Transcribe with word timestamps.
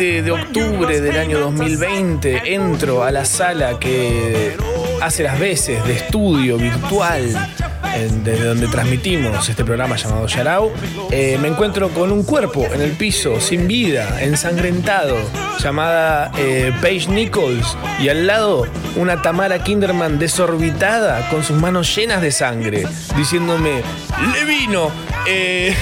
Bitácora 0.00 0.12
del 0.14 0.22
Capitán, 0.22 0.22
17 0.22 0.22
de 0.22 0.30
octubre 0.30 1.00
del 1.00 1.18
año 1.18 1.38
2020. 1.40 2.54
Entro 2.54 3.04
a 3.04 3.10
la 3.10 3.24
sala 3.24 3.78
que 3.78 4.56
hace 5.02 5.22
las 5.22 5.38
veces 5.38 5.84
de 5.84 5.92
estudio 5.94 6.56
virtual 6.56 7.34
desde 8.24 8.44
donde 8.44 8.68
transmitimos 8.68 9.48
este 9.48 9.64
programa 9.64 9.96
llamado 9.96 10.26
Yarao, 10.26 10.72
eh, 11.10 11.38
me 11.40 11.48
encuentro 11.48 11.90
con 11.90 12.12
un 12.12 12.22
cuerpo 12.22 12.66
en 12.72 12.80
el 12.80 12.92
piso, 12.92 13.40
sin 13.40 13.66
vida, 13.66 14.22
ensangrentado, 14.22 15.16
llamada 15.58 16.30
eh, 16.38 16.72
Paige 16.80 17.10
Nichols, 17.10 17.76
y 18.00 18.08
al 18.08 18.26
lado 18.26 18.66
una 18.96 19.20
Tamara 19.20 19.62
Kinderman 19.62 20.18
desorbitada 20.18 21.28
con 21.30 21.44
sus 21.44 21.56
manos 21.56 21.94
llenas 21.94 22.22
de 22.22 22.30
sangre, 22.30 22.84
diciéndome, 23.16 23.82
¡Le 24.32 24.44
vino! 24.44 24.90
Eh, 25.26 25.74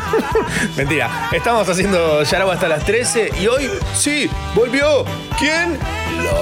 mentira, 0.76 1.28
estamos 1.32 1.68
haciendo 1.68 2.22
Yarao 2.22 2.50
hasta 2.50 2.68
las 2.68 2.84
13 2.84 3.32
y 3.40 3.46
hoy, 3.46 3.70
sí, 3.94 4.30
volvió. 4.54 5.04
¿Quién? 5.38 5.78
La 6.24 6.32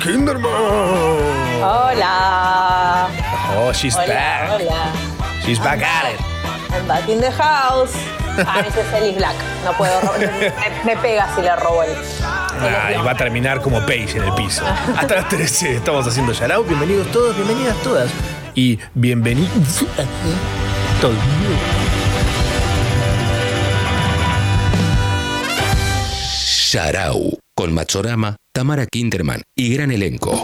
Kinderman. 0.00 0.52
Hola. 1.62 3.08
Oh, 3.56 3.72
she's 3.72 3.96
back. 3.96 4.50
Hola. 4.50 4.92
She's 5.44 5.58
back 5.58 5.82
at 5.82 6.12
it. 6.12 6.20
I'm 6.72 6.86
back 6.86 7.08
in 7.08 7.20
the 7.20 7.30
house. 7.30 7.92
Ah, 8.46 8.60
ese 8.66 8.80
es 8.80 8.92
Ellis 8.94 9.16
Black. 9.16 9.34
No 9.64 9.72
puedo. 9.72 10.00
Me, 10.18 10.52
me 10.84 10.96
pega 11.02 11.28
si 11.34 11.42
le 11.42 11.54
robo 11.56 11.82
el. 11.82 11.90
Ah, 12.22 12.90
y 12.96 13.02
va 13.04 13.12
a 13.12 13.16
terminar 13.16 13.60
como 13.60 13.84
Paige 13.84 14.18
en 14.18 14.24
el 14.24 14.32
piso. 14.34 14.64
Hasta 14.96 15.16
las 15.16 15.28
13 15.28 15.76
estamos 15.76 16.06
haciendo 16.06 16.32
Yarao. 16.32 16.64
Bienvenidos 16.64 17.10
todos, 17.12 17.36
bienvenidas 17.36 17.76
todas. 17.82 18.10
Y 18.54 18.78
bienvenidos 18.94 19.84
Sharau, 26.32 27.36
con 27.56 27.72
Machorama, 27.74 28.36
Tamara 28.54 28.86
Kinderman 28.86 29.42
y 29.56 29.74
gran 29.74 29.90
elenco. 29.90 30.40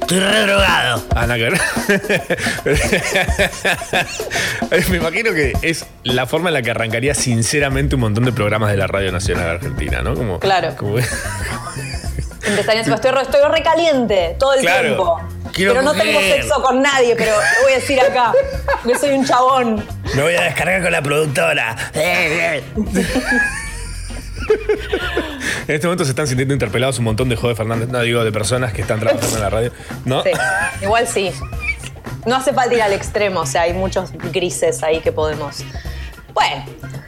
Estoy 0.00 0.18
re 0.20 0.40
drogado. 0.42 1.02
Ana 1.14 1.36
Me 4.90 4.96
imagino 4.96 5.32
que 5.32 5.52
es 5.62 5.86
la 6.04 6.26
forma 6.26 6.50
en 6.50 6.54
la 6.54 6.62
que 6.62 6.70
arrancaría 6.70 7.14
sinceramente 7.14 7.94
un 7.96 8.02
montón 8.02 8.24
de 8.24 8.32
programas 8.32 8.70
de 8.70 8.76
la 8.76 8.86
Radio 8.86 9.10
Nacional 9.10 9.48
Argentina, 9.48 10.02
¿no? 10.02 10.14
Como, 10.14 10.38
Claro. 10.38 10.74
como- 10.76 10.98
Empezaría 12.46 12.82
estoy, 12.82 12.94
estoy 13.22 13.40
recaliente 13.50 14.36
todo 14.38 14.54
el 14.54 14.60
Claro. 14.60 14.82
tiempo. 14.82 15.20
Quiero 15.56 15.72
pero 15.72 15.82
no 15.82 15.94
tengo 15.94 16.20
sexo 16.20 16.62
con 16.62 16.82
nadie, 16.82 17.16
pero 17.16 17.32
lo 17.32 17.62
voy 17.62 17.72
a 17.72 17.76
decir 17.76 17.98
acá. 17.98 18.32
Que 18.86 18.94
soy 18.94 19.10
un 19.10 19.24
chabón. 19.24 19.86
Me 20.14 20.22
voy 20.22 20.34
a 20.34 20.42
descargar 20.42 20.82
con 20.82 20.92
la 20.92 21.00
productora. 21.02 21.74
En 25.66 25.74
este 25.74 25.86
momento 25.88 26.04
se 26.04 26.10
están 26.10 26.26
sintiendo 26.28 26.54
interpelados 26.54 26.98
un 26.98 27.04
montón 27.06 27.28
de 27.28 27.34
Jode 27.34 27.56
Fernández, 27.56 27.88
no 27.88 28.00
digo 28.00 28.22
de 28.22 28.30
personas 28.30 28.72
que 28.72 28.82
están 28.82 29.00
trabajando 29.00 29.34
en 29.34 29.42
la 29.42 29.50
radio. 29.50 29.72
¿No? 30.04 30.22
Sí, 30.22 30.30
igual 30.82 31.08
sí. 31.08 31.32
No 32.26 32.36
hace 32.36 32.52
falta 32.52 32.74
ir 32.74 32.82
al 32.82 32.92
extremo, 32.92 33.40
o 33.40 33.46
sea, 33.46 33.62
hay 33.62 33.72
muchos 33.72 34.12
grises 34.32 34.82
ahí 34.84 35.00
que 35.00 35.10
podemos. 35.10 35.64
Bueno, 36.32 36.64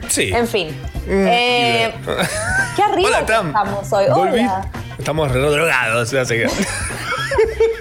Sí. 0.09 0.31
en 0.33 0.47
fin. 0.47 0.75
Eh, 1.07 1.93
qué 2.75 2.81
arriba 2.83 3.07
Hola, 3.07 3.25
que 3.25 3.33
estamos 3.33 3.93
hoy. 3.93 4.05
Hola. 4.11 4.69
Estamos 4.97 5.31
re 5.31 5.39
drogados, 5.39 6.13
así 6.13 6.33
que. 6.35 6.47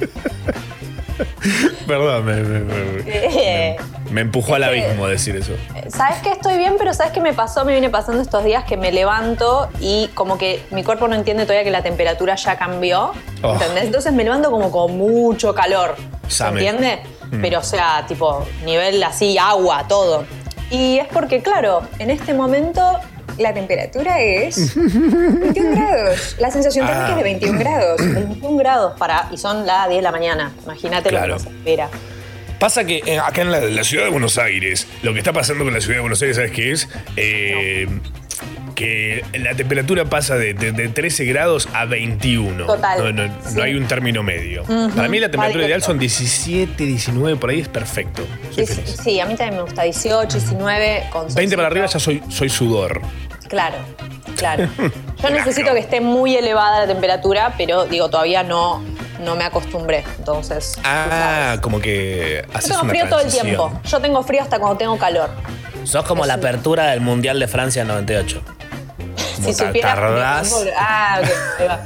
Perdón, 1.86 2.24
me, 2.24 2.34
me- 2.36 2.60
me- 2.60 2.96
Eh, 3.06 3.76
me 4.10 4.20
empujó 4.22 4.54
al 4.54 4.64
abismo 4.64 5.06
decir 5.06 5.36
eso. 5.36 5.52
Sabes 5.88 6.18
que 6.18 6.30
estoy 6.32 6.58
bien, 6.58 6.74
pero 6.78 6.92
sabes 6.94 7.12
qué 7.12 7.20
me 7.20 7.32
pasó, 7.32 7.64
me 7.64 7.72
viene 7.72 7.88
pasando 7.90 8.20
estos 8.22 8.44
días 8.44 8.64
que 8.64 8.76
me 8.76 8.92
levanto 8.92 9.68
y 9.80 10.08
como 10.14 10.38
que 10.38 10.62
mi 10.70 10.82
cuerpo 10.84 11.06
no 11.08 11.14
entiende 11.14 11.44
todavía 11.44 11.64
que 11.64 11.70
la 11.70 11.82
temperatura 11.82 12.34
ya 12.34 12.56
cambió. 12.56 13.12
Oh. 13.42 13.52
¿Entendés? 13.54 13.84
Entonces 13.84 14.12
me 14.12 14.24
levanto 14.24 14.50
como 14.50 14.70
con 14.70 14.96
mucho 14.98 15.54
calor. 15.54 15.96
¿Se 16.28 16.46
entiende? 16.46 17.00
Mm. 17.30 17.40
Pero 17.40 17.60
o 17.60 17.64
sea, 17.64 18.04
tipo, 18.06 18.44
nivel 18.64 19.02
así, 19.02 19.38
agua, 19.38 19.86
todo. 19.88 20.24
Y 20.70 20.98
es 20.98 21.06
porque, 21.08 21.42
claro, 21.42 21.82
en 21.98 22.10
este 22.10 22.34
momento 22.34 22.98
la 23.38 23.52
temperatura 23.54 24.20
es 24.20 24.74
21 24.76 25.76
grados. 25.76 26.36
La 26.38 26.50
sensación 26.50 26.86
térmica 26.86 27.06
Ah. 27.06 27.10
es 27.10 27.16
de 27.16 27.22
21 27.22 27.58
grados. 27.58 27.96
21 28.14 28.56
grados 28.56 28.92
para. 28.98 29.28
Y 29.32 29.36
son 29.38 29.66
las 29.66 29.88
10 29.88 29.98
de 29.98 30.02
la 30.02 30.12
mañana. 30.12 30.52
Imagínate 30.64 31.08
Claro. 31.10 31.26
lo 31.28 31.36
que 31.38 31.42
nos 31.44 31.52
espera. 31.52 31.88
Pasa 32.58 32.84
que 32.84 33.02
eh, 33.06 33.18
acá 33.18 33.42
en 33.42 33.52
la, 33.52 33.60
la 33.60 33.84
ciudad 33.84 34.04
de 34.04 34.10
Buenos 34.10 34.38
Aires, 34.38 34.86
lo 35.02 35.12
que 35.12 35.18
está 35.18 35.32
pasando 35.32 35.64
con 35.64 35.74
la 35.74 35.80
ciudad 35.80 35.96
de 35.96 36.00
Buenos 36.00 36.22
Aires, 36.22 36.36
¿sabes 36.36 36.52
qué 36.52 36.72
es? 36.72 36.88
Eh, 37.16 37.86
Que 38.74 39.24
la 39.38 39.54
temperatura 39.54 40.04
pasa 40.04 40.36
de, 40.36 40.52
de- 40.52 40.72
de 40.72 40.88
13 40.90 41.24
grados 41.24 41.66
a 41.72 41.86
21. 41.86 42.66
Total, 42.66 42.98
No, 42.98 43.10
no- 43.12 43.26
no 43.34 43.50
sí. 43.50 43.60
hay 43.62 43.74
un 43.74 43.86
término 43.88 44.22
medio. 44.22 44.64
Ujú, 44.64 44.90
Para 44.94 45.08
mí 45.08 45.18
la 45.18 45.30
temperatura 45.30 45.64
ideal 45.64 45.82
son 45.82 45.98
17, 45.98 46.84
19, 46.84 47.36
por 47.38 47.48
ahí 47.48 47.60
es 47.60 47.68
perfecto. 47.68 48.26
Sí, 48.54 48.66
sí, 48.66 49.18
a 49.20 49.24
mí 49.24 49.34
también 49.34 49.56
me 49.56 49.62
gusta 49.62 49.82
18, 49.82 50.36
19, 50.38 51.04
con 51.10 51.34
20 51.34 51.56
para 51.56 51.68
arriba 51.68 51.86
ya 51.86 51.98
soy, 51.98 52.22
soy 52.28 52.50
sudor. 52.50 53.00
Claro, 53.48 53.76
claro. 54.36 54.68
Yo 55.22 55.30
necesito 55.30 55.72
que 55.72 55.78
esté 55.80 56.00
muy 56.00 56.36
elevada 56.36 56.80
la 56.80 56.86
temperatura, 56.86 57.54
pero 57.56 57.86
digo, 57.86 58.08
todavía 58.10 58.42
no, 58.42 58.82
no 59.20 59.34
me 59.36 59.44
acostumbré. 59.44 60.04
Entonces. 60.18 60.78
Ah, 60.84 61.56
como 61.62 61.80
que 61.80 62.44
Yo 62.54 62.60
tengo 62.60 62.80
una 62.82 62.90
frío 62.90 63.08
todo 63.08 63.20
el 63.20 63.30
tiempo. 63.30 63.80
Yo 63.84 64.00
tengo 64.00 64.22
frío 64.22 64.42
hasta 64.42 64.58
cuando 64.58 64.76
tengo 64.78 64.96
calor. 64.98 65.30
Sos 65.84 66.04
como 66.04 66.26
la 66.26 66.34
apertura 66.34 66.86
del 66.90 67.00
Mundial 67.00 67.38
de 67.38 67.46
Francia 67.48 67.82
en 67.82 67.88
98. 67.88 68.42
Como 69.36 69.48
si 69.48 69.54
supiera. 69.54 69.94
tardás. 69.94 70.64
Ah, 70.78 71.20
ok, 71.22 71.28
ahí 71.60 71.68
va. 71.68 71.80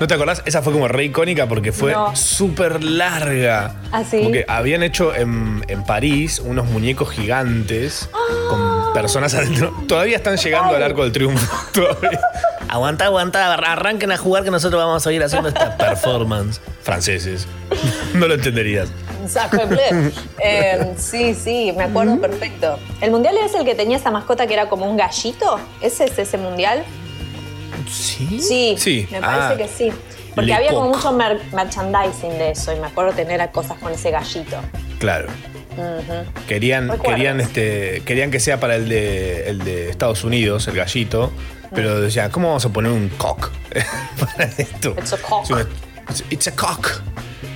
¿No 0.00 0.06
te 0.08 0.14
acordás? 0.14 0.42
Esa 0.46 0.62
fue 0.62 0.72
como 0.72 0.88
re 0.88 1.04
icónica 1.04 1.46
porque 1.46 1.70
fue 1.70 1.92
No. 1.92 2.16
súper 2.16 2.82
larga. 2.82 3.74
¿Ah, 3.92 4.02
sí? 4.08 4.18
Como 4.18 4.32
que 4.32 4.44
habían 4.48 4.82
hecho 4.82 5.14
en, 5.14 5.64
en 5.68 5.84
París 5.84 6.40
unos 6.40 6.66
muñecos 6.66 7.10
gigantes 7.10 8.08
con 8.48 8.81
personas 8.92 9.34
adentro. 9.34 9.72
Todavía 9.88 10.16
están 10.16 10.36
llegando 10.36 10.74
al 10.76 10.82
arco 10.82 11.02
del 11.02 11.12
triunfo. 11.12 11.46
Todavía. 11.72 12.20
Aguanta, 12.68 13.04
aguanta, 13.06 13.52
arranquen 13.54 14.12
a 14.12 14.16
jugar 14.16 14.44
que 14.44 14.50
nosotros 14.50 14.80
vamos 14.82 15.02
a 15.02 15.04
seguir 15.08 15.22
haciendo 15.22 15.48
esta 15.48 15.76
performance. 15.76 16.60
Franceses. 16.82 17.46
No 18.14 18.26
lo 18.28 18.34
entenderías. 18.34 18.90
Eh, 20.38 20.92
sí, 20.98 21.34
sí, 21.34 21.72
me 21.76 21.84
acuerdo 21.84 22.20
perfecto. 22.20 22.78
¿El 23.00 23.10
mundial 23.10 23.36
es 23.38 23.54
el 23.54 23.64
que 23.64 23.74
tenía 23.74 23.96
esa 23.96 24.10
mascota 24.10 24.46
que 24.46 24.52
era 24.54 24.68
como 24.68 24.84
un 24.88 24.96
gallito? 24.96 25.58
¿Ese 25.80 26.04
es 26.04 26.18
ese 26.18 26.36
mundial? 26.38 26.84
¿Sí? 27.90 28.40
Sí, 28.40 28.74
Sí. 28.78 29.08
me 29.10 29.20
parece 29.20 29.54
Ah. 29.54 29.56
que 29.56 29.68
sí. 29.68 29.92
Porque 30.34 30.46
Le 30.48 30.54
había 30.54 30.72
como 30.72 30.88
mucho 30.90 31.12
mer- 31.12 31.40
merchandising 31.52 32.38
de 32.38 32.50
eso 32.50 32.72
y 32.72 32.80
me 32.80 32.86
acuerdo 32.86 33.12
tener 33.12 33.50
cosas 33.50 33.78
con 33.78 33.92
ese 33.92 34.10
gallito. 34.10 34.56
Claro. 34.98 35.28
Querían, 36.46 36.90
querían, 37.00 37.40
este, 37.40 38.02
querían 38.04 38.30
que 38.30 38.40
sea 38.40 38.60
para 38.60 38.76
el 38.76 38.88
de, 38.88 39.48
el 39.48 39.58
de 39.64 39.90
Estados 39.90 40.24
Unidos, 40.24 40.66
el 40.68 40.76
gallito. 40.76 41.32
Pero 41.74 42.00
decían, 42.02 42.30
¿cómo 42.30 42.48
vamos 42.48 42.64
a 42.66 42.68
poner 42.68 42.92
un 42.92 43.08
cock 43.10 43.50
para 44.20 44.44
esto? 44.44 44.94
It's 44.98 45.12
a 45.14 45.16
cock. 45.18 45.50
It's- 45.50 46.24
It's 46.30 46.46
a 46.48 46.52
cock. 46.54 47.00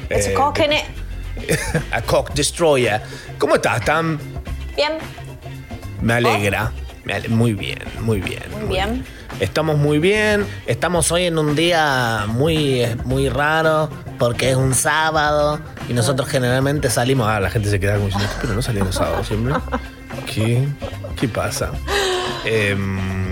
It's 0.08 0.26
a 0.28 0.30
Eh, 0.30 0.34
cock 0.34 0.58
in 0.60 0.72
it. 0.72 0.84
a 1.92 2.00
cock 2.00 2.32
destroyer. 2.32 3.02
¿Cómo 3.38 3.56
estás, 3.56 3.84
Tam? 3.84 4.18
Bien, 4.74 4.92
Me 6.00 6.14
alegra. 6.14 6.72
Me 7.04 7.12
ale- 7.14 7.28
muy 7.28 7.52
bien, 7.52 7.78
muy 8.00 8.20
bien. 8.20 8.42
muy 8.58 8.68
bien. 8.68 9.04
Estamos 9.40 9.76
muy 9.76 9.98
bien. 9.98 10.46
Estamos 10.66 11.12
hoy 11.12 11.24
en 11.24 11.38
un 11.38 11.54
día 11.54 12.24
muy, 12.28 12.86
muy 13.04 13.28
raro 13.28 13.90
porque 14.18 14.50
es 14.50 14.56
un 14.56 14.74
sábado 14.74 15.60
y 15.88 15.92
nosotros 15.92 16.28
generalmente 16.28 16.88
salimos 16.90 17.28
Ah, 17.28 17.40
la 17.40 17.50
gente 17.50 17.68
se 17.68 17.78
queda 17.78 17.94
como 17.94 18.06
diciendo, 18.06 18.30
pero 18.40 18.54
no 18.54 18.62
salía 18.62 18.84
los 18.84 18.94
sábados 18.94 19.26
siempre. 19.26 19.54
¿Qué? 20.32 20.66
¿Qué 21.20 21.28
pasa? 21.28 21.70
Em, 22.44 23.25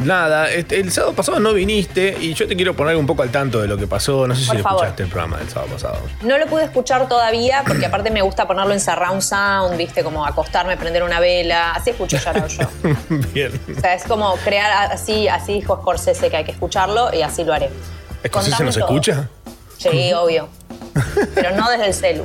nada, 0.00 0.50
el 0.50 0.90
sábado 0.92 1.12
pasado 1.14 1.40
no 1.40 1.52
viniste 1.52 2.16
y 2.20 2.34
yo 2.34 2.46
te 2.46 2.56
quiero 2.56 2.74
poner 2.74 2.96
un 2.96 3.06
poco 3.06 3.22
al 3.22 3.30
tanto 3.30 3.60
de 3.60 3.68
lo 3.68 3.76
que 3.76 3.86
pasó. 3.86 4.26
No 4.26 4.34
sé 4.34 4.42
si 4.42 4.46
Por 4.48 4.56
lo 4.56 4.62
favor. 4.62 4.76
escuchaste 4.80 5.02
el 5.04 5.08
programa 5.08 5.38
del 5.38 5.48
sábado 5.48 5.72
pasado. 5.72 5.98
No 6.22 6.38
lo 6.38 6.46
pude 6.46 6.64
escuchar 6.64 7.08
todavía 7.08 7.62
porque 7.66 7.86
aparte 7.86 8.10
me 8.10 8.22
gusta 8.22 8.46
ponerlo 8.46 8.72
en 8.72 8.80
surround 8.80 9.22
sound, 9.22 9.76
viste, 9.76 10.02
como 10.02 10.24
acostarme, 10.26 10.76
prender 10.76 11.02
una 11.02 11.20
vela. 11.20 11.72
Así 11.72 11.90
escucho 11.90 12.16
Yarao 12.18 12.46
yo. 12.48 12.68
bien. 13.32 13.52
O 13.76 13.80
sea, 13.80 13.94
es 13.94 14.04
como 14.04 14.34
crear 14.44 14.92
así, 14.92 15.28
así 15.28 15.54
dijo 15.54 15.76
Scorsese 15.80 16.30
que 16.30 16.36
hay 16.38 16.44
que 16.44 16.52
escucharlo 16.52 17.12
y 17.14 17.22
así 17.22 17.44
lo 17.44 17.52
haré. 17.52 17.70
¿Escocese 18.22 18.50
Contame 18.52 18.66
nos 18.66 18.74
todo. 18.76 18.84
escucha? 18.86 19.28
Sí, 19.78 20.12
obvio. 20.12 20.48
Pero 21.34 21.56
no 21.56 21.70
desde 21.70 21.86
el 21.86 21.94
celu. 21.94 22.24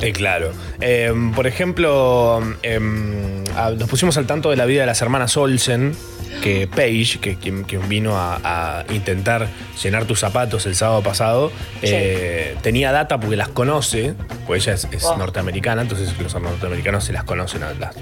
Eh, 0.00 0.12
claro. 0.12 0.52
Em, 0.80 1.32
por 1.32 1.46
ejemplo, 1.46 2.40
em, 2.62 3.44
nos 3.44 3.88
pusimos 3.88 4.16
al 4.16 4.26
tanto 4.26 4.50
de 4.50 4.56
la 4.56 4.64
vida 4.64 4.80
de 4.80 4.86
las 4.86 5.00
hermanas 5.00 5.36
Olsen. 5.36 5.94
Que 6.42 6.66
Paige, 6.66 7.18
que 7.20 7.36
quien, 7.36 7.64
quien 7.64 7.88
vino 7.88 8.16
a, 8.16 8.40
a 8.80 8.84
intentar 8.92 9.48
llenar 9.82 10.04
tus 10.06 10.20
zapatos 10.20 10.66
el 10.66 10.74
sábado 10.74 11.02
pasado, 11.02 11.52
eh, 11.82 12.56
tenía 12.62 12.90
data 12.92 13.18
porque 13.20 13.36
las 13.36 13.48
conoce, 13.48 14.14
pues 14.46 14.64
ella 14.66 14.74
es, 14.74 14.88
es 14.92 15.02
Wow. 15.02 15.18
norteamericana, 15.18 15.82
entonces 15.82 16.14
los 16.18 16.34
norteamericanos 16.34 17.04
se 17.04 17.12
las 17.12 17.24
conocen 17.24 17.62
a, 17.62 17.72
las- 17.74 17.96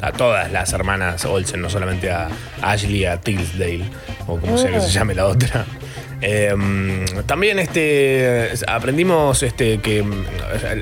a 0.00 0.12
todas 0.12 0.50
las 0.50 0.72
hermanas 0.72 1.24
Olsen, 1.24 1.60
no 1.62 1.70
solamente 1.70 2.10
a 2.10 2.28
Ashley, 2.62 3.04
a 3.04 3.20
Tilsdale, 3.20 3.84
o 4.26 4.38
como 4.38 4.56
sea 4.58 4.70
que 4.70 4.80
se 4.80 4.90
llame 4.90 5.14
la 5.14 5.26
otra. 5.26 5.64
Eh, 6.20 6.54
también 7.26 7.58
este 7.58 8.50
aprendimos 8.66 9.42
este 9.42 9.78
que 9.80 10.02
mm, 10.02 10.24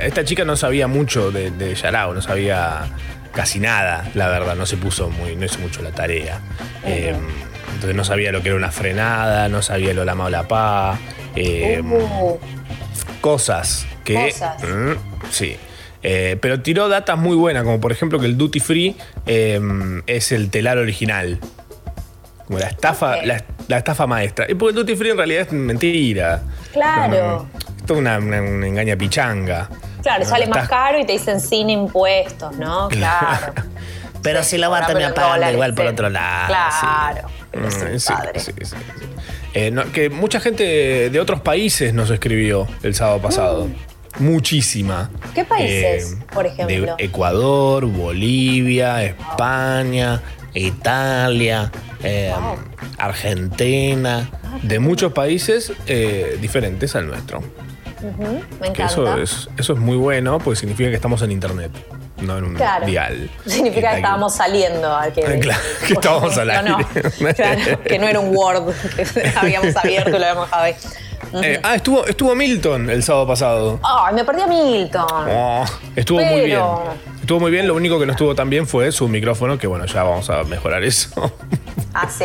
esta 0.02 0.25
chica 0.25 0.44
no 0.44 0.56
sabía 0.56 0.87
mucho 0.87 1.32
de, 1.32 1.50
de 1.50 1.75
Yarao, 1.75 2.14
no 2.14 2.22
sabía 2.22 2.82
casi 3.32 3.58
nada, 3.61 4.11
la 4.14 4.29
verdad, 4.29 4.55
no 4.56 4.67
se 4.67 4.76
puso 4.76 5.11
muy, 5.11 5.37
no 5.37 5.44
hizo 5.46 5.58
mucho 5.58 5.82
la 5.82 5.90
tarea. 5.93 6.40
Eh, 6.84 7.14
entonces 7.75 7.96
no 7.96 8.05
sabía 8.05 8.31
lo 8.32 8.43
que 8.43 8.49
era 8.49 8.56
una 8.56 8.70
frenada, 8.70 9.49
no 9.49 9.62
sabía 9.62 9.94
lo 9.94 10.05
la 10.05 10.14
o 10.14 10.31
la 10.31 10.46
pa. 10.46 10.99
eh, 11.34 11.81
Uh, 11.82 12.38
cosas 13.20 13.87
que. 14.05 14.14
Cosas. 14.31 14.62
Mm, 14.62 14.93
sí. 15.31 15.56
Eh, 16.05 16.37
pero 16.40 16.61
tiró 16.61 16.88
datas 16.88 17.17
muy 17.17 17.37
buenas, 17.37 17.62
como 17.62 17.81
por 17.81 17.93
ejemplo 17.93 18.19
que 18.19 18.26
el 18.26 18.37
Duty 18.37 18.61
Free 18.61 18.96
eh, 19.26 19.61
es 20.06 20.32
el 20.32 20.50
telar 20.50 20.78
original. 20.78 21.38
Como 22.46 22.58
la 22.58 22.67
estafa, 22.67 23.23
la, 23.25 23.43
la 23.69 23.78
estafa 23.78 24.06
maestra. 24.08 24.46
Y 24.50 24.55
porque 24.55 24.70
el 24.70 24.85
Duty 24.85 24.96
Free 24.96 25.11
en 25.11 25.17
realidad 25.17 25.43
es 25.46 25.52
mentira. 25.52 26.43
Claro. 26.73 27.46
Esto 27.78 27.94
es 27.94 27.99
una, 28.00 28.19
una, 28.19 28.43
una 28.43 28.67
engaña 28.67 28.96
pichanga. 28.96 29.69
Claro, 30.02 30.25
sale 30.25 30.46
más 30.46 30.69
caro 30.69 30.99
y 30.99 31.06
te 31.06 31.12
dicen 31.12 31.40
sin 31.40 31.70
impuestos, 31.70 32.56
¿no? 32.56 32.88
Claro. 32.88 33.52
Pero 34.22 34.43
si 34.44 34.56
lo 34.56 34.70
va 34.70 34.76
a 34.76 34.81
Ahora, 34.81 34.87
terminar 34.87 35.14
pero 35.14 35.25
en 35.26 35.31
pagando 35.31 35.34
dólares, 35.37 35.54
igual 35.54 35.75
por 35.75 35.84
sí. 35.87 35.93
otro 35.93 36.08
lado. 36.10 36.46
Claro. 36.46 37.28
pero 37.50 37.66
Mm, 37.66 37.99
sí, 37.99 38.12
padre. 38.12 38.40
sí, 38.40 38.52
sí, 38.56 38.64
sí. 38.66 38.76
Eh, 39.54 39.70
no, 39.72 39.90
que 39.93 40.10
mucha 40.10 40.38
gente 40.40 41.10
de 41.10 41.20
otros 41.20 41.40
países 41.40 41.93
nos 41.93 42.08
escribió 42.10 42.69
el 42.84 42.94
sábado 42.94 43.20
pasado. 43.20 43.69
Muchísima. 44.20 45.10
Mm. 45.12 45.32
¿Qué 45.34 45.44
países, 45.44 46.16
por 46.32 46.46
ejemplo? 46.46 46.96
De 46.96 47.04
Ecuador, 47.04 47.87
Bolivia, 47.87 49.02
España, 49.02 50.22
Italia, 50.54 51.72
eh, 52.04 52.32
Wow. 52.34 52.58
Argentina. 52.99 54.31
De 54.62 54.78
muchos 54.78 55.12
países 55.12 55.72
eh, 55.87 56.38
diferentes 56.40 56.94
al 56.94 57.06
nuestro. 57.08 57.43
Me 58.60 58.69
encanta. 58.69 58.87
eso 58.87 59.16
es, 59.19 59.49
eso 59.58 59.72
es 59.72 59.78
muy 59.78 59.96
bueno, 59.96 60.38
porque 60.38 60.58
significa 60.58 60.88
que 60.90 60.96
estamos 60.96 61.22
en 61.22 61.32
internet, 61.32 61.70
no 62.19 62.37
en 62.38 62.44
un 62.44 62.54
Claro. 62.54 62.87
dial. 62.87 63.31
Significa 63.46 63.90
que 63.90 63.96
estábamos 63.96 64.34
saliendo. 64.34 64.94
al 64.96 65.12
que, 65.12 65.22
Claro, 65.40 65.60
que 65.87 65.93
estábamos 65.94 66.37
al 66.38 66.49
No, 66.49 66.62
no. 66.62 66.76
aire. 66.78 67.34
Claro, 67.34 67.82
que 67.82 67.99
no 67.99 68.08
era 68.08 68.20
un 68.20 68.34
Word 68.37 68.72
que 68.96 69.32
habíamos 69.37 69.76
abierto 69.76 70.10
y 70.10 70.12
lo 70.12 70.19
habíamos 70.19 70.46
dejado 70.46 70.62
ahí. 70.64 70.75
Eh, 71.43 71.60
ah, 71.62 71.76
estuvo, 71.76 72.04
estuvo 72.06 72.34
Milton 72.34 72.90
el 72.90 73.02
sábado 73.02 73.26
pasado. 73.26 73.81
Ay, 73.82 74.14
me 74.14 74.25
perdí 74.25 74.43
a 74.43 74.46
Milton. 74.46 75.06
Oh, 75.31 75.64
estuvo 75.96 76.20
muy 76.20 76.43
bien. 76.43 76.60
Estuvo 77.20 77.40
muy 77.40 77.50
bien, 77.50 77.66
lo 77.69 77.75
único 77.75 77.99
que 77.99 78.04
no 78.04 78.12
estuvo 78.12 78.34
tan 78.34 78.50
bien 78.50 78.66
fue 78.66 78.93
su 78.93 79.08
micrófono, 79.08 79.56
que 79.56 79.66
bueno, 79.66 79.87
ya 79.87 80.02
vamos 80.02 80.28
a 80.28 80.43
mejorar 80.44 80.82
eso. 80.84 81.32
Ah, 81.94 82.08
sí. 82.10 82.25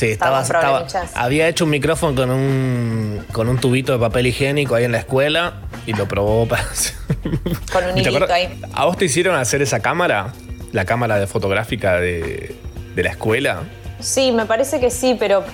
Sí, 0.00 0.06
estaba, 0.12 0.40
Estaba 0.40 0.86
había 1.14 1.46
hecho 1.46 1.64
un 1.64 1.70
micrófono 1.72 2.14
con 2.16 2.30
un, 2.30 3.22
con 3.32 3.50
un 3.50 3.58
tubito 3.58 3.92
de 3.92 3.98
papel 3.98 4.28
higiénico 4.28 4.74
ahí 4.74 4.84
en 4.84 4.92
la 4.92 4.98
escuela 4.98 5.60
y 5.86 5.92
lo 5.92 6.08
probó 6.08 6.48
para 6.48 6.62
hacer- 6.62 6.94
Con 7.70 7.84
un 7.84 7.98
¿Y 7.98 8.02
te 8.02 8.10
hilito 8.10 8.32
ahí. 8.32 8.58
¿A 8.72 8.86
vos 8.86 8.96
te 8.96 9.04
hicieron 9.04 9.36
hacer 9.36 9.60
esa 9.60 9.80
cámara? 9.80 10.32
La 10.72 10.86
cámara 10.86 11.18
de 11.18 11.26
fotográfica 11.26 12.00
de, 12.00 12.56
de 12.94 13.02
la 13.02 13.10
escuela. 13.10 13.64
Sí, 13.98 14.32
me 14.32 14.46
parece 14.46 14.80
que 14.80 14.88
sí, 14.90 15.16
pero 15.18 15.44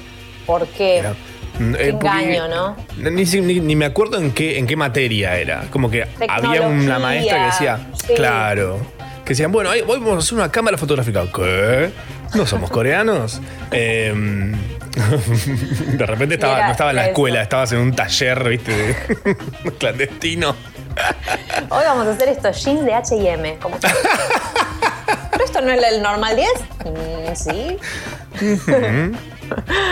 ¿por 0.47 0.69
qué? 0.69 0.99
Era- 0.99 1.15
Mm, 1.59 1.75
eh, 1.75 1.89
engaño, 1.89 2.49
¿no? 2.49 2.77
Ni, 2.99 3.25
ni- 3.25 3.61
ni 3.61 3.77
me 3.77 3.87
acuerdo 3.87 4.19
en 4.19 4.31
qué, 4.33 4.59
en 4.59 4.67
qué 4.67 4.77
materia 4.77 5.39
era. 5.39 5.63
Como 5.71 5.91
que 5.91 6.07
había 6.29 6.61
una 6.69 6.99
maestra 6.99 7.39
que 7.39 7.45
decía, 7.47 7.81
sí. 8.07 8.13
claro, 8.15 8.79
que 9.27 9.31
decían, 9.33 9.51
bueno, 9.51 9.71
hoy 9.71 9.83
vamos 9.83 10.15
a 10.15 10.19
hacer 10.19 10.35
una 10.39 10.51
cámara 10.53 10.79
fotográfica. 10.79 11.25
¿Qué? 11.35 11.91
¿No 12.35 12.47
somos 12.47 12.71
coreanos? 12.71 13.41
Eh, 13.73 14.15
de 15.99 16.07
repente 16.07 16.37
estaba, 16.37 16.65
no 16.67 16.71
estaba 16.71 16.91
en 16.91 16.97
la 16.97 17.03
eso. 17.03 17.11
escuela, 17.11 17.43
estabas 17.43 17.73
en 17.73 17.79
un 17.81 17.95
taller, 17.95 18.49
viste, 18.49 18.73
de- 18.73 19.73
clandestino. 19.79 20.55
Hoy 21.71 21.85
vamos 21.85 22.07
a 22.07 22.13
hacer 22.13 22.29
estos 22.29 22.65
jeans 22.65 22.85
de 22.85 22.95
H&M. 22.95 23.59
como 23.61 23.77
¿Pero 23.81 25.45
esto 25.45 25.61
no 25.61 25.73
es 25.73 25.83
el 25.93 26.01
normal 26.03 26.37
10? 26.37 26.49
Mm, 26.85 27.35
sí. 27.35 27.77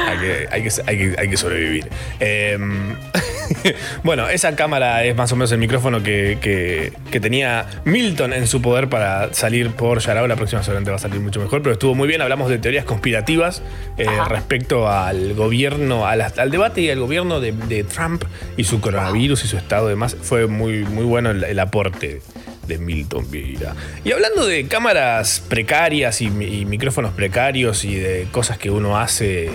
Hay 0.08 0.19
que, 0.19 0.48
hay 0.50 0.62
que, 0.62 0.70
hay 0.86 0.96
que, 0.98 1.16
hay 1.19 1.28
que 1.28 1.36
sobrevivir. 1.36 1.90
Eh, 2.20 2.56
bueno, 4.02 4.29
esa 4.29 4.55
cámara 4.56 5.05
es 5.05 5.14
más 5.17 5.31
o 5.32 5.37
menos 5.37 5.52
el 5.52 5.58
micrófono 5.58 6.02
que, 6.02 6.38
que- 6.41 6.93
que 7.11 7.20
tenía 7.20 7.67
Milton 7.85 8.32
en 8.32 8.46
su 8.46 8.61
poder 8.62 8.88
para 8.88 9.32
salir 9.35 9.70
por 9.70 10.00
Yarao. 10.00 10.26
La 10.26 10.37
próxima 10.37 10.62
seguramente 10.62 10.91
va 10.91 10.96
a 10.96 11.00
salir 11.00 11.20
mucho 11.20 11.41
mejor, 11.41 11.62
pero 11.62 11.73
estuvo 11.75 11.94
muy 11.94 12.08
bien. 12.08 12.20
Hablamos 12.23 12.49
de 12.50 12.58
teorías 12.58 12.85
conspirativas 12.85 13.62
eh, 13.99 14.06
respecto 14.29 14.88
al 14.88 15.35
gobierno, 15.35 16.06
al 16.06 16.50
debate 16.50 16.81
y 16.82 16.91
al 16.91 17.00
gobierno 17.00 17.41
de, 17.41 17.52
de 17.52 17.85
Trump 17.85 18.25
y 18.56 18.64
su 18.64 18.81
coronavirus 18.81 19.44
y 19.44 19.49
su 19.49 19.56
estado 19.56 19.87
y 19.87 19.91
demás. 19.91 20.17
Fue 20.20 20.46
muy, 20.46 20.85
muy 20.85 21.05
bueno 21.05 21.31
el, 21.31 21.44
el 21.44 21.58
aporte 21.58 22.20
de 22.67 22.79
Milton 22.79 23.31
Vieira. 23.31 23.75
Y 24.05 24.13
hablando 24.13 24.46
de 24.46 24.67
cámaras 24.67 25.41
precarias 25.48 26.20
y 26.22 26.31
micrófonos 26.31 27.13
precarios 27.13 27.84
y 27.84 27.94
de 27.96 28.27
cosas 28.32 28.56
que 28.58 28.70
uno 28.70 28.98
hace, 28.98 29.51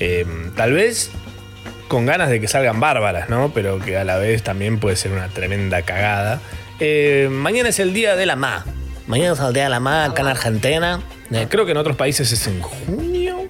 eh, 0.00 0.24
tal 0.56 0.72
vez 0.72 1.10
con 1.94 2.06
ganas 2.06 2.28
de 2.28 2.40
que 2.40 2.48
salgan 2.48 2.80
bárbaras, 2.80 3.28
¿no? 3.28 3.52
Pero 3.54 3.78
que 3.78 3.96
a 3.96 4.02
la 4.04 4.16
vez 4.18 4.42
también 4.42 4.78
puede 4.80 4.96
ser 4.96 5.12
una 5.12 5.28
tremenda 5.28 5.82
cagada. 5.82 6.40
Eh, 6.80 7.28
mañana 7.30 7.68
es 7.68 7.78
el 7.78 7.92
día 7.94 8.16
de 8.16 8.26
la 8.26 8.34
MA. 8.34 8.64
Mañana 9.06 9.34
es 9.34 9.38
el 9.40 9.52
día 9.52 9.64
de 9.64 9.70
la 9.70 9.78
madre 9.80 10.10
acá 10.10 10.22
en 10.22 10.28
Argentina. 10.28 11.00
Eh, 11.30 11.46
creo 11.48 11.64
que 11.64 11.70
en 11.70 11.76
otros 11.78 11.96
países 11.96 12.32
es 12.32 12.46
en 12.48 12.60
junio. 12.60 13.42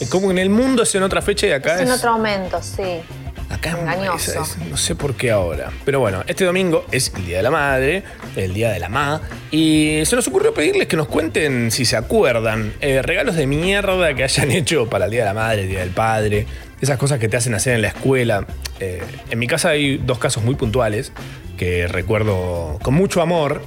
Eh, 0.00 0.06
Como 0.08 0.30
en 0.30 0.38
el 0.38 0.48
mundo 0.48 0.82
es 0.84 0.94
en 0.94 1.02
otra 1.02 1.20
fecha 1.20 1.46
y 1.46 1.52
acá 1.52 1.74
Es 1.74 1.82
es. 1.82 1.88
en 1.88 1.92
otro 1.92 2.12
momento, 2.12 2.58
sí. 2.62 3.02
Acá 3.50 3.70
es- 3.70 3.76
Engañoso. 3.78 4.42
es- 4.42 4.50
es- 4.52 4.56
no 4.70 4.76
sé 4.78 4.94
por 4.94 5.14
qué 5.14 5.30
ahora. 5.32 5.70
Pero 5.84 6.00
bueno, 6.00 6.22
este 6.26 6.44
domingo 6.46 6.86
es 6.92 7.12
el 7.16 7.26
Día 7.26 7.36
de 7.38 7.42
la 7.42 7.50
Madre, 7.50 8.02
el 8.36 8.54
Día 8.54 8.70
de 8.70 8.78
la 8.78 8.88
Ma. 8.88 9.20
Y 9.50 10.00
se 10.06 10.16
nos 10.16 10.26
ocurrió 10.28 10.54
pedirles 10.54 10.86
que 10.86 10.96
nos 10.96 11.08
cuenten 11.08 11.70
si 11.72 11.84
se 11.84 11.96
acuerdan 11.96 12.72
eh, 12.80 13.02
regalos 13.02 13.34
de 13.36 13.46
mierda 13.46 14.14
que 14.14 14.24
hayan 14.24 14.50
hecho 14.52 14.88
para 14.88 15.04
el 15.06 15.10
Día 15.10 15.20
de 15.20 15.26
la 15.26 15.34
Madre, 15.34 15.62
el 15.62 15.68
Día 15.68 15.80
del 15.80 15.90
Padre. 15.90 16.46
Esas 16.80 16.98
cosas 16.98 17.18
que 17.18 17.28
te 17.28 17.36
hacen 17.36 17.54
hacer 17.54 17.74
en 17.74 17.82
la 17.82 17.88
escuela. 17.88 18.46
Eh, 18.80 19.02
en 19.30 19.38
mi 19.38 19.46
casa 19.46 19.70
hay 19.70 19.98
dos 19.98 20.18
casos 20.18 20.42
muy 20.42 20.54
puntuales 20.54 21.12
que 21.58 21.86
recuerdo 21.86 22.78
con 22.82 22.94
mucho 22.94 23.20
amor. 23.20 23.62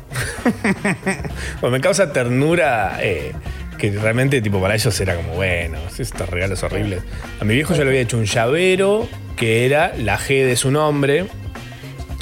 Me 1.70 1.80
causa 1.82 2.12
ternura. 2.12 2.98
eh, 3.02 3.34
que 3.78 3.92
realmente, 3.92 4.42
tipo, 4.42 4.62
para 4.62 4.76
ellos 4.76 4.98
era 5.02 5.16
como, 5.16 5.34
bueno, 5.34 5.78
estos 5.98 6.30
regalos 6.30 6.64
horribles. 6.64 7.02
A 7.42 7.44
mi 7.44 7.54
viejo 7.54 7.74
yo 7.76 7.84
le 7.84 7.90
había 7.90 8.02
hecho 8.02 8.18
un 8.18 8.26
llavero 8.26 9.10
que 9.36 9.66
era 9.66 9.94
la 9.98 10.18
G 10.18 10.46
de 10.46 10.56
su 10.56 10.72
nombre. 10.72 11.26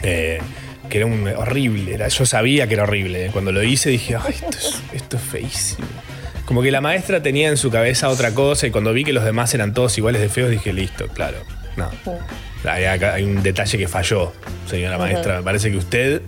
eh, 0.03 0.39
que 0.89 0.97
era 0.97 1.05
un 1.05 1.25
horrible. 1.27 1.93
Era, 1.93 2.07
yo 2.09 2.25
sabía 2.25 2.67
que 2.67 2.73
era 2.73 2.83
horrible. 2.83 3.29
Cuando 3.31 3.51
lo 3.53 3.63
hice 3.63 3.89
dije, 3.91 4.15
ay, 4.15 4.35
es, 4.49 4.81
esto 4.91 5.15
es 5.17 5.23
feísimo. 5.23 5.87
Como 6.51 6.61
que 6.63 6.69
la 6.71 6.81
maestra 6.81 7.23
tenía 7.23 7.47
en 7.47 7.55
su 7.55 7.71
cabeza 7.71 8.09
otra 8.09 8.33
cosa 8.33 8.67
y 8.67 8.71
cuando 8.71 8.91
vi 8.91 9.05
que 9.05 9.13
los 9.13 9.23
demás 9.23 9.53
eran 9.53 9.73
todos 9.73 9.97
iguales 9.97 10.19
de 10.21 10.27
feos 10.27 10.49
dije, 10.49 10.73
listo, 10.73 11.07
claro. 11.07 11.37
No. 11.77 11.89
Hay, 12.69 13.23
un 13.23 13.41
detalle 13.41 13.77
que 13.77 13.87
falló, 13.87 14.33
señora 14.69 14.97
maestra. 14.97 15.37
Me 15.37 15.43
parece 15.43 15.71
que 15.71 15.77
usted 15.77 16.21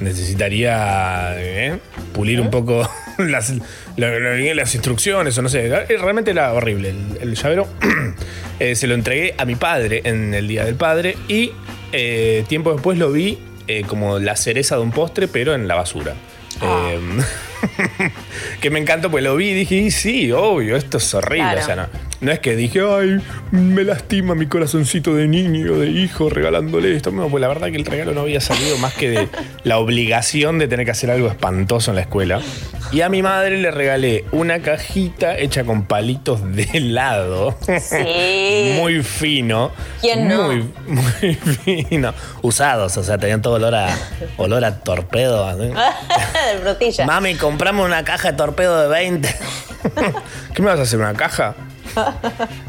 necesitaría 0.00 1.34
eh, 1.36 1.78
pulir 2.12 2.40
un 2.40 2.50
poco 2.50 2.82
las, 3.18 3.50
la- 3.96 4.18
la- 4.18 4.54
las 4.54 4.74
instrucciones 4.74 5.38
o 5.38 5.42
no 5.42 5.48
sé. 5.48 5.68
Eh, 5.68 5.86
Realmente 6.00 6.32
era 6.32 6.52
horrible. 6.52 6.90
El, 6.90 7.18
el 7.28 7.34
llavero 7.36 7.68
eh, 8.58 8.74
se 8.74 8.88
lo 8.88 8.94
entregué 8.94 9.36
a 9.38 9.44
mi 9.44 9.54
padre 9.54 10.00
en 10.04 10.34
el 10.34 10.48
Día 10.48 10.64
del 10.64 10.74
Padre 10.74 11.16
y 11.28 11.52
eh, 11.92 12.44
tiempo 12.48 12.72
después 12.72 12.98
lo 12.98 13.12
vi 13.12 13.38
como 13.86 14.18
la 14.18 14.34
cereza 14.34 14.74
de 14.74 14.82
un 14.82 14.90
postre, 14.90 15.28
pero 15.28 15.54
en 15.54 15.68
la 15.68 15.76
basura. 15.76 16.14
Eh, 16.60 16.98
que 18.60 18.70
me 18.70 18.78
encantó, 18.78 19.10
pues 19.10 19.24
lo 19.24 19.36
vi 19.36 19.48
y 19.50 19.54
dije, 19.54 19.76
y 19.76 19.90
sí, 19.90 20.32
obvio, 20.32 20.76
esto 20.76 20.98
es 20.98 21.14
horrible. 21.14 21.52
Claro. 21.52 21.60
O 21.60 21.64
sea, 21.64 21.76
no, 21.76 21.86
no 22.20 22.32
es 22.32 22.38
que 22.40 22.54
dije, 22.54 22.80
ay, 22.80 23.20
me 23.50 23.82
lastima 23.82 24.34
mi 24.34 24.46
corazoncito 24.46 25.14
de 25.14 25.26
niño, 25.26 25.78
de 25.78 25.88
hijo, 25.88 26.28
regalándole 26.28 26.94
esto. 26.94 27.10
No, 27.10 27.28
pues 27.28 27.40
la 27.40 27.48
verdad 27.48 27.70
que 27.70 27.76
el 27.76 27.86
regalo 27.86 28.12
no 28.12 28.22
había 28.22 28.40
salido 28.40 28.76
más 28.78 28.94
que 28.94 29.10
de 29.10 29.28
la 29.64 29.78
obligación 29.78 30.58
de 30.58 30.68
tener 30.68 30.84
que 30.84 30.92
hacer 30.92 31.10
algo 31.10 31.28
espantoso 31.28 31.90
en 31.90 31.96
la 31.96 32.02
escuela. 32.02 32.40
Y 32.92 33.02
a 33.02 33.08
mi 33.08 33.22
madre 33.22 33.56
le 33.56 33.70
regalé 33.70 34.24
una 34.32 34.60
cajita 34.60 35.38
hecha 35.38 35.64
con 35.64 35.84
palitos 35.84 36.40
de 36.54 36.64
helado. 36.72 37.56
Sí. 37.80 38.74
Muy 38.76 39.02
fino. 39.02 39.70
¿Quién 40.00 40.28
no? 40.28 40.48
Muy, 40.48 40.68
muy 40.86 41.34
fino. 41.34 42.12
Usados, 42.42 42.96
o 42.96 43.02
sea, 43.02 43.16
tenían 43.16 43.42
todo 43.42 43.54
olor 43.54 43.74
a, 43.74 43.96
olor 44.36 44.64
a 44.64 44.80
torpedo. 44.80 45.46
así. 45.46 45.60
de 46.52 46.58
frutilla. 46.62 47.06
Mami, 47.06 47.34
compramos 47.50 47.84
una 47.84 48.04
caja 48.04 48.30
de 48.30 48.36
torpedo 48.36 48.80
de 48.82 48.88
20. 48.88 49.28
¿Qué 50.54 50.62
me 50.62 50.68
vas 50.68 50.78
a 50.78 50.82
hacer? 50.82 51.00
¿Una 51.00 51.14
caja? 51.14 51.54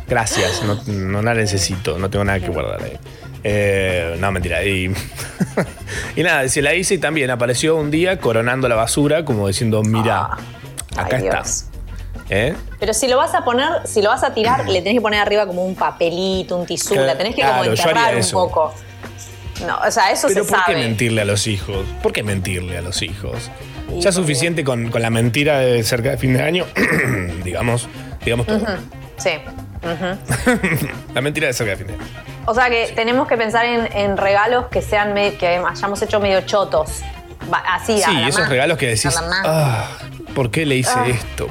Gracias, 0.07 0.63
no, 0.63 0.81
no 0.87 1.21
la 1.21 1.35
necesito, 1.35 1.99
no 1.99 2.09
tengo 2.09 2.25
nada 2.25 2.39
que 2.39 2.47
guardar 2.47 2.81
ahí. 2.83 2.97
Eh, 3.43 4.17
no, 4.19 4.31
mentira. 4.31 4.63
Y, 4.63 4.91
y 6.15 6.23
nada, 6.23 6.47
se 6.47 6.63
la 6.63 6.73
hice 6.73 6.95
y 6.95 6.97
también 6.97 7.29
apareció 7.29 7.75
un 7.75 7.91
día 7.91 8.19
coronando 8.19 8.67
la 8.67 8.75
basura, 8.75 9.23
como 9.23 9.47
diciendo, 9.47 9.83
mira, 9.83 10.29
Ah, 10.95 11.03
acá 11.03 11.17
ay, 11.17 11.27
está. 11.27 11.43
¿Eh? 12.29 12.55
Pero 12.79 12.93
si 12.93 13.07
lo 13.07 13.17
vas 13.17 13.35
a 13.35 13.43
poner, 13.43 13.67
si 13.85 14.01
lo 14.01 14.09
vas 14.09 14.23
a 14.23 14.33
tirar, 14.33 14.67
le 14.67 14.79
tenés 14.79 14.95
que 14.95 15.01
poner 15.01 15.19
arriba 15.19 15.45
como 15.45 15.63
un 15.63 15.75
papelito, 15.75 16.57
un 16.57 16.65
tisú, 16.65 16.95
la 16.95 17.17
tenés 17.17 17.35
que 17.35 17.43
como 17.43 17.63
enterrar 17.65 18.15
un 18.15 18.31
poco. 18.31 18.73
No, 19.67 19.77
o 19.85 19.91
sea, 19.91 20.11
eso 20.11 20.27
Pero 20.27 20.43
se 20.43 20.49
¿por 20.51 20.65
qué 20.65 20.73
mentirle 20.73 21.21
a 21.21 21.25
los 21.25 21.45
hijos? 21.45 21.85
¿Por 22.01 22.13
qué 22.13 22.23
mentirle 22.23 22.77
a 22.77 22.81
los 22.81 23.01
hijos? 23.03 23.51
Ya 23.99 24.11
suficiente 24.11 24.63
con, 24.63 24.89
con 24.89 25.01
la 25.01 25.09
mentira 25.09 25.59
de 25.59 25.83
cerca 25.83 26.11
de 26.11 26.17
fin 26.17 26.33
de 26.33 26.41
año, 26.41 26.65
digamos, 27.43 27.87
digamos 28.23 28.47
todo. 28.47 28.65
Sí. 29.17 29.31
La 31.13 31.21
mentira 31.21 31.47
de 31.47 31.53
cerca 31.53 31.71
de 31.71 31.77
fin 31.77 31.87
de 31.87 31.93
año. 31.93 32.03
O 32.45 32.53
sea 32.53 32.69
que 32.69 32.91
tenemos 32.95 33.27
que 33.27 33.37
pensar 33.37 33.65
en, 33.65 33.91
en 33.95 34.17
regalos 34.17 34.65
que 34.67 34.81
sean 34.81 35.13
que 35.37 35.47
hayamos 35.47 36.01
hecho 36.01 36.19
medio 36.19 36.41
chotos. 36.41 37.01
Así, 37.51 38.01
a 38.01 38.07
Sí, 38.07 38.13
la 38.13 38.27
esos 38.27 38.47
regalos 38.47 38.77
que 38.77 38.87
decís, 38.87 39.17
A 39.17 39.21
la 39.21 39.41
ah, 39.43 39.87
¿por 40.33 40.51
qué 40.51 40.65
le 40.65 40.75
hice 40.75 40.91
Ah. 40.95 41.05
esto? 41.07 41.47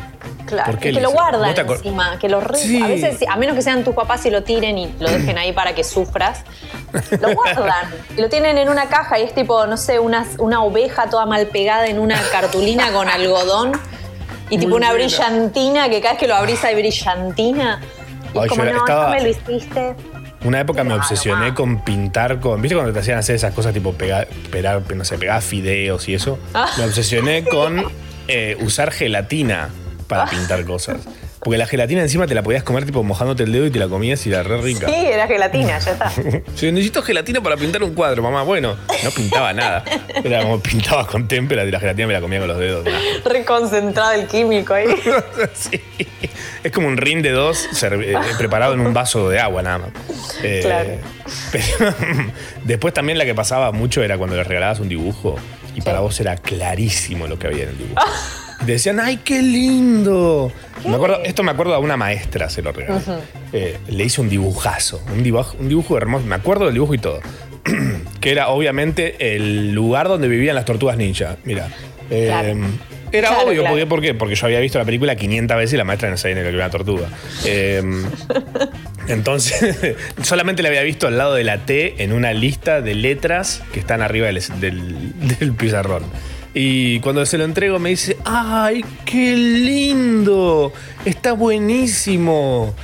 Claro, 0.47 0.73
¿Por 0.73 0.81
qué 0.81 0.89
y 0.89 0.93
le 0.93 0.99
que 0.99 1.03
lo 1.03 1.09
hice? 1.11 1.15
guardan 1.17 1.43
¿Vos 1.43 1.55
te 1.55 1.65
acor- 1.67 1.77
encima, 1.77 2.19
que 2.19 2.29
lo 2.29 2.41
re- 2.41 2.59
Sí. 2.59 2.83
a 2.83 2.89
veces, 2.89 3.19
a 3.29 3.37
menos 3.37 3.55
que 3.55 3.63
sean 3.63 3.85
tus 3.85 3.95
papás 3.95 4.27
y 4.27 4.31
lo 4.31 4.43
tiren 4.43 4.79
y 4.79 4.93
lo 4.99 5.09
dejen 5.09 5.39
ahí 5.39 5.53
para 5.53 5.75
que 5.75 5.85
sufras, 5.85 6.43
lo 7.21 7.35
guardan. 7.35 7.87
y 8.17 8.21
lo 8.21 8.29
tienen 8.29 8.59
en 8.59 8.69
una 8.69 8.89
caja 8.89 9.19
y 9.21 9.23
es 9.23 9.33
tipo, 9.35 9.67
no 9.67 9.77
sé, 9.77 9.99
una, 10.01 10.27
una 10.39 10.63
oveja 10.65 11.09
toda 11.09 11.25
mal 11.27 11.47
pegada 11.47 11.87
en 11.87 12.01
una 12.01 12.21
cartulina 12.33 12.91
con 12.93 13.09
algodón 13.09 13.73
y 14.49 14.59
tipo 14.59 14.71
Muy 14.71 14.79
una 14.79 14.91
buena. 14.91 15.05
brillantina 15.07 15.89
que 15.89 16.01
cada 16.01 16.15
vez 16.15 16.21
que 16.21 16.27
lo 16.27 16.35
abrís 16.35 16.65
hay 16.65 16.75
brillantina. 16.75 17.81
Y 18.35 18.39
Ay, 18.39 18.45
es 18.45 18.51
como, 18.51 18.65
yo 18.65 18.73
no, 18.73 18.79
estaba- 18.79 19.05
no 19.05 19.11
me 19.15 19.21
lo 19.23 19.29
hiciste. 19.29 19.95
Una 20.43 20.59
época 20.61 20.83
me 20.85 20.95
obsesioné 20.95 21.53
con 21.55 21.85
pintar 21.85 22.41
con. 22.41 22.61
¿Viste 22.63 22.75
cuando 22.75 22.93
te 22.95 22.99
hacían 23.01 23.19
hacer 23.19 23.37
esas 23.37 23.53
cosas 23.55 23.73
tipo 23.75 23.93
pegar, 23.93 24.27
pegar 24.51 24.83
no 24.95 25.05
sé, 25.05 25.19
pegar 25.19 25.43
fideos 25.43 26.09
y 26.09 26.15
eso? 26.15 26.39
Ah. 26.55 26.67
Me 26.79 26.85
obsesioné 26.87 27.45
con 27.45 27.85
eh, 28.31 28.57
usar 28.61 28.93
gelatina 28.93 29.71
para 30.07 30.27
pintar 30.27 30.65
cosas. 30.65 30.99
Porque 31.41 31.57
la 31.57 31.67
gelatina 31.67 32.03
encima 32.03 32.27
te 32.27 32.35
la 32.35 32.43
podías 32.43 32.63
comer 32.63 32.85
tipo 32.85 33.03
mojándote 33.03 33.45
el 33.45 33.53
dedo 33.53 33.65
y 33.65 33.71
te 33.71 33.79
la 33.79 33.89
comías 33.89 34.27
y 34.27 34.29
era 34.29 34.43
re 34.43 34.61
rica. 34.61 34.87
Sí, 34.87 34.95
era 34.95 35.27
gelatina, 35.27 35.79
ya 35.79 35.93
está. 35.93 36.11
Si 36.55 36.71
necesito 36.71 37.03
gelatina 37.03 37.41
para 37.43 37.57
pintar 37.57 37.83
un 37.83 37.95
cuadro, 37.95 38.23
mamá. 38.23 38.43
Bueno, 38.43 38.77
no 39.03 39.11
pintaba 39.11 39.55
nada. 39.55 39.83
Era 40.23 40.43
como 40.43 40.61
pintaba 40.61 41.07
con 41.07 41.27
témpera 41.29 41.65
y 41.65 41.71
la 41.71 41.81
gelatina 41.81 42.09
me 42.09 42.13
la 42.13 42.21
comía 42.21 42.41
con 42.41 42.49
los 42.49 42.59
dedos. 42.59 42.87
Reconcentrado 43.25 44.13
el 44.13 44.27
químico 44.27 44.75
ahí. 44.75 44.87
Sí. 45.55 45.81
Es 46.63 46.73
como 46.73 46.89
un 46.89 46.99
rin 46.99 47.23
de 47.23 47.31
dos 47.31 47.67
eh, 47.83 48.15
preparado 48.37 48.75
en 48.75 48.81
un 48.81 48.93
vaso 48.93 49.31
de 49.31 49.41
agua 49.41 49.63
nada 49.63 49.79
más. 49.79 49.91
Eh, 50.43 50.61
Claro. 50.63 50.91
Pero 51.53 51.95
después 52.65 52.93
también 52.93 53.17
la 53.17 53.25
que 53.25 53.35
pasaba 53.35 53.73
mucho 53.73 54.03
era 54.03 54.19
cuando 54.19 54.37
le 54.37 54.45
regalabas 54.45 54.81
un 54.81 54.89
dibujo 54.89 55.37
y 55.81 55.85
para 55.85 56.01
vos 56.01 56.19
era 56.21 56.37
clarísimo 56.37 57.27
lo 57.27 57.39
que 57.39 57.47
había 57.49 57.65
en 57.65 57.69
el 57.71 57.79
dibujo. 57.79 58.01
Te 58.65 58.73
decían, 58.73 59.01
¡ay, 59.01 59.19
qué 59.25 59.41
lindo! 59.41 60.53
Me 60.87 60.95
acuerdo, 60.95 61.23
esto 61.25 61.43
me 61.43 61.51
acuerdo 61.51 61.75
a 61.75 61.79
una 61.79 61.97
maestra 61.97 62.51
se 62.51 62.61
lo 62.63 62.73
regalé. 62.73 63.01
Eh, 63.53 63.79
le 63.89 64.05
hice 64.05 64.21
un 64.21 64.29
dibujazo, 64.29 65.03
un 65.13 65.23
dibujo, 65.23 65.57
un 65.59 65.69
dibujo 65.69 65.97
hermoso. 65.97 66.27
Me 66.27 66.35
acuerdo 66.35 66.67
del 66.67 66.75
dibujo 66.75 66.95
y 66.95 66.99
todo. 66.99 67.21
que 68.21 68.31
era 68.31 68.49
obviamente 68.49 69.35
el 69.35 69.73
lugar 69.73 70.09
donde 70.09 70.29
vivían 70.29 70.55
las 70.57 70.65
tortugas 70.67 70.97
ninja. 70.99 71.37
Mira. 71.45 71.69
eh, 72.11 72.27
Claro. 72.27 72.59
Era 73.13 73.29
Claro, 73.29 73.49
obvio, 73.49 73.63
claro. 73.63 73.89
¿por 73.89 74.01
qué? 74.01 74.15
Porque 74.15 74.37
yo 74.37 74.47
había 74.47 74.61
visto 74.61 74.79
la 74.79 74.85
película 74.85 75.17
500 75.17 75.57
veces 75.57 75.75
y 75.75 75.77
la 75.77 75.83
maestra 75.85 76.09
no 76.11 76.17
sabía 76.17 76.37
ni 76.37 76.43
lo 76.43 76.51
que 76.51 76.55
era 76.55 76.67
una 76.67 76.71
tortuga. 76.71 77.09
Eh, 77.45 77.83
entonces, 79.09 79.97
solamente 80.23 80.63
la 80.63 80.69
había 80.69 80.83
visto 80.83 81.07
al 81.07 81.19
lado 81.19 81.35
de 81.35 81.45
la 81.45 81.59
T 81.67 82.03
en 82.03 82.13
una 82.13 82.33
lista 82.33 82.81
de 82.81 82.95
letras 82.95 83.63
que 83.73 83.81
están 83.81 84.03
arriba 84.03 84.27
del, 84.29 84.43
del- 84.61 85.39
del 85.39 85.53
pizarrón. 85.55 86.05
Y 86.53 86.99
cuando 87.01 87.25
se 87.27 87.39
lo 87.39 87.45
entrego 87.45 87.79
me 87.79 87.91
dice, 87.91 88.17
¡ay, 88.25 88.85
qué 89.05 89.37
lindo! 89.37 90.73
Está 91.05 91.33
buenísimo. 91.33 92.75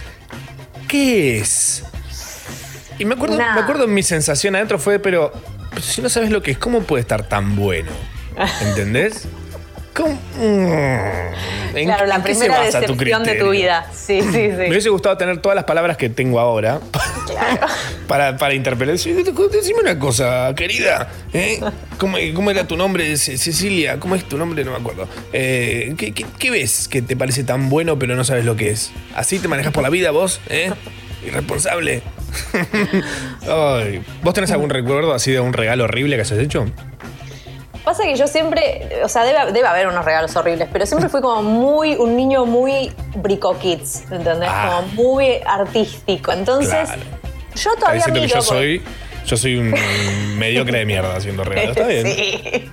¿Qué 0.89 1.39
es? 1.39 1.85
Y 2.99 3.05
me 3.05 3.15
acuerdo, 3.15 3.37
Nah. 3.37 3.55
me 3.55 3.61
acuerdo 3.61 3.87
mi 3.89 4.03
sensación 4.03 4.55
adentro 4.55 4.79
fue, 4.79 4.99
pero, 5.01 5.33
pero 5.71 5.83
si 5.83 6.01
no 6.01 6.09
sabes 6.09 6.31
lo 6.31 6.43
que 6.43 6.53
es, 6.53 6.59
¿cómo 6.59 6.83
puede 6.83 7.01
estar 7.03 7.29
tan 7.29 7.57
bueno? 7.57 7.91
¿Entendés? 8.69 9.27
¿Cómo? 9.97 10.13
Mm. 10.37 11.77
¿En- 11.77 11.85
Claro, 11.87 12.07
la 12.07 12.17
en 12.17 12.23
primera 12.23 12.59
basa 12.59 12.81
tu 12.81 12.93
decepción 12.95 13.23
de 13.25 13.35
tu 13.35 13.51
vida. 13.51 13.87
Sí, 13.95 14.21
sí, 14.23 14.27
Me 14.49 14.65
sí. 14.65 14.71
hubiese 14.71 14.89
gustado 14.89 15.17
tener 15.19 15.39
todas 15.43 15.57
las 15.57 15.65
palabras 15.65 15.97
que 15.99 16.09
tengo 16.09 16.41
ahora 16.41 16.81
para, 18.09 18.37
para 18.39 18.55
interpelar. 18.55 18.97
Decime 18.97 19.81
una 19.83 19.99
cosa, 19.99 20.53
querida. 20.57 21.09
¿eh? 21.35 21.61
¿Cómo, 21.99 22.17
cómo 22.35 22.51
era 22.51 22.67
tu 22.67 22.77
nombre, 22.79 23.15
Ce- 23.19 23.37
Cecilia? 23.37 23.99
¿Cómo 24.01 24.15
es 24.15 24.25
tu 24.25 24.39
nombre? 24.39 24.65
No 24.65 24.71
me 24.71 24.79
acuerdo. 24.79 25.07
Eh, 25.35 25.95
¿qué, 25.99 26.13
qué, 26.13 26.25
qué 26.39 26.51
ves 26.51 26.89
que 26.89 27.03
te 27.03 27.15
parece 27.17 27.45
tan 27.45 27.69
bueno 27.69 27.99
pero 27.99 28.17
no 28.17 28.25
sabes 28.25 28.45
lo 28.47 28.57
que 28.57 28.71
es? 28.71 28.91
¿Así 29.15 29.39
te 29.39 29.49
manejas 29.49 29.73
por 29.73 29.83
la 29.83 29.91
vida 29.91 30.11
vos? 30.13 30.41
¿Eh? 30.49 30.73
Irresponsable. 31.27 32.03
Ay, 33.49 34.03
¿Vos 34.23 34.35
tenés 34.35 34.51
algún 34.51 34.71
recuerdo 34.71 35.13
así 35.13 35.31
de 35.33 35.41
un 35.41 35.53
regalo 35.53 35.85
horrible 35.85 36.17
que 36.17 36.23
hayas 36.23 36.39
hecho? 36.39 36.67
Pasa 37.87 38.03
que 38.03 38.17
yo 38.17 38.27
siempre, 38.27 39.01
o 39.05 39.09
sea, 39.09 39.23
debe, 39.23 39.53
debe 39.53 39.69
haber 39.69 39.87
unos 39.87 40.05
regalos 40.05 40.35
horribles, 40.35 40.69
pero 40.73 40.85
siempre 40.87 41.09
fui 41.09 41.21
como 41.21 41.41
muy, 41.45 41.95
un 41.95 42.17
niño 42.17 42.45
muy 42.45 42.93
brico 43.15 43.57
kids, 43.61 44.03
¿entendés? 44.11 44.49
Ah. 44.53 44.83
Como 44.95 45.05
muy 45.11 45.39
artístico. 45.47 46.33
Entonces, 46.33 46.69
Claro. 46.89 47.01
yo 47.55 47.75
todavía 47.77 47.99
diciendo 47.99 48.21
que 48.21 48.27
miro 48.27 48.41
yo 48.41 48.45
por- 48.45 48.57
soy, 48.57 48.83
yo 49.25 49.37
soy 49.37 49.57
un 49.57 49.73
mediocre 50.37 50.79
de 50.79 50.85
mierda 50.85 51.15
haciendo 51.15 51.45
regalos. 51.45 51.77
Está 51.77 51.87
bien. 51.89 52.07
Sí. 52.07 52.73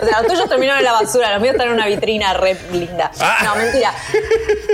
O 0.00 0.06
sea, 0.06 0.22
los 0.22 0.32
tuyos 0.32 0.48
terminaron 0.48 0.78
en 0.78 0.84
la 0.86 0.92
basura, 0.92 1.32
los 1.32 1.42
míos 1.42 1.52
están 1.54 1.68
en 1.68 1.74
una 1.74 1.86
vitrina 1.86 2.32
re 2.32 2.56
linda. 2.72 3.10
Ah. 3.20 3.38
No, 3.44 3.56
mentira. 3.56 3.92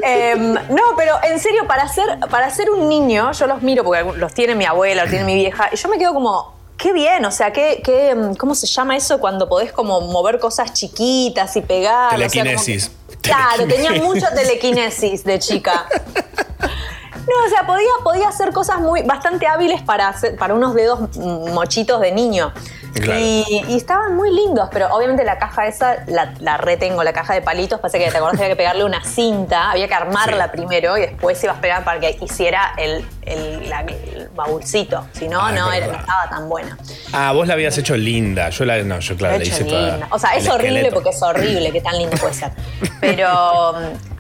Em, 0.05 0.55
no, 0.55 0.83
pero 0.97 1.19
en 1.25 1.41
serio, 1.41 1.67
para 1.67 1.89
ser, 1.89 2.19
para 2.31 2.49
ser 2.51 2.71
un 2.71 2.89
niño, 2.89 3.33
yo 3.33 3.47
los 3.49 3.61
miro 3.61 3.83
porque 3.83 4.05
los 4.17 4.33
tiene 4.35 4.55
mi 4.55 4.67
abuela, 4.67 5.03
los 5.03 5.11
tiene 5.11 5.25
mi 5.25 5.35
vieja, 5.35 5.69
y 5.73 5.77
yo 5.77 5.89
me 5.89 5.99
quedo 5.99 6.15
como. 6.15 6.62
Qué 6.83 6.93
bien, 6.93 7.25
o 7.25 7.31
sea, 7.31 7.53
qué, 7.53 7.81
qué, 7.85 8.11
em, 8.11 8.35
¿cómo 8.35 8.57
se 8.57 8.67
llama 8.67 8.97
eso 8.97 9.21
cuando 9.21 9.49
podés 9.49 9.71
como 9.73 10.01
mover 10.01 10.41
cosas 10.41 10.73
chiquitas 10.73 11.55
y 11.57 11.61
pegar? 11.61 12.07
O 12.15 12.19
sea, 12.19 12.19
como 12.19 12.31
que- 12.33 12.39
Telequinesis. 12.41 12.91
claro, 13.21 13.57
tenía 13.69 13.77
Telequinesis. 13.91 14.03
mucha 14.03 14.35
telequinesis 14.35 15.23
de 15.25 15.39
chica. 15.39 15.87
No, 17.27 17.47
o 17.47 17.49
sea, 17.49 17.67
podía, 17.67 17.91
podía 18.03 18.29
hacer 18.29 18.53
cosas 18.53 18.81
muy 18.81 19.03
bastante 19.03 19.47
hábiles 19.47 19.81
para, 19.83 20.09
hacer- 20.09 20.37
para 20.37 20.55
unos 20.55 20.75
dedos 20.75 21.17
mochitos 21.17 22.01
de 22.01 22.13
niño. 22.13 22.53
Claro. 22.95 23.19
Y, 23.21 23.65
y 23.69 23.77
estaban 23.77 24.15
muy 24.17 24.31
lindos, 24.35 24.69
pero 24.71 24.89
obviamente 24.95 25.25
la 25.25 25.39
caja 25.39 25.67
esa 25.67 26.05
la, 26.09 26.35
la 26.41 26.59
retengo, 26.59 27.03
la 27.03 27.15
caja 27.15 27.33
de 27.33 27.41
palitos. 27.41 27.81
Pasa 27.81 27.97
que 27.99 28.11
te 28.11 28.17
acordás 28.19 28.37
que 28.37 28.43
había 28.45 28.55
que 28.55 28.59
pegarle 28.59 28.85
una 28.85 29.03
cinta, 29.03 29.71
había 29.71 29.89
que 29.89 29.95
armarla 29.95 30.45
Sí. 30.47 30.51
primero 30.53 30.99
y 30.99 31.03
después 31.03 31.43
ibas 31.43 31.57
a 31.57 31.61
pegar 31.63 31.85
para 31.85 32.01
que 32.01 32.19
hiciera 32.21 32.75
el, 32.77 33.07
el, 33.23 33.71
la- 33.71 33.81
el 33.81 34.29
baulcito. 34.35 35.07
Si 35.13 35.27
no, 35.29 35.41
Ah, 35.41 35.53
no, 35.53 35.73
era, 35.73 35.87
no 35.87 35.95
estaba 35.95 36.29
tan 36.29 36.49
buena. 36.51 36.77
Ah, 37.15 37.33
vos 37.33 37.47
la 37.47 37.55
habías 37.55 37.79
hecho 37.79 37.97
linda. 37.97 38.51
Yo 38.51 38.65
la, 38.67 38.83
no, 38.83 38.99
yo 38.99 39.17
claro, 39.17 39.39
la 39.39 39.45
hice 39.45 39.65
toda. 39.65 40.07
O 40.11 40.19
sea, 40.19 40.35
es 40.37 40.47
horrible 40.49 40.91
porque 40.93 41.11
es 41.11 41.23
horrible, 41.23 41.71
qué 41.73 41.81
tan 41.81 41.97
lindo 41.97 42.17
puede 42.19 42.35
ser. 42.35 42.51
Pero, 43.01 43.75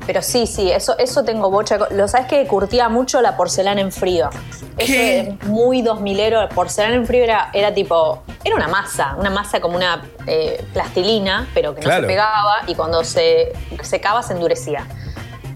pero 0.06 0.23
sí, 0.23 0.47
sí, 0.47 0.71
eso, 0.71 0.97
eso 0.99 1.25
tengo 1.25 1.50
bocha. 1.50 1.78
Lo 1.90 2.09
sabes 2.09 2.26
que 2.26 2.47
curtía 2.47 2.88
mucho 2.88 3.21
la 3.21 3.37
porcelana 3.37 3.80
en 3.80 3.92
frío. 3.92 4.30
Eso 4.76 4.92
¿Qué? 4.92 5.21
es 5.40 5.47
muy 5.49 5.82
2000ero. 5.82 6.49
Porcelana 6.49 6.94
en 6.97 7.06
frío 7.06 7.25
era, 7.25 7.50
era 7.52 7.73
tipo. 7.75 8.23
Era 8.44 8.56
una 8.56 8.68
masa, 8.68 9.14
una 9.18 9.30
masa 9.30 9.61
como 9.61 9.76
una 9.76 10.02
eh, 10.26 10.64
plastilina, 10.73 11.49
pero 11.54 11.75
que 11.75 11.82
no 11.82 11.90
se 11.92 12.02
pegaba 12.02 12.62
y 12.66 12.75
cuando 12.75 13.04
se 13.04 13.52
secaba 13.82 14.23
se 14.23 14.32
endurecía. 14.35 14.87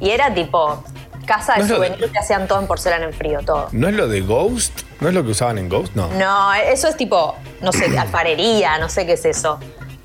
Y 0.00 0.10
era 0.10 0.32
tipo. 0.34 0.82
Casa 1.26 1.54
de 1.54 1.64
No 1.64 1.80
de- 1.80 1.96
que 1.96 2.18
hacían 2.20 2.46
todo 2.46 2.60
en 2.60 2.68
porcelana 2.68 3.04
en 3.06 3.12
frío, 3.12 3.40
todo. 3.44 3.66
¿No 3.72 3.88
es 3.88 3.94
lo 3.96 4.06
de 4.06 4.20
Ghost? 4.20 4.82
¿No 5.00 5.08
es 5.08 5.14
lo 5.14 5.24
que 5.24 5.30
usaban 5.32 5.58
en 5.58 5.68
Ghost? 5.68 5.96
No. 5.96 6.06
No, 6.12 6.54
eso 6.54 6.86
es 6.86 6.96
tipo, 6.96 7.34
no 7.62 7.72
sé, 7.72 7.86
alfarería, 7.98 8.78
no 8.78 8.88
sé 8.88 9.06
qué 9.06 9.14
es 9.14 9.24
eso. 9.24 9.58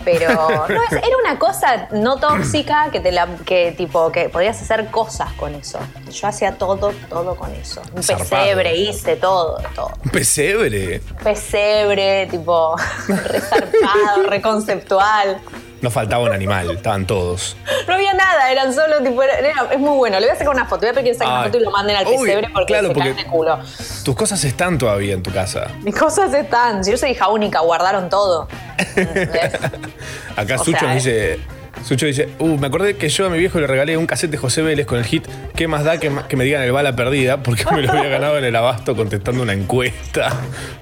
Pero 0.03 0.29
no, 0.33 0.65
era 0.67 1.17
una 1.23 1.37
cosa 1.37 1.87
no 1.91 2.17
tóxica 2.17 2.89
que 2.91 2.99
te 2.99 3.11
la, 3.11 3.27
que 3.45 3.73
tipo, 3.73 4.11
que 4.11 4.29
podías 4.29 4.61
hacer 4.61 4.87
cosas 4.87 5.31
con 5.33 5.53
eso. 5.55 5.79
Yo 6.11 6.27
hacía 6.27 6.57
todo, 6.57 6.93
todo 7.09 7.35
con 7.35 7.53
eso. 7.53 7.81
Un 7.95 8.03
Zarpado. 8.03 8.29
pesebre 8.29 8.75
hice, 8.75 9.15
todo, 9.15 9.61
todo. 9.75 9.91
Un 10.03 10.11
pesebre. 10.11 11.01
Pesebre, 11.23 12.27
tipo, 12.27 12.75
resarpado, 13.07 14.23
reconceptual. 14.27 15.41
No 15.81 15.89
faltaba 15.89 16.23
un 16.23 16.31
animal, 16.31 16.69
estaban 16.71 17.05
todos. 17.07 17.55
No 17.87 17.95
había 17.95 18.13
nada, 18.13 18.51
eran 18.51 18.71
solo 18.73 19.01
tipo, 19.01 19.23
era- 19.23 19.39
era- 19.39 19.67
es 19.71 19.79
muy 19.79 19.97
bueno. 19.97 20.19
Le 20.19 20.27
voy 20.27 20.35
a 20.35 20.37
sacar 20.37 20.53
una 20.53 20.65
foto, 20.65 20.81
voy 20.81 20.89
a 20.89 20.93
pedir 20.93 21.11
que 21.11 21.17
saquen 21.17 21.33
una 21.33 21.43
foto 21.45 21.57
y 21.57 21.61
lo 21.61 21.71
manden 21.71 21.95
al 21.95 22.05
Uy, 22.07 22.17
pesebre 22.27 22.49
porque 22.53 22.65
claro, 22.67 22.87
se 22.89 22.93
porque- 22.93 23.13
de 23.13 23.25
culo. 23.25 23.59
Tus 24.05 24.15
cosas 24.15 24.43
están 24.43 24.77
todavía 24.77 25.13
en 25.15 25.23
tu 25.23 25.31
casa. 25.31 25.67
Mis 25.81 25.95
cosas 25.95 26.33
están, 26.33 26.83
si 26.83 26.91
yo 26.91 26.97
soy 26.97 27.11
hija 27.11 27.29
única, 27.29 27.61
guardaron 27.61 28.09
todo. 28.09 28.47
Acá 30.35 30.55
O 30.55 30.63
Sucho 30.63 30.77
sea, 30.79 30.87
nos 30.93 30.95
dice. 31.03 31.39
Sucho 31.83 32.05
dice, 32.05 32.29
uh, 32.39 32.57
me 32.57 32.67
acordé 32.67 32.95
que 32.95 33.09
yo 33.09 33.25
a 33.25 33.29
mi 33.29 33.39
viejo 33.39 33.59
le 33.59 33.65
regalé 33.65 33.97
un 33.97 34.05
cassette 34.05 34.29
de 34.31 34.37
José 34.37 34.61
Vélez 34.61 34.85
con 34.85 34.99
el 34.99 35.05
hit 35.05 35.25
¿Qué 35.55 35.67
más 35.67 35.83
da 35.83 35.99
que, 35.99 36.09
ma- 36.09 36.27
que 36.27 36.35
me 36.37 36.43
digan 36.43 36.61
el 36.61 36.71
bala 36.71 36.95
perdida? 36.95 37.41
Porque 37.43 37.63
me 37.73 37.81
lo 37.81 37.91
había 37.91 38.07
ganado 38.09 38.37
en 38.37 38.43
el 38.43 38.55
abasto 38.55 38.95
contestando 38.95 39.41
una 39.41 39.53
encuesta. 39.53 40.29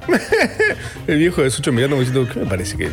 el 1.07 1.17
viejo 1.17 1.41
de 1.43 1.49
Sucho 1.51 1.71
mirando 1.71 1.97
diciendo, 1.99 2.27
¿qué 2.31 2.39
me 2.39 2.45
parece 2.45 2.75
que...? 2.77 2.89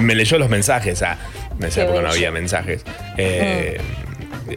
Me 0.00 0.14
leyó 0.14 0.38
los 0.38 0.48
mensajes, 0.48 1.02
ah, 1.02 1.16
en 1.58 1.66
esa 1.66 1.82
Qué 1.82 1.86
época 1.86 2.02
no 2.02 2.10
había 2.10 2.30
mensajes. 2.30 2.82
Eh, 3.16 3.78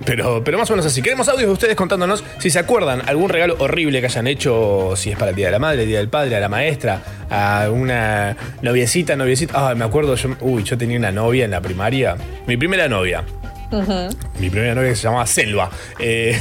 Pero, 0.05 0.43
pero 0.43 0.57
más 0.57 0.69
o 0.69 0.73
menos 0.73 0.85
así. 0.85 1.01
Queremos 1.01 1.27
audios 1.29 1.47
de 1.47 1.53
ustedes 1.53 1.75
contándonos 1.75 2.23
si 2.39 2.49
se 2.49 2.59
acuerdan 2.59 3.01
algún 3.07 3.29
regalo 3.29 3.55
horrible 3.59 3.99
que 3.99 4.07
hayan 4.07 4.27
hecho, 4.27 4.93
si 4.95 5.11
es 5.11 5.17
para 5.17 5.31
el 5.31 5.35
Día 5.35 5.47
de 5.47 5.51
la 5.53 5.59
Madre, 5.59 5.83
el 5.83 5.87
Día 5.87 5.99
del 5.99 6.09
Padre, 6.09 6.35
a 6.35 6.39
la 6.39 6.49
maestra, 6.49 7.01
a 7.29 7.69
una 7.71 8.35
noviecita, 8.61 9.15
noviecita. 9.15 9.53
Ah, 9.55 9.75
me 9.75 9.85
acuerdo, 9.85 10.15
yo, 10.15 10.35
uy, 10.41 10.63
yo 10.63 10.77
tenía 10.77 10.97
una 10.97 11.11
novia 11.11 11.45
en 11.45 11.51
la 11.51 11.61
primaria. 11.61 12.15
Mi 12.47 12.57
primera 12.57 12.87
novia. 12.87 13.23
Mi 14.39 14.49
primera 14.49 14.73
novia 14.73 14.89
que 14.89 14.95
se 14.95 15.03
llamaba 15.03 15.27
Selva. 15.27 15.69
Eh, 15.99 16.39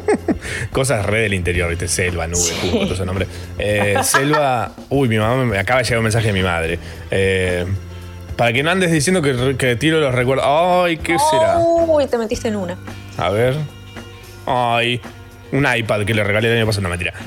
Cosas 0.70 1.04
re 1.04 1.22
del 1.22 1.34
interior, 1.34 1.68
¿viste? 1.68 1.88
Selva, 1.88 2.26
nube, 2.26 2.50
jugo, 2.60 2.80
todo 2.80 2.94
ese 2.94 3.04
nombre. 3.04 3.26
Eh, 3.58 3.96
Selva. 4.02 4.72
Uy, 4.88 5.08
mi 5.08 5.18
mamá 5.18 5.44
me 5.44 5.58
acaba 5.58 5.80
de 5.80 5.84
llegar 5.84 5.98
un 5.98 6.04
mensaje 6.04 6.28
de 6.28 6.32
mi 6.32 6.42
madre. 6.42 6.78
Eh, 7.10 7.66
para 8.36 8.52
que 8.52 8.62
no 8.62 8.70
andes 8.70 8.90
diciendo 8.92 9.22
que, 9.22 9.56
que 9.56 9.76
tiro 9.76 10.00
los 10.00 10.14
recuerdos. 10.14 10.44
Ay, 10.48 10.96
¿qué 10.98 11.16
será? 11.30 11.58
Uy, 11.58 12.06
te 12.06 12.18
metiste 12.18 12.48
en 12.48 12.56
una. 12.56 12.76
A 13.18 13.30
ver. 13.30 13.54
Ay. 14.46 15.00
Un 15.52 15.64
iPad 15.72 16.04
que 16.04 16.14
le 16.14 16.24
regalé 16.24 16.50
el 16.50 16.56
año 16.58 16.66
pasado, 16.66 16.82
no 16.82 16.88
mentira. 16.88 17.12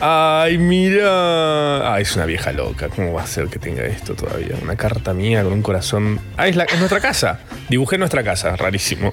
Ay, 0.00 0.58
mira. 0.58 1.94
Ay, 1.94 2.02
es 2.02 2.14
una 2.16 2.26
vieja 2.26 2.52
loca. 2.52 2.88
¿Cómo 2.88 3.12
va 3.12 3.22
a 3.22 3.26
ser 3.26 3.46
que 3.46 3.58
tenga 3.58 3.84
esto 3.84 4.14
todavía? 4.14 4.56
Una 4.62 4.76
carta 4.76 5.12
mía 5.14 5.42
con 5.44 5.52
un 5.52 5.62
corazón. 5.62 6.20
Ah, 6.36 6.48
es, 6.48 6.56
la- 6.56 6.64
es 6.64 6.78
nuestra 6.78 7.00
casa. 7.00 7.40
Dibujé 7.68 7.98
nuestra 7.98 8.22
casa, 8.24 8.56
rarísimo. 8.56 9.12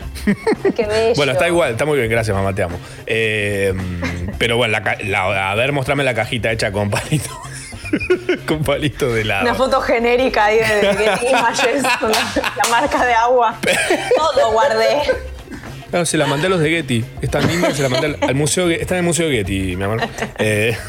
Qué 0.75 0.85
bello. 0.87 1.13
Bueno, 1.15 1.33
está 1.33 1.47
igual, 1.47 1.71
está 1.73 1.85
muy 1.85 1.97
bien, 1.97 2.09
gracias, 2.09 2.35
mamá, 2.35 2.53
te 2.53 2.63
amo. 2.63 2.77
Eh, 3.05 3.73
pero 4.37 4.57
bueno, 4.57 4.71
la 4.71 4.83
ca- 4.83 4.97
la- 5.03 5.51
a 5.51 5.55
ver, 5.55 5.71
mostrame 5.73 6.03
la 6.03 6.13
cajita 6.13 6.51
hecha 6.51 6.71
con 6.71 6.89
palito. 6.89 7.29
con 8.47 8.63
palito 8.63 9.11
de 9.13 9.21
helado. 9.21 9.43
Una 9.43 9.55
foto 9.55 9.81
genérica 9.81 10.45
ahí 10.45 10.57
de, 10.57 10.63
de 10.63 10.93
Getty 10.95 11.27
Images 11.27 11.83
con 11.99 12.11
la, 12.11 12.31
la 12.55 12.69
marca 12.69 13.05
de 13.05 13.13
agua. 13.13 13.57
Todo 14.17 14.51
guardé. 14.51 15.01
Claro, 15.89 16.05
se 16.05 16.17
la 16.17 16.25
mandé 16.25 16.47
a 16.47 16.49
los 16.49 16.59
de 16.59 16.69
Getty. 16.69 17.05
Es 17.21 17.29
tan 17.29 17.47
linda 17.47 17.67
que 17.67 17.75
se 17.75 17.83
la 17.83 17.89
mandé 17.89 18.07
al, 18.07 18.17
al 18.21 18.35
museo. 18.35 18.69
Está 18.69 18.95
en 18.95 18.99
el 18.99 19.05
museo 19.05 19.29
Getty, 19.29 19.75
mi 19.75 19.83
amor. 19.83 20.01
Eh. 20.39 20.75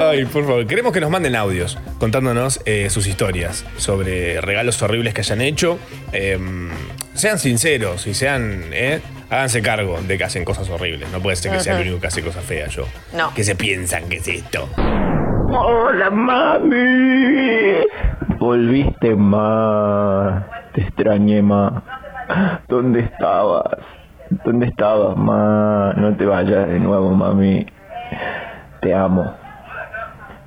Ay, 0.00 0.24
por 0.26 0.44
favor. 0.44 0.66
Queremos 0.66 0.92
que 0.92 1.00
nos 1.00 1.10
manden 1.10 1.34
audios 1.36 1.78
contándonos 1.98 2.60
eh, 2.64 2.90
sus 2.90 3.06
historias 3.06 3.64
sobre 3.76 4.40
regalos 4.40 4.80
horribles 4.82 5.14
que 5.14 5.22
hayan 5.22 5.40
hecho. 5.40 5.78
Eh, 6.12 6.38
sean 7.14 7.38
sinceros 7.38 8.06
y 8.06 8.14
sean. 8.14 8.64
Háganse 9.30 9.62
cargo 9.62 9.98
de 10.06 10.18
que 10.18 10.24
hacen 10.24 10.44
cosas 10.44 10.68
horribles. 10.70 11.10
No 11.12 11.20
puede 11.20 11.36
ser 11.36 11.52
que 11.52 11.60
sea 11.60 11.76
el 11.76 11.82
único 11.82 12.00
que 12.00 12.06
hace 12.08 12.22
cosas 12.22 12.44
feas 12.44 12.70
yo. 12.74 12.84
No. 13.16 13.32
Que 13.34 13.44
se 13.44 13.54
piensan 13.54 14.08
que 14.08 14.16
es 14.16 14.28
esto. 14.28 14.68
Hola, 15.50 16.10
mami. 16.10 17.84
Volviste, 18.38 19.14
ma. 19.14 20.46
Te 20.74 20.82
extrañé, 20.82 21.42
ma. 21.42 21.82
¿Dónde 22.68 23.00
estabas? 23.00 23.78
¿Dónde 24.44 24.66
estabas, 24.66 25.16
ma? 25.16 25.94
No 25.96 26.14
te 26.16 26.26
vayas 26.26 26.68
de 26.68 26.78
nuevo, 26.78 27.10
mami. 27.14 27.66
Te 28.82 28.94
amo. 28.94 29.34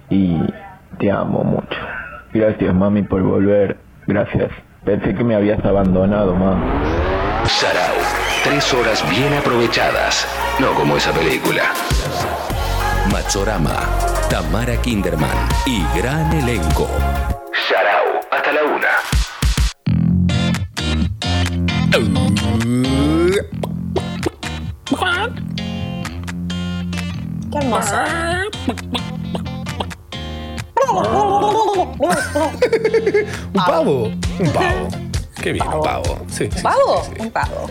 Y 0.10 0.39
te 1.00 1.12
amo 1.12 1.44
mucho. 1.44 1.80
Gracias, 2.34 2.74
mami, 2.74 3.04
por 3.04 3.22
volver. 3.24 3.78
Gracias. 4.08 4.52
Pensé 4.86 5.13
que 5.15 5.24
me 5.24 5.36
habías 5.36 5.63
abandonado, 5.65 6.36
ma. 6.36 7.44
Sarau. 7.46 8.21
Tres 8.43 8.73
horas 8.73 9.08
bien 9.10 9.34
aprovechadas. 9.34 10.27
No 10.60 10.73
como 10.73 10.97
esa 10.97 11.12
película. 11.12 11.73
Machorama. 13.12 13.77
Tamara 14.30 14.82
Kinderman. 14.82 15.47
Y 15.65 15.84
gran 15.95 16.32
elenco. 16.34 16.88
Sarau. 17.69 18.19
Hasta 18.32 18.51
la 18.51 18.63
una. 18.63 20.01
Qué 27.51 27.58
hermoso. 27.58 27.95
¿Un 33.54 33.65
pavo? 33.65 34.04
Un 34.39 34.51
pavo. 34.54 34.88
Qué 35.41 35.51
bien, 35.54 35.67
un 35.67 35.82
pavo. 35.84 36.19
Sí, 36.27 36.45
sí, 36.45 36.49
sí, 36.58 36.63
¿Pavo? 36.63 37.04
sí, 37.04 37.12
sí. 37.15 37.21
Un 37.21 37.32
pavo. 37.32 37.69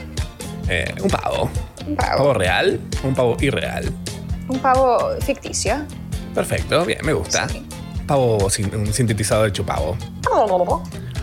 Eh, 0.71 0.95
un 1.03 1.09
pavo. 1.11 1.51
Un 1.87 1.97
pavo. 1.97 2.17
¿Pavo 2.19 2.35
real? 2.35 2.81
Un 3.03 3.15
pavo 3.15 3.37
irreal. 3.41 3.91
Un 4.49 4.59
pavo 4.61 4.99
ficticio. 5.21 5.75
Perfecto, 6.35 6.85
bien, 6.85 6.99
me 7.05 7.13
gusta. 7.13 7.47
Pavo, 8.07 8.49
sin- 8.49 8.73
un 8.75 8.93
sintetizador 8.93 9.49
hecho 9.49 9.65
pavo. 9.67 9.97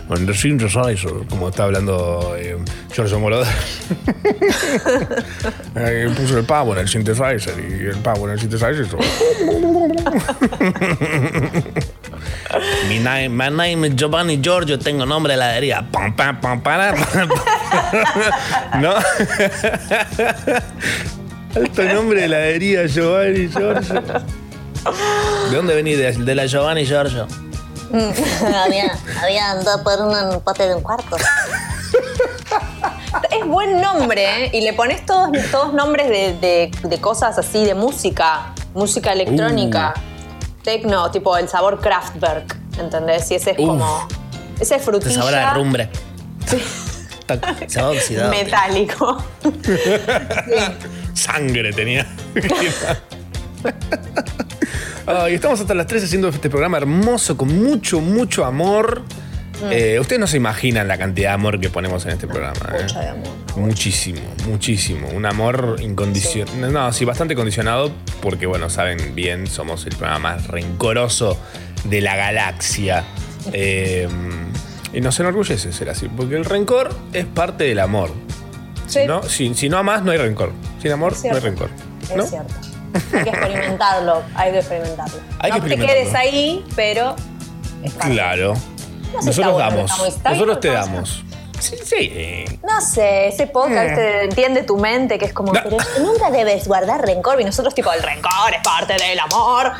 The 0.08 0.32
synthesizer, 0.34 1.12
como 1.28 1.50
está 1.50 1.64
hablando 1.64 2.34
eh, 2.38 2.56
Giorgio 2.92 3.18
Moroder. 3.20 3.46
Eh, 5.76 6.10
puso 6.16 6.38
el 6.38 6.44
pavo 6.44 6.72
en 6.72 6.78
el 6.80 6.88
synthesizer 6.88 7.54
y 7.58 7.86
el 7.86 7.96
pavo 7.98 8.26
en 8.26 8.32
el 8.32 8.40
synthesizer. 8.40 8.86
mi 12.88 12.98
name, 12.98 13.28
my 13.28 13.48
name 13.50 13.84
is 13.86 13.94
Giovanni 13.94 14.38
Giorgio, 14.40 14.78
tengo 14.78 15.04
nombre 15.06 15.32
de 15.32 15.36
heladería. 15.36 15.86
Pam, 15.90 16.14
pam, 16.16 16.40
pam, 16.40 16.60
para, 16.62 16.94
pam, 16.94 17.28
pam. 17.28 18.80
¿No? 18.80 18.94
Alto 21.56 21.82
nombre 21.84 22.20
de 22.20 22.26
heladería, 22.26 22.86
Giovanni 22.86 23.48
Giorgio. 23.48 24.02
¿De 25.50 25.56
dónde 25.56 25.74
venís? 25.74 25.98
De, 25.98 26.12
de 26.12 26.34
la 26.34 26.46
Giovanni 26.46 26.84
Giorgio. 26.86 27.26
había, 28.64 28.92
había 29.22 29.54
dos 29.56 29.80
por 29.82 30.00
un 30.00 30.40
pote 30.42 30.68
de 30.68 30.74
un 30.74 30.82
cuarto. 30.82 31.16
Es 33.30 33.46
buen 33.46 33.80
nombre, 33.80 34.44
¿eh? 34.44 34.50
Y 34.52 34.60
le 34.60 34.72
pones 34.74 35.04
todos, 35.06 35.30
todos 35.50 35.72
nombres 35.72 36.08
de, 36.08 36.34
de- 36.38 36.70
de 36.88 37.00
cosas 37.00 37.38
así, 37.38 37.64
de 37.64 37.74
música, 37.74 38.52
música 38.74 39.12
electrónica, 39.12 39.94
tipo 41.12 41.36
el 41.36 41.48
sabor 41.48 41.80
Kraftwerk, 41.80 42.56
¿entendés? 42.78 43.30
Y 43.30 43.36
ese 43.36 43.52
es 43.52 43.58
Uf. 43.58 43.66
como. 43.66 44.08
Ese 44.60 44.76
es 44.76 44.82
frutilla. 44.82 45.14
sabrá 45.14 45.50
a 45.50 45.54
rumbre. 45.54 45.88
Se 47.66 47.80
va 47.80 47.90
oxidado. 47.90 48.30
Metálico. 48.30 49.22
Sangre 51.14 51.72
tenía. 51.72 52.06
Ay, 55.06 55.34
estamos 55.34 55.60
hasta 55.60 55.74
las 55.74 55.86
3 55.86 56.04
haciendo 56.04 56.28
este 56.28 56.50
programa 56.50 56.76
hermoso, 56.76 57.36
con 57.36 57.48
mucho, 57.62 58.00
mucho 58.00 58.44
amor. 58.44 59.02
Eh, 59.70 59.98
ustedes 60.00 60.20
no 60.20 60.26
se 60.26 60.36
imaginan 60.36 60.86
la 60.88 60.98
cantidad 60.98 61.30
de 61.30 61.34
amor 61.34 61.60
que 61.60 61.68
ponemos 61.70 62.04
en 62.06 62.12
este 62.12 62.26
programa. 62.26 62.58
¿eh? 62.78 62.86
De 62.92 63.08
amor. 63.08 63.28
Muchísimo, 63.56 64.20
muchísimo. 64.46 65.08
Un 65.08 65.26
amor 65.26 65.76
incondicionado. 65.80 66.70
No, 66.70 66.92
sí, 66.92 67.04
bastante 67.04 67.34
condicionado, 67.34 67.90
porque, 68.22 68.46
bueno, 68.46 68.70
saben 68.70 69.14
bien, 69.14 69.46
somos 69.46 69.84
el 69.86 69.96
programa 69.96 70.36
más 70.36 70.46
rencoroso 70.48 71.38
de 71.84 72.00
la 72.00 72.16
galaxia. 72.16 73.04
Eh, 73.52 74.06
y 74.92 75.00
nos 75.00 75.18
enorgullece 75.20 75.72
ser 75.72 75.88
así, 75.88 76.08
porque 76.08 76.34
el 76.36 76.44
rencor 76.44 76.94
es 77.14 77.24
parte 77.24 77.64
del 77.64 77.78
amor. 77.78 78.12
Sí, 78.86 79.00
Si, 79.00 79.06
no, 79.06 79.22
si, 79.22 79.54
si 79.54 79.68
no 79.70 79.78
amás, 79.78 80.02
no 80.02 80.10
hay 80.10 80.18
rencor. 80.18 80.52
Sin 80.82 80.92
amor, 80.92 81.12
Es 81.14 81.24
no 81.24 81.34
hay 81.34 81.40
rencor. 81.40 81.70
es 82.02 82.16
¿no? 82.16 82.26
cierto. 82.26 82.52
Hay 83.14 83.24
que 83.24 83.30
experimentarlo, 83.30 84.22
hay 84.34 84.52
que 84.52 84.58
experimentarlo. 84.58 85.16
Hay 85.38 85.50
que 85.52 85.58
no 85.60 85.64
experimentarlo. 85.66 85.86
te 85.86 86.04
quedes 86.04 86.14
ahí, 86.14 86.64
pero. 86.76 87.16
es. 87.82 87.92
Claro. 87.94 88.54
No 89.12 89.22
sé 89.22 89.32
si 89.32 89.40
Nosotros 89.40 89.60
está 89.62 89.74
damos. 89.74 90.08
está 90.08 90.30
Nosotros 90.30 90.60
te 90.60 90.68
damos. 90.68 91.24
Sí, 91.60 91.76
sí. 91.84 92.44
No 92.62 92.80
sé, 92.80 93.28
ese 93.28 93.48
podcast 93.48 93.94
te 93.96 94.24
entiende 94.24 94.62
tu 94.62 94.76
mente, 94.76 95.18
que 95.18 95.24
es 95.24 95.32
como, 95.32 95.52
No. 95.52 95.60
pero 95.64 95.76
nunca 96.00 96.30
debes 96.30 96.68
guardar 96.68 97.04
rencor. 97.04 97.40
Y 97.40 97.44
nosotros, 97.44 97.74
tipo, 97.74 97.92
el 97.92 98.00
rencor 98.02 98.54
es 98.54 98.62
parte 98.62 98.92
del 98.94 99.18
amor. 99.18 99.72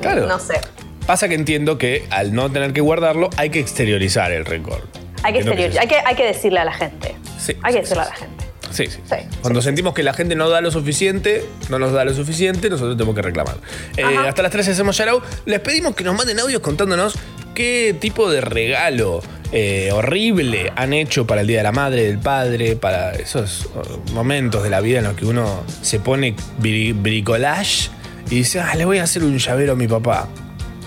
Claro. 0.00 0.26
No 0.26 0.38
sé. 0.38 0.58
Pasa 1.06 1.28
que 1.28 1.34
entiendo 1.34 1.76
que 1.78 2.06
al 2.10 2.32
no 2.34 2.50
tener 2.50 2.72
que 2.72 2.80
guardarlo, 2.80 3.28
hay 3.36 3.50
que 3.50 3.60
exteriorizar 3.60 4.32
el 4.32 4.44
rencor. 4.46 4.82
Hay 5.22 5.32
que, 5.34 5.38
Entiendo 5.40 5.52
exterior- 5.62 5.70
es 5.72 5.78
hay 5.78 5.88
que, 5.88 5.98
hay 6.08 6.14
que 6.14 6.24
decirle 6.24 6.60
a 6.60 6.64
la 6.64 6.72
gente. 6.72 7.14
Sí, 7.38 7.54
hay 7.62 7.72
sí, 7.72 7.78
que 7.78 7.82
decirle 7.82 8.04
sí, 8.04 8.08
a 8.08 8.12
la 8.12 8.16
sí. 8.16 8.22
gente. 8.22 8.45
Sí, 8.70 8.86
sí. 8.86 8.98
Sí, 9.08 9.16
Cuando 9.42 9.60
sí, 9.60 9.66
sentimos 9.66 9.94
que 9.94 10.02
la 10.02 10.12
gente 10.12 10.34
no 10.34 10.48
da 10.48 10.60
lo 10.60 10.70
suficiente, 10.70 11.44
no 11.68 11.78
nos 11.78 11.92
da 11.92 12.04
lo 12.04 12.12
suficiente, 12.14 12.68
nosotros 12.70 12.96
tenemos 12.96 13.14
que 13.14 13.22
reclamar. 13.22 13.56
Eh, 13.96 14.02
hasta 14.28 14.42
las 14.42 14.50
13 14.52 14.72
hacemos 14.72 14.96
shout 14.96 15.22
Les 15.46 15.60
pedimos 15.60 15.94
que 15.94 16.04
nos 16.04 16.16
manden 16.16 16.38
audios 16.40 16.60
contándonos 16.60 17.14
qué 17.54 17.96
tipo 17.98 18.30
de 18.30 18.40
regalo 18.42 19.22
eh, 19.52 19.90
horrible 19.92 20.72
han 20.76 20.92
hecho 20.92 21.26
para 21.26 21.40
el 21.42 21.46
Día 21.46 21.58
de 21.58 21.62
la 21.62 21.72
Madre, 21.72 22.04
del 22.04 22.18
Padre, 22.18 22.76
para 22.76 23.12
esos 23.12 23.66
uh, 23.74 24.12
momentos 24.12 24.62
de 24.64 24.70
la 24.70 24.80
vida 24.80 24.98
en 24.98 25.04
los 25.04 25.14
que 25.14 25.24
uno 25.24 25.62
se 25.82 26.00
pone 26.00 26.34
bri- 26.60 26.94
bricolage 27.00 27.88
y 28.28 28.36
dice, 28.36 28.60
ah, 28.60 28.74
le 28.74 28.84
voy 28.84 28.98
a 28.98 29.04
hacer 29.04 29.22
un 29.22 29.38
llavero 29.38 29.72
a 29.74 29.76
mi 29.76 29.86
papá. 29.86 30.28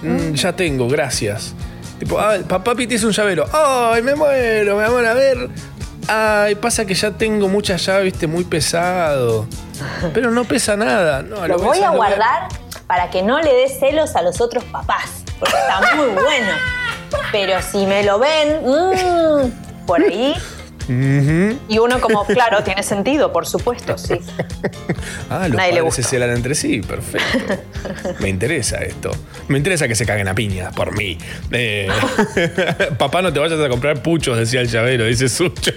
"Mm, 0.04 0.34
ya 0.34 0.54
tengo, 0.56 0.88
gracias. 0.89 1.54
Tipo, 2.00 2.20
"Ay, 2.20 2.44
papá 2.48 2.76
Pi 2.76 2.86
te 2.86 2.96
hizo 2.96 3.08
un 3.08 3.13
llavero. 3.13 3.46
Ay, 3.52 4.02
me 4.04 4.13
muero, 4.15 4.78
me 4.78 4.88
van 4.89 5.06
a 5.06 5.13
ver. 5.13 5.50
Ay, 6.12 6.56
pasa 6.56 6.86
que 6.86 6.95
ya 6.95 7.12
tengo 7.12 7.48
muchas 7.48 7.86
llaves, 7.86 8.06
viste, 8.06 8.26
muy 8.26 8.43
pesado. 8.43 9.48
Pero 10.13 10.32
no 10.32 10.43
pesa 10.43 10.76
nada. 10.76 11.22
No, 11.22 11.48
Lo 11.48 11.60
voy 11.60 11.80
a 11.82 11.91
guardar 11.91 12.50
para 12.88 13.10
que 13.12 13.22
no 13.22 13.39
le 13.39 13.54
dé 13.54 13.69
celos 13.69 14.15
a 14.15 14.24
los 14.24 14.41
otros 14.41 14.63
papás, 14.65 15.24
porque 15.39 15.56
está 15.56 15.95
muy 15.95 16.08
bueno. 16.08 16.52
Pero 17.32 17.62
si 17.62 17.86
me 17.86 18.04
lo 18.04 18.17
ven, 18.17 18.62
mm, 18.65 19.86
por 19.86 20.02
ahí. 20.02 20.36
Y 20.89 21.78
uno 21.78 22.02
como, 22.02 22.25
claro, 22.25 22.63
tiene 22.63 22.82
sentido, 22.82 23.32
por 23.32 23.45
supuesto, 23.45 23.97
sí. 23.97 24.15
Ah, 25.30 25.47
los 25.47 25.58
Nadie 25.58 25.73
le 25.73 25.78
padres 25.80 25.95
se 25.95 26.04
celan 26.04 26.32
entre 26.32 26.56
sí, 26.56 26.82
perfecto. 26.82 27.54
Me 28.19 28.30
interesa 28.30 28.78
esto. 28.80 29.12
Me 29.47 29.58
interesa 29.58 29.88
que 29.88 29.93
se 29.93 30.06
caguen 30.06 30.28
a 30.28 30.34
piñas 30.34 30.73
por 30.73 30.97
mí. 30.97 31.17
Eh, 31.52 31.88
papá, 32.97 33.21
no 33.21 33.32
te 33.32 33.39
vayas 33.39 33.60
a 33.60 33.69
comprar 33.69 34.02
puchos, 34.02 34.38
decía 34.38 34.62
el 34.62 34.67
llavero, 34.67 35.06
dice 35.06 35.30
Sucho. 35.30 35.71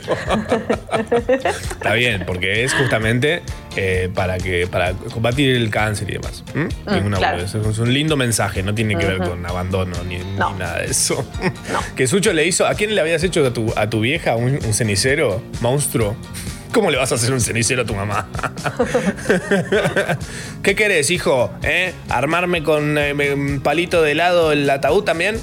Está 1.71 1.93
bien, 1.93 2.25
porque 2.27 2.65
es 2.65 2.73
justamente 2.73 3.43
eh, 3.77 4.11
para 4.15 4.39
que 4.39 4.67
para 4.67 4.93
combatir 4.93 5.57
el 5.57 5.71
cáncer 5.71 6.11
y 6.11 6.15
demás. 6.15 6.45
¿Mm? 6.55 7.15
Claro. 7.15 7.43
Es 7.43 7.55
un 7.55 7.93
lindo 7.93 8.17
mensaje, 8.17 8.63
no 8.63 8.75
tiene 8.75 8.97
que 8.97 9.07
ver 9.07 9.19
con 9.19 9.45
abandono 9.47 10.03
ni, 10.05 10.19
nada 10.37 10.79
de 10.79 10.87
eso. 10.87 11.27
Que 11.97 12.07
Sucho 12.07 12.33
le 12.33 12.47
hizo. 12.47 12.67
¿A 12.67 12.75
quién 12.75 12.95
le 12.95 13.01
habías 13.01 13.23
hecho 13.23 13.47
a 13.47 13.53
tu, 13.53 13.73
a 13.77 13.89
tu 13.89 14.01
vieja 14.01 14.37
un, 14.37 14.59
un 14.65 14.75
cenicero? 14.75 15.43
¿Monstruo? 15.61 16.17
¿Cómo 16.73 16.91
le 16.91 16.97
vas 16.97 17.13
a 17.13 17.17
hacer 17.17 17.33
un 17.33 17.41
cenicero 17.41 17.83
a 17.83 17.85
tu 17.85 17.95
mamá? 17.95 18.29
¿Qué 20.63 20.75
querés, 20.75 21.11
hijo? 21.11 21.51
¿Eh? 21.63 21.93
¿Armarme 22.09 22.63
con 22.63 22.97
eh, 22.97 23.35
un 23.35 23.61
palito 23.61 24.01
de 24.01 24.13
helado 24.13 24.53
el 24.53 24.69
ataúd 24.71 25.05
también? 25.05 25.39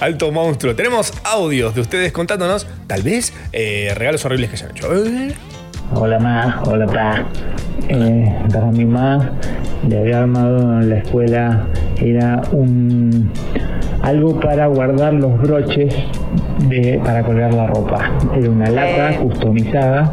Alto 0.00 0.32
monstruo. 0.32 0.74
Tenemos 0.74 1.12
audios 1.22 1.76
de 1.76 1.82
ustedes 1.82 2.10
contándonos, 2.10 2.66
tal 2.88 3.02
vez, 3.02 3.32
eh, 3.52 3.92
regalos 3.94 4.24
horribles 4.24 4.50
que 4.50 4.56
se 4.56 4.64
han 4.64 4.72
hecho. 4.72 4.88
Hola 5.94 6.18
ma, 6.18 6.62
hola 6.66 6.86
pa. 6.86 7.24
Eh, 7.88 8.34
para 8.52 8.66
mi 8.72 8.84
ma 8.84 9.30
le 9.88 9.98
había 10.00 10.20
armado 10.22 10.80
en 10.80 10.90
la 10.90 10.96
escuela 10.98 11.66
era 12.00 12.42
un 12.52 13.30
algo 14.02 14.38
para 14.40 14.66
guardar 14.66 15.14
los 15.14 15.40
broches 15.40 15.94
de, 16.68 17.00
para 17.04 17.22
colgar 17.22 17.54
la 17.54 17.66
ropa. 17.68 18.10
Era 18.34 18.50
una 18.50 18.68
lata 18.70 19.12
Eh. 19.12 19.18
customizada 19.22 20.12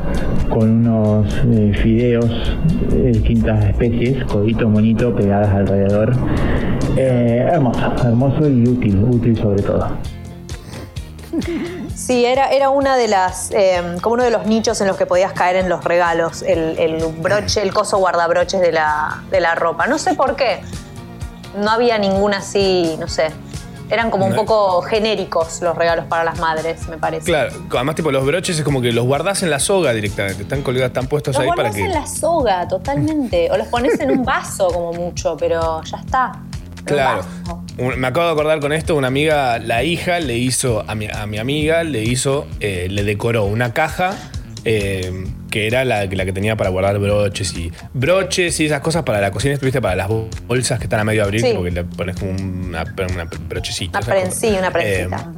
con 0.49 0.69
unos 0.87 1.43
eh, 1.51 1.73
fideos 1.81 2.55
de 2.89 3.11
distintas 3.11 3.65
especies, 3.65 4.23
codito, 4.25 4.69
moñito, 4.69 5.13
pegadas 5.15 5.49
alrededor. 5.53 6.13
Eh, 6.97 7.47
hermoso, 7.51 7.93
hermoso 8.03 8.49
y 8.49 8.67
útil, 8.67 9.03
útil 9.03 9.35
sobre 9.37 9.61
todo. 9.63 9.87
Sí, 12.05 12.25
era, 12.25 12.49
era 12.49 12.69
una 12.69 12.97
de 12.97 13.07
las, 13.07 13.49
eh, 13.51 13.81
como 14.01 14.15
uno 14.15 14.23
de 14.25 14.29
los 14.29 14.45
nichos 14.45 14.81
en 14.81 14.87
los 14.87 14.97
que 14.97 15.05
podías 15.05 15.31
caer 15.31 15.55
en 15.55 15.69
los 15.69 15.85
regalos, 15.85 16.41
el, 16.41 16.77
el 16.77 17.01
broche, 17.05 17.61
el 17.61 17.73
coso 17.73 17.97
guardabroches 17.97 18.59
de 18.59 18.73
la, 18.73 19.23
de 19.31 19.39
la 19.39 19.55
ropa. 19.55 19.87
No 19.87 19.97
sé 19.97 20.13
por 20.13 20.35
qué. 20.35 20.59
No 21.55 21.71
había 21.71 21.97
ninguna 21.97 22.39
así, 22.39 22.97
no 22.99 23.07
sé. 23.07 23.31
Eran 23.89 24.11
como 24.11 24.25
un 24.25 24.35
poco 24.35 24.81
genéricos 24.81 25.61
los 25.61 25.77
regalos 25.77 26.05
para 26.05 26.25
las 26.25 26.39
madres, 26.39 26.89
me 26.89 26.97
parece. 26.97 27.25
Claro, 27.25 27.53
además, 27.71 27.95
tipo, 27.95 28.11
los 28.11 28.25
broches 28.25 28.57
es 28.57 28.65
como 28.65 28.81
que 28.81 28.91
los 28.91 29.05
guardás 29.05 29.41
en 29.43 29.49
la 29.49 29.59
soga 29.59 29.93
directamente. 29.93 30.43
Están 30.43 30.61
colgados, 30.61 30.89
están 30.89 31.07
puestos 31.07 31.35
Los 31.35 31.43
ahí 31.43 31.49
para 31.49 31.69
guardás 31.69 31.75
que. 31.75 31.85
en 31.85 31.93
la 31.93 32.07
soga, 32.07 32.67
totalmente. 32.67 33.49
O 33.49 33.55
los 33.55 33.67
pones 33.67 33.97
en 34.01 34.11
un 34.11 34.25
vaso 34.25 34.67
como 34.67 34.91
mucho, 34.91 35.37
pero 35.37 35.81
ya 35.83 35.97
está. 35.97 36.33
Claro. 36.83 37.23
Un- 37.77 37.99
me 37.99 38.07
acabo 38.07 38.27
de 38.27 38.31
acordar 38.33 38.59
con 38.59 38.71
esto, 38.71 38.95
una 38.95 39.07
amiga, 39.07 39.57
la 39.59 39.83
hija 39.83 40.19
le 40.19 40.37
hizo, 40.37 40.83
a 40.87 40.93
mi, 40.95 41.07
a 41.11 41.25
mi 41.25 41.37
amiga 41.39 41.83
le 41.83 42.03
hizo, 42.03 42.47
eh, 42.59 42.87
le 42.89 43.03
decoró 43.03 43.45
una 43.45 43.73
caja 43.73 44.15
eh, 44.65 45.25
que 45.51 45.67
era 45.67 45.83
la, 45.83 46.05
la 46.05 46.25
que 46.25 46.31
tenía 46.31 46.55
para 46.55 46.69
guardar 46.69 46.97
broches 46.99 47.53
y 47.57 47.71
broches 47.93 48.59
y 48.59 48.65
esas 48.67 48.79
cosas 48.81 49.03
para 49.03 49.19
la 49.21 49.31
cocina, 49.31 49.55
estuviste 49.55 49.81
para 49.81 49.95
las 49.95 50.07
bol- 50.07 50.29
bolsas 50.47 50.77
que 50.79 50.85
están 50.85 50.99
a 50.99 51.03
medio 51.03 51.23
abrir, 51.23 51.41
Sí. 51.41 51.51
porque 51.55 51.71
le 51.71 51.83
pones 51.83 52.15
como 52.17 52.31
una, 52.31 52.83
una 53.13 53.25
brochecita. 53.49 53.99
Una 53.99 54.07
una 54.15 54.67
Eh, 54.67 54.71
prensita. 54.71 55.31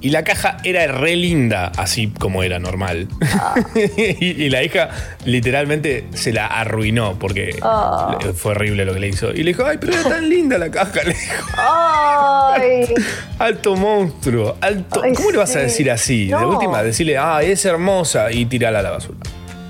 Y 0.00 0.10
la 0.10 0.22
caja 0.24 0.58
era 0.62 0.86
re 0.88 1.16
linda, 1.16 1.72
así 1.76 2.08
como 2.08 2.42
era 2.42 2.58
normal. 2.58 3.08
Ah. 3.22 3.54
y, 3.74 4.44
y 4.44 4.50
la 4.50 4.62
hija 4.62 4.90
literalmente 5.24 6.06
se 6.14 6.32
la 6.32 6.46
arruinó 6.46 7.18
porque 7.18 7.58
Ah. 7.62 8.18
fue 8.34 8.52
horrible 8.52 8.84
lo 8.84 8.94
que 8.94 9.00
le 9.00 9.08
hizo. 9.08 9.30
Y 9.32 9.38
le 9.38 9.46
dijo, 9.52 9.64
ay, 9.64 9.78
pero 9.80 9.94
era 9.94 10.08
tan 10.08 10.28
linda 10.28 10.58
la 10.58 10.70
caja. 10.70 11.00
Le 11.04 11.12
dijo, 11.14 11.46
¡Ay! 11.58 12.94
alto 13.38 13.76
monstruo, 13.76 14.56
alto. 14.60 15.00
Ay, 15.02 15.12
¿Cómo 15.14 15.30
le 15.30 15.38
vas 15.38 15.54
a 15.56 15.60
decir 15.60 15.90
así? 15.90 16.28
De 16.28 16.36
última, 16.44 16.82
decirle, 16.82 17.16
ah, 17.18 17.42
es 17.42 17.64
hermosa 17.64 18.30
y 18.32 18.46
tirala 18.46 18.78
a 18.80 18.82
la 18.82 18.90
basura. 18.90 19.18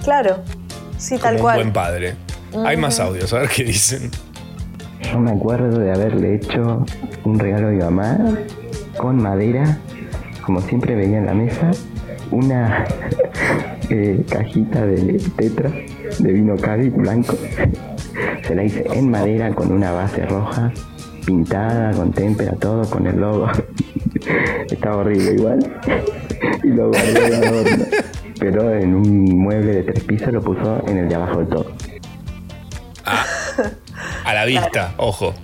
Claro. 0.05 0.43
Sí, 0.99 1.19
tal 1.19 1.35
como 1.35 1.43
cual. 1.45 1.57
un 1.59 1.63
buen 1.65 1.73
padre. 1.73 2.15
Hay 2.65 2.77
más 2.77 3.01
audios, 3.01 3.33
a 3.33 3.41
ver 3.41 3.49
qué 3.51 3.65
dicen. 3.65 4.11
Yo 5.03 5.19
me 5.19 5.31
acuerdo 5.33 5.79
de 5.79 5.93
haberle 5.93 6.37
hecho 6.37 6.85
un 7.25 7.39
regalo 7.39 7.69
a 7.69 7.71
mi 7.71 7.79
mamá 7.83 8.19
con 8.97 9.17
madera, 9.23 9.79
como 10.47 10.61
siempre 10.61 10.95
veía 10.95 11.19
en 11.19 11.27
la 11.27 11.35
mesa, 11.35 11.73
una 12.31 12.85
eh, 13.91 14.25
cajita 14.31 14.87
de 14.87 15.21
tetra 15.37 15.73
de 16.21 16.33
vino 16.33 16.57
Cádiz 16.57 16.95
blanco. 16.95 17.37
Se 18.47 18.55
la 18.55 18.63
hice 18.63 18.87
en 18.93 19.11
madera 19.11 19.53
con 19.53 19.73
una 19.73 19.91
base 19.91 20.25
roja, 20.25 20.73
pintada, 21.27 21.91
con 21.91 22.13
témpera, 22.13 22.53
todo, 22.53 22.89
con 22.89 23.09
el 23.09 23.17
logo. 23.17 23.49
Estaba 24.71 24.99
horrible 24.99 25.33
igual. 25.33 25.81
Y 26.63 26.69
lo 26.69 26.91
guardé 26.91 27.37
adorno. 27.37 27.85
Pero 28.39 28.73
en 28.73 28.95
un 28.95 29.39
mueble 29.39 29.73
de 29.73 29.83
tres 29.83 30.05
pisos 30.05 30.33
lo 30.33 30.41
puso 30.43 30.81
en 30.87 30.99
el 30.99 31.09
de 31.09 31.15
abajo 31.17 31.39
del 31.39 31.49
todo. 31.49 31.73
A 34.25 34.33
la 34.33 34.45
vista, 34.45 34.95
ojo. 34.99 35.35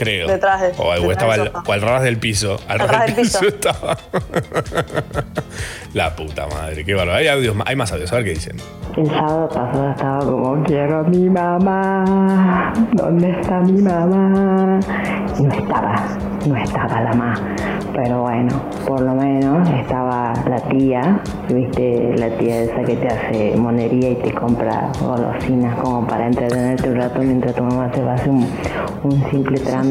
Creo. 0.00 0.26
Detrás 0.28 0.60
de- 0.60 0.72
o, 0.78 0.92
detrás 0.92 1.10
estaba 1.10 1.32
del 1.36 1.48
al, 1.54 1.62
o 1.66 1.72
al 1.72 1.80
ras 1.82 2.02
del 2.02 2.18
piso. 2.18 2.58
Al 2.68 2.80
Al 2.80 2.88
ras 2.88 2.90
ras 2.98 3.06
del 3.06 3.14
del 3.16 3.24
piso, 3.24 3.38
piso. 3.40 3.48
estaba. 3.54 3.96
La 5.94 6.14
puta 6.14 6.46
madre, 6.46 6.84
qué 6.84 6.94
bárbaro. 6.94 7.18
Hay, 7.18 7.28
audios, 7.28 7.56
hay 7.66 7.76
más 7.76 7.92
audios, 7.92 8.12
a 8.12 8.16
ver 8.16 8.24
qué 8.24 8.30
dicen. 8.30 8.56
El 8.96 9.06
sábado 9.08 9.48
pasado 9.48 9.90
estaba 9.90 10.18
como, 10.20 10.62
quiero 10.64 11.00
a 11.00 11.02
mi 11.04 11.28
mamá, 11.30 12.72
¿dónde 12.92 13.30
está 13.40 13.60
mi 13.60 13.80
mamá? 13.82 14.80
Y 15.38 15.42
no 15.44 15.52
estaba, 15.54 15.94
no 16.46 16.56
estaba 16.56 17.00
la 17.00 17.10
mamá. 17.12 17.34
Pero 17.94 18.22
bueno, 18.22 18.60
por 18.86 19.00
lo 19.00 19.14
menos 19.14 19.68
estaba 19.70 20.32
la 20.48 20.56
tía, 20.68 21.20
viste, 21.48 22.14
la 22.16 22.28
tía 22.38 22.62
esa 22.62 22.82
que 22.82 22.96
te 22.96 23.08
hace 23.08 23.56
monería 23.56 24.10
y 24.10 24.14
te 24.16 24.32
compra 24.32 24.90
golosinas 25.00 25.76
como 25.80 26.06
para 26.06 26.26
entretenerte 26.26 26.88
un 26.88 26.96
rato 26.96 27.18
mientras 27.20 27.54
tu 27.54 27.62
mamá 27.64 27.90
te 27.90 28.00
va 28.02 28.12
a 28.12 28.14
hacer 28.14 28.30
un, 28.30 28.48
un 29.02 29.30
simple 29.30 29.58
trámite. 29.60 29.89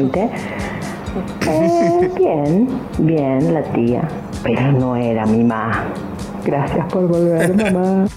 Eh, 1.46 2.10
bien, 2.16 2.80
bien 2.98 3.54
la 3.54 3.62
tía, 3.72 4.02
pero 4.42 4.72
no 4.72 4.96
era 4.96 5.26
mi 5.26 5.42
mamá. 5.42 5.92
Gracias 6.44 6.86
por 6.92 7.08
volver, 7.08 7.54
mamá. 7.72 8.08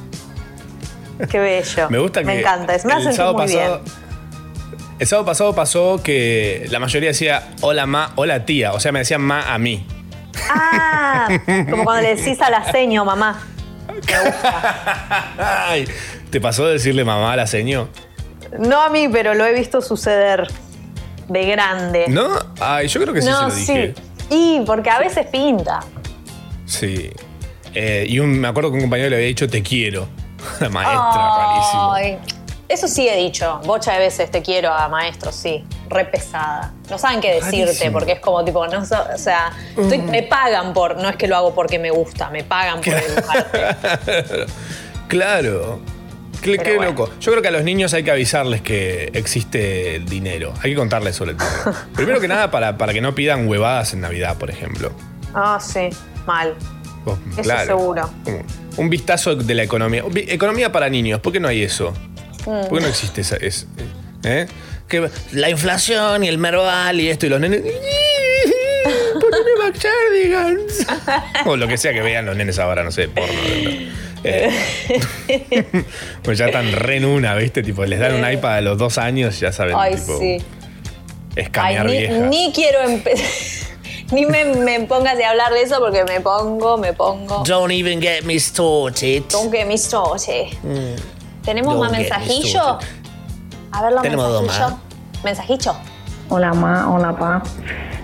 Qué 1.30 1.39
bello. 1.39 1.89
Me 1.89 2.00
gusta 2.00 2.22
que. 2.22 2.28
Me 2.28 2.39
encanta. 2.39 2.76
Es 2.76 2.86
hace 2.86 3.10
el 3.10 3.15
sábado 3.15 3.34
muy 3.36 3.48
pasado. 3.48 3.82
bien. 3.84 3.93
El 5.00 5.08
sábado 5.08 5.26
pasado 5.26 5.56
pasó 5.56 6.02
que 6.04 6.67
la 6.69 6.80
mayoría 6.80 7.10
decía 7.10 7.50
hola 7.62 7.86
ma, 7.86 8.12
hola 8.15 8.46
tía. 8.46 8.74
O 8.74 8.80
sea, 8.80 8.91
me 8.91 9.00
decían 9.00 9.22
ma 9.22 9.54
a 9.54 9.58
mí. 9.58 9.86
Ah, 10.50 11.28
como 11.69 11.84
cuando 11.84 12.04
le 12.04 12.15
decís 12.15 12.41
a 12.41 12.50
la 12.50 12.72
seño, 12.72 13.04
mamá. 13.06 13.39
Ay, 15.38 15.86
¿Te 16.30 16.41
pasó 16.41 16.65
de 16.65 16.74
decirle 16.74 17.04
mamá 17.04 17.34
a 17.34 17.36
la 17.36 17.48
seño? 17.48 17.89
No 18.60 18.82
a 18.82 18.89
mí, 18.89 19.08
pero 19.12 19.34
lo 19.34 19.46
he 19.46 19.54
visto 19.54 19.82
suceder 19.82 20.48
de 21.27 21.45
grande. 21.45 22.05
¿No? 22.07 22.29
Ay, 22.59 22.88
yo 22.88 23.01
creo 23.01 23.13
que 23.13 23.21
sí 23.21 23.29
No, 23.29 23.49
se 23.49 23.73
lo 23.75 23.81
dije. 23.81 23.95
Y 24.29 24.62
porque 24.65 24.89
a 24.89 24.99
veces 24.99 25.25
pinta. 25.27 25.81
Sí. 26.65 27.12
Eh, 27.73 28.05
y 28.07 28.19
un- 28.19 28.39
me 28.39 28.47
acuerdo 28.47 28.69
que 28.69 28.75
un 28.75 28.81
compañero 28.81 29.09
le 29.09 29.15
había 29.17 29.27
dicho 29.27 29.47
te 29.47 29.62
quiero. 29.63 30.07
La 30.59 30.69
maestra, 30.69 31.38
rarísimo. 31.38 31.93
Ay, 31.93 32.17
Eso 32.69 32.88
sí 32.88 33.07
he 33.07 33.15
dicho. 33.17 33.59
Bocha 33.65 33.93
de 33.93 33.99
veces 33.99 34.31
te 34.31 34.41
quiero 34.41 34.71
a 34.73 34.88
maestros, 34.88 35.36
sí. 35.36 35.63
Re 35.89 36.05
pesada. 36.05 36.71
No 36.89 36.97
saben 36.97 37.21
qué 37.21 37.36
decirte 37.36 37.65
Rarísimo. 37.65 37.91
porque 37.93 38.13
es 38.13 38.19
como 38.19 38.43
tipo, 38.43 38.65
no 38.67 38.83
so- 38.86 39.05
o 39.13 39.17
sea, 39.17 39.51
estoy- 39.77 39.99
me 39.99 40.23
pagan 40.23 40.73
por, 40.73 40.97
no 40.97 41.09
es 41.09 41.15
que 41.17 41.27
lo 41.27 41.36
hago 41.36 41.53
porque 41.53 41.77
me 41.77 41.91
gusta, 41.91 42.29
me 42.29 42.43
pagan 42.43 42.81
por 42.81 42.93
educarte. 42.93 44.45
Claro. 45.07 45.79
Qué, 46.43 46.51
Pero 46.58 46.63
qué 46.63 46.75
bueno. 46.75 46.91
loco. 46.91 47.10
Yo 47.21 47.32
creo 47.32 47.41
que 47.41 47.47
a 47.47 47.51
los 47.51 47.63
niños 47.63 47.93
hay 47.93 48.03
que 48.03 48.12
avisarles 48.12 48.62
que 48.62 49.10
existe 49.13 49.95
el 49.95 50.06
dinero. 50.06 50.53
Hay 50.62 50.71
que 50.71 50.75
contarles 50.75 51.15
sobre 51.15 51.32
el 51.32 51.38
dinero. 51.38 51.73
Primero 51.95 52.19
que 52.19 52.27
nada, 52.27 52.51
para, 52.51 52.77
para 52.77 52.91
que 52.93 53.01
no 53.01 53.15
pidan 53.15 53.47
huevadas 53.47 53.93
en 53.93 54.01
Navidad, 54.01 54.38
por 54.38 54.49
ejemplo. 54.49 54.91
Ah, 55.34 55.60
sí, 55.62 55.89
mal. 56.27 56.53
Vos, 57.06 57.17
Eso 57.38 57.65
seguro. 57.65 58.10
Un, 58.77 58.89
vistazo 58.89 59.36
de 59.36 59.53
la 59.56 59.63
economía. 59.63 60.03
Economía 60.15 60.71
para 60.71 60.89
niños. 60.89 61.19
¿Por 61.21 61.34
qué 61.34 61.39
no 61.39 61.47
hay 61.47 61.63
eso? 61.63 61.93
Mm. 62.45 62.67
¿Por 62.67 62.77
qué 62.77 62.82
no 62.82 62.88
existe 62.88 63.21
esa? 63.21 63.38
es- 63.38 63.67
¿eh? 64.23 64.47
que 64.88 65.10
la 65.32 65.49
inflación 65.49 66.23
y 66.23 66.27
el 66.27 66.38
merval 66.38 66.99
y 66.99 67.10
esto 67.10 67.25
y 67.25 67.29
los 67.29 67.39
nenes. 67.39 67.62
Poneme 69.13 69.51
McChardigans. 69.63 70.88
o 71.45 71.56
lo 71.56 71.67
que 71.67 71.77
sea 71.77 71.93
que 71.93 72.01
vean 72.01 72.25
los 72.25 72.36
nenes 72.36 72.60
ahora, 72.60 72.84
no 72.84 72.91
sé, 72.91 73.08
porno. 73.08 73.34
Eh, 74.23 74.51
pues 76.23 76.38
ya 76.38 76.45
están 76.45 76.71
re 76.71 76.97
en 76.97 77.05
una, 77.05 77.36
¿viste? 77.36 77.62
Tipo, 77.63 77.86
les 77.86 77.99
dan 77.99 78.13
un 78.13 78.29
iPad 78.29 78.55
a 78.55 78.62
los 78.62 78.77
dos 78.77 78.97
años, 78.97 79.39
ya 79.39 79.51
saben. 79.51 79.75
Ay, 79.77 79.95
tipo, 79.95 80.17
sí. 80.17 80.25
Ay, 80.25 80.43
Escanear 81.36 81.86
ni, 81.88 81.97
viejas. 81.97 82.29
ni 82.29 82.51
quiero 82.53 82.81
empezar. 82.81 83.25
ni 84.12 84.25
me, 84.25 84.45
me 84.45 84.79
pongas 84.81 85.19
a 85.19 85.29
hablar 85.29 85.51
de 85.51 85.62
eso 85.63 85.79
porque 85.79 86.03
me 86.03 86.21
pongo, 86.21 86.77
me 86.77 86.93
pongo. 86.93 87.43
Don't 87.43 87.71
even 87.71 87.99
get 88.01 88.23
me 88.23 88.39
started. 88.39 89.23
Don't 89.31 89.51
get 89.51 89.67
me 89.67 89.77
started. 89.77 90.47
¿Tenemos 91.43 91.73
Don't 91.73 91.83
más 91.83 91.91
me 91.91 91.99
mensajillo? 91.99 92.79
A 93.71 93.83
ver 93.83 93.91
los 93.93 94.01
Tenemos 94.03 94.27
dos 94.29 94.43
mensajillos. 94.43 94.79
¿Mensajillo? 95.23 95.75
Hola 96.29 96.53
ma, 96.53 96.89
hola 96.93 97.17
pa. 97.17 97.43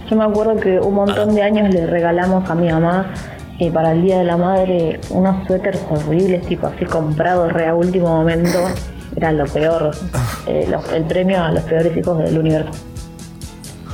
Yo 0.10 0.16
me 0.16 0.26
acuerdo 0.26 0.60
que 0.60 0.80
un 0.80 0.96
montón 0.96 1.36
de 1.36 1.44
años 1.44 1.74
le 1.74 1.86
regalamos 1.86 2.50
a 2.50 2.56
mi 2.56 2.70
mamá 2.70 3.14
eh, 3.60 3.72
para 3.72 3.92
el 3.92 4.02
Día 4.02 4.20
de 4.20 4.24
la 4.24 4.38
Madre 4.38 5.00
unos 5.10 5.46
suéteres 5.48 5.82
horribles, 5.90 6.46
tipo 6.48 6.68
así 6.68 6.86
comprados 6.86 7.52
re 7.52 7.68
a 7.68 7.76
último 7.76 8.08
momento. 8.08 8.58
Era 9.16 9.32
lo 9.32 9.46
peor, 9.46 9.92
eh, 10.48 10.66
lo- 10.70 10.86
el 10.96 11.04
premio 11.06 11.44
a 11.44 11.52
los 11.52 11.64
peores 11.64 11.96
hijos 11.98 12.18
del 12.20 12.38
universo. 12.38 12.72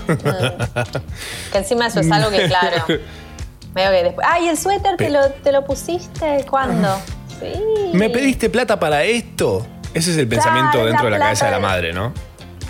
Que 1.51 1.57
encima 1.59 1.87
eso 1.87 1.99
es 2.01 2.11
algo 2.11 2.29
que, 2.29 2.47
claro. 2.47 2.83
Veo 3.73 3.91
que 3.91 4.03
después. 4.03 4.27
¡Ay, 4.29 4.49
el 4.49 4.57
suéter 4.57 4.97
te 4.97 5.09
lo, 5.09 5.29
te 5.31 5.51
lo 5.51 5.65
pusiste! 5.65 6.45
¿Cuándo? 6.49 6.95
Sí. 7.39 7.53
¿Me 7.93 8.09
pediste 8.09 8.49
plata 8.49 8.79
para 8.79 9.03
esto? 9.03 9.65
Ese 9.93 10.11
es 10.11 10.17
el 10.17 10.27
pensamiento 10.27 10.71
Claro, 10.73 10.85
dentro 10.87 11.05
de 11.05 11.11
la 11.11 11.19
cabeza 11.19 11.45
de 11.45 11.51
la 11.51 11.59
madre, 11.59 11.93
¿no? 11.93 12.13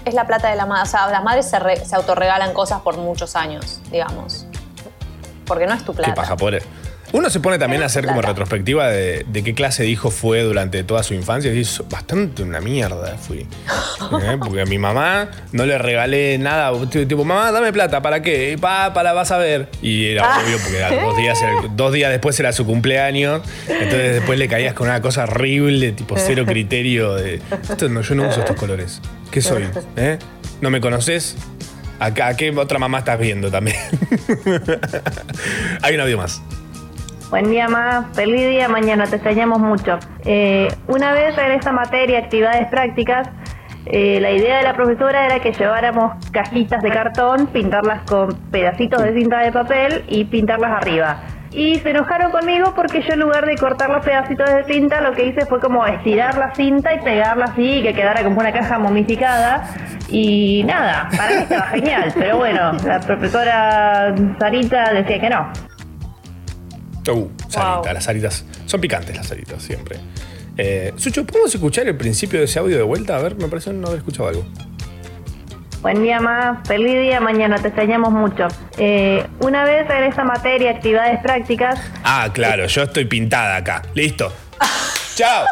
Es 0.06 0.14
la 0.14 0.26
plata 0.28 0.50
de 0.50 0.56
la 0.56 0.66
madre. 0.66 0.84
O 0.84 0.86
sea, 0.86 1.08
las 1.10 1.24
madres 1.24 1.48
se, 1.50 1.60
re- 1.60 1.84
se 1.84 1.96
autorregalan 1.96 2.54
cosas 2.54 2.82
por 2.82 2.98
muchos 2.98 3.36
años, 3.36 3.82
digamos. 3.92 4.46
Porque 5.46 5.68
no 5.68 5.74
es 5.74 5.84
tu 5.84 5.92
Qué 5.94 5.98
plata. 6.04 6.14
paja, 6.16 6.38
pobre. 6.38 6.62
Uno 7.18 7.30
se 7.30 7.40
pone 7.40 7.58
también 7.58 7.82
a 7.82 7.86
hacer 7.86 8.06
como 8.06 8.22
retrospectiva 8.22 8.90
de, 8.90 9.26
de 9.26 9.42
qué 9.42 9.54
clase 9.54 9.84
de 9.84 9.90
hijo 9.90 10.12
fue 10.12 10.42
durante 10.42 10.84
toda 10.84 11.02
su 11.02 11.14
infancia. 11.14 11.50
Y 11.50 11.56
dices, 11.56 11.82
bastante 11.90 12.44
una 12.44 12.60
mierda 12.60 13.16
fui. 13.18 13.40
¿Eh? 14.22 14.38
Porque 14.38 14.60
a 14.64 14.66
mi 14.66 14.78
mamá 14.78 15.30
no 15.54 15.66
le 15.66 15.78
regalé 15.78 16.38
nada. 16.38 16.74
Tipo, 16.90 17.24
mamá, 17.24 17.54
dame 17.54 17.72
plata, 17.72 18.02
¿para 18.02 18.22
qué? 18.22 18.52
Y, 18.52 18.58
Pa, 18.58 18.94
para, 18.94 19.14
vas 19.14 19.32
a 19.32 19.38
ver. 19.38 19.70
Y 19.82 20.08
era 20.08 20.26
Ah. 20.26 20.42
obvio, 20.46 20.58
porque 20.58 21.02
dos 21.06 21.16
días, 21.16 21.40
dos 21.78 21.94
días 21.94 22.12
después 22.12 22.38
era 22.38 22.52
su 22.52 22.66
cumpleaños. 22.66 23.42
Entonces 23.70 24.16
después 24.16 24.38
le 24.38 24.50
caías 24.50 24.74
con 24.74 24.90
una 24.90 25.00
cosa 25.02 25.24
horrible, 25.24 25.94
tipo 25.94 26.18
cero 26.18 26.44
criterio 26.46 27.16
de. 27.16 27.36
Esto 27.70 27.88
no, 27.88 28.02
yo 28.02 28.16
no 28.16 28.28
uso 28.28 28.42
estos 28.42 28.58
colores. 28.58 29.02
¿Qué 29.32 29.42
soy? 29.42 29.64
¿Eh? 29.96 30.20
¿No 30.60 30.70
me 30.70 30.82
conoces? 30.82 31.38
¿A 31.98 32.14
qué 32.14 32.50
otra 32.58 32.78
mamá 32.78 33.00
estás 33.00 33.18
viendo 33.18 33.50
también? 33.50 33.78
Hay 35.82 35.96
un 35.96 36.02
audio 36.02 36.18
más. 36.18 36.42
Buen 37.30 37.50
día, 37.50 37.68
Ma. 37.68 38.10
Feliz 38.14 38.50
día 38.50 38.70
mañana. 38.70 39.08
Te 39.08 39.16
extrañamos 39.16 39.60
mucho. 39.60 39.98
Eh, 40.24 40.68
una 40.88 41.12
vez 41.14 41.36
en 41.38 41.54
esta 41.54 41.72
materia, 41.72 42.20
actividades 42.20 42.68
prácticas, 42.68 43.28
eh, 43.88 44.20
la 44.22 44.32
idea 44.32 44.58
de 44.58 44.64
la 44.64 44.74
profesora 44.74 45.26
era 45.26 45.40
que 45.40 45.52
lleváramos 45.52 46.14
cajitas 46.32 46.84
de 46.84 46.90
cartón, 46.92 47.48
pintarlas 47.48 48.02
con 48.04 48.36
pedacitos 48.52 49.04
de 49.04 49.14
cinta 49.14 49.40
de 49.40 49.52
papel 49.52 50.06
y 50.08 50.26
pintarlas 50.26 50.72
arriba. 50.72 51.18
Y 51.52 51.80
se 51.80 51.92
enojaron 51.92 52.32
conmigo 52.32 52.74
porque 52.76 53.02
yo 53.02 53.14
en 53.14 53.22
lugar 53.22 53.46
de 53.46 53.56
cortar 53.56 53.90
los 53.90 54.06
pedacitos 54.06 54.48
de 54.48 54.64
cinta, 54.66 55.02
lo 55.02 55.14
que 55.14 55.26
hice 55.26 55.46
fue 55.46 55.60
como 55.60 55.86
estirar 55.86 56.38
la 56.38 56.54
cinta 56.54 56.94
y 56.94 57.00
pegarla 57.00 57.46
así 57.46 57.80
y 57.80 57.84
que 57.84 57.94
quedara 57.94 58.24
como 58.24 58.40
una 58.40 58.52
caja 58.52 58.78
momificada. 58.78 59.64
Y 60.10 60.64
nada, 60.66 61.10
para 61.18 61.30
mí 61.32 61.38
estaba 61.44 61.68
genial. 61.68 62.14
Pero 62.14 62.38
bueno, 62.38 62.74
la 62.86 63.00
profesora 63.00 64.14
Sarita 64.38 64.94
decía 64.94 65.20
que 65.20 65.30
no. 65.30 65.75
Uh, 67.14 67.30
Sarita, 67.50 67.76
Wow. 67.82 67.94
las 67.94 68.04
saritas. 68.04 68.46
Son 68.66 68.82
picantes 68.82 69.16
las 69.16 69.28
saritas, 69.28 69.62
siempre. 69.62 70.00
Eh, 70.58 70.94
Sucho, 70.98 71.26
¿podemos 71.26 71.54
escuchar 71.54 71.88
el 71.88 71.96
principio 71.98 72.40
de 72.40 72.46
ese 72.46 72.60
audio 72.60 72.78
de 72.78 72.84
vuelta? 72.84 73.16
A 73.18 73.22
ver, 73.22 73.36
me 73.36 73.48
parece 73.48 73.72
no 73.74 73.88
haber 73.88 74.00
escuchado 74.00 74.30
algo. 74.30 74.46
Buen 75.82 76.02
día, 76.02 76.20
Ma. 76.20 76.64
Feliz 76.66 76.94
día 76.94 77.20
mañana. 77.20 77.58
Te 77.60 77.68
extrañamos 77.68 78.12
mucho. 78.12 78.48
Eh, 78.78 79.26
una 79.40 79.64
vez 79.66 79.88
en 79.90 80.04
esta 80.06 80.24
materia, 80.24 80.72
actividades 80.72 81.20
prácticas, 81.22 81.80
Ah, 82.04 82.30
claro, 82.34 82.66
yo 82.66 82.84
estoy 82.84 83.06
pintada 83.06 83.58
acá. 83.58 83.84
Listo. 83.94 84.32
chao. 85.16 85.46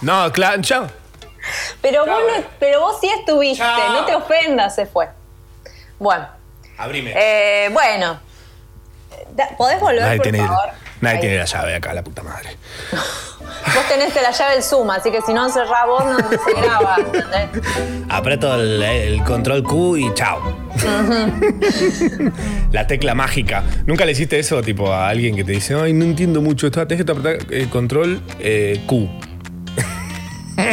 No, 0.00 0.32
claro, 0.32 0.62
chao. 0.62 0.86
Pero 1.82 2.06
vos, 2.06 2.20
no- 2.38 2.44
pero 2.58 2.80
vos 2.80 2.96
sí 3.00 3.08
estuviste. 3.18 3.62
Chao. 3.62 3.92
No 3.92 4.04
te 4.06 4.14
ofendas, 4.14 4.74
se 4.74 4.86
fue. 4.86 5.08
Bueno. 5.98 6.26
Abrime. 6.78 7.12
Eh, 7.14 7.68
bueno. 7.72 8.18
¿Podés 9.56 9.80
volver, 9.80 10.02
nadie 10.02 10.16
por 10.18 10.22
tiene, 10.24 10.38
favor? 10.38 10.68
nadie 11.00 11.16
Ahí. 11.16 11.20
tiene 11.20 11.38
la 11.38 11.44
llave 11.44 11.74
acá, 11.74 11.94
la 11.94 12.02
puta 12.02 12.22
madre. 12.22 12.50
Vos 13.74 13.88
tenés 13.88 14.14
la 14.14 14.30
llave 14.30 14.54
del 14.54 14.62
Zoom, 14.62 14.90
así 14.90 15.10
que 15.10 15.20
si 15.22 15.32
no 15.32 15.48
cerrás 15.48 15.86
vos, 15.86 16.04
no 16.04 16.18
se 16.18 16.60
graba. 16.60 16.96
¿entendés? 17.12 17.62
Aprieto 18.08 18.54
el, 18.54 18.82
el 18.82 19.22
control 19.24 19.62
Q 19.62 19.96
y 19.98 20.14
chao. 20.14 20.40
la 22.72 22.86
tecla 22.86 23.14
mágica. 23.14 23.62
¿Nunca 23.86 24.04
le 24.04 24.12
hiciste 24.12 24.38
eso 24.38 24.62
tipo 24.62 24.92
a 24.92 25.08
alguien 25.08 25.36
que 25.36 25.44
te 25.44 25.52
dice, 25.52 25.74
ay, 25.74 25.92
no 25.92 26.04
entiendo 26.04 26.40
mucho 26.40 26.66
esto? 26.66 26.86
Tenés 26.86 27.04
que 27.04 27.12
apretar 27.12 27.52
el 27.52 27.68
control 27.68 28.20
eh, 28.40 28.82
Q. 28.86 29.08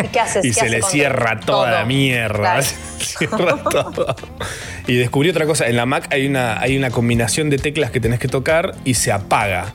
¿Y 0.04 0.08
qué 0.10 0.20
haces? 0.20 0.46
Y 0.46 0.50
¿Qué 0.50 0.54
se 0.54 0.62
hace 0.62 0.70
le 0.70 0.82
cierra 0.84 1.40
todo? 1.40 1.58
toda 1.64 1.72
la 1.72 1.86
mierda. 1.86 2.62
Cierra 3.00 3.58
todo. 3.72 4.16
Y 4.88 4.96
descubrí 4.96 5.30
otra 5.30 5.46
cosa. 5.46 5.68
En 5.68 5.76
la 5.76 5.86
Mac 5.86 6.08
hay 6.12 6.28
una, 6.28 6.60
hay 6.60 6.78
una 6.78 6.90
combinación 6.92 7.50
de 7.50 7.58
teclas 7.58 7.92
que 7.92 8.00
tenés 8.00 8.20
que 8.20 8.28
tocar 8.28 8.76
y 8.86 8.94
se 8.96 9.12
apaga. 9.12 9.74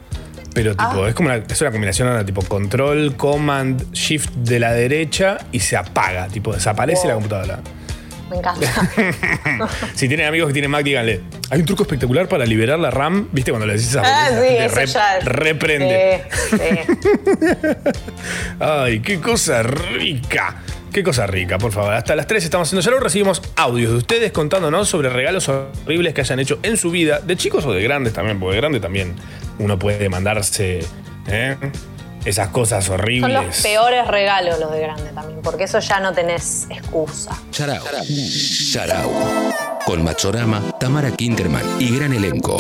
Pero 0.55 0.70
tipo, 0.77 1.05
Ah. 1.05 1.09
es 1.09 1.14
como 1.14 1.29
una, 1.31 1.37
es 1.48 1.61
una 1.61 1.72
combinación 1.72 2.07
ahora, 2.09 2.24
tipo 2.24 2.40
control, 2.42 3.16
command, 3.16 3.92
shift 3.92 4.31
de 4.35 4.61
la 4.61 4.72
derecha 4.72 5.38
y 5.53 5.61
se 5.61 5.77
apaga. 5.77 6.29
Tipo, 6.29 6.53
desaparece 6.53 7.00
Wow. 7.03 7.09
la 7.09 7.14
computadora. 7.14 7.59
Me 8.35 8.40
encanta. 8.40 9.68
si 9.94 10.09
tienen 10.09 10.27
amigos 10.27 10.49
que 10.49 10.53
tienen 10.55 10.70
Mac, 10.70 10.83
díganle. 10.83 11.20
Hay 11.51 11.61
un 11.61 11.66
truco 11.66 11.85
espectacular 11.85 12.29
para 12.29 12.44
liberar 12.44 12.79
la 12.79 12.90
RAM. 12.90 13.29
¿Viste 13.31 13.53
cuando 13.53 13.66
le 13.66 13.75
decís 13.75 13.94
a 13.97 14.03
Ah, 14.05 14.29
sí, 14.31 14.57
eso 14.57 14.85
ya 14.85 15.20
reprende? 15.20 16.25
Sí, 16.51 16.57
sí. 16.59 17.77
Ay, 18.61 19.01
qué 19.01 19.20
cosa 19.20 19.62
rica. 19.62 20.57
Qué 20.92 21.03
cosa 21.03 21.27
rica, 21.27 21.59
por 21.59 21.73
favor. 21.73 21.94
Hasta 21.94 22.16
las 22.16 22.27
3 22.27 22.44
estamos 22.44 22.68
haciendo. 22.68 22.83
Ya 22.83 22.90
luego 22.90 23.05
recibimos 23.05 23.40
audios 23.57 23.92
de 23.92 23.99
ustedes 23.99 24.33
contándonos 24.33 24.88
sobre 24.88 25.11
regalos 25.11 25.49
horribles 25.49 26.14
que 26.14 26.20
hayan 26.20 26.40
hecho 26.40 26.59
en 26.62 26.77
su 26.77 26.90
vida, 26.90 27.20
de 27.20 27.37
chicos 27.37 27.64
o 27.66 27.73
de 27.73 27.83
grandes 27.83 28.12
también, 28.12 28.40
porque 28.40 28.55
de 28.57 28.61
grande 28.61 28.81
también 28.81 29.14
uno 29.59 29.79
puede 29.79 30.09
mandarse 30.09 30.81
¿eh? 31.29 31.57
Esas 32.24 32.48
cosas 32.48 32.88
horribles. 32.88 33.32
Son 33.32 33.46
los 33.46 33.62
peores 33.62 34.06
regalos 34.06 34.58
los 34.58 34.72
de 34.72 34.80
grande 34.80 35.10
también, 35.14 35.40
porque 35.42 35.64
eso 35.64 35.78
ya 35.80 36.00
no 36.00 36.12
tenés 36.12 36.66
excusa. 36.70 37.37
Charao. 37.50 37.84
Charao. 38.72 39.10
Con 39.84 40.02
Machorama, 40.02 40.62
Tamara 40.78 41.10
Kinderman 41.10 41.62
y 41.78 41.96
gran 41.96 42.12
elenco. 42.12 42.56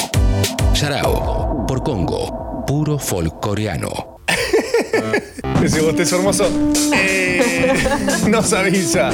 Charao. 0.72 1.64
Por 1.66 1.82
Congo. 1.82 2.64
Puro 2.66 2.98
folk 2.98 3.40
coreano. 3.40 4.18
Ese 5.62 5.80
bostezo 5.80 6.16
hermoso 6.16 6.46
eh, 6.94 7.72
nos 8.28 8.52
avisa 8.52 9.10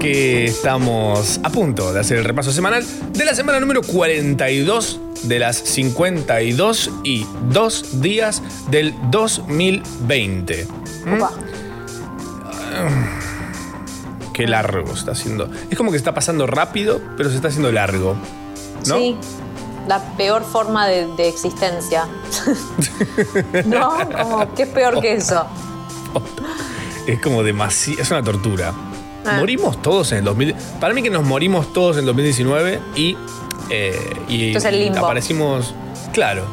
que 0.00 0.46
estamos 0.46 1.40
a 1.42 1.50
punto 1.50 1.92
de 1.92 2.00
hacer 2.00 2.18
el 2.18 2.24
repaso 2.24 2.50
semanal 2.52 2.84
de 3.12 3.24
la 3.24 3.34
semana 3.34 3.60
número 3.60 3.82
42 3.82 5.00
de 5.24 5.38
las 5.38 5.56
52 5.56 6.90
y 7.04 7.26
2 7.50 8.00
días 8.00 8.42
del 8.70 8.94
2020. 9.10 10.66
Upa. 11.16 11.30
Qué 14.32 14.46
largo 14.46 14.92
está 14.92 15.12
haciendo. 15.12 15.48
Es 15.70 15.76
como 15.76 15.90
que 15.90 15.96
está 15.96 16.14
pasando 16.14 16.46
rápido, 16.46 17.00
pero 17.16 17.28
se 17.28 17.36
está 17.36 17.48
haciendo 17.48 17.70
largo. 17.70 18.16
¿No? 18.86 18.96
Sí, 18.96 19.16
la 19.86 20.00
peor 20.16 20.42
forma 20.44 20.86
de, 20.86 21.06
de 21.16 21.28
existencia. 21.28 22.06
¿No? 23.66 23.92
Como, 24.10 24.54
¿Qué 24.54 24.62
es 24.62 24.68
peor 24.68 25.00
que 25.00 25.14
eso? 25.14 25.46
Es 27.06 27.20
como 27.20 27.42
demasiado. 27.42 28.00
Es 28.00 28.10
una 28.10 28.22
tortura. 28.22 28.72
Ah. 29.24 29.36
Morimos 29.38 29.80
todos 29.82 30.12
en 30.12 30.18
el 30.18 30.24
2000. 30.24 30.54
Para 30.80 30.94
mí 30.94 31.02
que 31.02 31.10
nos 31.10 31.24
morimos 31.24 31.72
todos 31.72 31.96
en 31.96 32.00
el 32.00 32.06
2019 32.06 32.80
y. 32.96 33.16
eh, 33.72 33.98
y 34.28 34.46
Esto 34.48 34.58
es 34.58 34.64
el 34.66 34.78
limbo. 34.78 34.98
aparecimos. 34.98 35.74
Claro. 36.12 36.44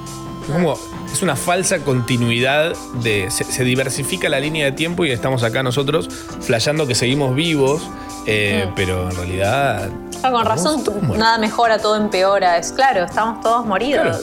Es 0.48 0.54
como. 0.54 0.78
Es 1.12 1.22
una 1.24 1.36
falsa 1.36 1.80
continuidad 1.80 2.74
de. 3.04 3.30
Se, 3.32 3.44
se 3.44 3.64
diversifica 3.64 4.30
la 4.30 4.40
línea 4.40 4.66
de 4.66 4.72
tiempo 4.74 5.06
y 5.06 5.12
estamos 5.12 5.42
acá 5.44 5.64
nosotros 5.64 6.08
flasheando 6.42 6.86
que 6.88 6.96
seguimos 6.96 7.36
vivos. 7.36 7.82
eh, 8.26 8.66
Mm. 8.68 8.74
Pero 8.76 9.10
en 9.10 9.16
realidad. 9.16 9.90
Ah, 10.22 10.32
con 10.32 10.46
razón, 10.46 10.84
nada 11.18 11.38
mejora, 11.38 11.78
todo 11.80 11.96
empeora. 11.96 12.58
Es 12.58 12.72
claro, 12.74 13.06
estamos 13.06 13.42
todos 13.42 13.66
moridos. 13.66 14.22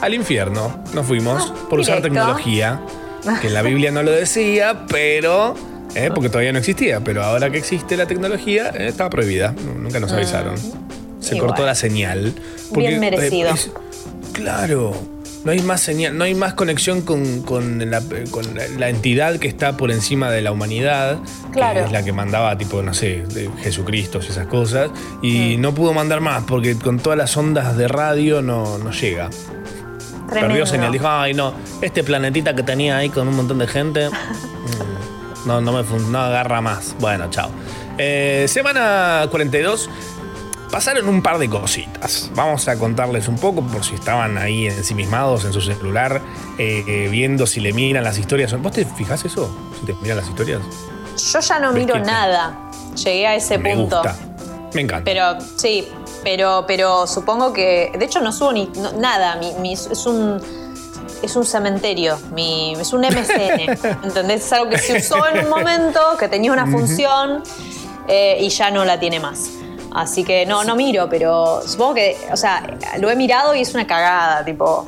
Al 0.00 0.14
infierno 0.14 0.82
nos 0.94 1.04
fuimos 1.06 1.52
por 1.68 1.80
usar 1.80 1.98
Ah, 1.98 2.02
tecnología. 2.02 2.80
Que 3.40 3.48
en 3.48 3.54
la 3.54 3.62
Biblia 3.62 3.90
no 3.90 4.02
lo 4.04 4.12
decía, 4.12 4.84
pero 4.88 5.54
¿eh? 5.96 6.10
porque 6.14 6.28
todavía 6.28 6.52
no 6.52 6.58
existía, 6.60 7.00
pero 7.00 7.24
ahora 7.24 7.50
que 7.50 7.58
existe 7.58 7.96
la 7.96 8.06
tecnología, 8.06 8.68
eh, 8.70 8.86
estaba 8.88 9.10
prohibida. 9.10 9.52
Nunca 9.76 9.98
nos 9.98 10.12
avisaron. 10.12 10.54
Se 11.28 11.38
cortó 11.38 11.64
la 11.66 11.74
señal. 11.74 12.32
Bien 12.72 13.00
merecido. 13.00 13.50
es- 13.50 13.70
claro. 14.32 14.94
No 15.44 15.52
hay 15.52 15.60
más 15.60 15.80
señal, 15.80 16.18
no 16.18 16.24
hay 16.24 16.34
más 16.34 16.54
conexión 16.54 17.02
con, 17.02 17.42
con 17.42 17.88
la, 17.88 18.02
con 18.32 18.52
la- 18.56 18.66
la 18.78 18.88
entidad 18.88 19.36
que 19.38 19.46
está 19.46 19.76
por 19.76 19.92
encima 19.92 20.28
de 20.28 20.42
la 20.42 20.50
humanidad, 20.50 21.18
Claro. 21.52 21.80
que 21.80 21.86
es 21.86 21.92
la 21.92 22.02
que 22.02 22.12
mandaba, 22.12 22.58
tipo, 22.58 22.82
no 22.82 22.92
sé, 22.92 23.22
de 23.32 23.48
Jesucristo 23.62 24.18
y 24.20 24.26
esas 24.28 24.48
cosas, 24.48 24.90
y 25.22 25.56
no 25.58 25.72
pudo 25.72 25.92
mandar 25.92 26.20
más 26.20 26.42
porque 26.48 26.74
con 26.76 26.98
todas 26.98 27.16
las 27.16 27.36
ondas 27.36 27.76
de 27.76 27.86
radio 27.86 28.42
no, 28.42 28.78
no 28.78 28.90
llega. 28.90 29.30
Tremendo. 30.28 30.48
Perdió 30.48 30.66
señal. 30.66 30.90
Dijo, 30.90 31.06
ay, 31.08 31.32
no, 31.32 31.54
este 31.80 32.02
planetita 32.02 32.56
que 32.56 32.64
tenía 32.64 32.96
ahí 32.96 33.08
con 33.10 33.28
un 33.28 33.36
montón 33.36 33.58
de 33.58 33.68
gente, 33.68 34.08
mm, 34.10 35.46
no, 35.46 35.60
no 35.60 35.72
me 35.72 35.84
no 36.10 36.18
agarra 36.18 36.60
más. 36.60 36.96
Bueno, 36.98 37.30
chao. 37.30 37.50
Eh, 37.98 38.46
semana 38.48 39.28
42. 39.30 39.88
Pasaron 40.70 41.08
un 41.08 41.22
par 41.22 41.38
de 41.38 41.48
cositas. 41.48 42.30
Vamos 42.34 42.66
a 42.68 42.76
contarles 42.78 43.28
un 43.28 43.38
poco 43.38 43.62
por 43.62 43.84
si 43.84 43.94
estaban 43.94 44.36
ahí 44.36 44.66
ensimismados 44.66 45.44
en 45.44 45.52
su 45.52 45.60
celular, 45.60 46.20
eh, 46.58 46.84
eh, 46.86 47.08
viendo 47.10 47.46
si 47.46 47.60
le 47.60 47.72
miran 47.72 48.04
las 48.04 48.18
historias. 48.18 48.60
¿Vos 48.60 48.72
te 48.72 48.84
fijas 48.84 49.24
eso? 49.24 49.56
Si 49.78 49.86
te 49.86 49.94
miran 50.02 50.18
las 50.18 50.28
historias. 50.28 50.60
Yo 51.32 51.40
ya 51.40 51.58
no 51.60 51.72
¿Ves 51.72 51.84
miro 51.86 51.98
nada. 52.00 52.58
Llegué 52.96 53.26
a 53.26 53.34
ese 53.36 53.58
Me 53.58 53.74
punto. 53.74 53.96
gusta. 54.02 54.16
Me 54.74 54.80
encanta. 54.82 55.04
Pero 55.04 55.38
sí, 55.56 55.88
pero, 56.24 56.64
pero 56.66 57.06
supongo 57.06 57.52
que. 57.52 57.92
De 57.98 58.04
hecho, 58.04 58.20
no 58.20 58.32
subo 58.32 58.52
ni 58.52 58.66
no- 58.76 58.92
nada. 58.92 59.36
Mi, 59.36 59.52
mi- 59.54 59.72
es 59.74 60.06
un. 60.06 60.42
Es 61.22 61.34
un 61.34 61.46
cementerio, 61.46 62.18
mi, 62.34 62.74
es 62.74 62.92
un 62.92 63.00
MCN. 63.00 63.70
¿Entendés? 64.04 64.44
Es 64.44 64.52
algo 64.52 64.68
que 64.68 64.78
se 64.78 64.98
usó 64.98 65.26
en 65.28 65.44
un 65.44 65.48
momento, 65.50 65.98
que 66.18 66.28
tenía 66.28 66.52
una 66.52 66.66
función 66.66 67.42
eh, 68.08 68.36
y 68.40 68.48
ya 68.50 68.70
no 68.70 68.84
la 68.84 69.00
tiene 69.00 69.18
más. 69.18 69.48
Así 69.96 70.24
que 70.24 70.44
no, 70.44 70.62
no 70.62 70.76
miro, 70.76 71.08
pero 71.08 71.62
supongo 71.66 71.94
que. 71.94 72.18
O 72.30 72.36
sea, 72.36 72.62
lo 72.98 73.10
he 73.10 73.16
mirado 73.16 73.54
y 73.54 73.62
es 73.62 73.72
una 73.72 73.86
cagada, 73.86 74.44
tipo. 74.44 74.84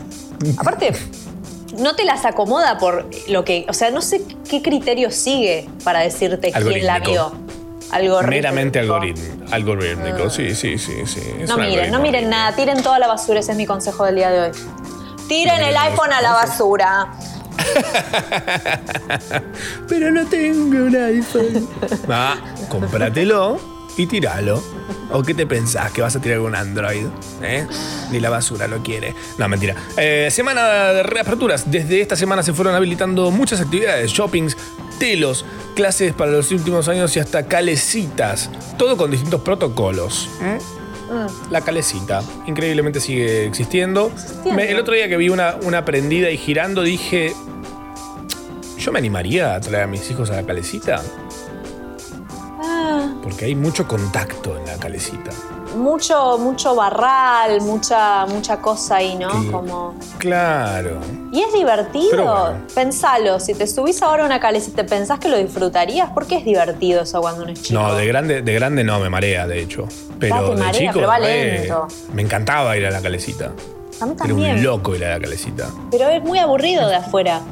Aparte, 0.59 0.93
no 1.79 1.97
te 1.97 2.05
las 2.05 2.27
acomoda 2.27 2.77
por 2.77 3.09
lo 3.27 3.43
que. 3.43 3.65
O 3.71 3.73
sea, 3.73 3.91
no 3.91 4.03
sé 4.03 4.21
qué 4.51 4.61
criterio 4.61 5.11
sigue 5.11 5.67
para 5.83 6.01
decirte 6.01 6.53
quién 6.53 6.85
la 6.85 6.99
vio. 6.99 7.33
Algorítmico. 7.91 8.31
Meramente 8.31 8.79
algoritmo, 8.81 9.47
algorítmico. 9.51 10.29
Sí, 10.29 10.55
sí, 10.55 10.77
sí, 10.77 11.07
sí. 11.07 11.23
Es 11.41 11.49
No 11.49 11.57
miren, 11.57 11.91
no 11.91 12.01
miren 12.01 12.29
nada, 12.29 12.55
tiren 12.55 12.83
toda 12.83 12.99
la 12.99 13.07
basura, 13.07 13.41
ese 13.41 13.53
es 13.53 13.57
mi 13.57 13.65
consejo 13.65 14.05
del 14.05 14.17
día 14.17 14.31
de 14.31 14.41
hoy. 14.41 14.51
Tiren 15.27 15.63
el 15.63 15.75
iPhone 15.75 16.13
a 16.13 16.21
la 16.21 16.33
basura. 16.33 17.15
Pero 19.89 20.11
no 20.11 20.27
tengo 20.27 20.85
un 20.85 20.95
iPhone. 20.95 21.67
Ah, 22.11 22.37
cómpratelo 22.69 23.78
y 23.99 24.07
tiralo. 24.07 24.63
¿O 25.11 25.23
qué 25.23 25.35
te 25.35 25.47
pensás? 25.47 25.91
¿Que 25.93 26.01
vas 26.03 26.15
a 26.17 26.21
tirar 26.21 26.39
con 26.39 26.55
Android? 26.55 27.07
¿Eh? 27.43 27.67
Ni 28.11 28.21
la 28.21 28.31
basura 28.31 28.67
lo 28.69 28.83
quiere. 28.83 29.15
No, 29.39 29.49
mentira. 29.49 29.75
Eh, 29.97 30.29
semana 30.31 30.93
de 30.93 31.03
reaperturas. 31.03 31.71
Desde 31.71 32.01
esta 32.01 32.17
semana 32.17 32.43
se 32.43 32.53
fueron 32.55 32.75
habilitando 32.75 33.31
muchas 33.31 33.61
actividades, 33.61 34.11
shoppings, 34.11 34.57
telos, 34.99 35.45
clases 35.75 36.13
para 36.13 36.31
los 36.31 36.51
últimos 36.53 36.89
años 36.89 37.15
y 37.17 37.21
hasta 37.21 37.47
calecitas. 37.47 38.51
Todo 38.77 38.97
con 38.97 39.11
distintos 39.11 39.41
protocolos. 39.43 40.29
¿eh? 40.43 40.59
La 41.51 41.63
calecita. 41.63 42.23
Increíblemente 42.47 43.01
sigue 43.01 43.47
existiendo. 43.47 44.13
Me- 44.55 44.71
el 44.71 44.79
otro 44.79 44.93
día 44.95 45.09
que 45.09 45.17
vi 45.17 45.31
una, 45.31 45.57
una 45.63 45.87
prendida 45.87 46.31
y 46.31 46.37
girando 46.37 46.83
dije, 46.83 47.33
yo 48.79 48.93
me 48.93 48.99
animaría 48.99 49.55
a 49.55 49.61
traer 49.61 49.85
a 49.85 49.87
mis 49.87 50.11
hijos 50.11 50.29
a 50.31 50.35
la 50.37 50.43
calecita. 50.43 51.03
Porque 53.29 53.45
hay 53.45 53.55
mucho 53.55 53.87
contacto 53.87 54.57
en 54.57 54.65
la 54.65 54.77
calecita. 54.79 55.31
mucho, 55.77 56.39
mucho 56.39 56.75
barral, 56.75 57.61
mucha, 57.61 58.25
mucha 58.25 58.57
cosa 58.59 58.97
ahí, 58.97 59.17
¿no? 59.17 59.29
Como. 59.53 59.95
Claro. 60.17 60.99
Y 61.31 61.43
es 61.43 61.53
divertido. 61.53 62.25
Bueno. 62.25 62.67
Pensalo, 62.75 63.39
si 63.39 63.53
te 63.53 63.67
subís 63.67 64.01
ahora 64.01 64.23
a 64.23 64.27
una 64.27 64.41
calecita, 64.41 64.87
¿pensás 64.87 65.19
que 65.19 65.29
lo 65.29 65.37
disfrutarías? 65.37 66.09
¿Por 66.13 66.27
qué 66.27 66.37
es 66.37 66.45
divertido 66.47 67.03
eso 67.03 67.21
cuando 67.21 67.43
uno 67.43 67.53
es 67.53 67.61
chico? 67.63 67.79
No, 67.79 67.95
de 67.95 68.07
grande, 68.07 68.41
de 68.41 68.55
grande 68.55 68.83
no 68.83 68.99
me 68.99 69.11
marea, 69.11 69.47
de 69.47 69.61
hecho. 69.61 69.87
Pero 70.19 70.55
de 70.55 70.57
marea, 70.57 70.81
chico 70.81 70.93
pero 70.95 71.09
va 71.09 71.19
eh, 71.21 71.59
lento. 71.61 71.87
me 72.15 72.23
encantaba 72.23 72.75
ir 72.79 72.87
a 72.87 72.91
la 72.91 73.03
calecita. 73.03 73.53
A 74.01 74.07
mí 74.07 74.13
Era 74.13 74.25
también. 74.27 74.57
un 74.57 74.63
loco 74.65 74.95
ir 74.97 75.05
a 75.05 75.11
la 75.11 75.21
calecita. 75.21 75.69
Pero 75.91 76.09
es 76.09 76.23
muy 76.23 76.39
aburrido 76.39 76.89
de 76.89 76.97
afuera. 76.97 77.43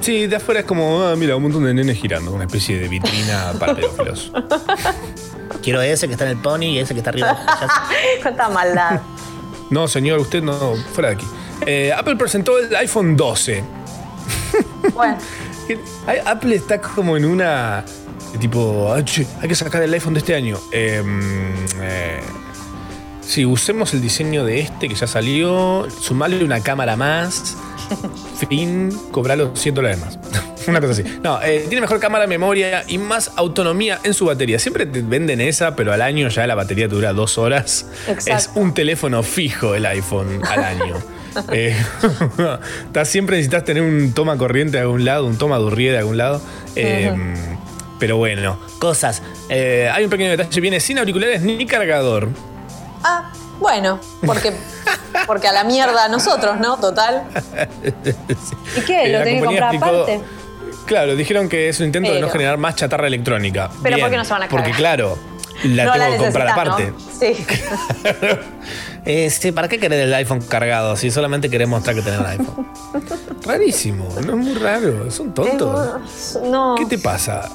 Sí, 0.00 0.26
de 0.26 0.36
afuera 0.36 0.60
es 0.60 0.66
como, 0.66 1.02
ah, 1.02 1.16
mira, 1.16 1.36
un 1.36 1.42
montón 1.42 1.64
de 1.64 1.74
nenes 1.74 1.98
girando, 1.98 2.30
una 2.32 2.44
especie 2.44 2.78
de 2.78 2.88
vitrina 2.88 3.52
para 3.58 3.74
pedófilos. 3.74 4.32
Quiero 5.62 5.82
ese 5.82 6.06
que 6.06 6.12
está 6.12 6.24
en 6.24 6.30
el 6.32 6.38
pony 6.38 6.62
y 6.64 6.78
ese 6.78 6.94
que 6.94 7.00
está 7.00 7.10
arriba. 7.10 7.36
Cuánta 8.22 8.48
maldad. 8.48 9.00
No, 9.70 9.86
señor, 9.88 10.18
usted 10.20 10.42
no, 10.42 10.74
fuera 10.94 11.10
de 11.10 11.14
aquí. 11.16 11.26
Eh, 11.66 11.92
Apple 11.94 12.16
presentó 12.16 12.58
el 12.58 12.74
iPhone 12.76 13.16
12. 13.16 13.62
Bueno, 14.94 15.18
Apple 16.26 16.54
está 16.54 16.80
como 16.80 17.16
en 17.16 17.24
una. 17.24 17.84
Tipo, 18.40 18.92
"Ah, 18.92 19.04
che, 19.04 19.26
hay 19.42 19.48
que 19.48 19.54
sacar 19.54 19.82
el 19.82 19.92
iPhone 19.92 20.14
de 20.14 20.20
este 20.20 20.34
año. 20.34 20.58
Eh, 20.70 21.02
eh, 21.80 22.20
sí, 23.20 23.44
usemos 23.44 23.92
el 23.94 24.00
diseño 24.00 24.44
de 24.44 24.60
este 24.60 24.88
que 24.88 24.94
ya 24.94 25.06
salió, 25.06 25.86
sumarle 26.00 26.44
una 26.44 26.60
cámara 26.60 26.94
más, 26.96 27.56
fin, 28.48 28.90
cobralo 29.10 29.54
100 29.54 29.74
dólares 29.74 29.98
más. 29.98 30.18
Una 30.68 30.80
cosa 30.80 30.92
así. 30.92 31.04
No, 31.22 31.40
eh, 31.42 31.64
tiene 31.68 31.80
mejor 31.80 31.98
cámara, 31.98 32.26
memoria 32.26 32.84
y 32.86 32.98
más 32.98 33.32
autonomía 33.36 33.98
en 34.02 34.12
su 34.14 34.26
batería. 34.26 34.58
Siempre 34.58 34.86
te 34.86 35.00
venden 35.00 35.40
esa, 35.40 35.74
pero 35.76 35.92
al 35.92 36.02
año 36.02 36.28
ya 36.28 36.46
la 36.46 36.54
batería 36.54 36.88
dura 36.88 37.12
dos 37.12 37.38
horas. 37.38 37.86
Exacto. 38.06 38.32
Es 38.36 38.50
un 38.54 38.74
teléfono 38.74 39.22
fijo 39.22 39.74
el 39.74 39.86
iPhone 39.86 40.40
al 40.44 40.64
año. 40.64 40.96
Eh, 41.52 41.76
siempre 43.04 43.36
necesitas 43.36 43.64
tener 43.64 43.82
un 43.82 44.12
toma 44.12 44.36
corriente 44.36 44.78
de 44.78 44.82
algún 44.82 45.04
lado, 45.04 45.24
un 45.24 45.36
toma 45.38 45.58
durrié 45.58 45.92
de 45.92 45.98
algún 45.98 46.16
lado. 46.16 46.40
Eh, 46.74 47.14
Pero 48.00 48.16
bueno, 48.16 48.58
cosas. 48.80 49.22
Eh, 49.48 49.88
hay 49.92 50.02
un 50.04 50.10
pequeño 50.10 50.30
detalle, 50.30 50.60
viene 50.60 50.80
sin 50.80 50.98
auriculares 50.98 51.42
ni 51.42 51.64
cargador. 51.66 52.28
ah, 53.04 53.30
bueno, 53.60 54.00
porque, 54.24 54.52
porque 55.26 55.48
a 55.48 55.52
la 55.52 55.64
mierda 55.64 56.04
a 56.04 56.08
nosotros, 56.08 56.58
¿no? 56.60 56.76
Total. 56.78 57.24
¿Y 58.76 58.80
qué? 58.82 59.04
Eh, 59.04 59.12
¿Lo 59.12 59.18
tenés 59.24 59.40
que 59.40 59.46
comprar 59.46 59.74
explicó- 59.74 60.02
aparte? 60.02 60.20
Claro, 60.86 61.16
dijeron 61.16 61.48
que 61.50 61.68
es 61.68 61.78
un 61.80 61.86
intento 61.86 62.12
de 62.12 62.20
no 62.20 62.30
generar 62.30 62.56
más 62.56 62.74
chatarra 62.76 63.06
electrónica. 63.08 63.68
Pero 63.82 63.96
Bien, 63.96 64.06
¿por 64.06 64.10
qué 64.10 64.16
no 64.16 64.24
se 64.24 64.32
van 64.32 64.42
a 64.44 64.48
Porque 64.48 64.70
cargar? 64.70 64.78
claro, 64.96 65.18
la 65.64 65.84
no 65.84 65.92
tengo 65.92 66.04
la 66.06 66.10
que 66.12 66.16
comprar 66.18 66.48
aparte. 66.48 66.90
¿no? 66.92 66.98
Sí. 67.18 67.46
Eh, 69.04 69.30
sí, 69.30 69.52
¿Para 69.52 69.68
qué 69.68 69.78
querer 69.78 70.00
el 70.00 70.12
iPhone 70.12 70.42
cargado 70.42 70.94
si 70.94 71.10
solamente 71.10 71.48
querés 71.48 71.66
mostrar 71.66 71.96
que 71.96 72.02
tenés 72.02 72.20
un 72.20 72.26
iPhone? 72.26 72.68
Rarísimo, 73.46 74.06
no 74.26 74.32
es 74.32 74.36
muy 74.36 74.52
raro, 74.54 75.10
son 75.10 75.32
tontos. 75.32 75.88
Es- 76.04 76.38
no. 76.44 76.74
¿Qué 76.76 76.84
te 76.84 76.98
pasa? 76.98 77.48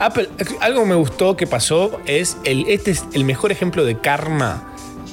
Apple, 0.00 0.28
algo 0.60 0.84
me 0.84 0.94
gustó 0.96 1.34
que 1.34 1.46
pasó 1.46 1.98
es 2.04 2.36
el, 2.44 2.68
este 2.68 2.90
es 2.90 3.04
el 3.14 3.24
mejor 3.24 3.52
ejemplo 3.52 3.86
de 3.86 3.98
karma 3.98 4.64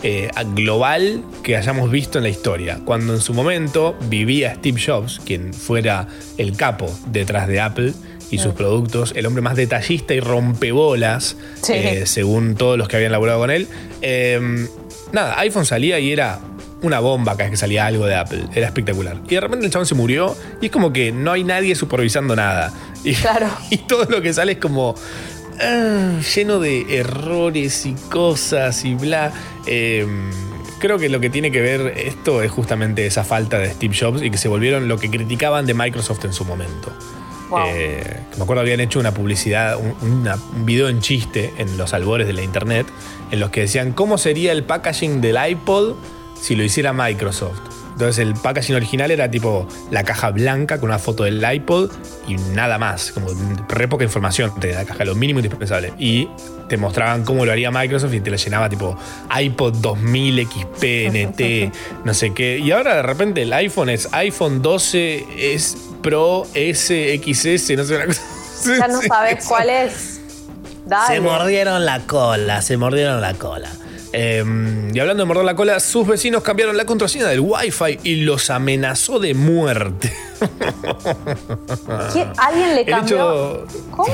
eh, 0.08 0.30
global 0.53 1.24
que 1.41 1.58
hayamos 1.58 1.89
visto 1.89 2.20
en 2.20 2.24
la 2.26 2.30
historia. 2.30 2.80
Cuando 2.86 3.14
en 3.16 3.22
su 3.22 3.34
momento 3.34 3.95
vivía 4.08 4.53
Steve 4.56 4.80
Jobs, 4.86 5.20
quien 5.26 5.53
fuera 5.53 6.08
el 6.38 6.56
capo 6.56 6.88
detrás 7.08 7.47
de 7.47 7.60
Apple 7.60 7.93
y 8.30 8.38
sus 8.38 8.53
productos, 8.53 9.14
el 9.16 9.26
hombre 9.26 9.41
más 9.41 9.56
detallista 9.56 10.14
y 10.14 10.20
rompebolas, 10.20 11.38
Sí. 11.62 11.74
eh, 11.74 12.03
según 12.06 12.56
todos 12.56 12.78
los 12.78 12.88
que 12.88 12.97
habían 12.97 13.12
laburado 13.12 13.39
con 13.39 13.49
él. 13.51 13.68
eh, 14.01 14.68
nada, 15.12 15.39
iPhone 15.39 15.66
salía 15.66 15.99
y 15.99 16.12
era 16.12 16.39
una 16.82 16.99
bomba 16.99 17.32
cada 17.34 17.45
vez 17.45 17.51
que 17.51 17.58
salía 17.58 17.86
algo 17.88 18.06
de 18.06 18.16
Apple. 18.16 18.43
Era 18.53 18.68
espectacular. 18.68 19.18
Y 19.28 19.36
de 19.36 19.41
repente 19.41 19.66
el 19.66 19.72
chabón 19.72 19.86
se 19.88 19.95
murió 19.95 20.36
y 20.62 20.66
es 20.68 20.72
como 20.72 20.93
que 20.93 21.12
no 21.12 21.32
hay 21.32 21.43
nadie 21.43 21.74
supervisando 21.76 22.36
nada. 22.36 22.72
Y, 23.03 23.14
Claro. 23.16 23.47
y 23.72 23.78
todo 23.78 24.06
lo 24.06 24.22
que 24.22 24.34
sale 24.34 24.53
es 24.53 24.58
como 24.60 24.93
ah, 25.62 26.20
lleno 26.36 26.60
de 26.60 26.97
errores 26.99 27.86
y 27.86 27.93
cosas 28.10 28.84
y 28.86 28.95
bla. 28.95 29.32
Eh, 29.66 30.06
creo 30.80 30.97
que 30.97 31.10
lo 31.10 31.20
que 31.20 31.30
tiene 31.30 31.51
que 31.51 31.62
ver 31.62 31.93
esto 31.97 32.41
es 32.41 32.51
justamente 32.51 33.06
esa 33.06 33.24
falta 33.24 33.58
de 33.60 33.72
Steve 33.72 33.95
Jobs 33.99 34.22
y 34.22 34.30
que 34.32 34.38
se 34.38 34.47
volvieron 34.47 34.88
lo 34.88 34.97
que 34.97 35.10
criticaban 35.10 35.66
de 35.66 35.74
Microsoft 35.74 36.26
en 36.26 36.34
su 36.34 36.45
momento. 36.45 36.91
Wow. 37.49 37.60
Eh, 37.68 38.20
que 38.32 38.38
me 38.38 38.43
acuerdo 38.43 38.62
habían 38.62 38.80
hecho 38.80 38.99
una 38.99 39.14
publicidad, 39.14 39.78
un, 39.78 39.95
una- 40.22 40.36
un 40.56 40.66
video 40.66 40.89
en 40.89 40.99
chiste 41.01 41.53
en 41.58 41.78
los 41.78 41.93
albores 41.93 42.26
de 42.28 42.34
la 42.34 42.41
internet, 42.41 42.88
en 43.32 43.39
los 43.39 43.51
que 43.51 43.62
decían 43.62 43.91
cómo 43.93 44.18
sería 44.18 44.51
el 44.51 44.64
packaging 44.64 45.22
del 45.22 45.38
iPod 45.51 45.93
si 46.41 46.56
lo 46.56 46.64
hiciera 46.64 46.91
Microsoft. 46.91 47.60
Entonces 47.96 48.20
el 48.20 48.34
packaging 48.34 48.76
original 48.76 49.10
era 49.10 49.32
tipo 49.32 49.66
la 49.89 50.04
caja 50.04 50.30
blanca 50.32 50.82
con 50.82 50.89
una 50.89 51.00
foto 51.00 51.24
del 51.24 51.41
iPod 51.41 51.89
y 52.28 52.36
nada 52.54 52.78
más, 52.78 53.14
como 53.14 53.28
re 53.70 53.88
poca 53.88 54.04
información 54.04 54.52
de 54.60 54.74
la 54.74 54.84
caja, 54.84 55.06
lo 55.06 55.16
mínimo 55.16 55.39
indispensable. 55.39 55.93
Y 55.98 56.28
te 56.68 56.76
mostraban 56.76 57.24
cómo 57.24 57.46
lo 57.46 57.54
haría 57.54 57.72
Microsoft 57.72 58.14
y 58.14 58.20
te 58.20 58.32
lo 58.32 58.36
llenaba 58.36 58.68
tipo 58.68 58.98
iPod 59.34 59.76
2000 59.76 60.46
XP, 60.46 60.84
NT, 61.10 61.74
no 62.04 62.14
sé 62.14 62.34
qué. 62.34 62.60
Y 62.60 62.72
ahora 62.72 62.96
de 62.96 63.02
repente 63.04 63.43
el 63.43 63.54
iPhone 63.54 63.89
es 63.89 64.10
iPhone 64.12 64.62
12, 64.62 65.54
es 65.54 65.78
Pro, 66.02 66.46
S, 66.54 67.18
XS, 67.24 67.78
no 67.78 67.84
sé, 67.86 67.96
una 67.96 68.08
cosa. 68.08 68.22
ya 68.78 68.88
no 68.89 69.02
sabes 69.04 69.46
cuál 69.46 69.70
es. 69.70 70.20
Dale. 70.86 71.16
Se 71.16 71.22
mordieron 71.22 71.86
la 71.86 72.02
cola, 72.02 72.62
se 72.62 72.76
mordieron 72.76 73.22
la 73.22 73.36
cola. 73.36 73.72
Eh, 74.18 74.91
y 74.93 74.99
hablando 74.99 75.24
de 75.24 75.28
morder 75.28 75.43
la 75.45 75.55
cola, 75.55 75.80
sus 75.82 76.07
vecinos 76.07 76.41
cambiaron 76.41 76.78
la 76.78 76.86
contraseña 76.86 77.28
del 77.28 77.41
Wi-Fi 77.41 77.99
y 78.03 78.16
los 78.18 78.49
amenazó 78.49 79.20
de 79.20 79.34
muerte. 79.34 80.13
¿Alguien 82.38 82.76
le 82.76 82.86
cambió? 82.86 83.66
hecho- 83.66 83.68
¿Cómo? 83.91 84.13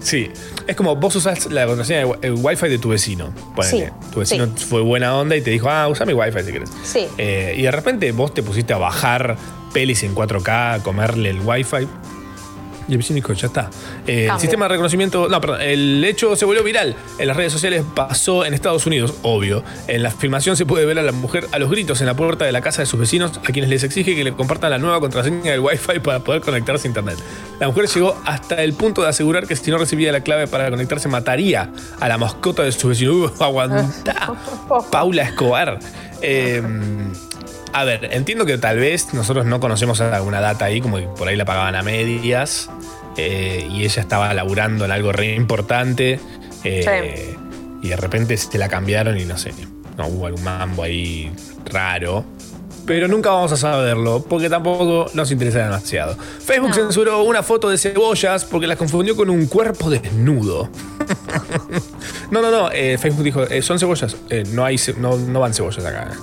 Sí, 0.00 0.30
es 0.66 0.76
como 0.76 0.94
vos 0.96 1.16
usás 1.16 1.50
la 1.50 1.66
contraseña 1.66 2.00
del 2.00 2.06
wi- 2.08 2.18
el 2.22 2.34
Wi-Fi 2.38 2.68
de 2.68 2.78
tu 2.78 2.88
vecino. 2.90 3.32
Ponele. 3.54 3.86
Sí, 3.86 3.92
Tu 4.12 4.20
vecino 4.20 4.48
fue 4.68 4.80
buena 4.82 5.16
onda 5.16 5.36
y 5.36 5.40
te 5.42 5.50
dijo, 5.50 5.68
ah, 5.70 5.88
usa 5.88 6.06
mi 6.06 6.12
Wi-Fi 6.12 6.42
si 6.44 6.52
querés. 6.52 6.70
Sí. 6.84 7.06
Eh, 7.18 7.54
y 7.56 7.62
de 7.62 7.70
repente 7.70 8.12
vos 8.12 8.32
te 8.34 8.42
pusiste 8.42 8.72
a 8.72 8.78
bajar 8.78 9.36
pelis 9.72 10.02
en 10.04 10.14
4K, 10.14 10.74
a 10.74 10.82
comerle 10.82 11.30
el 11.30 11.40
Wi-Fi. 11.40 11.88
Y 12.88 12.92
el 12.92 12.98
vecino 12.98 13.16
dijo, 13.16 13.32
ya 13.32 13.48
está. 13.48 13.70
Eh, 14.06 14.28
el 14.32 14.40
sistema 14.40 14.66
de 14.66 14.70
reconocimiento. 14.70 15.28
No, 15.28 15.40
perdón. 15.40 15.60
El 15.60 16.04
hecho 16.04 16.36
se 16.36 16.44
volvió 16.44 16.62
viral. 16.62 16.94
En 17.18 17.26
las 17.26 17.36
redes 17.36 17.52
sociales 17.52 17.84
pasó 17.94 18.44
en 18.44 18.54
Estados 18.54 18.86
Unidos, 18.86 19.14
obvio. 19.22 19.64
En 19.88 20.02
la 20.02 20.10
filmación 20.10 20.56
se 20.56 20.66
puede 20.66 20.86
ver 20.86 20.98
a 20.98 21.02
la 21.02 21.12
mujer 21.12 21.48
a 21.52 21.58
los 21.58 21.70
gritos 21.70 22.00
en 22.00 22.06
la 22.06 22.14
puerta 22.14 22.44
de 22.44 22.52
la 22.52 22.60
casa 22.60 22.82
de 22.82 22.86
sus 22.86 23.00
vecinos, 23.00 23.38
a 23.38 23.52
quienes 23.52 23.70
les 23.70 23.82
exige 23.82 24.14
que 24.14 24.24
le 24.24 24.32
compartan 24.32 24.70
la 24.70 24.78
nueva 24.78 25.00
contraseña 25.00 25.50
del 25.50 25.60
Wi-Fi 25.60 26.00
para 26.00 26.20
poder 26.20 26.42
conectarse 26.42 26.86
a 26.86 26.90
internet. 26.90 27.18
La 27.58 27.68
mujer 27.68 27.86
llegó 27.86 28.20
hasta 28.24 28.62
el 28.62 28.74
punto 28.74 29.02
de 29.02 29.08
asegurar 29.08 29.46
que 29.46 29.56
si 29.56 29.70
no 29.70 29.78
recibía 29.78 30.12
la 30.12 30.20
clave 30.20 30.46
para 30.46 30.70
conectarse, 30.70 31.08
mataría 31.08 31.72
a 32.00 32.08
la 32.08 32.18
mascota 32.18 32.62
de 32.62 32.72
su 32.72 32.88
vecino. 32.88 33.14
Uh, 33.14 33.30
aguantá. 33.42 34.32
Paula 34.90 35.22
Escobar. 35.22 35.78
Eh, 36.22 36.62
a 37.76 37.84
ver, 37.84 38.08
entiendo 38.12 38.46
que 38.46 38.56
tal 38.56 38.78
vez 38.78 39.12
nosotros 39.12 39.44
no 39.44 39.60
conocemos 39.60 40.00
alguna 40.00 40.40
data 40.40 40.64
ahí, 40.64 40.80
como 40.80 40.96
que 40.96 41.02
por 41.08 41.28
ahí 41.28 41.36
la 41.36 41.44
pagaban 41.44 41.74
a 41.74 41.82
medias 41.82 42.70
eh, 43.18 43.68
y 43.70 43.84
ella 43.84 44.00
estaba 44.00 44.32
laburando 44.32 44.86
en 44.86 44.92
algo 44.92 45.12
re 45.12 45.34
importante 45.34 46.18
eh, 46.64 47.36
y 47.82 47.88
de 47.88 47.96
repente 47.96 48.34
se 48.38 48.56
la 48.56 48.70
cambiaron 48.70 49.18
y 49.18 49.26
no 49.26 49.36
sé, 49.36 49.52
no 49.98 50.06
hubo 50.06 50.24
algún 50.24 50.42
mambo 50.42 50.84
ahí 50.84 51.30
raro. 51.66 52.24
Pero 52.86 53.08
nunca 53.08 53.28
vamos 53.28 53.52
a 53.52 53.58
saberlo 53.58 54.24
porque 54.26 54.48
tampoco 54.48 55.10
nos 55.12 55.30
interesa 55.30 55.58
demasiado. 55.58 56.16
Facebook 56.16 56.72
censuró 56.72 57.24
una 57.24 57.42
foto 57.42 57.68
de 57.68 57.76
cebollas 57.76 58.46
porque 58.46 58.66
las 58.66 58.78
confundió 58.78 59.14
con 59.16 59.28
un 59.28 59.48
cuerpo 59.48 59.90
desnudo. 59.90 60.70
no, 62.30 62.40
no, 62.40 62.50
no. 62.50 62.70
eh, 62.72 62.96
Facebook 62.96 63.24
dijo, 63.24 63.44
son 63.60 63.78
cebollas. 63.78 64.16
No, 64.52 64.64
hay, 64.64 64.80
no, 64.96 65.18
no 65.18 65.40
van 65.40 65.52
cebollas 65.52 65.84
acá. 65.84 66.16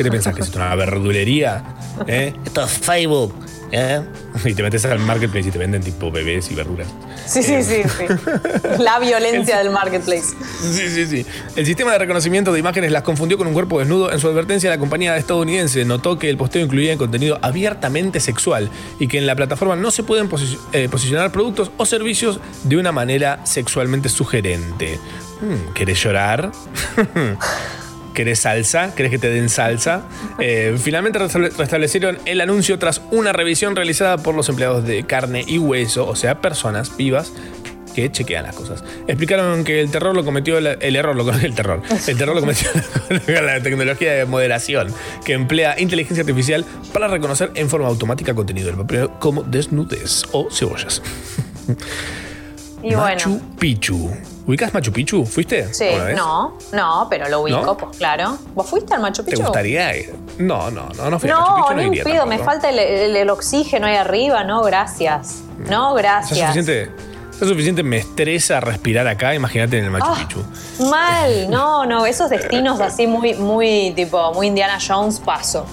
¿Qué 0.00 0.04
te 0.04 0.10
pensás? 0.10 0.34
¿Que 0.34 0.40
es 0.40 0.46
esto 0.48 0.58
una 0.58 0.74
verdulería? 0.74 1.62
¿Eh? 2.06 2.32
Esto 2.44 2.64
es 2.64 2.70
Facebook. 2.70 3.34
¿eh? 3.72 4.00
Y 4.44 4.54
te 4.54 4.62
metes 4.62 4.84
al 4.86 4.98
marketplace 5.00 5.48
y 5.48 5.52
te 5.52 5.58
venden 5.58 5.82
tipo 5.82 6.10
bebés 6.10 6.50
y 6.50 6.54
verduras. 6.54 6.88
Sí, 7.26 7.42
sí, 7.42 7.62
sí, 7.62 7.82
sí. 7.84 8.04
La 8.82 8.98
violencia 8.98 9.58
del 9.58 9.70
marketplace. 9.70 10.24
Sí, 10.62 10.88
sí, 10.88 11.06
sí. 11.06 11.26
El 11.54 11.66
sistema 11.66 11.92
de 11.92 11.98
reconocimiento 11.98 12.52
de 12.52 12.58
imágenes 12.58 12.90
las 12.90 13.02
confundió 13.02 13.38
con 13.38 13.46
un 13.46 13.52
cuerpo 13.52 13.78
desnudo. 13.78 14.10
En 14.10 14.18
su 14.18 14.26
advertencia, 14.28 14.70
la 14.70 14.78
compañía 14.78 15.16
estadounidense 15.16 15.84
notó 15.84 16.18
que 16.18 16.28
el 16.30 16.36
posteo 16.36 16.64
incluía 16.64 16.96
contenido 16.96 17.38
abiertamente 17.42 18.18
sexual 18.18 18.70
y 18.98 19.06
que 19.06 19.18
en 19.18 19.26
la 19.26 19.36
plataforma 19.36 19.76
no 19.76 19.90
se 19.90 20.02
pueden 20.02 20.28
posi- 20.28 20.58
eh, 20.72 20.88
posicionar 20.90 21.30
productos 21.30 21.70
o 21.76 21.84
servicios 21.86 22.40
de 22.64 22.76
una 22.78 22.90
manera 22.92 23.40
sexualmente 23.44 24.08
sugerente. 24.08 24.98
Mm, 25.42 25.72
¿Querés 25.74 26.02
llorar? 26.02 26.50
¿Querés 28.14 28.40
salsa? 28.40 28.94
¿Querés 28.94 29.10
que 29.10 29.18
te 29.18 29.30
den 29.30 29.48
salsa? 29.48 30.02
Eh, 30.42 30.76
finalmente 30.82 31.18
restable- 31.18 31.52
restablecieron 31.56 32.18
el 32.24 32.40
anuncio 32.40 32.78
tras 32.78 33.02
una 33.10 33.32
revisión 33.32 33.76
realizada 33.76 34.16
por 34.18 34.34
los 34.34 34.48
empleados 34.48 34.86
de 34.86 35.04
carne 35.04 35.44
y 35.46 35.58
hueso, 35.58 36.06
o 36.08 36.16
sea, 36.16 36.40
personas 36.40 36.96
vivas 36.96 37.32
que 37.94 38.10
chequean 38.10 38.44
las 38.44 38.54
cosas. 38.54 38.82
Explicaron 39.06 39.64
que 39.64 39.80
el 39.80 39.90
terror 39.90 40.14
lo 40.14 40.24
cometió 40.24 40.58
la- 40.60 40.72
el 40.74 40.96
error 40.96 41.14
lo 41.16 41.24
cometió 41.24 41.46
el 41.46 41.54
terror. 41.54 41.82
El 42.06 42.16
terror 42.16 42.34
lo 42.34 42.40
cometió 42.40 42.68
la, 43.26 43.42
la 43.56 43.62
tecnología 43.62 44.12
de 44.12 44.24
moderación 44.24 44.94
que 45.24 45.32
emplea 45.34 45.78
inteligencia 45.78 46.22
artificial 46.22 46.64
para 46.94 47.08
reconocer 47.08 47.50
en 47.54 47.68
forma 47.68 47.88
automática 47.88 48.32
contenido 48.34 48.68
del 48.68 48.76
papel 48.76 49.08
como 49.18 49.42
desnudez 49.42 50.22
o 50.32 50.48
cebollas. 50.50 51.02
Y 52.82 52.94
Machu 52.94 53.30
bueno. 53.30 53.56
Picchu. 53.58 54.10
¿Ubicás 54.46 54.72
Machu 54.74 54.90
Picchu? 54.92 55.24
¿Fuiste? 55.26 55.72
Sí, 55.72 55.84
vez? 55.84 56.16
no, 56.16 56.56
no, 56.72 57.06
pero 57.08 57.28
lo 57.28 57.42
ubico, 57.42 57.60
¿No? 57.62 57.76
pues 57.76 57.96
claro. 57.98 58.36
¿Vos 58.54 58.66
fuiste 58.68 58.94
al 58.94 59.00
Machu 59.00 59.22
¿Te 59.22 59.30
Picchu? 59.32 59.42
gustaría 59.44 59.96
ir? 59.96 60.14
No, 60.38 60.70
no, 60.70 60.88
no, 60.96 61.10
no 61.10 61.18
fui 61.20 61.30
a 61.30 61.34
Machu 61.36 61.48
No, 61.50 61.56
Picchu, 61.56 61.70
no 61.70 61.76
no 61.76 61.82
iría 61.82 62.02
impido, 62.02 62.26
me 62.26 62.38
falta 62.38 62.68
el, 62.70 62.78
el- 62.78 63.16
el 63.16 63.30
oxígeno 63.30 63.86
ahí 63.86 63.96
arriba, 63.96 64.42
no, 64.44 64.62
gracias. 64.62 65.42
No, 65.68 65.94
Ya 65.94 66.02
gracias. 66.02 66.38
suficiente, 66.38 66.90
ya 67.40 67.46
suficiente 67.46 67.82
me 67.82 67.98
estresa 67.98 68.60
respirar 68.60 69.06
acá, 69.06 69.34
imagínate 69.34 69.78
en 69.78 69.84
el 69.84 69.90
Machu 69.90 70.06
Ah. 70.10 70.16
Picchu. 70.18 70.42
Mal, 70.90 71.48
no, 71.50 71.84
no, 71.86 72.06
esos 72.06 72.30
destinos 72.30 72.80
así 72.80 73.06
muy, 73.06 73.34
muy, 73.34 73.92
tipo, 73.94 74.32
muy 74.34 74.46
Indiana 74.48 74.78
Jones, 74.84 75.20
paso. 75.20 75.64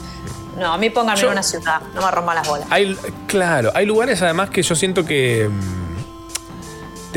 No, 0.60 0.74
a 0.74 0.78
mí 0.78 0.90
pónganme 0.90 1.22
en 1.22 1.28
una 1.30 1.44
ciudad, 1.44 1.82
no 1.96 2.02
me 2.02 2.10
rompan 2.12 2.36
las 2.36 2.48
bolas. 2.48 2.68
Hay, 2.72 2.98
claro, 3.28 3.72
hay 3.76 3.86
lugares 3.86 4.22
además 4.24 4.50
que 4.50 4.62
yo 4.62 4.76
siento 4.76 5.06
que. 5.06 5.48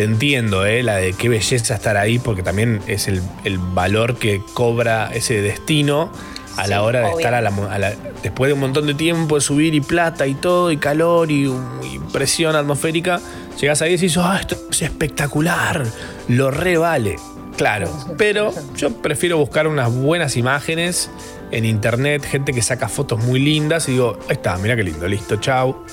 Te 0.01 0.05
entiendo, 0.07 0.65
¿eh? 0.65 0.83
La 0.83 0.97
de 0.97 1.13
qué 1.13 1.29
belleza 1.29 1.75
estar 1.75 1.99
ahí, 1.99 2.19
porque 2.19 2.43
también 2.43 2.81
es 2.87 3.07
el, 3.07 3.21
el 3.45 3.59
valor 3.59 4.17
que 4.17 4.41
cobra 4.55 5.11
ese 5.13 5.43
destino 5.43 6.11
a 6.57 6.67
la 6.67 6.83
hora 6.83 7.01
de 7.01 7.05
obvio. 7.05 7.19
estar 7.19 7.35
a 7.35 7.43
la, 7.43 7.51
mo- 7.51 7.67
a 7.67 7.79
la- 7.79 7.93
Después 8.23 8.49
de 8.49 8.55
un 8.55 8.61
montón 8.61 8.87
de 8.87 8.95
tiempo 8.95 9.35
de 9.35 9.43
subir 9.43 9.75
y 9.75 9.83
plata 9.83 10.27
y 10.27 10.33
todo, 10.33 10.73
y 10.73 10.79
calor 10.79 11.31
y, 11.31 11.45
y 11.49 11.99
presión 12.15 12.57
atmosférica, 12.57 13.21
llegas 13.61 13.83
ahí 13.83 13.91
y 13.93 13.97
dices, 13.99 14.17
ah, 14.17 14.39
esto 14.41 14.57
es 14.71 14.81
espectacular, 14.81 15.85
lo 16.29 16.51
re 16.51 16.79
vale. 16.79 17.17
Claro, 17.59 17.91
pero 18.17 18.55
yo 18.79 19.03
prefiero 19.03 19.37
buscar 19.37 19.67
unas 19.67 19.93
buenas 19.95 20.39
imágenes 20.39 21.11
en 21.51 21.67
internet, 21.67 22.25
gente 22.25 22.55
que 22.55 22.63
saca 22.63 22.89
fotos 22.89 23.23
muy 23.23 23.39
lindas 23.39 23.87
y 23.91 23.93
digo, 23.93 24.19
ahí 24.31 24.37
está, 24.37 24.57
mira 24.57 24.77
qué 24.77 24.83
lindo, 24.83 25.07
listo, 25.07 25.37
chau. 25.37 25.85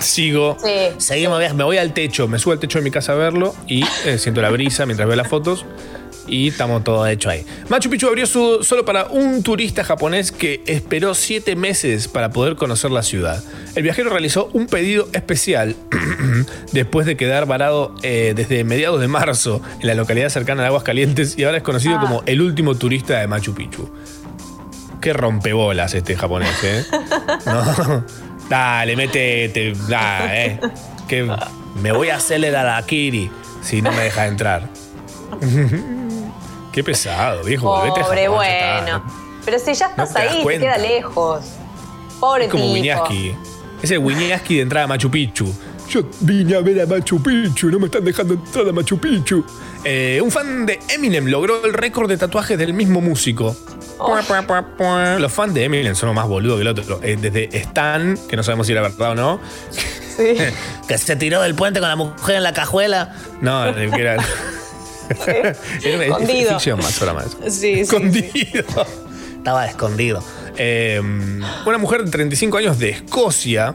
Sigo. 0.00 0.56
Sí. 0.62 0.70
Seguimos, 0.98 1.40
me 1.54 1.64
voy 1.64 1.78
al 1.78 1.92
techo, 1.92 2.28
me 2.28 2.38
subo 2.38 2.52
al 2.52 2.58
techo 2.60 2.78
de 2.78 2.84
mi 2.84 2.90
casa 2.90 3.12
a 3.12 3.16
verlo 3.16 3.54
y 3.66 3.84
eh, 4.04 4.18
siento 4.18 4.40
la 4.42 4.50
brisa 4.50 4.86
mientras 4.86 5.06
veo 5.08 5.16
las 5.16 5.28
fotos 5.28 5.64
y 6.26 6.48
estamos 6.48 6.82
todo 6.84 7.06
hecho 7.06 7.28
ahí. 7.28 7.44
Machu 7.68 7.90
Picchu 7.90 8.06
abrió 8.08 8.26
su- 8.26 8.62
solo 8.64 8.84
para 8.86 9.04
un 9.06 9.42
turista 9.42 9.84
japonés 9.84 10.32
que 10.32 10.62
esperó 10.66 11.14
siete 11.14 11.54
meses 11.54 12.08
para 12.08 12.30
poder 12.30 12.56
conocer 12.56 12.90
la 12.90 13.02
ciudad. 13.02 13.42
El 13.74 13.82
viajero 13.82 14.08
realizó 14.08 14.48
un 14.54 14.66
pedido 14.66 15.06
especial 15.12 15.76
después 16.72 17.04
de 17.06 17.16
quedar 17.18 17.44
varado 17.46 17.94
eh, 18.02 18.32
desde 18.34 18.64
mediados 18.64 19.00
de 19.02 19.08
marzo 19.08 19.60
en 19.80 19.86
la 19.86 19.94
localidad 19.94 20.30
cercana 20.30 20.62
de 20.62 20.68
Aguas 20.68 20.82
Calientes 20.84 21.34
y 21.36 21.44
ahora 21.44 21.58
es 21.58 21.62
conocido 21.62 21.96
Ah. 21.96 22.00
como 22.00 22.22
el 22.24 22.40
último 22.40 22.74
turista 22.74 23.18
de 23.20 23.26
Machu 23.26 23.54
Picchu. 23.54 23.90
Qué 25.02 25.12
rompebolas 25.12 25.92
este 25.92 26.16
japonés, 26.16 26.54
¿eh? 26.64 26.84
No. 27.46 28.04
Dale, 28.48 28.96
métete. 28.96 29.72
Da, 29.88 30.34
¿eh? 30.34 30.60
Que 31.08 31.30
me 31.74 31.92
voy 31.92 32.10
a 32.10 32.16
hacer 32.16 32.44
el 32.44 32.54
Arakiri 32.54 33.30
si 33.62 33.82
no 33.82 33.90
me 33.92 34.04
deja 34.04 34.26
entrar. 34.26 34.68
Qué 36.72 36.82
pesado, 36.82 37.44
viejo. 37.44 37.66
Pobre, 37.66 37.90
Japón, 38.02 38.34
bueno. 38.34 39.04
Pero 39.44 39.58
si 39.58 39.74
ya 39.74 39.86
estás 39.86 40.12
te 40.12 40.20
ahí, 40.20 40.44
te 40.44 40.58
queda 40.58 40.78
lejos. 40.78 41.44
Pobre 42.20 42.46
Es 42.46 42.50
como 42.50 42.64
tipo. 42.64 42.74
Wiñaski. 42.74 43.36
Es 43.82 43.90
el 43.90 43.98
Wiñaski 43.98 44.56
de 44.56 44.62
entrada 44.62 44.84
a 44.84 44.88
Machu 44.88 45.10
Picchu. 45.10 45.52
Yo 45.88 46.02
vine 46.20 46.56
a 46.56 46.60
ver 46.60 46.80
a 46.80 46.86
Machu 46.86 47.22
Picchu, 47.22 47.70
no 47.70 47.78
me 47.78 47.86
están 47.86 48.04
dejando 48.04 48.34
entrar 48.34 48.68
a 48.68 48.72
Machu 48.72 48.98
Picchu. 48.98 49.44
Eh, 49.84 50.20
un 50.22 50.30
fan 50.30 50.66
de 50.66 50.80
Eminem 50.88 51.26
logró 51.26 51.64
el 51.64 51.72
récord 51.72 52.08
de 52.08 52.16
tatuajes 52.16 52.58
del 52.58 52.72
mismo 52.72 53.00
músico. 53.00 53.56
Pua. 53.98 55.18
Los 55.18 55.32
fans 55.32 55.54
de 55.54 55.64
Eminem 55.64 55.94
son 55.94 56.14
más 56.14 56.26
boludos 56.26 56.56
que 56.56 56.62
el 56.62 56.68
otro. 56.68 57.00
Eh, 57.02 57.16
desde 57.20 57.56
Stan, 57.58 58.18
que 58.28 58.36
no 58.36 58.42
sabemos 58.42 58.66
si 58.66 58.72
era 58.72 58.82
verdad 58.82 59.12
o 59.12 59.14
no. 59.14 59.40
Sí. 59.70 60.36
Que 60.88 60.98
se 60.98 61.16
tiró 61.16 61.42
del 61.42 61.54
puente 61.54 61.80
con 61.80 61.88
la 61.88 61.96
mujer 61.96 62.36
en 62.36 62.42
la 62.42 62.52
cajuela. 62.52 63.16
No, 63.40 63.74
que 63.74 63.84
era. 63.84 64.16
era 65.26 65.56
una 65.96 66.04
Escondido. 66.04 66.50
ficción 66.52 66.78
más, 66.78 67.00
ahora 67.00 67.14
más. 67.14 67.36
Sí, 67.48 67.50
sí, 67.50 67.80
Escondido. 67.80 68.64
Estaba 69.38 69.66
escondido. 69.66 70.22
Eh, 70.56 71.00
una 71.66 71.78
mujer 71.78 72.04
de 72.04 72.10
35 72.10 72.56
años 72.58 72.78
de 72.78 72.90
Escocia 72.90 73.74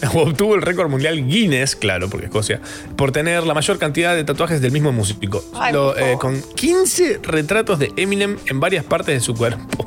obtuvo 0.14 0.54
el 0.54 0.62
récord 0.62 0.88
mundial 0.88 1.26
Guinness, 1.26 1.76
claro, 1.76 2.08
porque 2.08 2.26
Escocia, 2.26 2.60
por 2.96 3.12
tener 3.12 3.44
la 3.44 3.54
mayor 3.54 3.78
cantidad 3.78 4.14
de 4.14 4.24
tatuajes 4.24 4.60
del 4.60 4.72
mismo 4.72 4.92
músico. 4.92 5.42
Ay, 5.54 5.72
Lo- 5.72 5.92
por 5.92 6.02
eh, 6.02 6.16
con 6.18 6.40
15 6.42 7.20
retratos 7.22 7.78
de 7.78 7.92
Eminem 7.96 8.38
en 8.46 8.60
varias 8.60 8.84
partes 8.84 9.14
de 9.14 9.20
su 9.20 9.34
cuerpo. 9.34 9.86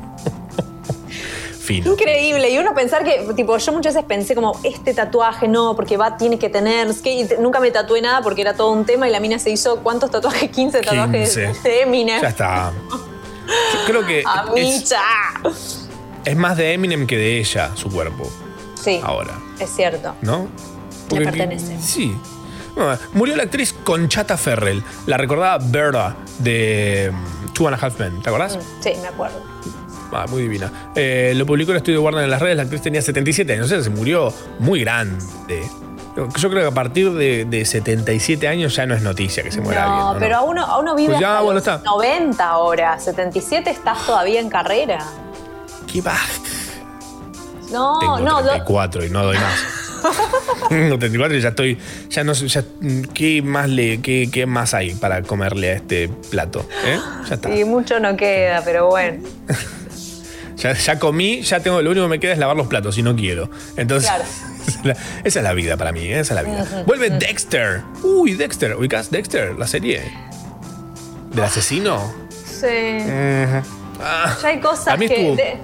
Fino. 1.62 1.92
Increíble. 1.92 2.50
Y 2.50 2.58
uno 2.58 2.74
pensar 2.74 3.04
que, 3.04 3.24
tipo, 3.36 3.56
yo 3.56 3.72
muchas 3.72 3.94
veces 3.94 4.06
pensé 4.08 4.34
como, 4.34 4.58
este 4.64 4.94
tatuaje 4.94 5.46
no, 5.46 5.76
porque 5.76 5.96
va, 5.96 6.16
tiene 6.16 6.36
que 6.38 6.48
tener. 6.48 6.88
es 6.88 7.00
que 7.00 7.36
nunca 7.40 7.60
me 7.60 7.70
tatué 7.70 8.02
nada 8.02 8.20
porque 8.20 8.42
era 8.42 8.54
todo 8.54 8.72
un 8.72 8.84
tema 8.84 9.08
y 9.08 9.12
la 9.12 9.20
mina 9.20 9.38
se 9.38 9.50
hizo, 9.50 9.78
¿cuántos 9.78 10.10
tatuajes? 10.10 10.50
15 10.50 10.80
tatuajes 10.80 11.34
15. 11.36 11.68
de 11.68 11.82
Eminem. 11.82 12.20
Ya 12.20 12.28
está. 12.28 12.72
Yo 12.90 13.78
creo 13.86 14.04
que 14.06 14.20
es, 14.20 14.26
Amicha. 14.26 15.00
es 16.24 16.36
más 16.36 16.56
de 16.56 16.72
Eminem 16.72 17.06
que 17.06 17.16
de 17.16 17.38
ella, 17.38 17.70
su 17.76 17.88
cuerpo, 17.90 18.28
Sí, 18.74 19.00
ahora. 19.02 19.38
Es 19.58 19.70
cierto. 19.74 20.14
¿no? 20.22 20.48
Le 21.10 21.24
pertenece. 21.24 21.78
Sí. 21.80 22.16
Murió 23.12 23.36
la 23.36 23.42
actriz 23.42 23.74
Conchata 23.84 24.36
Ferrell, 24.36 24.82
la 25.06 25.16
recordada 25.18 25.58
Berta 25.62 26.16
de 26.38 27.12
mm, 27.12 27.52
Two 27.52 27.68
and 27.68 27.76
a 27.76 27.86
Half 27.86 27.98
Men, 28.00 28.22
¿te 28.22 28.30
acordás? 28.30 28.58
Sí, 28.80 28.92
me 29.02 29.08
acuerdo. 29.08 29.42
Ah, 30.10 30.26
muy 30.28 30.42
divina. 30.42 30.90
Eh, 30.94 31.32
lo 31.36 31.46
publicó 31.46 31.72
el 31.72 31.78
estudio 31.78 32.02
Warner 32.02 32.24
en 32.24 32.30
las 32.30 32.40
redes, 32.40 32.56
la 32.56 32.62
actriz 32.62 32.82
tenía 32.82 33.02
77 33.02 33.52
años, 33.52 33.66
o 33.66 33.68
sea, 33.68 33.82
se 33.82 33.90
murió 33.90 34.32
muy 34.58 34.80
grande. 34.80 35.62
Yo 36.14 36.28
creo 36.28 36.62
que 36.62 36.66
a 36.66 36.70
partir 36.70 37.10
de, 37.12 37.46
de 37.46 37.64
77 37.64 38.46
años 38.46 38.76
ya 38.76 38.84
no 38.84 38.94
es 38.94 39.00
noticia 39.02 39.42
que 39.42 39.50
se 39.50 39.62
muera 39.62 39.86
no, 39.86 39.92
alguien. 39.92 40.14
¿no? 40.14 40.18
pero 40.20 40.36
a 40.36 40.42
uno, 40.42 40.62
a 40.64 40.78
uno 40.78 40.94
vive 40.94 41.10
Pues 41.14 41.20
ya, 41.20 41.30
hasta 41.32 41.42
bueno, 41.42 41.60
los 41.60 41.66
está. 41.66 41.82
90 41.84 42.48
ahora. 42.48 42.98
77 42.98 43.70
estás 43.70 44.04
todavía 44.04 44.40
en 44.40 44.50
carrera. 44.50 44.98
¿Qué 45.90 46.02
va? 46.02 46.16
No, 47.72 47.98
Tengo 47.98 48.18
no, 48.20 48.40
lo- 48.40 48.48
34 48.48 49.04
y 49.06 49.10
no 49.10 49.24
doy 49.24 49.36
más. 49.38 49.58
Tengo 50.68 50.98
34 50.98 51.36
y 51.36 51.40
ya 51.40 51.48
estoy. 51.50 51.78
Ya 52.10 52.24
no 52.24 52.34
sé. 52.34 52.48
ya- 52.48 52.64
¿qué, 53.14 53.40
más 53.42 53.68
le, 53.68 54.00
qué, 54.00 54.28
qué 54.32 54.46
más 54.46 54.74
hay 54.74 54.94
para 54.94 55.22
comerle 55.22 55.70
a 55.70 55.74
este 55.74 56.08
plato? 56.30 56.66
¿Eh? 56.84 56.98
Ya 57.28 57.34
está. 57.34 57.48
sí, 57.48 57.64
mucho 57.64 57.98
no 58.00 58.16
queda, 58.16 58.62
pero 58.64 58.88
bueno. 58.88 59.22
Ya, 60.56 60.74
ya 60.74 60.96
comí, 61.00 61.42
ya 61.42 61.58
tengo. 61.58 61.82
Lo 61.82 61.90
único 61.90 62.04
que 62.04 62.10
me 62.10 62.20
queda 62.20 62.32
es 62.34 62.38
lavar 62.38 62.56
los 62.56 62.68
platos 62.68 62.96
y 62.96 63.02
no 63.02 63.16
quiero. 63.16 63.50
Entonces. 63.76 64.08
Claro. 64.82 64.98
Esa 65.24 65.40
es 65.40 65.42
la 65.42 65.54
vida 65.54 65.76
para 65.76 65.90
mí, 65.90 66.02
¿eh? 66.02 66.20
esa 66.20 66.34
es 66.38 66.44
la 66.46 66.48
vida. 66.48 66.84
Vuelve 66.86 67.10
Dexter. 67.10 67.82
Uy, 68.04 68.34
Dexter. 68.34 68.76
¿Ubicás 68.76 69.10
Dexter? 69.10 69.58
La 69.58 69.66
serie. 69.66 70.02
¿Del 71.32 71.44
asesino? 71.44 72.12
Sí. 72.30 72.66
Ah, 74.00 74.36
Ya 74.40 74.48
hay 74.48 74.60
cosas 74.60 74.88
a 74.88 74.96
mí 74.96 75.08
que. 75.08 75.14
estuvo- 75.14 75.36
de- 75.36 75.58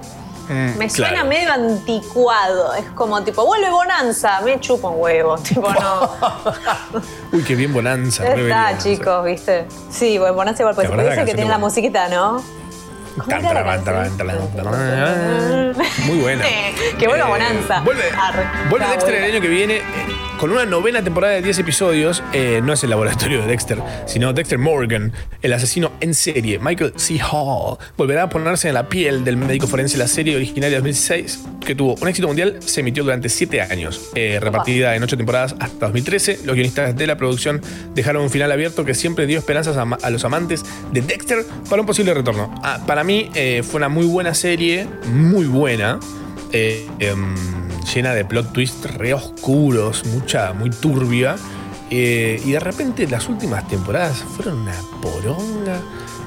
Mm, 0.48 0.78
me 0.78 0.88
suena 0.90 1.10
claro. 1.10 1.28
medio 1.28 1.52
anticuado. 1.52 2.74
Es 2.74 2.86
como 2.90 3.22
tipo, 3.22 3.44
vuelve 3.44 3.70
Bonanza, 3.70 4.40
me 4.40 4.58
chupa 4.60 4.88
un 4.88 5.00
huevo. 5.00 5.36
Tipo, 5.42 5.72
no. 5.72 6.10
Uy, 7.32 7.42
qué 7.44 7.54
bien 7.54 7.72
Bonanza. 7.72 8.24
Está, 8.26 8.40
Bonanza. 8.40 8.78
chicos, 8.82 9.24
¿viste? 9.24 9.66
Sí, 9.90 10.18
bueno, 10.18 10.34
Bonanza 10.34 10.62
igual 10.62 10.74
puede 10.74 10.88
¿Te 10.88 10.92
ser. 10.92 11.00
acordás 11.00 11.14
Pero 11.14 11.20
de 11.20 11.24
dice 11.26 11.32
que 11.32 11.36
tiene 11.36 11.50
la 11.50 11.58
musiquita, 11.58 12.08
¿no? 12.08 12.42
Muy 16.06 16.18
buena. 16.18 16.44
Qué 16.98 17.06
bueno, 17.06 17.24
Eh, 17.26 17.28
Bonanza. 17.28 17.80
Vuelve, 17.80 18.02
Arre. 18.10 18.44
vuelve 18.70 18.84
Está 18.86 18.90
Dexter 18.96 19.12
buena. 19.14 19.26
el 19.26 19.32
año 19.34 19.40
que 19.42 19.48
viene 19.48 19.76
eh, 19.78 19.82
con 20.38 20.50
una 20.50 20.64
novena 20.66 21.02
temporada 21.02 21.34
de 21.34 21.42
10 21.42 21.58
episodios. 21.60 22.22
Eh, 22.32 22.60
no 22.62 22.72
es 22.72 22.82
el 22.84 22.90
laboratorio 22.90 23.40
de 23.42 23.46
Dexter, 23.48 23.78
sino 24.06 24.32
Dexter 24.32 24.58
Morgan, 24.58 25.12
el 25.42 25.52
asesino 25.52 25.92
en 26.00 26.14
serie. 26.14 26.58
Michael 26.58 26.92
C. 26.96 27.18
Hall 27.20 27.78
volverá 27.96 28.24
a 28.24 28.28
ponerse 28.28 28.68
en 28.68 28.74
la 28.74 28.88
piel 28.88 29.24
del 29.24 29.36
médico 29.36 29.66
forense. 29.66 29.98
La 29.98 30.08
serie 30.08 30.36
original 30.36 30.70
de 30.70 30.76
2006, 30.76 31.40
que 31.64 31.74
tuvo 31.74 31.94
un 32.00 32.08
éxito 32.08 32.26
mundial, 32.28 32.56
se 32.60 32.80
emitió 32.80 33.02
durante 33.04 33.28
7 33.28 33.62
años, 33.62 34.10
eh, 34.14 34.38
repartida 34.40 34.94
en 34.96 35.02
8 35.02 35.16
temporadas 35.16 35.54
hasta 35.60 35.86
2013. 35.86 36.40
Los 36.44 36.54
guionistas 36.54 36.96
de 36.96 37.06
la 37.06 37.16
producción 37.16 37.60
dejaron 37.94 38.22
un 38.22 38.30
final 38.30 38.50
abierto 38.52 38.84
que 38.84 38.94
siempre 38.94 39.26
dio 39.26 39.38
esperanzas 39.38 39.76
a 39.76 40.10
los 40.10 40.24
amantes 40.24 40.64
de 40.92 41.00
Dexter 41.02 41.44
para 41.68 41.82
un 41.82 41.86
posible 41.86 42.14
retorno. 42.14 42.54
Ah, 42.62 42.80
para 42.86 43.04
mí 43.04 43.07
eh, 43.08 43.62
fue 43.62 43.78
una 43.78 43.88
muy 43.88 44.06
buena 44.06 44.34
serie, 44.34 44.86
muy 45.12 45.46
buena. 45.46 45.98
eh, 46.52 46.86
em, 46.98 47.34
llena 47.94 48.14
de 48.14 48.24
plot 48.24 48.52
twists 48.52 48.94
re 48.94 49.12
oscuros, 49.14 50.04
mucha, 50.06 50.52
muy 50.52 50.70
turbia. 50.70 51.36
eh, 51.90 52.40
y 52.44 52.52
de 52.52 52.60
repente 52.60 53.06
las 53.06 53.28
últimas 53.30 53.66
temporadas 53.68 54.18
fueron 54.36 54.58
una 54.60 54.74
poronga. 55.00 55.80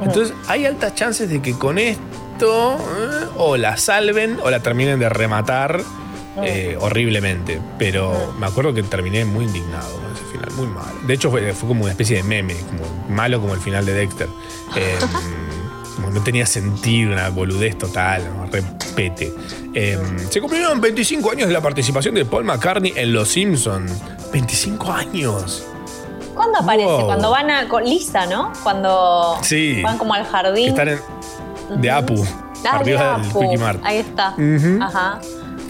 Entonces 0.03 0.33
hay 0.47 0.65
altas 0.65 0.95
chances 0.95 1.29
de 1.29 1.39
que 1.41 1.53
con 1.53 1.77
esto 1.77 2.77
o 3.37 3.57
la 3.57 3.77
salven 3.77 4.39
o 4.43 4.49
la 4.49 4.59
terminen 4.61 4.99
de 4.99 5.07
rematar 5.09 5.81
eh, 6.43 6.75
horriblemente. 6.79 7.59
Pero 7.77 8.33
me 8.39 8.47
acuerdo 8.47 8.73
que 8.73 8.81
terminé 8.83 9.23
muy 9.25 9.45
indignado 9.45 9.91
con 10.01 10.11
ese 10.15 10.23
final, 10.31 10.51
muy 10.57 10.67
mal. 10.67 10.93
De 11.07 11.13
hecho 11.13 11.29
fue, 11.29 11.53
fue 11.53 11.67
como 11.67 11.83
una 11.83 11.91
especie 11.91 12.17
de 12.17 12.23
meme, 12.23 12.55
como 12.55 13.15
malo 13.15 13.39
como 13.39 13.53
el 13.53 13.59
final 13.59 13.85
de 13.85 13.93
Dexter. 13.93 14.29
Eh, 14.75 14.95
no 16.11 16.21
tenía 16.23 16.45
sentido, 16.45 17.11
una 17.13 17.29
boludez 17.29 17.77
total, 17.77 18.23
¿no? 18.35 18.45
repete. 18.51 19.33
Eh, 19.73 19.97
se 20.29 20.41
cumplieron 20.41 20.81
25 20.81 21.31
años 21.31 21.47
de 21.47 21.53
la 21.53 21.61
participación 21.61 22.15
de 22.15 22.25
Paul 22.25 22.43
McCartney 22.43 22.93
en 22.95 23.13
Los 23.13 23.29
Simpsons. 23.29 23.91
25 24.31 24.91
años. 24.91 25.63
¿Cuándo 26.35 26.59
aparece? 26.59 26.87
Wow. 26.89 27.05
Cuando 27.05 27.29
van 27.31 27.49
a. 27.49 27.63
Lisa, 27.81 28.25
¿no? 28.25 28.51
Cuando 28.63 29.37
Sí. 29.41 29.81
van 29.81 29.97
como 29.97 30.13
al 30.13 30.23
Que 30.23 30.29
jardín. 30.29 30.69
están 30.69 30.87
en, 30.89 30.99
de 31.81 31.91
Apu. 31.91 32.25
Ah, 32.65 32.77
arriba 32.77 33.17
del 33.19 33.29
po. 33.31 33.39
Quickie 33.41 33.57
Mart. 33.57 33.79
Ahí 33.83 33.97
está. 33.97 34.35
Ajá. 34.81 35.19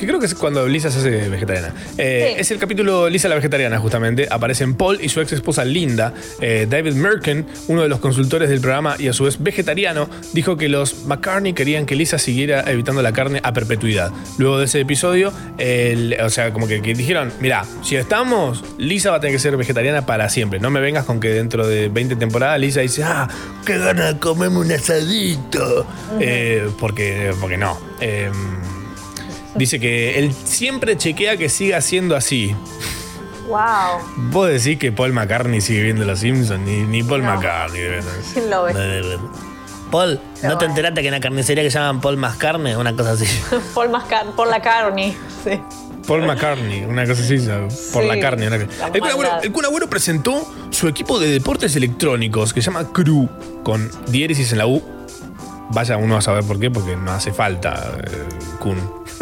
Que 0.01 0.07
creo 0.07 0.19
que 0.19 0.25
es 0.25 0.33
cuando 0.33 0.67
Lisa 0.67 0.89
se 0.89 0.97
hace 0.97 1.29
vegetariana. 1.29 1.73
Eh, 1.95 2.31
Sí. 2.33 2.41
Es 2.41 2.49
el 2.51 2.57
capítulo 2.57 3.07
Lisa 3.07 3.29
la 3.29 3.35
vegetariana, 3.35 3.77
justamente. 3.79 4.27
Aparecen 4.31 4.73
Paul 4.73 4.97
y 4.99 5.09
su 5.09 5.21
ex 5.21 5.31
esposa 5.33 5.63
Linda. 5.63 6.11
Eh, 6.41 6.65
David 6.67 6.93
Merkin, 6.95 7.45
uno 7.67 7.83
de 7.83 7.87
los 7.87 7.99
consultores 7.99 8.49
del 8.49 8.61
programa 8.61 8.95
y 8.97 9.07
a 9.09 9.13
su 9.13 9.25
vez 9.25 9.37
vegetariano, 9.41 10.09
dijo 10.33 10.57
que 10.57 10.69
los 10.69 11.05
McCartney 11.05 11.53
querían 11.53 11.85
que 11.85 11.95
Lisa 11.95 12.17
siguiera 12.17 12.63
evitando 12.71 13.03
la 13.03 13.13
carne 13.13 13.41
a 13.43 13.53
perpetuidad. 13.53 14.11
Luego 14.39 14.57
de 14.57 14.65
ese 14.65 14.79
episodio, 14.79 15.31
el- 15.59 16.17
o 16.19 16.29
sea, 16.31 16.51
como 16.51 16.67
que, 16.67 16.81
que 16.81 16.95
dijeron: 16.95 17.31
Mira, 17.39 17.63
si 17.83 17.95
estamos, 17.95 18.63
Lisa 18.79 19.11
va 19.11 19.17
a 19.17 19.19
tener 19.19 19.35
que 19.35 19.39
ser 19.39 19.55
vegetariana 19.55 20.07
para 20.07 20.29
siempre. 20.29 20.59
No 20.59 20.71
me 20.71 20.79
vengas 20.79 21.05
con 21.05 21.19
que 21.19 21.29
dentro 21.29 21.67
de 21.67 21.89
20 21.89 22.15
temporadas 22.15 22.59
Lisa 22.59 22.81
dice: 22.81 23.03
Ah, 23.03 23.29
qué 23.67 23.77
ganas 23.77 24.15
de 24.15 24.19
comerme 24.19 24.57
un 24.57 24.71
asadito. 24.71 25.85
Eh, 26.19 26.67
porque, 26.79 27.33
porque 27.39 27.57
no. 27.57 27.77
Eh, 27.99 28.31
Dice 29.55 29.79
que 29.79 30.17
él 30.19 30.33
siempre 30.45 30.97
chequea 30.97 31.37
que 31.37 31.49
siga 31.49 31.81
siendo 31.81 32.15
así. 32.15 32.55
Wow. 33.47 33.99
Vos 34.31 34.47
decís 34.47 34.77
que 34.79 34.91
Paul 34.91 35.11
McCartney 35.13 35.59
sigue 35.59 35.83
viendo 35.83 36.05
Los 36.05 36.19
Simpsons, 36.19 36.61
ni, 36.65 36.81
ni 36.83 37.03
Paul 37.03 37.23
No. 37.23 37.35
McCartney. 37.35 37.81
¿Quién 38.33 38.49
lo 38.49 38.63
ve? 38.63 38.73
Paul, 39.91 40.21
¿no 40.43 40.57
te 40.57 40.63
enteraste 40.65 41.01
que 41.01 41.07
en 41.09 41.13
la 41.13 41.19
carnicería 41.19 41.63
que 41.63 41.69
llaman 41.69 41.99
Paul 41.99 42.15
más 42.15 42.37
carne? 42.37 42.77
Una 42.77 42.95
cosa 42.95 43.11
así. 43.11 43.25
Paul 43.75 43.89
Mascar 43.89 44.25
por 44.37 44.47
la 44.47 44.61
carne. 44.61 45.17
Sí. 45.43 45.59
Paul 46.07 46.25
McCartney, 46.25 46.83
una 46.85 47.05
cosa 47.05 47.21
así, 47.21 47.37
por 47.91 48.03
Sí, 48.03 48.07
la 48.07 48.19
carne. 48.21 48.47
una- 48.47 48.57
la 48.57 48.63
El 48.63 48.69
Kun, 49.01 49.09
Agüero, 49.09 49.17
maldad. 49.17 49.45
el 49.45 49.51
Kun 49.51 49.65
Agüero 49.65 49.89
presentó 49.89 50.49
su 50.69 50.87
equipo 50.87 51.19
de 51.19 51.27
deportes 51.29 51.75
electrónicos 51.75 52.53
que 52.53 52.61
se 52.61 52.67
llama 52.71 52.87
Crew, 52.93 53.27
con 53.63 53.91
diéresis 54.07 54.51
en 54.53 54.59
la 54.59 54.67
U. 54.67 54.81
Vaya 55.71 55.97
uno 55.97 56.15
a 56.17 56.21
saber 56.21 56.43
por 56.45 56.57
qué, 56.59 56.71
porque 56.71 56.95
no 56.95 57.11
hace 57.11 57.33
falta, 57.33 57.97
eh, 58.01 58.11
Kun. 58.59 58.77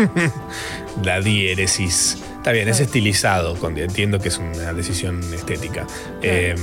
la 1.04 1.22
diéresis. 1.22 2.18
Está 2.38 2.52
bien, 2.52 2.70
es 2.70 2.80
estilizado, 2.80 3.58
entiendo 3.76 4.20
que 4.20 4.30
es 4.30 4.38
una 4.38 4.74
decisión 4.74 5.22
estética. 5.34 5.86
Eh, 6.22 6.56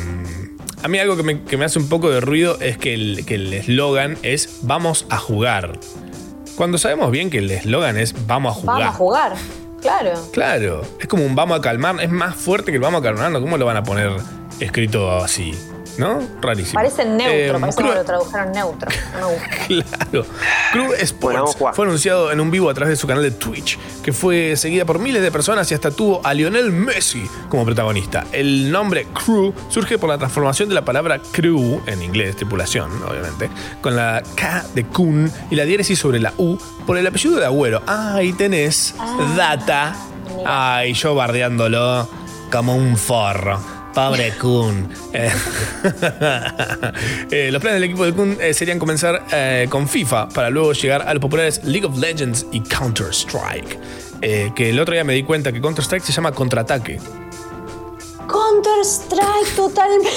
a 0.82 0.88
mí 0.88 0.98
algo 0.98 1.16
que 1.16 1.22
me, 1.22 1.42
que 1.42 1.56
me 1.56 1.64
hace 1.64 1.78
un 1.78 1.88
poco 1.88 2.10
de 2.10 2.20
ruido 2.20 2.58
es 2.60 2.78
que 2.78 2.94
el 2.94 3.24
que 3.26 3.34
el 3.34 3.52
eslogan 3.52 4.16
es 4.22 4.60
vamos 4.62 5.06
a 5.10 5.18
jugar. 5.18 5.78
Cuando 6.56 6.78
sabemos 6.78 7.10
bien 7.10 7.28
que 7.28 7.38
el 7.38 7.50
eslogan 7.50 7.96
es 7.96 8.14
vamos 8.26 8.56
a 8.56 8.60
jugar. 8.60 8.78
Vamos 8.78 8.94
a 8.94 8.98
jugar. 8.98 9.36
Claro. 9.82 10.12
Claro, 10.32 10.82
es 11.00 11.06
como 11.06 11.24
un 11.24 11.34
vamos 11.34 11.58
a 11.58 11.60
calmar, 11.60 12.00
es 12.00 12.10
más 12.10 12.34
fuerte 12.34 12.72
que 12.72 12.76
el 12.76 12.82
vamos 12.82 13.00
a 13.00 13.04
calmar. 13.04 13.32
¿Cómo 13.40 13.58
lo 13.58 13.66
van 13.66 13.76
a 13.76 13.82
poner 13.82 14.10
escrito 14.58 15.12
así? 15.16 15.52
¿No? 15.98 16.20
Rarísimo. 16.40 16.74
Parece 16.74 17.04
neutro, 17.04 17.56
Eh, 17.56 17.60
parece 17.60 17.82
que 17.82 17.94
lo 17.94 18.04
tradujeron 18.04 18.52
neutro. 18.52 18.90
No 19.18 19.28
me 19.28 19.34
gusta. 19.34 19.46
Claro. 19.66 20.26
Crew 20.72 20.92
Sports 21.00 21.56
Bueno, 21.58 21.72
fue 21.74 21.84
anunciado 21.86 22.30
en 22.30 22.38
un 22.40 22.50
vivo 22.50 22.70
a 22.70 22.74
través 22.74 22.90
de 22.90 22.96
su 22.96 23.06
canal 23.06 23.22
de 23.22 23.32
Twitch, 23.32 23.78
que 24.02 24.12
fue 24.12 24.56
seguida 24.56 24.84
por 24.84 24.98
miles 24.98 25.22
de 25.22 25.32
personas 25.32 25.70
y 25.70 25.74
hasta 25.74 25.90
tuvo 25.90 26.20
a 26.24 26.32
Lionel 26.34 26.70
Messi 26.70 27.28
como 27.48 27.64
protagonista. 27.64 28.26
El 28.32 28.70
nombre 28.70 29.06
Crew 29.12 29.52
surge 29.68 29.98
por 29.98 30.08
la 30.08 30.18
transformación 30.18 30.68
de 30.68 30.74
la 30.76 30.84
palabra 30.84 31.20
crew, 31.32 31.80
en 31.86 32.02
inglés, 32.02 32.36
tripulación, 32.36 32.90
obviamente, 33.02 33.50
con 33.80 33.96
la 33.96 34.22
K 34.36 34.64
de 34.74 34.84
Kun 34.84 35.30
y 35.50 35.56
la 35.56 35.64
diéresis 35.64 35.98
sobre 35.98 36.20
la 36.20 36.32
U 36.38 36.56
por 36.86 36.96
el 36.96 37.06
apellido 37.06 37.36
de 37.36 37.46
Agüero. 37.46 37.82
Ah, 37.86 38.14
ahí 38.16 38.32
tenés 38.32 38.94
data. 39.36 39.96
Ay, 40.44 40.92
yo 40.94 41.14
bardeándolo 41.14 42.08
como 42.52 42.76
un 42.76 42.96
forro. 42.96 43.75
Pobre 43.96 44.34
Kun. 44.40 44.90
Eh, 45.14 45.30
eh, 47.30 47.48
los 47.50 47.62
planes 47.62 47.80
del 47.80 47.84
equipo 47.84 48.04
de 48.04 48.12
Kun 48.12 48.36
eh, 48.38 48.52
serían 48.52 48.78
comenzar 48.78 49.24
eh, 49.32 49.66
con 49.70 49.88
FIFA 49.88 50.28
para 50.28 50.50
luego 50.50 50.74
llegar 50.74 51.08
a 51.08 51.14
los 51.14 51.20
populares 51.22 51.64
League 51.64 51.86
of 51.86 51.96
Legends 51.96 52.44
y 52.52 52.60
Counter-Strike. 52.60 53.78
Que 54.20 54.70
el 54.70 54.80
otro 54.80 54.92
día 54.92 55.04
me 55.04 55.14
di 55.14 55.22
cuenta 55.22 55.52
que 55.52 55.60
Counter-Strike 55.60 56.04
se 56.04 56.12
llama 56.12 56.32
contraataque. 56.32 56.98
Counter 58.26 58.84
Strike 58.84 59.54
totalmente. 59.56 60.10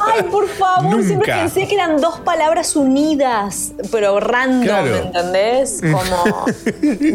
Ay, 0.00 0.22
por 0.30 0.48
favor, 0.48 1.02
siempre 1.02 1.32
pensé 1.32 1.66
que 1.66 1.74
eran 1.74 2.00
dos 2.00 2.20
palabras 2.20 2.76
unidas, 2.76 3.72
pero 3.90 4.20
random, 4.20 4.62
Claro. 4.64 4.96
¿entendés? 4.96 5.80
Como 5.80 6.46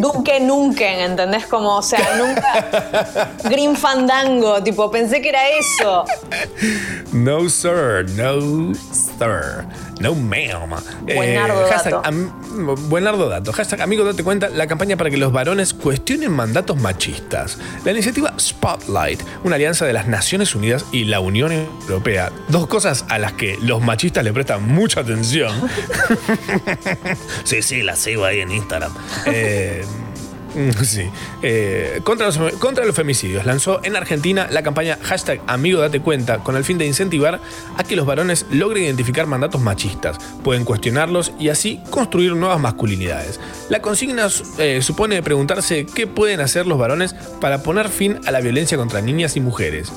Duque 0.13 0.39
Nunken, 0.39 0.99
¿entendés? 1.11 1.45
Como, 1.47 1.77
o 1.77 1.81
sea, 1.81 2.17
nunca 2.17 3.31
Green 3.49 3.75
Fandango, 3.75 4.61
tipo, 4.63 4.89
pensé 4.91 5.21
que 5.21 5.29
era 5.29 5.41
eso. 5.49 6.03
No, 7.11 7.49
sir, 7.49 8.05
no, 8.15 8.73
sir. 8.91 9.65
No 9.99 10.13
ma'am. 10.13 10.69
Buenardo 11.01 11.67
hashtag 11.69 11.93
dato. 11.93 12.07
am- 12.07 12.89
buenardo 12.89 13.29
dato. 13.29 13.51
Hashtag 13.51 13.81
amigo 13.81 14.03
date 14.03 14.23
cuenta 14.23 14.49
la 14.49 14.67
campaña 14.67 14.95
para 14.97 15.09
que 15.09 15.17
los 15.17 15.31
varones 15.31 15.73
cuestionen 15.73 16.31
mandatos 16.31 16.79
machistas. 16.79 17.57
La 17.83 17.91
iniciativa 17.91 18.33
Spotlight, 18.39 19.21
una 19.43 19.55
alianza 19.55 19.85
de 19.85 19.93
las 19.93 20.07
Naciones 20.07 20.53
Unidas 20.55 20.85
y 20.91 21.05
la 21.05 21.19
Unión 21.19 21.51
Europea. 21.51 22.31
Dos 22.49 22.67
cosas 22.67 23.05
a 23.09 23.17
las 23.17 23.33
que 23.33 23.57
los 23.61 23.81
machistas 23.81 24.23
le 24.23 24.33
prestan 24.33 24.63
mucha 24.67 24.99
atención. 25.01 25.53
sí, 27.43 27.61
sí, 27.61 27.81
la 27.83 27.95
sigo 27.95 28.25
ahí 28.25 28.41
en 28.41 28.51
Instagram. 28.51 28.91
Eh, 29.25 29.83
Sí. 30.83 31.09
Eh, 31.41 32.01
contra, 32.03 32.27
los, 32.27 32.37
contra 32.53 32.85
los 32.85 32.95
femicidios. 32.95 33.45
Lanzó 33.45 33.79
en 33.83 33.95
Argentina 33.95 34.47
la 34.49 34.63
campaña 34.63 34.97
hashtag 35.01 35.41
Amigo 35.47 35.81
Date 35.81 35.99
Cuenta 35.99 36.39
con 36.39 36.55
el 36.55 36.63
fin 36.63 36.77
de 36.77 36.85
incentivar 36.85 37.39
a 37.77 37.83
que 37.83 37.95
los 37.95 38.05
varones 38.05 38.45
logren 38.51 38.83
identificar 38.83 39.27
mandatos 39.27 39.61
machistas, 39.61 40.17
pueden 40.43 40.65
cuestionarlos 40.65 41.33
y 41.39 41.49
así 41.49 41.81
construir 41.89 42.35
nuevas 42.35 42.59
masculinidades. 42.59 43.39
La 43.69 43.81
consigna 43.81 44.27
eh, 44.57 44.81
supone 44.81 45.21
preguntarse 45.21 45.85
qué 45.85 46.07
pueden 46.07 46.39
hacer 46.39 46.67
los 46.67 46.77
varones 46.77 47.13
para 47.41 47.63
poner 47.63 47.89
fin 47.89 48.19
a 48.25 48.31
la 48.31 48.41
violencia 48.41 48.77
contra 48.77 49.01
niñas 49.01 49.35
y 49.35 49.41
mujeres. 49.41 49.91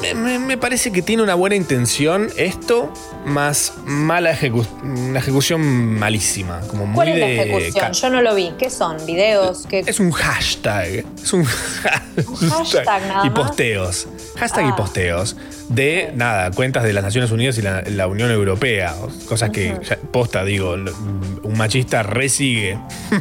Me, 0.00 0.14
me- 0.14 0.38
me 0.38 0.56
parece 0.58 0.92
que 0.92 1.02
tiene 1.02 1.22
una 1.22 1.34
buena 1.34 1.56
intención 1.56 2.28
esto, 2.36 2.92
más 3.26 3.72
mala 3.84 4.32
ejecu- 4.32 4.66
una 4.82 5.18
ejecución 5.18 5.60
malísima. 5.98 6.60
Como 6.68 6.86
muy 6.86 6.94
¿Cuál 6.94 7.08
es 7.08 7.18
la 7.18 7.26
de 7.26 7.40
ejecución? 7.42 7.86
ca- 7.86 7.92
Yo 7.92 8.10
no 8.10 8.22
lo 8.22 8.34
vi. 8.34 8.52
¿Qué 8.58 8.70
son? 8.70 9.04
¿Videos? 9.06 9.66
¿Qué? 9.68 9.80
es 9.86 9.98
un 10.00 10.10
hashtag. 10.12 11.04
Es 11.22 11.32
un 11.32 11.44
hashtag. 11.44 12.50
hashtag 12.50 13.06
nada 13.08 13.26
y 13.26 13.30
posteos. 13.30 14.08
Hashtag 14.36 14.66
y 14.66 14.68
Ah. 14.70 14.76
posteos. 14.76 15.36
De 15.68 16.12
nada, 16.14 16.50
cuentas 16.50 16.84
de 16.84 16.92
las 16.92 17.04
Naciones 17.04 17.30
Unidas 17.30 17.58
y 17.58 17.62
la, 17.62 17.82
la 17.82 18.06
Unión 18.06 18.30
Europea. 18.30 18.94
Cosas 19.28 19.50
que, 19.50 19.76
ya- 19.88 19.98
posta, 20.12 20.44
digo, 20.44 20.72
un 20.74 21.54
machista 21.58 22.02
resigue. 22.02 22.78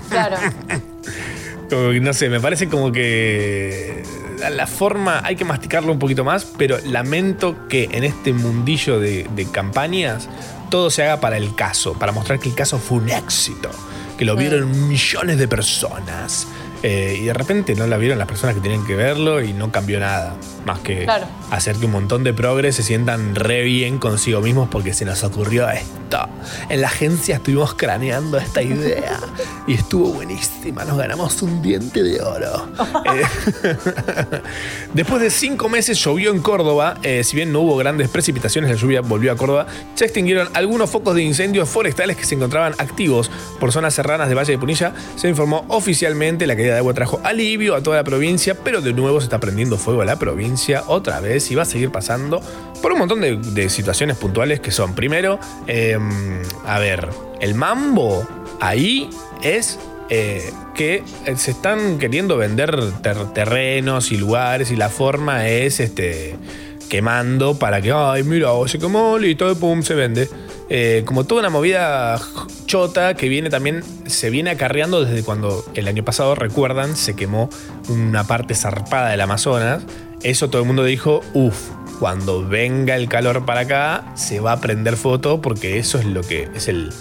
Claro. 0.09 0.38
Como 1.70 1.91
no 1.93 2.13
sé, 2.13 2.30
me 2.30 2.39
parece 2.39 2.70
como 2.70 2.91
que 2.91 4.03
la, 4.49 4.68
forma 4.68 5.22
hay 5.24 5.36
que 5.36 5.43
masticarlo 5.43 5.91
un 5.91 5.99
poquito 5.99 6.24
más, 6.24 6.45
pero 6.57 6.78
lamento 6.86 7.68
que 7.68 7.89
en 7.91 8.03
este 8.03 8.32
mundillo 8.34 8.99
de, 8.99 9.28
de 9.36 9.45
campañas 9.51 10.30
todo 10.70 10.89
se 10.89 11.03
haga 11.03 11.20
para 11.20 11.38
el 11.38 11.55
caso, 11.55 11.93
para 11.93 12.11
mostrar 12.11 12.39
que 12.39 12.49
el 12.49 12.55
caso 12.55 12.78
fue 12.78 12.99
un 12.99 13.09
éxito, 13.09 13.70
que 14.18 14.26
lo 14.26 14.36
vieron 14.36 14.88
millones 14.88 15.38
de 15.38 15.47
personas. 15.47 16.47
Eh, 16.84 17.18
y 17.22 17.26
de 17.26 17.34
repente 17.34 17.74
no 17.74 17.88
la 17.88 17.97
vieron 17.97 18.20
las 18.20 18.28
personas 18.28 18.55
que 18.55 18.61
tienen 18.61 18.86
que 18.86 18.95
verlo 18.95 19.41
y 19.41 19.51
no 19.51 19.72
cambió 19.72 19.99
nada. 19.99 20.36
Más 20.65 20.80
que 20.80 21.05
Claro. 21.05 21.26
Hacer 21.52 21.76
que 21.78 21.86
un 21.86 21.91
montón 21.91 22.24
de 22.24 22.34
progres 22.34 22.76
se 22.76 22.84
sientan 22.84 23.36
re 23.36 23.64
bien 23.64 23.98
consigo 24.00 24.41
mismos 24.41 24.70
porque 24.70 24.93
se 24.93 25.06
nos 25.06 25.24
ocurrió 25.24 25.70
esto. 25.70 26.28
En 26.70 26.82
la 26.82 26.88
agencia 26.88 27.36
estuvimos 27.36 27.74
craneando 27.74 28.38
esta 28.38 28.62
idea 28.62 29.20
y 29.68 29.74
estuvo 29.74 30.14
buenísima. 30.14 30.86
Nos 30.86 30.98
ganamos 30.98 31.41
un 31.41 31.62
diente 31.62 32.04
de 32.04 32.22
oro. 32.22 32.68
Eh, 33.08 33.24
Después 34.93 35.22
de 35.22 35.30
cinco 35.30 35.70
meses 35.70 35.98
llovió 36.04 36.32
en 36.32 36.41
Córdoba. 36.41 36.98
Eh, 37.04 37.24
si 37.24 37.36
bien 37.36 37.52
no 37.52 37.62
hubo 37.62 37.78
grandes 37.78 38.10
precipitaciones, 38.10 38.70
la 38.70 38.76
lluvia 38.76 39.02
volvió 39.02 39.32
a 39.32 39.36
Córdoba. 39.36 39.68
Se 39.95 40.06
extinguieron 40.06 40.50
algunos 40.54 40.89
focos 40.89 41.16
de 41.16 41.22
incendios 41.22 41.70
forestales 41.70 42.18
que 42.18 42.26
se 42.26 42.36
encontraban 42.36 42.74
activos 42.80 43.30
por 43.60 43.72
zonas 43.72 43.93
serranas 43.93 44.30
de 44.30 44.36
Valle 44.36 44.54
de 44.54 44.58
Punilla. 44.58 44.93
Se 45.16 45.30
informó 45.30 45.66
oficialmente 45.70 46.48
la 46.48 46.56
caída 46.56 46.74
de 46.74 46.80
agua 46.80 46.93
trajo 46.93 47.22
alivio 47.24 47.76
a 47.76 47.84
toda 47.84 47.98
la 47.98 48.04
provincia, 48.04 48.56
pero 48.56 48.82
de 48.82 48.93
nuevo 48.93 49.20
se 49.20 49.26
está 49.26 49.39
prendiendo 49.39 49.78
fuego 49.78 50.02
a 50.02 50.06
la 50.06 50.18
provincia 50.18 50.84
otra 50.88 51.20
vez 51.20 51.36
y 51.51 51.55
va 51.55 51.63
a 51.63 51.65
seguir 51.65 51.91
pasando 51.91 52.41
por 52.81 52.91
un 52.91 52.99
montón 52.99 53.21
de, 53.21 53.69
situaciones 53.69 54.17
puntuales 54.17 54.59
que 54.59 54.71
son, 54.71 54.93
primero, 54.95 55.39
eh, 55.67 55.97
a 56.65 56.79
ver, 56.79 57.09
el 57.41 57.55
mambo 57.55 58.27
ahí 58.59 59.09
es 59.41 59.79
eh, 60.09 60.51
que 60.73 61.03
eh, 61.25 61.35
se 61.38 61.51
están 61.51 61.97
queriendo 61.99 62.38
vender 62.38 62.79
ter- 63.01 63.33
terrenos 63.33 64.11
y 64.11 64.17
lugares 64.17 64.71
y 64.71 64.75
la 64.75 64.89
forma 64.89 65.47
es 65.49 65.79
este 65.79 66.35
quemando 66.89 67.57
para 67.57 67.81
que, 67.81 67.91
ay, 67.91 68.23
mira, 68.23 68.49
se 68.67 68.79
quemó, 68.79 69.17
listo, 69.17 69.55
pum, 69.55 69.81
se 69.83 69.93
vende. 69.93 70.29
Eh, 70.69 71.03
como 71.05 71.23
toda 71.23 71.39
una 71.41 71.49
movida 71.49 72.19
chota 72.65 73.13
que 73.13 73.29
viene 73.29 73.49
también, 73.49 73.83
se 74.05 74.29
viene 74.29 74.49
acarreando 74.49 75.05
desde 75.05 75.23
cuando 75.23 75.63
el 75.75 75.88
año 75.88 76.03
pasado, 76.03 76.35
recuerdan, 76.35 76.95
se 76.95 77.15
quemó 77.15 77.49
una 77.89 78.25
parte 78.25 78.53
zarpada 78.55 79.09
del 79.09 79.21
Amazonas. 79.21 79.83
Eso 80.23 80.49
todo 80.49 80.61
el 80.63 80.67
mundo 80.67 80.83
dijo, 80.83 81.21
uff, 81.33 81.69
cuando 81.99 82.45
venga 82.45 82.95
el 82.95 83.07
calor 83.07 83.45
para 83.45 83.61
acá, 83.61 84.11
se 84.15 84.39
va 84.39 84.53
a 84.53 84.59
prender 84.61 84.97
foto 84.97 85.41
porque 85.41 85.77
eso 85.79 85.99
es 85.99 86.05
lo 86.05 86.21
que 86.21 86.49
es 86.53 86.67
el, 86.67 86.91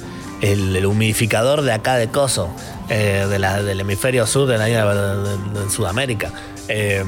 el, 0.43 0.85
humidificador 0.87 1.63
de 1.63 1.73
acá 1.73 1.97
de 1.97 2.09
Coso, 2.09 2.49
eh, 2.89 3.27
de 3.29 3.39
del 3.65 3.81
hemisferio 3.81 4.27
sur 4.27 4.47
de, 4.47 4.59
la, 4.59 4.67
de- 4.67 5.61
de 5.61 5.71
Sudamérica. 5.71 6.31
Eh, 6.69 7.05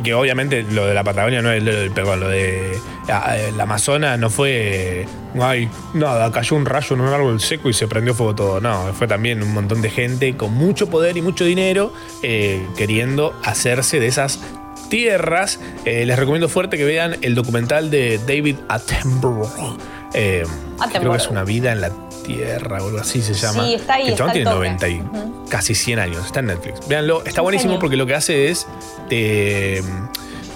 y 0.00 0.02
que 0.02 0.14
obviamente 0.14 0.62
lo 0.62 0.86
de 0.86 0.94
la 0.94 1.04
Patagonia 1.04 1.42
no 1.42 1.52
es, 1.52 1.62
lo 1.62 1.72
del- 1.72 1.90
perdón, 1.90 2.20
lo 2.20 2.28
de 2.28 2.78
ah, 3.08 3.36
eh, 3.36 3.52
la 3.56 3.64
Amazonas 3.64 4.18
no 4.18 4.30
fue, 4.30 5.06
ay, 5.40 5.68
nada, 5.94 6.32
cayó 6.32 6.56
un 6.56 6.64
rayo 6.64 6.96
en 6.96 7.02
un 7.02 7.08
árbol 7.08 7.40
seco 7.40 7.68
y 7.68 7.72
se 7.74 7.86
prendió 7.86 8.14
fuego 8.14 8.34
todo. 8.34 8.60
No, 8.60 8.92
fue 8.94 9.06
también 9.06 9.42
un 9.42 9.52
montón 9.52 9.82
de 9.82 9.90
gente 9.90 10.36
con 10.36 10.54
mucho 10.54 10.88
poder 10.88 11.16
y 11.16 11.22
mucho 11.22 11.44
dinero 11.44 11.92
eh, 12.22 12.66
queriendo 12.76 13.34
hacerse 13.44 14.00
de 14.00 14.06
esas 14.06 14.40
tierras. 14.88 15.60
Eh, 15.84 16.04
les 16.06 16.18
recomiendo 16.18 16.48
fuerte 16.48 16.76
que 16.76 16.84
vean 16.84 17.16
el 17.22 17.34
documental 17.34 17.90
de 17.90 18.18
David 18.26 18.56
Attenborough. 18.68 19.78
eh, 20.14 20.42
que 20.42 20.46
creo 20.46 20.78
que 20.78 20.84
Attenborough. 20.84 21.16
es 21.16 21.28
una 21.28 21.44
vida 21.44 21.72
en 21.72 21.80
la 21.82 21.92
tierra 22.34 22.82
o 22.82 22.86
algo 22.86 22.98
así 22.98 23.20
se 23.22 23.34
llama. 23.34 23.64
Sí, 23.64 23.74
está 23.74 23.94
ahí, 23.94 24.04
Que 24.04 24.10
el 24.10 24.16
chabón 24.16 24.36
está 24.36 24.50
tiene 24.60 24.78
toque. 24.78 24.88
90 24.88 24.88
y 24.88 25.48
casi 25.48 25.74
100 25.74 25.98
años. 25.98 26.26
Está 26.26 26.40
en 26.40 26.46
Netflix. 26.46 26.86
Véanlo, 26.88 27.24
está 27.24 27.40
buenísimo 27.40 27.78
porque 27.78 27.96
lo 27.96 28.06
que 28.06 28.14
hace 28.14 28.48
es 28.48 28.66
te, 29.08 29.82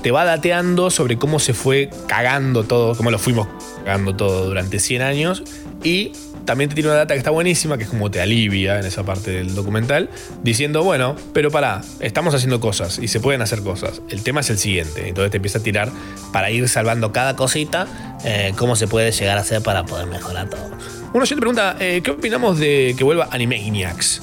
te 0.03 0.11
va 0.11 0.25
dateando 0.25 0.91
sobre 0.91 1.19
cómo 1.19 1.39
se 1.39 1.55
fue 1.55 1.91
cagando 2.07 2.65
todo, 2.65 2.97
cómo 2.97 3.11
lo 3.11 3.19
fuimos 3.19 3.49
cagando 3.85 4.15
todo 4.17 4.47
durante 4.47 4.79
100 4.79 5.03
años 5.03 5.43
y 5.83 6.13
también 6.45 6.69
te 6.69 6.75
tiene 6.75 6.91
una 6.91 6.99
data 6.99 7.15
que 7.15 7.19
está 7.19 7.31
buenísima, 7.31 7.79
que 7.79 7.85
es 7.85 7.91
como 7.91 8.11
te 8.11 8.21
alivia 8.21 8.79
en 8.79 8.85
esa 8.85 9.03
parte 9.03 9.31
del 9.31 9.55
documental, 9.55 10.11
diciendo, 10.43 10.83
bueno, 10.83 11.17
pero 11.33 11.51
pará, 11.51 11.81
estamos 12.01 12.35
haciendo 12.35 12.61
cosas 12.61 12.99
y 12.99 13.09
se 13.09 13.21
pueden 13.21 13.43
hacer 13.43 13.63
cosas. 13.63 14.03
El 14.11 14.23
tema 14.23 14.41
es 14.41 14.51
el 14.51 14.59
siguiente. 14.59 15.09
Entonces 15.09 15.31
te 15.31 15.39
empieza 15.39 15.59
a 15.59 15.63
tirar 15.63 15.91
para 16.33 16.51
ir 16.51 16.69
salvando 16.69 17.13
cada 17.13 17.37
cosita, 17.37 18.19
eh, 18.25 18.53
cómo 18.57 18.77
se 18.77 18.89
puede 18.89 19.11
llegar 19.13 19.39
a 19.39 19.41
hacer 19.41 19.63
para 19.63 19.85
poder 19.85 20.07
mejorar 20.07 20.51
todo. 20.51 20.71
Uno 21.15 21.23
oyente 21.23 21.41
pregunta, 21.41 21.77
eh, 21.79 22.01
¿qué 22.05 22.11
opinamos 22.11 22.59
de 22.59 22.95
que 22.99 23.05
vuelva 23.05 23.29
Animaniacs? 23.31 24.21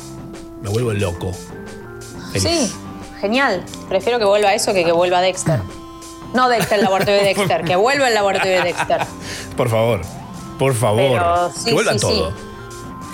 Me 0.61 0.69
vuelvo 0.69 0.91
loco. 0.93 1.31
Feliz. 2.33 2.43
Sí, 2.43 2.71
genial. 3.19 3.63
Prefiero 3.89 4.19
que 4.19 4.25
vuelva 4.25 4.53
eso 4.53 4.73
que 4.73 4.83
que 4.83 4.91
vuelva 4.91 5.21
Dexter. 5.21 5.61
No 6.33 6.49
Dexter, 6.49 6.77
el 6.79 6.83
laboratorio 6.83 7.21
de 7.21 7.27
Dexter, 7.33 7.63
que 7.63 7.75
vuelva 7.77 8.07
el 8.09 8.13
laboratorio 8.13 8.57
de 8.57 8.63
Dexter. 8.63 8.99
Por 9.57 9.69
favor, 9.69 10.01
por 10.59 10.73
favor. 10.75 11.11
Pero 11.17 11.51
sí, 11.57 11.65
que 11.65 11.73
vuelva 11.73 11.93
sí, 11.93 11.99
todo. 11.99 12.29
sí. 12.31 12.35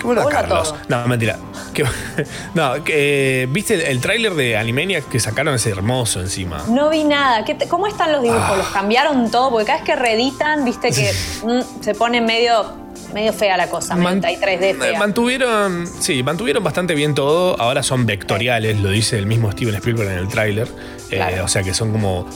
Que 0.00 0.06
vuelva, 0.06 0.22
Que 0.22 0.26
vuelva 0.26 0.30
Carlos. 0.48 0.68
todo. 0.68 0.78
No, 0.88 1.06
mentira. 1.08 1.38
Que- 1.74 1.84
no, 2.54 2.82
que, 2.84 3.42
eh, 3.42 3.46
¿viste 3.46 3.74
el, 3.74 3.80
el 3.82 4.00
tráiler 4.00 4.34
de 4.34 4.56
Animaniacs 4.56 5.06
que 5.06 5.20
sacaron? 5.20 5.54
Es 5.54 5.66
hermoso 5.66 6.20
encima. 6.20 6.64
No 6.68 6.88
vi 6.90 7.04
nada. 7.04 7.44
¿Qué 7.44 7.54
te- 7.54 7.68
¿Cómo 7.68 7.86
están 7.86 8.10
los 8.12 8.22
dibujos? 8.22 8.42
Ah. 8.44 8.56
¿Los 8.56 8.66
cambiaron 8.68 9.30
todo? 9.30 9.50
Porque 9.50 9.66
cada 9.66 9.78
vez 9.78 9.86
que 9.86 9.94
reeditan, 9.96 10.64
viste 10.64 10.90
que 10.90 11.12
mm, 11.44 11.82
se 11.82 11.94
pone 11.94 12.20
medio, 12.20 12.72
medio 13.14 13.32
fea 13.32 13.56
la 13.56 13.68
cosa, 13.68 13.94
medio 13.94 14.08
Man- 14.10 14.22
3D 14.22 14.62
eh, 14.62 14.74
fea. 14.74 14.98
Mantuvieron, 14.98 15.86
sí, 16.00 16.22
mantuvieron 16.22 16.62
bastante 16.62 16.94
bien 16.94 17.14
todo. 17.14 17.60
Ahora 17.60 17.82
son 17.82 18.06
vectoriales, 18.06 18.80
lo 18.80 18.90
dice 18.90 19.18
el 19.18 19.26
mismo 19.26 19.50
Steven 19.52 19.74
Spielberg 19.74 20.10
en 20.10 20.18
el 20.18 20.28
tráiler. 20.28 20.68
Eh, 21.10 21.40
o 21.42 21.48
sea 21.48 21.62
que 21.62 21.72
son 21.72 21.90
como 21.92 22.26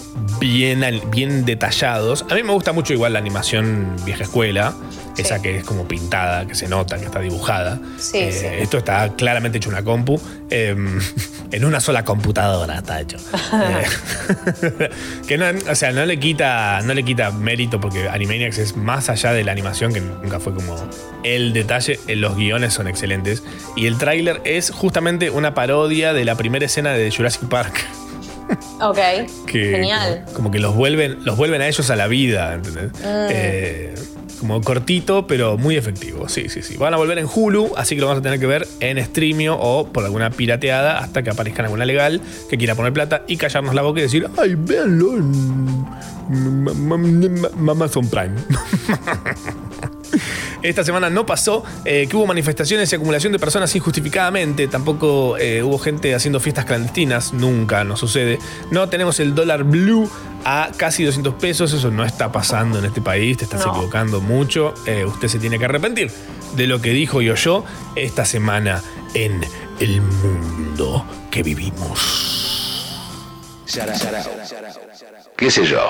bien, 0.41 0.83
bien 1.11 1.45
detallados. 1.45 2.25
A 2.31 2.35
mí 2.35 2.43
me 2.43 2.53
gusta 2.53 2.73
mucho 2.73 2.93
igual 2.93 3.13
la 3.13 3.19
animación 3.19 3.95
vieja 4.05 4.23
escuela. 4.25 4.73
Sí. 5.15 5.23
Esa 5.23 5.43
que 5.43 5.59
es 5.59 5.65
como 5.65 5.87
pintada, 5.87 6.47
que 6.47 6.55
se 6.55 6.69
nota, 6.69 6.99
que 6.99 7.05
está 7.05 7.21
dibujada. 7.21 7.79
Sí, 7.99 8.19
Eh, 8.19 8.33
sí. 8.33 8.47
Esto 8.63 8.79
está 8.79 9.11
claramente 9.15 9.59
hecho 9.59 9.69
una 9.69 9.83
compu. 9.83 10.21
eh, 10.51 10.75
en 11.53 11.65
una 11.65 11.81
sola 11.81 12.05
computadora 12.05 12.79
está 12.79 13.01
hecho. 13.01 13.17
Eh, 13.53 14.89
que 15.29 15.37
no, 15.39 15.45
o 15.71 15.75
sea, 15.75 15.93
no 15.93 16.05
le 16.07 16.19
quita, 16.19 16.81
no 16.83 16.95
le 16.95 17.03
quita 17.03 17.31
mérito 17.31 17.81
porque 17.81 18.09
Animaniacs 18.09 18.59
es 18.59 18.77
más 18.77 19.09
allá 19.11 19.33
de 19.33 19.45
la 19.45 19.53
animación, 19.53 19.93
que 19.93 20.01
nunca 20.01 20.41
fue 20.41 20.55
como 20.55 20.75
el 21.25 21.53
detalle. 21.53 21.99
eh, 22.09 22.17
Los 22.17 22.37
guiones 22.37 22.73
son 22.73 22.87
excelentes. 22.89 23.43
Y 23.77 23.87
el 23.87 23.99
tráiler 23.99 24.41
es 24.45 24.71
justamente 24.71 25.31
una 25.31 25.53
parodia 25.55 26.13
de 26.15 26.25
la 26.25 26.35
primera 26.37 26.65
escena 26.67 26.93
de 26.93 27.11
Jurassic 27.11 27.49
Park. 27.49 27.85
Ok, 28.81 28.99
Que 29.47 29.71
genial. 29.71 30.23
Como, 30.27 30.37
como 30.37 30.51
que 30.51 30.59
los 30.59 30.75
vuelven, 30.75 31.19
los 31.25 31.37
vuelven 31.37 31.63
a 31.63 31.69
ellos 31.69 31.89
a 31.91 31.97
la 31.97 32.07
vida, 32.07 32.55
¿entendés? 32.55 32.91
Eh, 33.05 33.95
como 34.43 34.61
cortito, 34.61 35.27
pero 35.27 35.57
muy 35.57 35.77
efectivo. 35.77 36.29
Sí, 36.29 36.49
sí, 36.49 36.63
sí. 36.63 36.77
Van 36.77 36.93
a 36.93 36.97
volver 36.97 37.19
en 37.19 37.27
Hulu, 37.33 37.73
así 37.77 37.95
que 37.95 38.01
lo 38.01 38.09
vamos 38.09 38.21
a 38.21 38.23
tener 38.23 38.39
que 38.41 38.47
ver 38.47 38.67
en 38.81 39.03
streamio 39.03 39.57
o 39.59 39.87
por 39.89 40.05
alguna 40.05 40.31
pirateada 40.31 40.99
hasta 40.99 41.23
que 41.23 41.31
aparezca 41.31 41.63
alguna 41.63 41.85
legal 41.87 42.21
que 42.51 42.59
quiera 42.59 42.75
poner 42.75 42.93
plata 42.93 43.23
y 43.29 43.37
callarnos 43.37 43.75
la 43.75 43.83
boca 43.83 44.01
y 44.01 44.03
decir, 44.03 44.29
ay, 44.39 44.55
véanlo 44.59 45.17
en 45.17 45.81
Ma- 46.29 46.75
Ma- 46.75 46.97
Ma- 46.99 47.73
Amazon 47.73 48.09
Prime. 48.09 48.35
Esta 50.63 50.85
semana 50.85 51.11
no 51.11 51.27
pasó, 51.27 51.65
eh, 51.85 52.07
que 52.09 52.17
hubo 52.17 52.27
manifestaciones 52.27 52.93
y 52.93 52.97
acumulación 52.97 53.33
de 53.33 53.39
personas 53.41 53.75
injustificadamente. 53.75 54.69
Tampoco 54.69 55.37
eh, 55.39 55.63
hubo 55.63 55.77
gente 55.79 56.15
haciendo 56.15 56.39
fiestas 56.39 56.67
clandestinas. 56.67 57.33
Nunca 57.33 57.83
nos 57.83 57.99
sucede. 57.99 58.39
No 58.71 58.89
tenemos 58.89 59.19
el 59.19 59.35
dólar 59.35 59.65
blue 59.65 60.09
a 60.45 60.71
casi 60.77 61.05
200 61.05 61.35
pesos. 61.35 61.73
Eso 61.73 61.91
no 61.91 62.05
está 62.05 62.31
pasando 62.33 62.79
en 62.79 62.85
este 62.87 63.01
país. 63.01 63.37
Te 63.37 63.45
estás 63.45 63.65
No. 63.67 63.73
equivocando 63.73 64.21
mucho. 64.21 64.75
Eh, 64.87 65.05
usted 65.05 65.29
se 65.29 65.39
tiene 65.39 65.59
que 65.59 65.65
arrepentir 65.65 66.11
de 66.57 66.67
lo 66.67 66.81
que 66.81 66.91
dijo 66.91 67.21
yo 67.23 67.35
yo 67.35 67.65
esta 67.97 68.25
semana 68.25 68.83
en 69.15 69.41
el 69.81 70.01
mundo 70.01 71.05
que 71.31 71.43
vivimos. 71.43 72.99
¿Qué 75.37 75.51
sé 75.51 75.65
yo? 75.67 75.89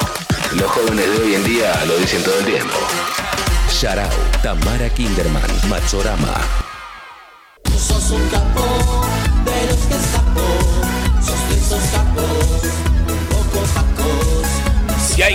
Los 0.56 0.70
jóvenes 0.70 1.04
de 1.06 1.18
hoy 1.24 1.34
en 1.34 1.44
día 1.44 1.84
lo 1.86 1.96
dicen 1.98 2.22
todo 2.22 2.38
el 2.38 2.44
tiempo. 2.44 2.74
Sharau, 3.70 4.08
Tamara 4.42 4.88
Kinderman, 4.90 5.42
Machorama. 5.68 6.34
Sos 7.76 8.10
un 8.12 8.28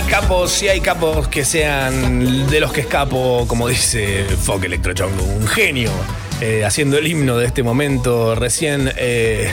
Si 0.08 0.14
capos, 0.14 0.50
si 0.50 0.68
hay 0.68 0.80
capos 0.80 1.28
que 1.28 1.44
sean 1.44 2.48
de 2.48 2.60
los 2.60 2.72
que 2.72 2.80
escapo, 2.80 3.44
como 3.46 3.68
dice 3.68 4.24
Fock 4.42 4.64
Electrochongo, 4.64 5.22
un 5.22 5.46
genio. 5.46 5.90
eh, 6.40 6.64
haciendo 6.64 6.96
el 6.96 7.06
himno 7.06 7.36
de 7.36 7.44
este 7.46 7.62
momento 7.62 8.34
recién 8.34 8.90
eh, 8.96 9.52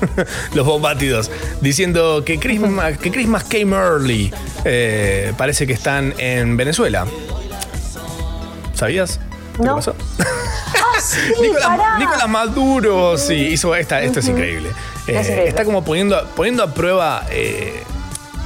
los 0.54 0.64
bombátidos 0.64 1.30
diciendo 1.60 2.22
que 2.24 2.38
Christmas, 2.38 2.96
que 2.98 3.10
Christmas 3.10 3.42
came 3.44 3.74
early 3.76 4.32
Eh, 4.64 5.32
parece 5.36 5.66
que 5.66 5.72
están 5.74 6.14
en 6.18 6.56
Venezuela 6.56 7.04
¿sabías? 8.74 9.20
¿Qué 9.58 9.64
No. 9.64 9.76
pasó? 9.76 9.94
Ah, 10.72 11.00
sí, 11.00 11.18
Nicolás, 11.98 12.28
Maduro, 12.28 13.18
sí, 13.18 13.34
hizo 13.34 13.74
esta, 13.74 14.00
esto 14.02 14.20
es 14.20 14.28
increíble. 14.28 14.70
Eh, 15.06 15.16
Es 15.18 15.26
increíble. 15.28 15.48
Está 15.48 15.64
como 15.64 15.84
poniendo, 15.84 16.26
poniendo 16.36 16.62
a 16.62 16.72
prueba. 16.72 17.26
eh, 17.30 17.82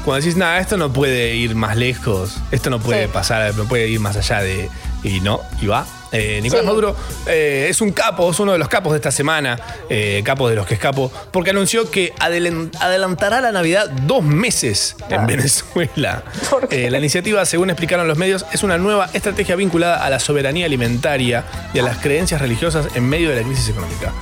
cuando 0.04 0.22
decís, 0.24 0.36
nada, 0.36 0.58
esto 0.58 0.76
no 0.76 0.92
puede 0.92 1.34
ir 1.34 1.54
más 1.54 1.76
lejos, 1.76 2.36
esto 2.50 2.70
no 2.70 2.78
puede 2.80 3.04
Sí. 3.06 3.10
pasar, 3.12 3.54
no 3.54 3.64
puede 3.64 3.88
ir 3.88 4.00
más 4.00 4.16
allá 4.16 4.40
de. 4.42 4.68
Y 5.02 5.20
no, 5.20 5.40
y 5.60 5.66
va. 5.66 5.86
Eh, 6.12 6.38
Nicolás 6.42 6.62
Sí. 6.62 6.66
Maduro 6.68 6.96
eh, 7.26 7.66
es 7.68 7.80
un 7.80 7.90
capo, 7.90 8.30
es 8.30 8.38
uno 8.38 8.52
de 8.52 8.58
los 8.58 8.68
capos 8.68 8.92
de 8.92 8.98
esta 8.98 9.10
semana, 9.10 9.58
eh, 9.90 10.22
capos 10.24 10.48
de 10.48 10.54
los 10.56 10.64
que 10.66 10.74
escapo, 10.74 11.10
porque 11.32 11.50
anunció 11.50 11.90
que 11.90 12.12
adelantará 12.20 13.40
la 13.40 13.50
Navidad 13.50 13.90
dos 13.90 14.22
meses 14.22 14.94
en 15.10 15.26
Venezuela. 15.26 16.22
¿Por 16.50 16.68
qué? 16.68 16.86
Eh, 16.86 16.90
la 16.90 16.98
iniciativa, 16.98 17.44
según 17.44 17.70
explicaron 17.70 18.06
los 18.06 18.16
medios, 18.16 18.46
es 18.52 18.62
una 18.62 18.78
nueva 18.78 19.10
estrategia 19.12 19.56
vinculada 19.56 20.04
a 20.04 20.10
la 20.10 20.20
soberanía 20.20 20.66
alimentaria 20.66 21.44
y 21.74 21.80
a 21.80 21.82
las 21.82 21.98
creencias 21.98 22.40
religiosas 22.40 22.86
en 22.94 23.08
medio 23.08 23.30
de 23.30 23.36
la 23.36 23.42
crisis 23.42 23.68
económica. 23.68 24.12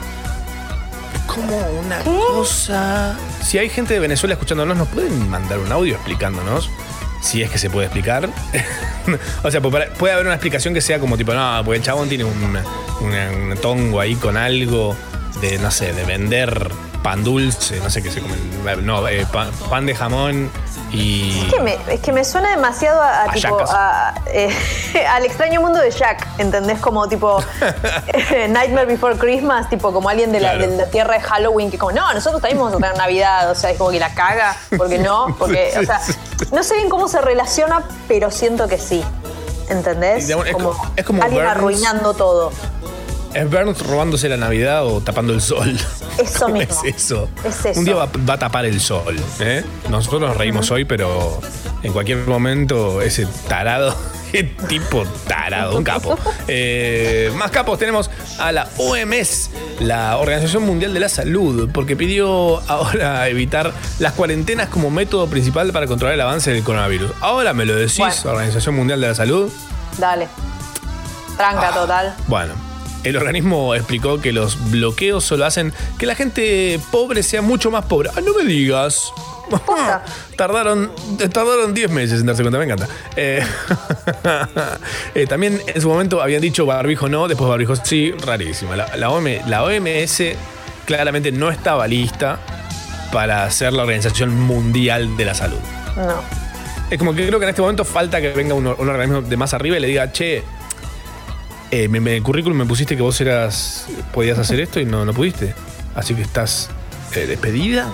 Como 1.35 1.59
una 1.81 1.99
cosa. 2.01 3.17
Si 3.43 3.59
hay 3.59 3.69
gente 3.69 3.95
de 3.95 4.01
Venezuela 4.01 4.35
escuchándonos, 4.35 4.77
¿nos 4.77 4.89
pueden 4.89 5.31
mandar 5.31 5.59
un 5.59 5.73
audio 5.73 5.95
explicándonos? 5.95 6.71
Si 7.23 7.43
es 7.43 7.51
que 7.51 7.59
se 7.59 7.71
puede 7.71 7.87
explicar. 7.87 8.29
o 9.43 9.51
sea, 9.51 9.61
puede 9.61 9.87
puede 9.93 10.13
haber 10.13 10.27
una 10.27 10.35
explicación 10.35 10.75
que 10.75 10.81
sea 10.81 10.99
como 10.99 11.17
tipo, 11.17 11.33
no, 11.33 11.63
porque 11.65 11.79
el 11.79 11.83
chabón 11.83 12.09
tiene 12.09 12.25
un, 12.25 12.59
un 13.01 13.57
tongo 13.63 14.01
ahí 14.01 14.15
con 14.17 14.37
algo 14.37 14.97
de, 15.41 15.59
no 15.59 15.71
sé, 15.71 15.93
de 15.93 16.05
vender 16.05 16.71
pan 17.03 17.25
dulce, 17.25 17.81
no 17.81 17.91
sé 17.91 18.03
qué 18.03 18.11
se 18.11 18.21
come. 18.21 18.37
No, 18.83 19.07
eh, 19.09 19.27
pan, 19.33 19.51
pan 19.69 19.87
de 19.87 19.95
jamón 19.95 20.51
y. 20.93 21.41
Es 21.47 21.55
que, 21.55 21.61
me, 21.61 21.79
es 21.89 22.01
que 22.01 22.13
me 22.13 22.25
suena 22.25 22.51
demasiado 22.51 23.01
a, 23.01 23.23
a 23.23 23.25
A 23.25 23.33
tipo 23.33 23.59
a, 23.69 24.15
eh, 24.27 24.55
al 25.09 25.25
extraño 25.25 25.61
mundo 25.61 25.81
de 25.81 25.91
Jack, 25.91 26.27
¿entendés? 26.39 26.79
Como 26.79 27.09
tipo 27.09 27.43
eh, 28.07 28.47
Nightmare 28.49 28.87
Before 28.87 29.17
Christmas, 29.17 29.69
tipo 29.69 29.93
como 29.93 30.09
alguien 30.09 30.31
de 30.33 30.41
la, 30.41 30.53
Claro. 30.53 30.71
de 30.71 30.77
la 30.77 30.87
tierra 30.87 31.15
de 31.15 31.21
Halloween 31.21 31.71
que 31.71 31.79
como, 31.79 31.93
no, 31.93 32.13
nosotros 32.15 32.41
también 32.41 32.59
vamos 32.59 32.75
a 32.75 32.77
tener 32.77 32.97
Navidad, 32.97 33.51
o 33.51 33.55
sea, 33.55 33.71
es 33.71 33.79
como 33.79 33.91
que 33.91 33.99
la 33.99 34.15
caga, 34.15 34.55
porque 34.77 34.99
no, 34.99 35.35
porque, 35.39 35.73
o 35.81 35.85
sea, 35.85 36.01
no 36.53 36.63
sé 36.63 36.77
bien 36.77 36.89
cómo 36.89 37.09
se 37.09 37.21
relaciona, 37.21 37.83
pero 38.07 38.31
siento 38.31 38.69
que 38.69 38.79
sí. 38.79 39.03
¿Entendés? 39.69 40.29
Es 40.29 40.53
como, 40.53 40.75
es 40.97 41.05
como 41.07 41.23
alguien 41.23 41.45
Burns. 41.45 41.57
arruinando 41.57 42.13
todo. 42.15 42.53
¿Es 43.35 43.49
Burns 43.51 43.87
robándose 43.87 44.29
la 44.29 44.37
Navidad 44.37 44.85
o 44.87 45.01
tapando 45.01 45.33
el 45.33 45.41
sol? 45.41 45.75
Eso 46.19 46.49
mismo. 46.51 46.83
Es 46.85 46.95
eso. 46.97 47.29
Es 47.45 47.65
eso. 47.65 47.79
Un 47.79 47.85
día 47.87 47.95
va, 47.95 48.09
va 48.29 48.35
a 48.35 48.39
tapar 48.39 48.65
el 48.67 48.81
sol. 48.81 49.17
¿eh? 49.41 49.65
Nosotros 49.89 50.21
nos 50.21 50.37
reímos 50.37 50.71
hoy, 50.71 50.85
pero 50.85 51.41
en 51.83 51.93
cualquier 51.93 52.19
momento 52.27 53.01
ese 53.01 53.27
tarado, 53.49 53.97
qué 54.33 54.45
tipo 54.45 55.05
tarado, 55.27 55.79
un 55.79 55.85
capo. 55.85 56.19
Eh, 56.47 57.33
más 57.37 57.51
capos 57.51 57.79
tenemos 57.79 58.11
a 58.39 58.53
la 58.53 58.69
OMS, 58.77 59.51
la 59.81 60.19
Organización 60.19 60.65
Mundial 60.65 60.93
de 60.93 61.01
la 61.01 61.09
Salud, 61.09 61.71
porque 61.73 61.97
pidió 61.97 62.61
ahora 62.71 63.29
evitar 63.29 63.73
las 63.99 64.13
cuarentenas 64.13 64.69
como 64.69 64.91
método 64.91 65.27
principal 65.29 65.73
para 65.73 65.87
controlar 65.87 66.15
el 66.15 66.21
avance 66.21 66.51
del 66.51 66.63
coronavirus. 66.63 67.13
Ahora 67.21 67.55
me 67.55 67.65
lo 67.65 67.75
decís, 67.77 67.97
Bueno. 67.99 68.15
Organización 68.27 68.75
Mundial 68.75 69.01
de 69.01 69.09
la 69.09 69.15
Salud. 69.15 69.51
Dale. 69.99 70.29
Tranca 71.39 71.71
total. 71.73 72.15
Bueno, 72.29 72.53
el 73.05 73.17
organismo 73.17 73.75
explicó 73.75 74.21
que 74.21 74.33
los 74.33 74.71
bloqueos 74.71 75.25
solo 75.25 75.45
hacen 75.45 75.73
que 75.99 76.07
la 76.07 76.15
gente 76.15 76.79
pobre 76.91 77.23
sea 77.23 77.43
mucho 77.43 77.71
más 77.71 77.85
pobre. 77.85 78.11
Ah, 78.17 78.21
no 78.21 78.35
me 78.35 78.45
digas. 78.45 79.13
Tardaron, 80.37 80.91
tardaron 81.33 81.75
10 81.75 81.91
meses 81.91 82.21
en 82.21 82.27
darse 82.27 82.43
cuenta, 82.43 82.59
me 82.59 82.65
encanta. 82.65 82.89
Eh, 83.17 83.45
eh, 85.15 85.27
también 85.27 85.61
en 85.67 85.81
su 85.81 85.89
momento 85.89 86.23
habían 86.23 86.41
dicho 86.41 86.65
barbijo 86.65 87.09
no, 87.09 87.29
después 87.29 87.51
barbijo 87.51 87.77
sí, 87.77 88.13
rarísimo. 88.25 88.75
La, 88.75 88.97
la 88.97 89.11
OM 89.11 89.27
la 89.47 89.65
OMS 89.65 90.23
claramente 90.87 91.33
no 91.33 91.51
estaba 91.51 91.87
lista 91.87 92.39
para 93.13 93.51
ser 93.51 93.73
la 93.73 93.83
Organización 93.83 94.39
Mundial 94.41 95.17
de 95.17 95.25
la 95.25 95.35
Salud. 95.35 95.59
No. 95.97 96.23
Es 96.91 96.99
como 96.99 97.15
que 97.15 97.27
creo 97.27 97.39
que 97.39 97.45
en 97.45 97.51
este 97.51 97.63
momento 97.63 97.85
falta 97.85 98.21
que 98.21 98.31
venga 98.31 98.55
un, 98.55 98.67
un 98.67 98.89
organismo 98.89 99.23
de 99.23 99.37
más 99.37 99.55
arriba 99.55 99.77
y 99.77 99.81
le 99.81 99.89
diga, 99.89 100.13
che, 100.13 100.43
eh, 101.73 101.85
en 101.93 102.07
el 102.07 102.23
currículum 102.23 102.57
me 102.59 102.67
pusiste 102.67 102.95
que 102.97 103.03
vos 103.03 103.21
eras 103.21 103.87
podías 104.15 104.39
hacer 104.39 104.61
esto 104.61 104.79
y 104.79 104.85
no, 104.85 105.05
no 105.05 105.13
pudiste. 105.13 105.55
Así 105.97 106.15
que 106.15 106.23
estás 106.23 106.71
eh, 107.17 107.27
despedida. 107.27 107.93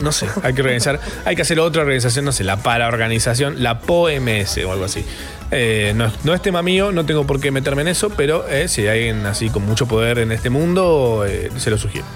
No 0.00 0.10
sé, 0.12 0.26
hay 0.42 0.52
que 0.52 0.62
organizar, 0.62 1.00
hay 1.24 1.36
que 1.36 1.42
hacer 1.42 1.60
otra 1.60 1.82
organización, 1.82 2.24
no 2.24 2.32
sé, 2.32 2.44
la 2.44 2.56
paraorganización, 2.58 3.62
la 3.62 3.80
POMS 3.80 4.58
o 4.66 4.72
algo 4.72 4.84
así. 4.84 5.04
Eh, 5.52 5.92
no, 5.94 6.06
es- 6.06 6.24
no 6.24 6.34
es 6.34 6.42
tema 6.42 6.62
mío, 6.62 6.92
no 6.92 7.06
tengo 7.06 7.26
por 7.26 7.40
qué 7.40 7.50
meterme 7.50 7.82
en 7.82 7.88
eso, 7.88 8.10
pero 8.10 8.46
eh, 8.48 8.66
si 8.68 8.82
hay 8.82 8.98
alguien 9.08 9.26
así 9.26 9.48
con 9.50 9.64
mucho 9.64 9.86
poder 9.86 10.18
en 10.18 10.32
este 10.32 10.50
mundo, 10.50 11.24
se 11.56 11.70
lo 11.70 11.78
sugiero. 11.78 12.06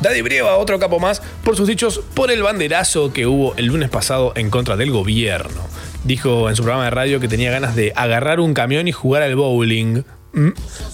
Daddy 0.00 0.20
Brieva, 0.22 0.56
otro 0.56 0.78
capo 0.80 0.98
más, 0.98 1.22
por 1.44 1.56
sus 1.56 1.68
dichos 1.68 2.00
por 2.14 2.30
el 2.32 2.42
banderazo 2.42 3.12
que 3.12 3.26
hubo 3.26 3.54
el 3.56 3.66
lunes 3.66 3.88
pasado 3.88 4.32
en 4.36 4.50
contra 4.50 4.76
del 4.76 4.90
gobierno. 4.90 5.60
Dijo 6.04 6.48
en 6.48 6.56
su 6.56 6.62
programa 6.62 6.84
de 6.84 6.90
radio 6.90 7.20
que 7.20 7.28
tenía 7.28 7.50
ganas 7.50 7.76
de 7.76 7.92
agarrar 7.94 8.40
un 8.40 8.54
camión 8.54 8.88
y 8.88 8.92
jugar 8.92 9.22
al 9.22 9.36
bowling 9.36 10.02
mm, 10.32 10.48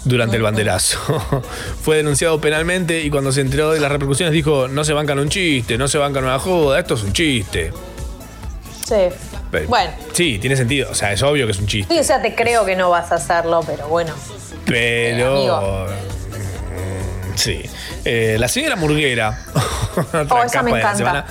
durante 0.04 0.36
el 0.36 0.42
banderazo. 0.42 0.98
Fue 1.82 1.96
denunciado 1.96 2.40
penalmente 2.40 3.00
y 3.02 3.09
cuando 3.11 3.32
se 3.32 3.40
enteró 3.40 3.70
de 3.72 3.80
las 3.80 3.90
repercusiones 3.90 4.32
dijo, 4.34 4.68
no 4.68 4.84
se 4.84 4.92
bancan 4.92 5.18
un 5.18 5.28
chiste, 5.30 5.78
no 5.78 5.88
se 5.88 5.96
bancan 5.98 6.24
una 6.24 6.38
joda, 6.38 6.78
esto 6.78 6.94
es 6.94 7.02
un 7.04 7.12
chiste. 7.12 7.72
Sí. 8.84 8.94
Pero- 9.50 9.68
Bueno. 9.68 9.90
Sí, 10.12 10.38
tiene 10.38 10.56
sentido, 10.56 10.90
o 10.90 10.94
sea, 10.94 11.12
es 11.12 11.22
obvio 11.22 11.46
que 11.46 11.52
es 11.52 11.59
un 11.59 11.66
chiste. 11.66 11.92
Sí, 11.94 12.00
o 12.00 12.04
sea, 12.04 12.20
te 12.20 12.34
creo 12.34 12.66
que 12.66 12.76
no 12.76 12.90
vas 12.90 13.11
a 13.11 13.14
hacerlo, 13.14 13.62
pero 13.66 13.88
bueno. 13.88 14.12
Pero. 14.66 15.36
Amigo. 15.36 15.86
mm, 15.86 17.36
Sí. 17.36 17.62
Eh, 18.04 18.36
la 18.38 18.48
señora 18.48 18.76
Murguera. 18.76 19.38
otra 19.96 20.26
Oh, 20.30 20.42
esa 20.42 20.52
capa 20.59 20.62
me 20.64 20.78
encanta. 20.78 21.26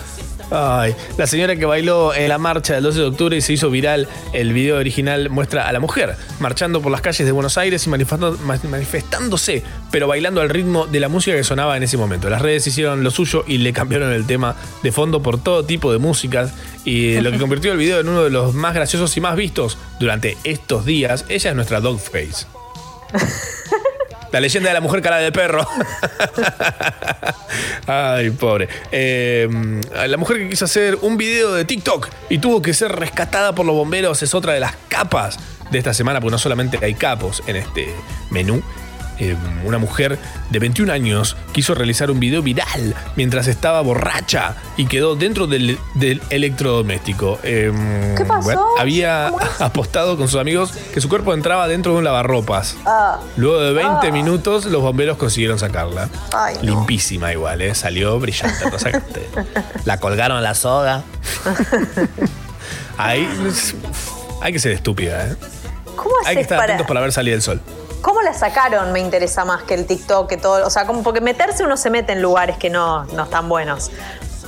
Ay, 0.49 0.95
la 1.17 1.27
señora 1.27 1.55
que 1.55 1.65
bailó 1.65 2.13
en 2.13 2.29
la 2.29 2.37
marcha 2.37 2.75
del 2.75 2.83
12 2.83 2.99
de 2.99 3.05
octubre 3.05 3.37
y 3.37 3.41
se 3.41 3.53
hizo 3.53 3.69
viral. 3.69 4.07
El 4.33 4.53
video 4.53 4.77
original 4.77 5.29
muestra 5.29 5.67
a 5.67 5.71
la 5.73 5.79
mujer 5.79 6.15
marchando 6.39 6.81
por 6.81 6.91
las 6.91 7.01
calles 7.01 7.25
de 7.25 7.31
Buenos 7.31 7.57
Aires 7.57 7.85
y 7.85 7.89
manifestándose, 7.89 9.63
pero 9.91 10.07
bailando 10.07 10.41
al 10.41 10.49
ritmo 10.49 10.87
de 10.87 10.99
la 10.99 11.09
música 11.09 11.35
que 11.35 11.43
sonaba 11.43 11.75
en 11.75 11.83
ese 11.83 11.97
momento. 11.97 12.29
Las 12.29 12.41
redes 12.41 12.65
hicieron 12.67 13.03
lo 13.03 13.11
suyo 13.11 13.43
y 13.45 13.57
le 13.57 13.73
cambiaron 13.73 14.11
el 14.13 14.25
tema 14.25 14.55
de 14.83 14.91
fondo 14.91 15.21
por 15.21 15.41
todo 15.41 15.65
tipo 15.65 15.91
de 15.91 15.97
músicas 15.97 16.53
y 16.85 17.19
lo 17.19 17.31
que 17.31 17.37
convirtió 17.39 17.73
el 17.73 17.77
video 17.77 17.99
en 17.99 18.07
uno 18.07 18.23
de 18.23 18.29
los 18.29 18.53
más 18.53 18.73
graciosos 18.73 19.15
y 19.17 19.21
más 19.21 19.35
vistos 19.35 19.77
durante 19.99 20.37
estos 20.43 20.85
días. 20.85 21.25
Ella 21.27 21.49
es 21.49 21.55
nuestra 21.55 21.81
Dogface. 21.81 22.45
La 24.37 24.41
leyenda 24.41 24.69
de 24.69 24.75
la 24.75 24.81
mujer 24.81 25.01
cara 25.01 25.17
de 25.17 25.31
perro. 25.31 25.67
Ay, 27.87 28.29
pobre. 28.29 28.69
Eh, 28.91 29.49
la 30.07 30.15
mujer 30.15 30.37
que 30.37 30.49
quiso 30.49 30.65
hacer 30.65 30.95
un 31.01 31.17
video 31.17 31.55
de 31.55 31.65
TikTok 31.65 32.07
y 32.29 32.37
tuvo 32.37 32.61
que 32.61 32.75
ser 32.75 32.91
rescatada 32.91 33.55
por 33.55 33.65
los 33.65 33.75
bomberos 33.75 34.21
es 34.21 34.35
otra 34.35 34.53
de 34.53 34.59
las 34.59 34.75
capas 34.89 35.39
de 35.71 35.79
esta 35.79 35.91
semana, 35.91 36.21
porque 36.21 36.33
no 36.33 36.37
solamente 36.37 36.77
hay 36.83 36.93
capos 36.93 37.41
en 37.47 37.55
este 37.55 37.91
menú. 38.29 38.61
Eh, 39.19 39.35
una 39.65 39.77
mujer 39.77 40.17
de 40.49 40.59
21 40.59 40.91
años 40.91 41.35
quiso 41.51 41.73
realizar 41.75 42.11
un 42.11 42.19
video 42.19 42.41
viral 42.41 42.95
mientras 43.15 43.47
estaba 43.47 43.81
borracha 43.81 44.55
y 44.77 44.85
quedó 44.85 45.15
dentro 45.15 45.47
del, 45.47 45.77
del 45.95 46.21
electrodoméstico. 46.29 47.39
Eh, 47.43 48.13
¿Qué 48.17 48.25
pasó? 48.25 48.43
bueno, 48.43 48.65
había 48.79 49.27
apostado 49.59 50.17
con 50.17 50.27
sus 50.27 50.39
amigos 50.39 50.71
que 50.93 51.01
su 51.01 51.09
cuerpo 51.09 51.33
entraba 51.33 51.67
dentro 51.67 51.91
de 51.93 51.97
un 51.99 52.03
lavarropas. 52.03 52.75
Ah. 52.85 53.19
Luego 53.37 53.59
de 53.61 53.73
20 53.73 54.07
Ah. 54.07 54.11
minutos, 54.11 54.65
los 54.65 54.81
bomberos 54.81 55.17
consiguieron 55.17 55.57
sacarla. 55.59 56.09
Ay, 56.33 56.55
no. 56.61 56.63
Limpísima 56.77 57.31
igual, 57.33 57.61
¿eh? 57.61 57.73
Salió 57.75 58.19
brillante. 58.19 58.63
sacaste. 58.77 59.27
La 59.85 59.99
colgaron 59.99 60.37
a 60.37 60.41
la 60.41 60.53
soga. 60.55 61.03
Ahí 62.97 63.27
hay 64.41 64.53
que 64.53 64.59
ser 64.59 64.71
estúpida, 64.71 65.27
¿eh? 65.27 65.35
¿Cómo 65.95 66.11
Hay 66.25 66.35
que 66.35 66.41
estar 66.41 66.57
para.? 66.57 66.73
atentos 66.73 66.87
para 66.87 67.01
ver 67.01 67.11
salir 67.11 67.33
el 67.33 67.41
sol. 67.41 67.61
¿Cómo 68.01 68.21
la 68.21 68.33
sacaron? 68.33 68.91
Me 68.91 68.99
interesa 68.99 69.43
más 69.45 69.63
que 69.63 69.73
el 69.73 69.85
TikTok, 69.85 70.27
que 70.29 70.37
todo. 70.37 70.65
O 70.65 70.69
sea, 70.69 70.85
como 70.85 71.03
porque 71.03 71.21
meterse 71.21 71.63
uno 71.63 71.77
se 71.77 71.89
mete 71.89 72.13
en 72.13 72.21
lugares 72.21 72.57
que 72.57 72.69
no, 72.69 73.05
no 73.05 73.23
están 73.23 73.49
buenos. 73.49 73.91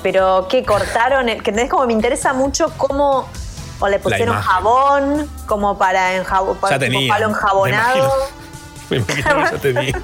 Pero 0.04 0.48
¿qué 0.50 0.64
cortaron? 0.64 1.28
El- 1.30 1.44
Que 1.44 1.52
tenés 1.52 1.70
como 1.70 1.86
me 1.86 1.94
interesa 1.94 2.34
mucho 2.34 2.72
cómo. 2.78 3.28
O 3.82 3.88
le 3.88 3.98
pusieron 4.00 4.36
jabón, 4.42 5.30
como 5.46 5.78
para 5.78 6.16
enjabón, 6.16 6.56
Ya 6.56 6.60
para 6.62 6.80
tenía. 6.80 7.14
palo 7.14 7.30
enjabonado. 7.30 8.12
Me 8.90 8.98
imagino 8.98 9.36
que 9.36 9.44
ya 9.44 9.58
tenía. 9.62 10.02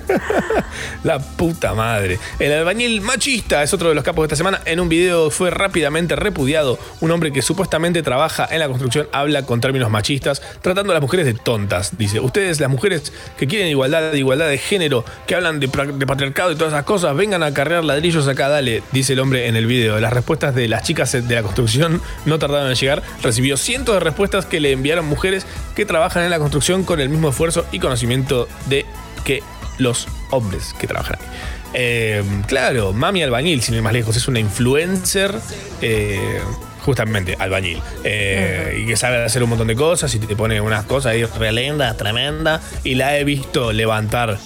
La 1.04 1.18
puta 1.18 1.74
madre. 1.74 2.18
El 2.38 2.52
albañil 2.52 3.00
machista 3.00 3.62
es 3.62 3.72
otro 3.74 3.88
de 3.88 3.94
los 3.94 4.04
capos 4.04 4.22
de 4.22 4.26
esta 4.26 4.36
semana. 4.36 4.60
En 4.64 4.80
un 4.80 4.88
video 4.88 5.30
fue 5.30 5.50
rápidamente 5.50 6.16
repudiado. 6.16 6.78
Un 7.00 7.10
hombre 7.10 7.32
que 7.32 7.42
supuestamente 7.42 8.02
trabaja 8.02 8.48
en 8.50 8.60
la 8.60 8.68
construcción 8.68 9.08
habla 9.12 9.44
con 9.44 9.60
términos 9.60 9.90
machistas, 9.90 10.42
tratando 10.60 10.92
a 10.92 10.94
las 10.94 11.02
mujeres 11.02 11.26
de 11.26 11.34
tontas. 11.34 11.96
Dice, 11.98 12.20
ustedes, 12.20 12.60
las 12.60 12.70
mujeres 12.70 13.12
que 13.36 13.46
quieren 13.46 13.68
igualdad, 13.68 14.12
igualdad 14.14 14.48
de 14.48 14.58
género, 14.58 15.04
que 15.26 15.34
hablan 15.34 15.60
de, 15.60 15.66
de 15.66 16.06
patriarcado 16.06 16.52
y 16.52 16.56
todas 16.56 16.72
esas 16.72 16.84
cosas, 16.84 17.16
vengan 17.16 17.42
a 17.42 17.52
cargar 17.52 17.84
ladrillos 17.84 18.28
acá, 18.28 18.48
dale, 18.48 18.82
dice 18.92 19.12
el 19.14 19.20
hombre 19.20 19.48
en 19.48 19.56
el 19.56 19.66
video. 19.66 19.98
Las 20.00 20.12
respuestas 20.12 20.54
de 20.54 20.68
las 20.68 20.82
chicas 20.82 21.12
de 21.12 21.34
la 21.34 21.42
construcción 21.42 22.00
no 22.24 22.38
tardaron 22.38 22.68
en 22.68 22.76
llegar. 22.76 23.02
Recibió 23.22 23.56
cientos 23.56 23.94
de 23.94 24.00
respuestas 24.00 24.46
que 24.46 24.60
le 24.60 24.72
enviaron 24.72 25.06
mujeres 25.06 25.46
que 25.74 25.86
trabajan 25.86 26.24
en 26.24 26.30
la 26.30 26.38
construcción 26.38 26.84
con 26.84 27.00
el 27.00 27.08
mismo 27.08 27.30
esfuerzo 27.30 27.66
y 27.72 27.78
conocimiento 27.78 28.48
de 28.66 28.86
que 29.24 29.42
los 29.82 30.06
hombres 30.30 30.74
que 30.78 30.86
trabajan 30.86 31.16
ahí. 31.20 31.26
Eh, 31.74 32.22
claro, 32.46 32.92
Mami 32.92 33.22
Albañil, 33.22 33.62
sin 33.62 33.74
ir 33.74 33.82
más 33.82 33.92
lejos, 33.92 34.16
es 34.16 34.28
una 34.28 34.38
influencer. 34.40 35.34
eh, 35.80 36.40
justamente, 36.84 37.36
albañil. 37.38 37.80
Eh, 38.04 38.80
Y 38.82 38.86
que 38.86 38.96
sabe 38.96 39.24
hacer 39.24 39.42
un 39.42 39.50
montón 39.50 39.68
de 39.68 39.76
cosas 39.76 40.12
y 40.14 40.18
te 40.18 40.34
pone 40.34 40.60
unas 40.60 40.84
cosas 40.84 41.12
ahí 41.12 41.24
re 41.24 41.52
lindas, 41.52 41.96
tremendas. 41.96 42.60
Y 42.84 42.96
la 42.96 43.16
he 43.16 43.24
visto 43.24 43.72
levantar 43.72 44.38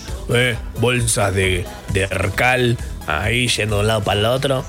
bolsas 0.80 1.34
de, 1.34 1.64
de 1.92 2.06
ahí 3.06 3.48
yendo 3.48 3.76
de 3.76 3.80
un 3.82 3.86
lado 3.88 4.02
para 4.02 4.20
el 4.20 4.26
otro. 4.26 4.64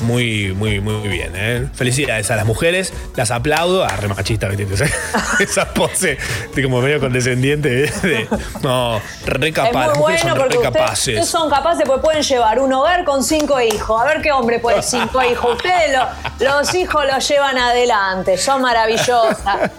Muy, 0.00 0.52
muy, 0.54 0.80
muy 0.80 1.08
bien, 1.08 1.32
¿eh? 1.34 1.68
Felicidades 1.74 2.30
a 2.30 2.36
las 2.36 2.46
mujeres, 2.46 2.92
las 3.16 3.30
aplaudo. 3.32 3.84
Ah, 3.84 3.96
re 3.96 4.06
machista, 4.08 4.46
¿viste? 4.48 4.72
Esa- 4.72 4.86
Esa 5.40 5.74
pose 5.74 6.18
de 6.54 6.62
como 6.62 6.80
medio 6.80 7.00
condescendiente. 7.00 7.84
¿eh? 7.84 7.92
de- 8.02 8.28
no, 8.62 9.00
re 9.26 9.52
capaz, 9.52 9.86
es 9.86 9.88
muy 9.90 9.98
bueno 9.98 10.18
son 10.20 10.38
porque 10.38 10.58
ustedes, 10.58 11.28
son 11.28 11.50
capaces 11.50 11.82
porque 11.84 12.02
pueden 12.02 12.22
llevar 12.22 12.60
un 12.60 12.72
hogar 12.72 13.04
con 13.04 13.24
cinco 13.24 13.60
hijos. 13.60 14.00
A 14.00 14.04
ver 14.04 14.22
qué 14.22 14.30
hombre 14.30 14.60
puede 14.60 14.82
cinco 14.82 15.22
hijos. 15.22 15.56
Ustedes 15.56 15.92
lo- 16.38 16.46
los 16.48 16.74
hijos 16.74 17.04
los 17.12 17.28
llevan 17.28 17.58
adelante. 17.58 18.38
Son 18.38 18.62
maravillosas. 18.62 19.70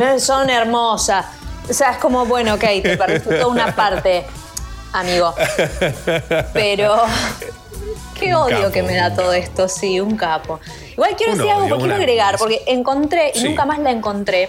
eh, 0.00 0.18
Son 0.18 0.48
hermosas. 0.48 1.26
O 1.68 1.72
sea, 1.72 1.90
es 1.92 1.98
como, 1.98 2.24
bueno, 2.24 2.54
ok, 2.54 2.60
te 2.82 2.96
perdiste 2.96 3.34
toda 3.34 3.48
una 3.48 3.74
parte, 3.74 4.24
amigo. 4.92 5.34
Pero 6.52 7.02
qué 8.18 8.28
Un 8.28 8.42
odio 8.42 8.56
capo, 8.58 8.72
que 8.72 8.82
me 8.82 8.94
da 8.96 9.14
todo 9.14 9.32
esto, 9.32 9.68
sí, 9.68 10.00
un 10.00 10.16
capo. 10.16 10.60
Igual 10.92 11.14
quiero 11.16 11.32
Un 11.32 11.38
decir 11.38 11.52
algo, 11.52 11.64
odio, 11.66 11.74
porque 11.74 11.84
quiero 11.86 12.02
agregar, 12.02 12.38
porque 12.38 12.62
encontré, 12.66 13.32
y 13.34 13.44
nunca 13.44 13.64
más 13.64 13.78
la 13.78 13.90
encontré, 13.90 14.48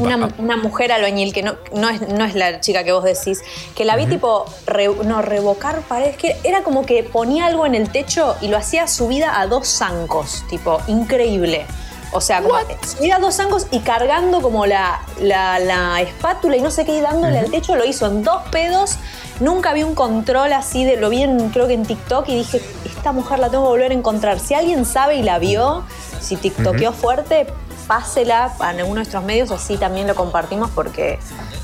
una, 0.00 0.28
una 0.38 0.56
mujer 0.56 0.90
albañil, 0.90 1.32
que 1.32 1.44
no, 1.44 1.54
no, 1.72 1.88
es, 1.88 2.00
no 2.08 2.24
es 2.24 2.34
la 2.34 2.60
chica 2.60 2.82
que 2.82 2.90
vos 2.90 3.04
decís, 3.04 3.42
que 3.76 3.84
la 3.84 3.94
vi 3.94 4.06
tipo, 4.06 4.44
re- 4.66 4.88
no, 5.04 5.22
revocar 5.22 5.82
paredes, 5.82 6.16
que 6.16 6.36
era 6.42 6.64
como 6.64 6.84
que 6.84 7.04
ponía 7.04 7.46
algo 7.46 7.64
en 7.64 7.76
el 7.76 7.88
techo 7.90 8.34
y 8.40 8.48
lo 8.48 8.56
hacía 8.56 8.88
subida 8.88 9.38
a 9.40 9.46
dos 9.46 9.68
zancos, 9.68 10.44
tipo, 10.48 10.80
increíble. 10.88 11.64
O 12.12 12.20
sea, 12.20 12.42
como 12.42 12.54
subida 12.86 13.16
a 13.16 13.18
dos 13.18 13.34
zancos 13.36 13.66
y 13.72 13.80
cargando 13.80 14.40
como 14.42 14.66
la, 14.66 15.00
la, 15.20 15.58
la 15.58 16.00
espátula 16.00 16.56
y 16.56 16.60
no 16.60 16.70
sé 16.72 16.84
qué, 16.84 16.96
y 16.96 17.00
dándole 17.00 17.38
al 17.38 17.50
techo, 17.50 17.76
lo 17.76 17.84
hizo 17.84 18.06
en 18.06 18.22
dos 18.24 18.42
pedos. 18.50 18.96
Nunca 19.40 19.72
vi 19.72 19.82
un 19.82 19.94
control 19.94 20.52
así, 20.52 20.84
de, 20.84 20.96
lo 20.96 21.10
vi 21.10 21.22
en, 21.22 21.50
creo 21.50 21.66
que 21.66 21.74
en 21.74 21.84
TikTok 21.84 22.28
y 22.28 22.36
dije, 22.36 22.62
esta 22.84 23.12
mujer 23.12 23.40
la 23.40 23.50
tengo 23.50 23.64
que 23.64 23.70
volver 23.70 23.90
a 23.90 23.94
encontrar. 23.94 24.38
Si 24.38 24.54
alguien 24.54 24.84
sabe 24.84 25.16
y 25.16 25.22
la 25.22 25.38
vio, 25.38 25.84
si 26.20 26.36
TikTokeó 26.36 26.92
fuerte, 26.92 27.46
pásela 27.88 28.52
a 28.58 28.68
alguno 28.68 28.86
de 28.86 29.00
nuestros 29.00 29.24
medios, 29.24 29.50
así 29.50 29.76
también 29.76 30.06
lo 30.06 30.14
compartimos 30.14 30.70
porque 30.70 31.18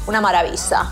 una 0.07 0.21
maravilla. 0.21 0.91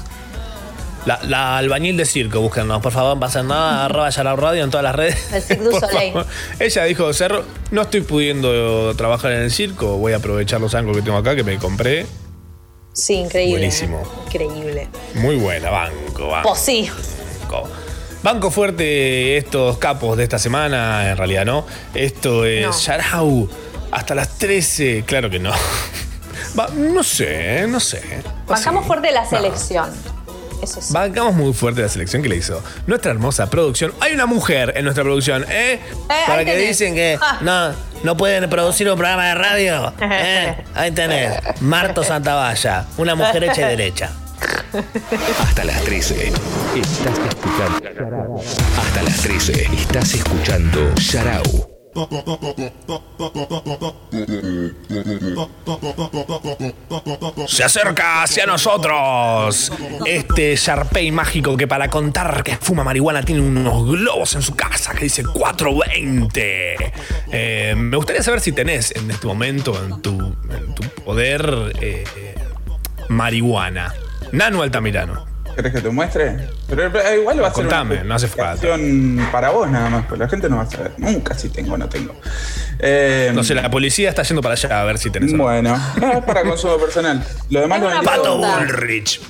La, 1.04 1.20
la 1.22 1.58
albañil 1.58 1.96
de 1.96 2.04
circo, 2.04 2.40
búsquennos, 2.40 2.82
por 2.82 2.92
favor, 2.92 3.18
pasen 3.18 3.48
nada, 3.48 3.86
arroba 3.86 4.10
Yarao 4.10 4.36
Radio 4.36 4.64
en 4.64 4.70
todas 4.70 4.84
las 4.84 4.94
redes. 4.94 5.32
El 5.32 5.42
Cirque 5.42 5.64
du 5.64 5.72
Soleil. 5.80 6.14
Ella 6.58 6.84
dijo, 6.84 7.12
Cerro, 7.12 7.44
no 7.70 7.82
estoy 7.82 8.02
pudiendo 8.02 8.94
trabajar 8.94 9.32
en 9.32 9.42
el 9.42 9.50
circo, 9.50 9.96
voy 9.96 10.12
a 10.12 10.16
aprovechar 10.16 10.60
los 10.60 10.72
zancos 10.72 10.96
que 10.96 11.02
tengo 11.02 11.16
acá, 11.16 11.34
que 11.34 11.44
me 11.44 11.56
compré. 11.58 12.06
Sí, 12.98 13.14
increíble. 13.14 13.58
Buenísimo. 13.58 14.02
Increíble. 14.26 14.88
Muy 15.14 15.36
buena, 15.36 15.70
banco, 15.70 16.28
banco. 16.28 16.48
Pues 16.50 16.60
sí. 16.60 16.90
Banco. 17.42 17.68
Banco 18.22 18.50
fuerte 18.50 19.36
estos 19.36 19.78
capos 19.78 20.16
de 20.16 20.24
esta 20.24 20.38
semana, 20.40 21.08
en 21.10 21.16
realidad 21.16 21.44
no. 21.46 21.64
Esto 21.94 22.44
es 22.44 22.66
No. 22.66 22.72
Yarau 22.72 23.48
hasta 23.92 24.14
las 24.16 24.36
13, 24.38 25.04
claro 25.06 25.30
que 25.30 25.38
no. 25.38 25.52
Va, 26.58 26.68
no 26.74 27.02
sé, 27.04 27.66
no 27.68 27.78
sé. 27.78 28.02
Bancamos 28.46 28.86
fuerte 28.86 29.12
la 29.12 29.22
No. 29.22 29.30
selección. 29.30 29.90
Eso 30.60 30.80
sí. 30.82 30.92
Bancamos 30.92 31.34
muy 31.34 31.52
fuerte 31.52 31.82
la 31.82 31.88
selección 31.88 32.20
que 32.20 32.28
le 32.28 32.34
hizo 32.36 32.60
nuestra 32.88 33.12
hermosa 33.12 33.48
producción. 33.48 33.94
Hay 34.00 34.12
una 34.12 34.26
mujer 34.26 34.72
en 34.76 34.82
nuestra 34.84 35.04
producción, 35.04 35.44
¿eh? 35.48 35.78
Para 36.08 36.38
ahí 36.40 36.44
que 36.44 36.50
tenés. 36.52 36.68
dicen 36.68 36.94
que 36.96 37.16
Ah. 37.22 37.38
no, 37.42 37.72
no 38.02 38.16
pueden 38.16 38.48
producir 38.48 38.88
un 38.90 38.96
programa 38.96 39.26
de 39.26 39.34
radio. 39.34 39.92
¿eh? 40.00 40.64
Ahí 40.74 40.90
tenés. 40.92 41.38
Marto 41.60 42.02
Santavalla, 42.04 42.86
una 42.96 43.14
mujer 43.14 43.44
hecha 43.44 43.62
y 43.62 43.76
derecha. 43.76 44.10
Hasta 45.40 45.64
las 45.64 45.82
13. 45.82 46.32
Estás 46.76 47.18
escuchando. 47.28 48.40
Hasta 48.78 49.02
las 49.02 49.20
13. 49.20 49.68
Estás 49.74 50.14
escuchando 50.14 50.94
Sharau. 50.96 51.77
Se 57.46 57.64
acerca 57.64 58.22
hacia 58.22 58.46
nosotros 58.46 59.72
este 60.04 60.56
Sharpei 60.56 61.10
mágico 61.10 61.56
que 61.56 61.66
para 61.66 61.88
contar 61.88 62.42
que 62.42 62.56
fuma 62.56 62.84
marihuana 62.84 63.22
tiene 63.22 63.40
unos 63.40 63.86
globos 63.86 64.34
en 64.34 64.42
su 64.42 64.54
casa 64.54 64.94
que 64.94 65.04
dice 65.04 65.24
420. 65.24 66.92
Eh, 67.32 67.74
me 67.76 67.96
gustaría 67.96 68.22
saber 68.22 68.40
si 68.40 68.52
tenés 68.52 68.94
en 68.94 69.10
este 69.10 69.26
momento 69.26 69.76
en 69.84 70.00
tu, 70.00 70.34
poder 71.04 71.72
eh, 71.80 72.04
marihuana. 73.08 73.94
Nano 74.32 74.62
Altamirano. 74.62 75.27
¿Querés 75.58 75.72
que 75.72 75.80
te 75.80 75.90
muestre? 75.90 76.36
Pero 76.68 76.86
eh, 77.00 77.18
igual 77.18 77.42
va 77.42 77.48
a 77.48 77.50
ser 77.52 77.64
Contame, 77.64 77.96
una 77.96 78.04
no 78.04 78.14
hace 78.14 78.28
falta. 78.28 78.68
para 79.32 79.50
vos 79.50 79.68
nada 79.68 79.90
más, 79.90 80.04
porque 80.06 80.22
la 80.22 80.28
gente 80.30 80.48
no 80.48 80.58
va 80.58 80.62
a 80.62 80.70
saber 80.70 80.92
nunca 80.98 81.34
si 81.34 81.48
tengo 81.48 81.74
o 81.74 81.76
no 81.76 81.88
tengo. 81.88 82.14
Eh, 82.78 83.32
No 83.34 83.42
sé, 83.42 83.56
la 83.56 83.68
policía 83.68 84.08
está 84.10 84.22
yendo 84.22 84.40
para 84.40 84.52
allá 84.54 84.80
a 84.80 84.84
ver 84.84 84.98
si 84.98 85.10
tenés. 85.10 85.32
algo. 85.32 85.42
Bueno, 85.42 85.76
no, 86.00 86.12
es 86.12 86.24
para 86.24 86.42
consumo 86.44 86.78
personal. 86.78 87.24
Lo 87.50 87.60
demás 87.62 87.80
lo 87.80 88.02
Pato. 88.04 88.38
Bullrich. 88.38 89.20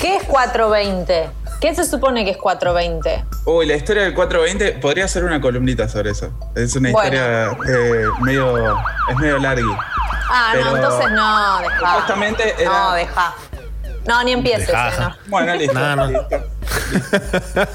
¿Qué 0.00 0.18
es 0.18 0.22
420? 0.22 1.30
¿Qué 1.60 1.74
se 1.74 1.84
supone 1.84 2.24
que 2.24 2.30
es 2.30 2.36
420? 2.36 3.24
Uy, 3.46 3.66
la 3.66 3.74
historia 3.74 4.04
del 4.04 4.14
420, 4.14 4.78
podría 4.80 5.08
ser 5.08 5.24
una 5.24 5.40
columnita 5.40 5.88
sobre 5.88 6.10
eso. 6.12 6.32
Es 6.54 6.76
una 6.76 6.92
Bueno. 6.92 7.12
historia 7.12 7.56
eh, 7.68 8.06
medio. 8.20 8.76
es 9.10 9.16
medio 9.16 9.38
larga. 9.38 9.64
Ah, 10.30 10.50
Pero- 10.52 10.64
no, 10.66 10.76
entonces 10.76 11.10
no, 11.10 11.58
deja. 11.58 11.78
Supuestamente 11.78 12.54
era- 12.56 12.70
No, 12.70 12.94
deja. 12.94 13.34
No, 14.06 14.22
ni 14.24 14.32
empieces, 14.32 14.68
eh, 14.68 14.72
no. 14.98 15.16
Bueno, 15.28 15.54
listo. 15.54 15.74
No, 15.74 15.96
no. 15.96 16.06
listo. 16.10 16.36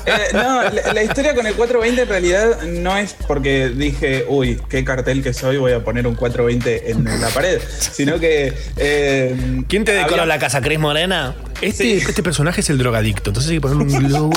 Eh, 0.06 0.12
no, 0.34 0.64
la, 0.64 0.94
la 0.94 1.04
historia 1.04 1.34
con 1.36 1.46
el 1.46 1.54
420 1.56 2.02
en 2.02 2.08
realidad 2.10 2.62
no 2.64 2.98
es 2.98 3.16
porque 3.28 3.70
dije, 3.70 4.26
uy, 4.28 4.60
qué 4.70 4.84
cartel 4.84 5.24
que 5.24 5.34
soy, 5.34 5.58
voy 5.58 5.72
a 5.74 5.84
poner 5.84 6.06
un 6.08 6.16
420 6.16 6.92
en 6.92 7.22
la 7.22 7.30
pared, 7.30 7.62
sino 7.80 8.20
que... 8.20 8.54
eh, 8.78 9.64
¿Quién 9.68 9.86
te 9.86 9.94
decoró 9.94 10.22
había- 10.24 10.26
la 10.36 10.40
casa? 10.40 10.62
¿Cris 10.62 10.80
Morena? 10.80 11.36
Este, 11.62 11.84
Sí. 11.84 11.92
este 12.08 12.22
personaje 12.24 12.62
es 12.62 12.70
el 12.70 12.78
drogadicto, 12.78 13.30
entonces 13.30 13.50
hay 13.52 13.58
que 13.58 13.62
poner 13.62 13.78
un 13.78 13.88
globo, 14.08 14.32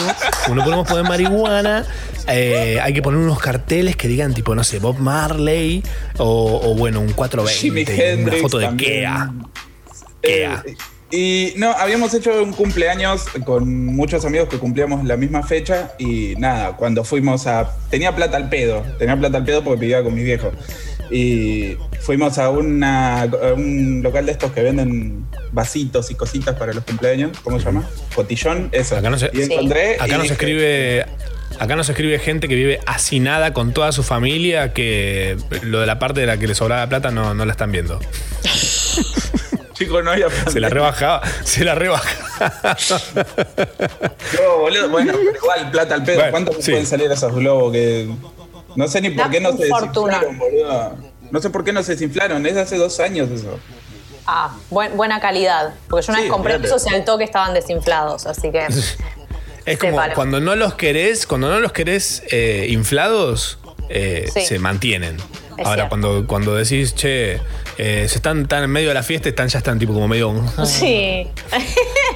como 0.44 0.54
no 0.56 0.64
podemos 0.64 0.88
poner 0.88 1.04
marihuana, 1.04 1.84
eh, 2.28 2.78
hay 2.82 2.94
que 2.94 3.02
poner 3.02 3.20
unos 3.20 3.38
carteles 3.40 3.96
que 3.96 4.08
digan 4.08 4.32
tipo, 4.32 4.54
no 4.54 4.64
sé, 4.64 4.78
Bob 4.78 4.98
Marley 4.98 5.82
o, 6.18 6.60
o, 6.64 6.74
bueno, 6.76 7.00
un 7.00 7.12
420, 7.12 7.60
Jimi 7.60 7.80
y 7.80 7.84
una 7.84 8.10
Hendrix 8.22 8.42
foto 8.42 8.58
de 8.58 8.66
también. 8.66 8.90
Kea. 8.92 9.30
Eh, 10.22 10.48
Kea. 10.48 10.64
Y 11.10 11.54
no, 11.56 11.72
habíamos 11.72 12.14
hecho 12.14 12.42
un 12.42 12.52
cumpleaños 12.52 13.24
con 13.44 13.86
muchos 13.86 14.24
amigos 14.24 14.48
que 14.48 14.58
cumplíamos 14.58 15.04
la 15.04 15.16
misma 15.16 15.42
fecha 15.42 15.92
y 15.98 16.34
nada, 16.36 16.76
cuando 16.76 17.02
fuimos 17.02 17.46
a... 17.48 17.76
Tenía 17.90 18.14
plata 18.14 18.36
al 18.36 18.48
pedo, 18.48 18.84
tenía 18.98 19.16
plata 19.18 19.38
al 19.38 19.44
pedo 19.44 19.64
porque 19.64 19.80
vivía 19.80 20.02
con 20.04 20.14
mi 20.14 20.22
viejo. 20.22 20.52
Y 21.10 21.76
fuimos 22.00 22.38
a, 22.38 22.50
una, 22.50 23.22
a 23.22 23.54
un 23.56 24.00
local 24.02 24.26
de 24.26 24.32
estos 24.32 24.52
que 24.52 24.62
venden 24.62 25.26
vasitos 25.50 26.12
y 26.12 26.14
cositas 26.14 26.54
para 26.54 26.72
los 26.72 26.84
cumpleaños. 26.84 27.36
¿Cómo 27.42 27.58
se 27.58 27.64
llama? 27.64 27.88
Cotillón, 28.14 28.68
eso. 28.70 28.96
Acá 28.96 29.10
no 29.10 29.18
se, 29.18 29.30
y 29.32 29.42
encontré... 29.42 29.96
acá 29.96 30.06
y 30.06 30.12
nos 30.12 30.22
dije, 30.22 30.34
escribe. 30.34 31.06
Acá 31.58 31.76
nos 31.76 31.88
escribe 31.88 32.18
gente 32.20 32.48
que 32.48 32.54
vive 32.54 32.80
hacinada 32.86 33.52
con 33.52 33.74
toda 33.74 33.92
su 33.92 34.02
familia, 34.02 34.72
que 34.72 35.36
lo 35.62 35.80
de 35.80 35.86
la 35.86 35.98
parte 35.98 36.20
de 36.20 36.26
la 36.26 36.38
que 36.38 36.46
le 36.46 36.54
sobraba 36.54 36.88
plata 36.88 37.10
no, 37.10 37.34
no 37.34 37.44
la 37.44 37.52
están 37.52 37.72
viendo. 37.72 38.00
Chicos, 39.80 40.04
no 40.04 40.10
había 40.10 40.28
Se 40.52 40.60
la 40.60 40.68
rebajaba, 40.68 41.22
se 41.42 41.64
la 41.64 41.74
rebajaba. 41.74 42.76
No, 44.38 44.58
boludo, 44.58 44.88
bueno, 44.90 45.12
pero 45.16 45.34
igual 45.36 45.70
plata 45.70 45.94
al 45.94 46.04
pedo. 46.04 46.16
Bueno, 46.16 46.30
¿Cuánto 46.32 46.52
sí. 46.60 46.70
pueden 46.72 46.86
salir 46.86 47.10
esos 47.10 47.34
globos 47.34 47.72
que.? 47.72 48.08
No 48.76 48.86
sé 48.86 49.00
ni 49.00 49.10
por 49.10 49.30
qué 49.30 49.40
no 49.40 49.50
se 49.56 49.64
desinflaron, 49.64 50.38
boludo. 50.38 50.96
No 51.30 51.40
sé 51.40 51.50
por 51.50 51.64
qué 51.64 51.72
no 51.72 51.82
se 51.82 51.92
desinflaron, 51.92 52.44
es 52.46 52.54
de 52.54 52.60
hace 52.60 52.76
dos 52.76 53.00
años 53.00 53.30
eso. 53.30 53.58
Ah, 54.26 54.54
buen- 54.68 54.96
buena 54.96 55.18
calidad. 55.20 55.72
Porque 55.88 56.06
yo 56.06 56.12
una 56.12 56.18
Sí, 56.18 56.24
vez 56.24 56.32
compré 56.32 56.56
esos 56.56 56.86
y 56.90 56.94
al 56.94 57.04
toque 57.04 57.24
estaban 57.24 57.54
desinflados, 57.54 58.26
así 58.26 58.50
que. 58.52 58.66
Es 59.66 59.78
como 59.78 59.98
cuando 60.14 60.40
no 60.40 60.56
los 60.56 60.74
querés, 60.74 61.26
cuando 61.26 61.48
no 61.50 61.60
los 61.60 61.72
querés 61.72 62.22
eh, 62.30 62.66
inflados, 62.70 63.58
eh, 63.88 64.28
Sí. 64.32 64.40
se 64.40 64.58
mantienen. 64.58 65.16
Es 65.58 65.66
Ahora, 65.66 65.74
cierto. 65.82 65.88
cuando, 65.90 66.26
cuando 66.26 66.54
decís, 66.54 66.94
che, 66.94 67.40
eh, 67.82 68.06
se 68.08 68.16
están 68.16 68.46
tan 68.46 68.64
en 68.64 68.70
medio 68.70 68.88
de 68.88 68.94
la 68.94 69.02
fiesta, 69.02 69.28
están, 69.28 69.48
ya 69.48 69.58
están 69.58 69.78
tipo 69.78 69.92
como 69.94 70.06
medio. 70.08 70.34
Sí. 70.66 71.26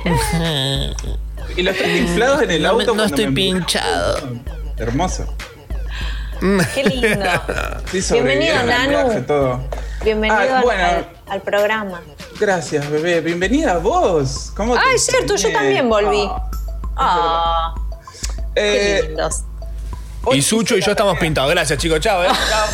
Y 1.56 1.62
los 1.62 1.76
traje 1.76 1.98
inflados 1.98 2.42
en 2.42 2.50
el 2.50 2.62
No, 2.62 2.74
me- 2.74 2.82
auto. 2.82 2.94
no 2.96 3.04
estoy 3.04 3.26
me- 3.28 3.32
pinchado. 3.32 4.18
Hermoso. 4.76 5.32
Qué 6.74 6.84
lindo. 6.84 7.30
Sí, 7.92 8.02
Bienvenido, 8.12 8.62
Nanu. 8.64 9.60
Bienvenido 10.02 10.36
Ah, 10.40 10.58
al- 10.58 10.64
bueno. 10.64 10.84
al, 10.84 11.08
al 11.28 11.40
programa. 11.42 12.02
Gracias, 12.40 12.90
bebé. 12.90 13.20
Bienvenida 13.20 13.72
a 13.74 13.78
vos. 13.78 14.50
¿Cómo 14.56 14.74
te 14.74 14.80
Ah, 14.80 14.92
es 14.94 15.06
cierto, 15.06 15.36
yo 15.36 15.52
también 15.52 15.88
volví. 15.88 16.28
Ah, 16.96 17.72
Ah, 17.72 17.74
qué 18.54 18.98
eh, 18.98 19.02
lindos. 19.04 19.42
Y 20.32 20.42
Sucho 20.42 20.76
y 20.76 20.80
yo 20.82 20.90
estamos 20.90 21.18
pintados. 21.18 21.50
Gracias, 21.50 21.78
chicos. 21.78 22.00
Chao, 22.00 22.24
eh. 22.24 22.28
Chao. 22.50 22.66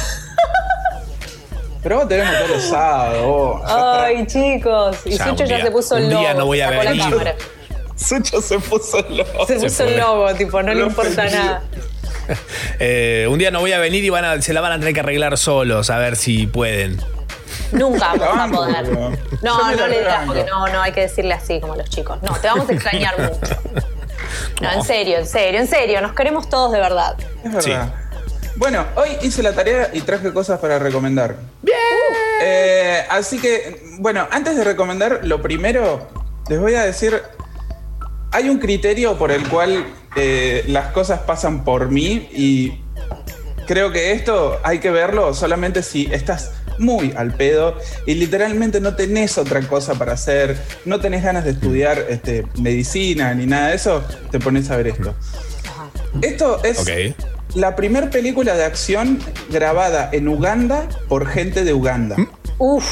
Pero 1.82 2.06
todos 2.06 2.50
los 2.50 2.62
sábados, 2.62 3.24
vos. 3.26 3.60
Ya 3.62 3.66
está. 3.68 4.04
Ay, 4.04 4.26
chicos. 4.26 4.96
Y 5.06 5.10
Ya, 5.16 5.24
Sucho 5.28 5.44
ya 5.44 5.56
día- 5.56 5.64
se 5.64 5.70
puso 5.70 5.96
el 5.96 6.04
un 6.04 6.10
logo. 6.10 6.20
día 6.20 6.34
no 6.34 6.46
voy 6.46 6.60
a 6.60 6.70
la 6.70 6.78
venir. 6.82 7.02
cámara. 7.10 7.34
Sucho 7.96 8.40
se 8.42 8.58
puso 8.58 9.00
loco. 9.08 9.46
Se 9.46 9.56
puso 9.56 9.84
el 9.84 9.98
logo, 9.98 10.34
tipo, 10.34 10.62
no 10.62 10.74
le 10.74 10.82
importa 10.82 11.24
nada. 11.26 11.62
Eh, 12.78 13.26
un 13.28 13.38
día 13.40 13.50
no 13.50 13.58
voy 13.58 13.72
a 13.72 13.78
venir 13.80 14.04
y 14.04 14.10
van 14.10 14.24
a- 14.24 14.40
se 14.40 14.52
la 14.52 14.60
van 14.60 14.70
a 14.72 14.78
tener 14.78 14.94
que 14.94 15.00
arreglar 15.00 15.36
solos, 15.36 15.90
a 15.90 15.98
ver 15.98 16.14
si 16.14 16.46
pueden. 16.46 17.00
Nunca 17.72 18.12
vamos 18.16 18.48
a 18.52 18.56
poder. 18.56 18.88
No, 19.42 19.70
no 19.70 19.70
la 19.76 19.88
le 19.88 19.98
digas 19.98 20.22
porque 20.26 20.44
no, 20.44 20.68
no 20.68 20.80
hay 20.80 20.92
que 20.92 21.00
decirle 21.02 21.34
así 21.34 21.60
como 21.60 21.72
a 21.72 21.76
los 21.78 21.90
chicos. 21.90 22.22
No, 22.22 22.32
te 22.36 22.46
vamos 22.46 22.68
a 22.68 22.72
extrañar 22.72 23.18
mucho. 23.18 23.56
No, 24.60 24.70
en 24.72 24.82
serio, 24.84 25.18
en 25.18 25.26
serio, 25.26 25.58
en 25.60 25.66
serio. 25.66 26.00
Nos 26.02 26.12
queremos 26.12 26.48
todos 26.48 26.70
de 26.70 26.78
verdad. 26.78 27.16
Es 27.44 27.52
verdad. 27.52 27.94
Bueno, 28.61 28.84
hoy 28.94 29.08
hice 29.22 29.42
la 29.42 29.54
tarea 29.54 29.88
y 29.90 30.02
traje 30.02 30.34
cosas 30.34 30.61
para 30.61 30.78
recomendar. 30.78 31.34
¡Bien! 31.62 31.78
así 33.08 33.38
que, 33.38 33.82
bueno, 34.00 34.28
antes 34.30 34.54
de 34.54 34.64
recomendar, 34.64 35.20
lo 35.22 35.40
primero, 35.40 36.06
les 36.50 36.61
voy 36.61 36.74
a 36.74 36.82
decir, 36.82 37.22
hay 38.32 38.50
un 38.50 38.58
criterio 38.58 39.16
por 39.16 39.32
el 39.32 39.48
cual 39.48 39.86
eh, 40.14 40.62
las 40.68 40.92
cosas 40.92 41.20
pasan 41.20 41.64
por 41.64 41.90
mí 41.90 42.28
y 42.34 42.82
creo 43.66 43.92
que 43.92 44.12
esto 44.12 44.61
hay 44.62 44.78
que 44.78 44.90
verlo 44.90 45.32
solamente 45.32 45.82
si 45.82 46.11
estás 46.12 46.52
muy 46.78 47.14
al 47.16 47.32
pedo 47.32 47.78
y 48.04 48.14
literalmente 48.14 48.78
no 48.78 48.94
tenés 48.94 49.38
otra 49.38 49.62
cosa 49.62 49.94
para 49.94 50.12
hacer, 50.12 50.58
no 50.84 51.00
tenés 51.00 51.24
ganas 51.24 51.46
de 51.46 51.52
estudiar 51.52 52.04
este, 52.11 52.46
medicina 52.61 53.32
ni 53.32 53.46
nada 53.46 53.68
de 53.68 53.76
eso, 53.76 54.04
te 54.30 54.38
pones 54.38 54.70
a 54.70 54.76
ver 54.76 54.88
esto. 54.88 55.14
Esto 56.20 56.62
es 56.62 56.78
Ok. 56.78 57.39
La 57.55 57.76
primera 57.76 58.11
película 58.11 58.55
de 58.55 58.64
acción 58.64 59.18
grabada 59.51 60.09
en 60.12 60.28
Uganda 60.28 60.88
por 61.09 61.26
gente 61.26 61.64
de 61.64 61.72
Uganda. 61.72 62.16
Uf, 62.59 62.84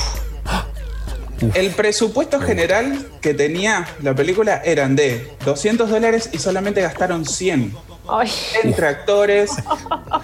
El 1.55 1.71
presupuesto 1.71 2.41
general 2.41 3.07
que 3.21 3.35
tenía 3.35 3.87
la 4.03 4.15
película 4.15 4.61
eran 4.65 4.97
de 4.97 5.37
200 5.45 5.89
dólares 5.89 6.31
y 6.33 6.39
solamente 6.39 6.81
gastaron 6.81 7.25
100 7.25 7.75
ay. 8.09 8.31
entre 8.65 8.87
actores. 8.89 9.53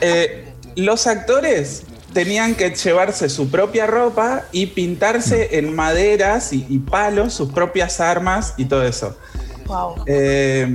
Eh, 0.01 0.53
los 0.76 1.07
actores 1.07 1.85
tenían 2.12 2.55
que 2.55 2.70
llevarse 2.70 3.28
su 3.28 3.51
propia 3.51 3.87
ropa 3.87 4.45
y 4.51 4.66
pintarse 4.66 5.59
en 5.59 5.74
maderas 5.74 6.53
y, 6.53 6.66
y 6.68 6.78
palos 6.78 7.35
sus 7.35 7.53
propias 7.53 8.01
armas 8.01 8.55
y 8.57 8.64
todo 8.64 8.85
eso. 8.85 9.16
Wow. 9.66 10.05
Eh, 10.07 10.66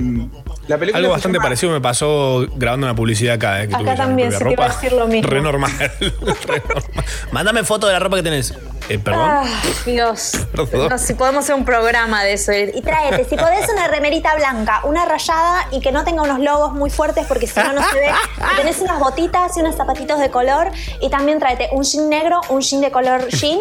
la 0.70 0.78
película 0.78 0.98
Algo 0.98 1.10
bastante 1.12 1.36
llama- 1.38 1.44
parecido 1.44 1.72
me 1.72 1.80
pasó 1.80 2.46
grabando 2.54 2.86
una 2.86 2.94
publicidad 2.94 3.34
acá. 3.34 3.62
eh, 3.62 3.68
que 3.68 3.74
Acá 3.74 3.94
también, 3.96 4.30
se 4.32 4.38
te 4.44 4.52
iba 4.52 4.64
a 4.64 4.68
decir 4.68 4.92
lo 4.92 5.06
mismo. 5.08 5.28
Re 5.30 5.40
normal. 5.42 5.72
re 5.78 6.62
normal. 6.68 6.84
Mándame 7.32 7.64
foto 7.64 7.86
de 7.86 7.92
la 7.92 7.98
ropa 7.98 8.16
que 8.16 8.22
tenés. 8.22 8.54
Eh, 8.88 8.98
Perdón. 8.98 9.22
Ah, 9.30 9.44
Dios. 9.86 10.32
Perdón. 10.52 10.88
No, 10.88 10.98
si 10.98 11.14
podemos 11.14 11.44
hacer 11.44 11.54
un 11.54 11.64
programa 11.64 12.24
de 12.24 12.32
eso. 12.32 12.50
Y 12.52 12.82
tráete, 12.82 13.24
si 13.24 13.36
podés, 13.36 13.68
una 13.72 13.86
remerita 13.86 14.34
blanca, 14.34 14.80
una 14.82 15.04
rayada 15.04 15.68
y 15.70 15.80
que 15.80 15.92
no 15.92 16.02
tenga 16.02 16.22
unos 16.22 16.40
logos 16.40 16.72
muy 16.72 16.90
fuertes 16.90 17.24
porque 17.28 17.46
si 17.46 17.60
no, 17.60 17.72
no 17.72 17.82
se 17.88 17.94
ve. 18.00 18.06
Y 18.52 18.56
tenés 18.56 18.78
unas 18.80 18.98
botitas 18.98 19.56
y 19.56 19.60
unos 19.60 19.76
zapatitos 19.76 20.18
de 20.18 20.30
color. 20.30 20.70
Y 21.00 21.08
también 21.08 21.38
tráete 21.38 21.68
un 21.72 21.84
jean 21.84 22.08
negro, 22.08 22.40
un 22.48 22.60
jean 22.62 22.80
de 22.80 22.90
color 22.90 23.28
jean. 23.28 23.58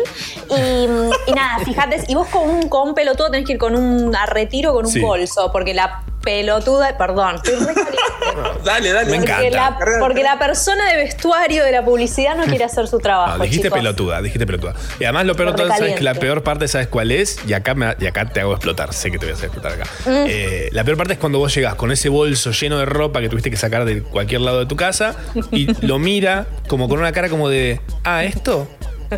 Y, 0.50 0.88
y 1.28 1.34
nada, 1.34 1.60
fíjate. 1.64 2.04
Y 2.08 2.16
vos 2.16 2.28
con 2.30 2.50
un, 2.50 2.68
con 2.68 2.90
un 2.90 2.96
pelotudo 2.96 3.30
tenés 3.30 3.46
que 3.46 3.54
ir 3.54 3.60
con 3.60 3.76
un 3.76 4.16
a 4.16 4.26
retiro 4.26 4.74
con 4.74 4.86
un 4.88 4.92
Sí. 4.92 5.00
bolso. 5.00 5.52
Porque 5.52 5.76
la 5.76 6.02
pelotuda. 6.30 6.98
Perdón, 6.98 7.36
estoy 7.36 7.56
re 7.56 7.74
caliente. 7.74 7.90
Dale, 8.64 8.92
dale. 8.94 9.12
Me. 9.12 9.18
Porque 9.26 9.50
la, 9.52 9.78
porque 10.00 10.24
la 10.24 10.38
persona 10.38 10.90
de 10.90 10.98
vestuario 10.98 11.64
de 11.64 11.72
la 11.72 11.84
publicidad 11.84 12.36
no 12.38 12.44
quiere 12.46 12.64
hacer 12.64 12.88
su 12.88 13.00
trabajo. 13.00 13.38
No, 13.38 13.44
dijiste 13.44 13.64
chicos. 13.68 13.80
pelotuda, 13.80 14.22
dijiste 14.22 14.46
pelotuda. 14.46 14.74
Y 15.00 15.04
además 15.06 15.26
lo 15.26 15.36
peor, 15.36 15.56
todo, 15.56 15.68
¿sabes 15.68 15.96
que 15.96 16.04
la 16.04 16.14
peor 16.14 16.44
parte, 16.44 16.68
¿sabes 16.68 16.88
cuál 16.88 17.12
es? 17.12 17.40
Y 17.48 17.54
acá, 17.54 17.74
me- 17.74 17.96
y 18.00 18.06
acá 18.06 18.26
te 18.30 18.42
hago 18.42 18.54
explotar, 18.54 18.94
sé 18.94 19.12
que 19.12 19.18
te 19.18 19.26
voy 19.26 19.34
a 19.34 19.36
hacer 19.36 19.46
explotar 19.48 19.74
acá. 19.74 19.86
Mm. 20.06 20.26
Eh, 20.28 20.70
la 20.72 20.84
peor 20.84 20.98
parte 20.98 21.14
es 21.14 21.20
cuando 21.20 21.40
vos 21.40 21.54
llegás 21.56 21.76
con 21.76 21.92
ese 21.92 22.10
bolso 22.10 22.52
lleno 22.52 22.78
de 22.78 22.86
ropa 22.86 23.20
que 23.22 23.30
tuviste 23.30 23.50
que 23.50 23.58
sacar 23.58 23.86
de 23.86 24.04
cualquier 24.04 24.42
lado 24.42 24.60
de 24.60 24.66
tu 24.68 24.76
casa 24.76 25.16
y 25.52 25.68
lo 25.86 25.98
mira 26.00 26.46
como 26.68 26.88
con 26.88 27.00
una 27.00 27.12
cara 27.12 27.30
como 27.30 27.50
de, 27.50 27.82
ah, 28.04 28.24
¿esto? 28.24 28.68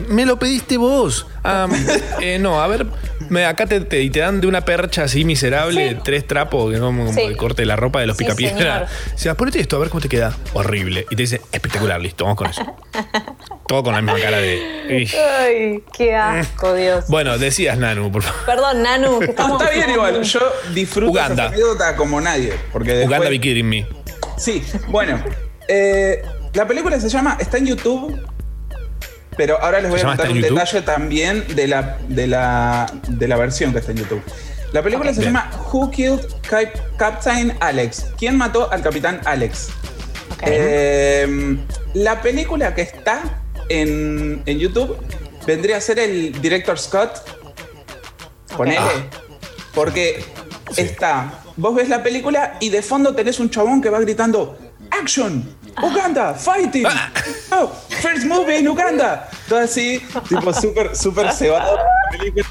Me 0.10 0.26
lo 0.26 0.40
pediste 0.40 0.78
vos. 0.78 1.28
Ah, 1.44 1.68
eh, 2.22 2.40
no, 2.40 2.62
a 2.62 2.68
ver, 2.68 2.86
me- 3.30 3.46
acá 3.46 3.66
te, 3.66 3.82
te- 3.82 4.02
y 4.02 4.10
te 4.10 4.20
dan 4.20 4.40
de 4.40 4.48
una 4.48 4.62
percha 4.64 5.04
así 5.04 5.26
miserable, 5.26 5.90
Sí. 5.90 5.98
tres 6.04 6.26
trapos, 6.28 6.72
que 6.74 6.80
como, 6.80 7.06
como 7.06 7.18
Sí. 7.18 7.26
el 7.26 7.36
corte 7.36 7.64
de 7.64 7.66
la 7.66 7.76
ropa 7.76 8.00
de 8.00 8.08
los 8.08 8.16
Sí, 8.18 8.24
picapiedra. 8.24 8.88
O 9.14 9.18
sea, 9.18 9.36
ponete 9.36 9.60
esto, 9.60 9.76
a 9.76 9.80
ver 9.80 9.90
cómo 9.90 10.00
te 10.02 10.08
queda. 10.10 10.34
Horrible. 10.54 11.06
Y 11.10 11.16
te 11.16 11.24
dice, 11.24 11.42
espectacular, 11.52 12.00
listo, 12.00 12.24
vamos 12.24 12.38
con 12.38 12.48
eso. 12.50 12.64
Todo 13.68 13.84
con 13.84 13.94
la 13.94 14.02
misma 14.02 14.20
cara 14.20 14.38
de. 14.38 15.08
Ay, 15.40 15.84
qué 15.94 16.16
asco, 16.16 16.74
Dios. 16.74 17.06
Bueno, 17.08 17.38
decías, 17.38 17.78
Nanu, 17.78 18.12
por 18.12 18.22
favor. 18.24 18.46
Perdón, 18.46 18.82
Nanu, 18.84 19.20
que 19.20 19.26
No, 19.28 19.32
estamos. 19.32 19.62
está 19.62 19.74
bien 19.74 19.90
igual. 19.90 20.22
Yo 20.24 20.40
disfruto 20.74 21.12
Uganda. 21.12 21.46
esa 21.48 21.54
anécdota 21.54 21.96
como 21.96 22.20
nadie. 22.22 22.54
Porque 22.72 22.92
después- 22.94 23.08
Uganda 23.08 23.30
Be 23.30 23.40
Kidding 23.42 23.68
Me. 23.68 23.88
Sí, 24.38 24.64
bueno. 24.88 25.24
eh, 25.68 26.22
la 26.54 26.68
película 26.68 27.00
se 27.00 27.08
llama, 27.08 27.38
está 27.40 27.58
en 27.58 27.68
YouTube, 27.68 28.20
pero 29.38 29.62
ahora 29.62 29.80
les 29.82 29.90
voy 29.90 30.00
¿Se 30.00 30.06
a 30.06 30.10
contar 30.10 30.32
un 30.32 30.42
detalle 30.42 30.82
también 30.82 31.46
de 31.56 31.68
la, 31.68 31.98
de, 32.08 32.28
la, 32.28 32.92
de 33.08 33.28
la 33.28 33.38
versión 33.38 33.72
que 33.74 33.80
está 33.80 33.92
en 33.92 33.98
YouTube. 34.00 34.22
La 34.74 34.82
película 34.82 35.14
se 35.14 35.20
Bien. 35.20 35.34
llama 35.34 35.52
Who 35.72 35.92
Killed 35.92 36.20
Cap- 36.50 36.98
Captain 36.98 37.56
Alex? 37.60 38.08
¿Quién 38.18 38.38
mató 38.38 38.72
al 38.72 38.82
capitán 38.82 39.20
Alex? 39.26 39.70
Eh, 40.44 41.58
la 41.94 42.22
película 42.22 42.74
que 42.74 42.82
está 42.84 43.22
en, 43.70 44.42
en 44.46 44.60
YouTube 44.60 44.98
vendría 45.46 45.78
a 45.78 45.82
ser 45.82 46.00
el 46.00 46.42
director 46.42 46.80
Scott. 46.80 47.22
Ponele. 48.56 48.80
Porque 49.74 50.24
está. 50.78 51.34
Vos 51.58 51.76
ves 51.76 51.90
la 51.90 52.02
película 52.02 52.58
y 52.60 52.70
de 52.70 52.82
fondo 52.82 53.14
tenés 53.14 53.40
un 53.40 53.50
chabón 53.50 53.82
que 53.82 53.90
va 53.90 54.00
gritando: 54.00 54.58
¡Action! 54.90 55.56
¡Uganda! 55.82 56.34
¡Fighting! 56.34 56.86
Oh, 57.54 57.70
¡First 57.90 58.24
movie 58.26 58.60
en 58.60 58.68
Uganda! 58.70 59.30
Todo 59.50 59.60
así, 59.60 60.02
tipo 60.30 60.54
súper, 60.54 60.96
súper 60.96 61.34
cebado. 61.34 61.76
la 61.78 62.18
película. 62.18 62.46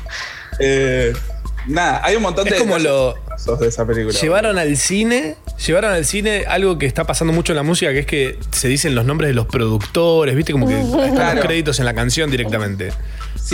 Eh, 0.59 1.15
nada, 1.67 2.03
hay 2.05 2.17
un 2.17 2.23
montón 2.23 2.47
Es 2.47 2.53
de. 2.53 2.59
como 2.59 2.79
lo- 2.79 3.15
de 3.59 3.69
esa 3.69 3.87
película. 3.87 4.13
Llevaron 4.19 4.59
al 4.59 4.77
cine, 4.77 5.37
llevaron 5.67 5.93
al 5.93 6.05
cine 6.05 6.45
algo 6.47 6.79
que 6.79 6.85
está 6.85 7.05
pasando 7.05 7.33
mucho 7.33 7.53
en 7.53 7.57
la 7.57 7.63
música, 7.63 7.91
que 7.93 8.01
es 8.01 8.07
que 8.07 8.39
se 8.51 8.69
dicen 8.69 8.95
los 8.95 9.07
nombres 9.07 9.29
de 9.29 9.35
los 9.35 9.47
productores, 9.47 10.37
¿viste? 10.37 10.53
Como 10.53 10.69
que 10.69 10.79
están 10.79 11.15
Claro. 11.15 11.37
los 11.37 11.47
créditos 11.47 11.79
en 11.79 11.87
la 11.87 11.95
canción 11.95 12.31
directamente. 12.31 12.93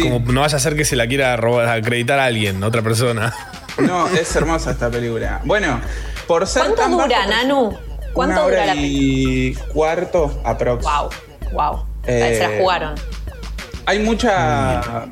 Como 0.02 0.18
no 0.32 0.40
vaya 0.40 0.56
a 0.56 0.60
ser 0.60 0.74
que 0.74 0.84
se 0.84 0.96
la 0.96 1.06
quiera 1.06 1.36
robar, 1.36 1.68
acreditar 1.68 2.18
a 2.18 2.24
alguien, 2.24 2.62
otra 2.64 2.82
persona. 2.82 3.32
No, 3.78 4.08
es 4.08 4.34
hermosa 4.34 4.72
esta 4.72 4.90
película. 4.90 5.40
Bueno, 5.44 5.80
por 6.26 6.44
ser 6.48 6.62
¿Cuánto 6.62 6.82
tan 6.82 6.90
dura, 6.90 7.06
bajo- 7.06 7.30
Nanu? 7.30 7.78
¿Cuánto 8.16 8.34
una 8.34 8.42
dura 8.44 8.56
hora 8.62 8.66
la 8.66 8.72
película? 8.72 8.96
y 8.98 9.54
cuarto 9.72 10.40
aprox. 10.44 10.84
Wow, 10.84 11.10
wow. 11.52 11.84
Eh, 12.06 12.38
Se 12.40 12.48
la 12.48 12.58
jugaron. 12.60 12.94
Hay 13.84 13.98
mucha. 14.00 15.06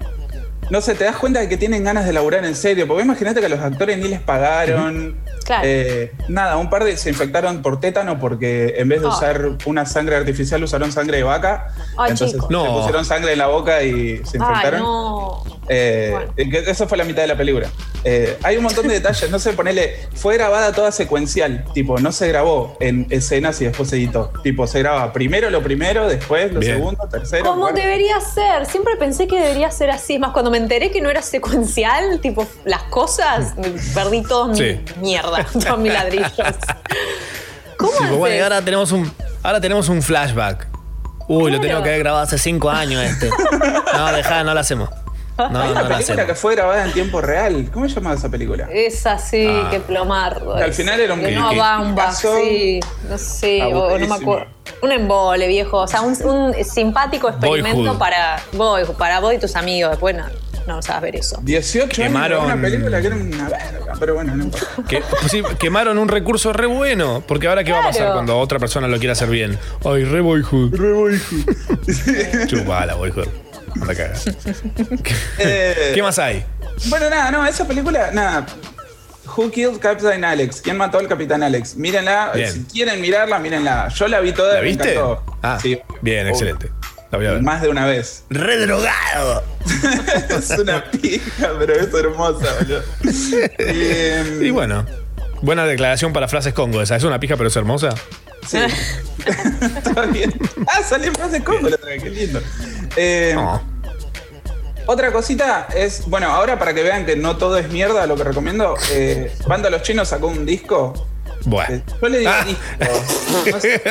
No 0.71 0.81
sé, 0.81 0.95
te 0.95 1.05
das 1.05 1.17
cuenta 1.17 1.41
de 1.41 1.49
que 1.49 1.57
tienen 1.57 1.85
ganas 1.85 2.07
de 2.07 2.13
laburar 2.13 2.45
en 2.45 2.55
serio. 2.57 2.87
Porque 2.89 3.03
imagínate 3.03 3.41
que 3.41 3.47
a 3.47 3.49
los 3.49 3.61
actores 3.61 3.99
ni 3.99 4.09
les 4.09 4.21
pagaron. 4.21 5.17
Claro. 5.45 5.63
Eh, 5.67 6.13
nada, 6.29 6.57
un 6.57 6.71
par 6.71 6.85
de 6.85 6.97
se 6.97 7.11
infectaron 7.11 7.61
por 7.63 7.79
tétano 7.81 8.19
porque 8.19 8.75
en 8.79 8.89
vez 8.89 9.01
de 9.03 9.09
Ay. 9.09 9.13
usar 9.13 9.51
una 9.67 9.85
sangre 9.85 10.17
artificial 10.17 10.63
usaron 10.65 10.91
sangre 10.91 11.19
de 11.19 11.23
vaca. 11.23 11.69
Ay, 11.99 12.11
entonces 12.13 12.33
chicos. 12.33 12.47
se 12.49 12.53
No. 12.53 12.79
pusieron 12.79 13.05
sangre 13.05 13.33
en 13.33 13.39
la 13.39 13.49
boca 13.49 13.83
y 13.83 14.19
se 14.25 14.39
Ay, 14.39 14.47
infectaron. 14.49 14.81
no. 14.81 15.45
Eh, 15.69 16.11
Bueno. 16.13 16.33
eh, 16.37 16.65
Eso 16.67 16.87
fue 16.89 16.99
la 16.99 17.05
mitad 17.05 17.23
de 17.23 17.29
la 17.29 17.37
película. 17.37 17.69
Eh, 18.07 18.37
hay 18.43 18.59
un 18.59 18.65
montón 18.65 18.87
de 18.87 18.95
detalles, 18.95 19.31
no 19.31 19.39
sé, 19.39 19.55
ponele, 19.55 19.97
fue 20.15 20.35
grabada 20.37 20.73
toda 20.73 20.93
secuencial, 20.93 21.65
tipo, 21.73 21.99
no 21.99 22.13
se 22.13 22.29
grabó 22.29 22.77
en 22.81 23.07
escenas 23.09 23.59
y 23.63 23.65
después 23.65 23.89
se 23.89 23.97
editó. 23.97 24.31
Tipo, 24.43 24.67
se 24.67 24.81
graba 24.81 25.11
primero 25.15 25.49
lo 25.49 25.63
primero, 25.63 26.07
después 26.07 26.53
lo 26.53 26.61
Bien. 26.61 26.75
segundo, 26.77 27.09
tercero. 27.11 27.45
Como 27.47 27.73
debería 27.73 28.21
ser. 28.21 28.67
Siempre 28.67 28.97
pensé 28.99 29.27
que 29.27 29.41
debería 29.41 29.71
ser 29.71 29.91
así. 29.91 30.15
Es 30.15 30.21
Más 30.21 30.33
cuando 30.33 30.51
me 30.55 30.59
enteré 30.59 30.93
que 30.93 31.01
no 31.01 31.11
era 31.11 31.21
secuencial, 31.21 32.21
tipo 32.21 32.47
las 32.65 32.85
cosas, 32.85 33.57
me 33.57 33.71
perdí 33.93 34.23
toda 34.23 34.47
mi 34.53 34.57
Sí. 34.57 34.81
mierda, 35.01 35.45
todos 35.53 35.79
mis 35.81 35.93
ladrillos. 35.93 36.31
¿Cómo 37.77 38.17
bueno, 38.19 38.37
y 38.37 38.39
haces? 38.39 38.43
ahora 38.45 38.63
tenemos 38.65 38.93
un, 38.93 39.13
ahora 39.43 39.61
tenemos 39.61 39.89
un 39.89 40.01
flashback. 40.01 40.69
Uy, 41.27 41.51
lo 41.51 41.61
tengo 41.61 41.83
que 41.83 41.89
haber 41.89 41.99
grabado 42.01 42.23
hace 42.23 42.39
cinco 42.39 42.71
años 42.71 43.03
este. 43.03 43.31
No, 43.97 44.13
dejá, 44.13 44.45
no 44.45 44.55
lo 44.55 44.61
hacemos. 44.61 44.91
No, 45.37 45.61
Hay 45.61 45.71
una 45.73 45.89
película 45.89 46.27
que 46.27 46.35
fue 46.35 46.55
grabada 46.55 46.85
en 46.85 46.93
tiempo 46.93 47.21
real. 47.21 47.69
¿Cómo 47.73 47.89
se 47.89 47.97
llamaba 47.97 48.15
esa 48.17 48.29
película? 48.31 48.69
Es 48.73 49.05
así, 49.07 49.47
Ah. 49.49 49.69
que 49.71 49.81
plomardo. 49.81 50.55
Que 50.57 50.63
al 50.63 50.73
final 50.73 51.01
era 51.01 51.15
un 51.15 51.21
Que 51.21 51.33
no 51.33 51.51
que- 51.51 51.59
bamba, 51.59 52.13
sí. 52.13 52.79
No 53.09 53.19
sé, 53.19 53.63
o 53.65 53.99
no 53.99 54.07
me 54.07 54.15
acuerdo. 54.15 54.47
Un 54.83 54.93
embole, 54.93 55.49
viejo. 55.49 55.79
O 55.79 55.87
sea, 55.89 56.03
un, 56.03 56.17
un 56.25 56.55
simpático 56.65 57.29
experimento 57.29 57.79
Boyhood. 57.79 57.99
para 57.99 58.41
vos, 58.53 58.91
para 58.99 59.19
vos 59.21 59.35
y 59.35 59.39
tus 59.39 59.57
amigos. 59.57 59.91
Después 59.91 60.15
no, 60.17 60.25
no 60.67 60.81
sabes 60.83 61.03
ver 61.03 61.17
eso. 61.17 61.39
18 61.43 62.03
años 62.03 62.13
Quemaron- 62.15 62.45
una 62.45 62.61
película 62.61 63.01
que 63.01 63.07
era 63.09 63.17
una 63.17 63.49
verga, 63.49 63.95
pero 63.99 64.15
bueno, 64.15 64.37
no 64.37 64.45
importa. 64.45 64.67
Que, 64.89 65.01
pues 65.01 65.33
sí, 65.33 65.43
quemaron 65.59 65.99
un 65.99 66.09
recurso 66.09 66.53
re 66.53 66.67
bueno. 66.67 67.23
Porque 67.27 67.49
ahora, 67.49 67.65
¿qué 67.65 67.73
va 67.73 67.81
a 67.81 67.85
pasar 67.85 68.13
cuando 68.13 68.39
otra 68.39 68.59
persona 68.61 68.87
lo 68.87 68.99
quiera 68.99 69.13
hacer 69.15 69.29
bien? 69.31 69.59
Ay, 69.85 70.05
re 70.05 70.21
boyhood. 70.21 70.75
Re 70.77 70.93
boyhood. 70.93 72.47
Chupala, 72.47 72.95
boyhood. 72.95 73.27
Anda 73.81 73.93
a 73.93 73.97
cagar. 73.97 74.17
Eh, 75.39 75.93
¿Qué 75.95 76.03
más 76.03 76.19
hay? 76.19 76.45
Bueno, 76.89 77.09
nada, 77.11 77.31
no, 77.31 77.47
esa 77.47 77.67
película, 77.67 78.11
nada. 78.13 78.47
Who 79.37 79.51
Killed 79.51 79.79
Captain 79.79 80.25
Alex? 80.25 80.61
¿Quién 80.61 80.77
mató 80.77 80.99
al 80.99 81.09
Capitán 81.09 81.43
Alex? 81.43 81.77
Mírenla, 81.77 82.33
Bien. 82.35 82.53
si 82.53 82.65
quieren 82.65 83.01
mirarla, 83.01 83.39
mírenla. 83.39 83.89
Yo 83.89 84.07
la 84.09 84.21
vi 84.21 84.33
toda. 84.33 84.55
¿La 84.55 84.61
viste? 84.61 84.99
Ah, 85.43 85.59
Sí. 85.61 85.81
bien, 86.03 86.27
excelente. 86.29 86.71
La 87.11 87.19
voy 87.19 87.27
a 87.27 87.33
ver. 87.33 87.43
Más 87.43 87.63
de 87.63 87.69
una 87.69 87.87
vez. 87.87 88.25
Re 88.31 88.59
drogado. 88.59 89.43
es 90.29 90.51
una 90.51 90.85
pija, 90.91 91.51
pero 91.59 91.75
es 91.75 91.93
hermosa, 91.95 92.47
boludo. 92.61 92.83
Eh, 93.59 94.39
Y 94.43 94.51
bueno, 94.51 94.85
buena 95.43 95.65
declaración 95.65 96.13
para 96.13 96.29
frases 96.29 96.53
Congo 96.55 96.83
esa. 96.83 96.97
Es 96.97 97.05
una 97.05 97.19
pija, 97.21 97.37
pero 97.37 97.49
es 97.49 97.57
hermosa. 97.57 97.91
Sí. 98.49 98.59
Está 99.79 100.03
bien. 100.07 100.33
Ah, 100.67 100.83
salió 100.83 101.09
en 101.09 101.15
frase 101.15 101.43
combo 101.43 101.69
la 101.69 101.77
otra 101.77 101.89
vez, 101.91 102.03
qué 102.03 102.11
lindo. 102.11 102.41
Eh, 102.97 103.33
No. 103.35 103.75
Otra 104.87 105.11
cosita 105.13 105.67
es, 105.75 106.03
bueno, 106.09 106.29
ahora 106.29 106.59
para 106.59 106.75
que 106.75 106.83
vean 106.83 107.07
que 107.07 107.17
no 107.17 107.39
todo 107.39 107.57
es 107.57 107.71
mierda, 107.71 108.07
lo 108.07 108.17
que 108.17 108.25
recomiendo, 108.25 108.75
eh, 108.93 109.33
Banda 109.47 109.71
Los 109.71 109.81
Chinos 109.83 110.09
sacó 110.09 110.27
un 110.27 110.45
disco. 110.45 110.93
Bueno. 111.47 111.77
Eh, 111.77 111.83
Yo 112.03 112.09
le 112.09 112.19
digo 112.19 112.31
Ah. 112.31 112.45
disco. 112.45 112.61
No 113.51 113.61
sé, 113.61 113.83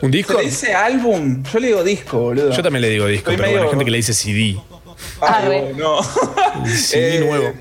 ¿Un 0.00 0.10
disco? 0.10 0.32
¿Se 0.32 0.38
le 0.38 0.44
dice 0.46 0.72
álbum? 0.74 1.42
Yo 1.52 1.58
le 1.58 1.66
digo 1.68 1.84
disco, 1.84 2.18
boludo. 2.20 2.50
Yo 2.52 2.62
también 2.62 2.80
le 2.82 2.88
digo 2.88 3.06
disco, 3.06 3.30
Estoy 3.30 3.36
pero 3.36 3.48
bueno, 3.48 3.48
hay 3.48 3.54
medio- 3.64 3.70
gente 3.70 3.84
que 3.84 3.90
le 3.90 3.96
dice 3.98 4.14
CD. 4.14 4.58
Arre. 5.20 5.74
no. 5.74 5.98
CD 6.74 7.16
Eh, 7.18 7.20
nuevo. 7.20 7.52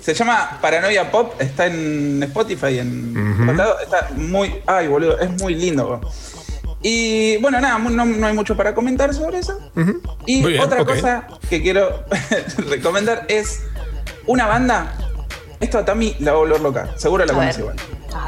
Se 0.00 0.14
llama 0.14 0.58
Paranoia 0.62 1.10
Pop, 1.10 1.34
está 1.40 1.66
en 1.66 2.22
Spotify, 2.22 2.78
en 2.78 3.56
lados, 3.56 3.76
está 3.82 4.08
muy, 4.16 4.62
ay 4.66 4.88
boludo, 4.88 5.18
es 5.18 5.30
muy 5.40 5.54
lindo. 5.54 5.86
bro. 5.86 6.00
Y 6.82 7.36
bueno, 7.38 7.60
nada, 7.60 7.78
no, 7.78 8.04
no 8.06 8.26
hay 8.26 8.32
mucho 8.32 8.56
para 8.56 8.74
comentar 8.74 9.12
sobre 9.12 9.38
eso. 9.40 9.58
Y 10.24 10.42
bien, 10.42 10.60
otra 10.62 10.84
cosa 10.84 11.26
que 11.50 11.60
quiero 11.60 12.04
recomendar 12.70 13.26
es 13.28 13.60
una 14.26 14.46
banda, 14.46 14.94
esto 15.60 15.78
a 15.78 15.84
Tami 15.84 16.16
la 16.20 16.32
va 16.32 16.38
a 16.38 16.40
volver 16.40 16.60
loca, 16.60 16.88
seguro 16.96 17.24
la 17.26 17.32
A 17.32 17.36
conoce 17.36 17.62
ver. 17.62 17.74
igual. 17.76 17.76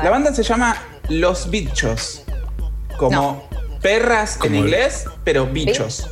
La 0.05 0.11
banda 0.11 0.35
se 0.35 0.43
llama 0.43 0.77
Los 1.09 1.49
Bichos, 1.51 2.25
como 2.99 3.49
perras 3.81 4.39
en 4.45 4.55
inglés, 4.55 5.07
pero 5.25 5.47
bichos. 5.47 6.07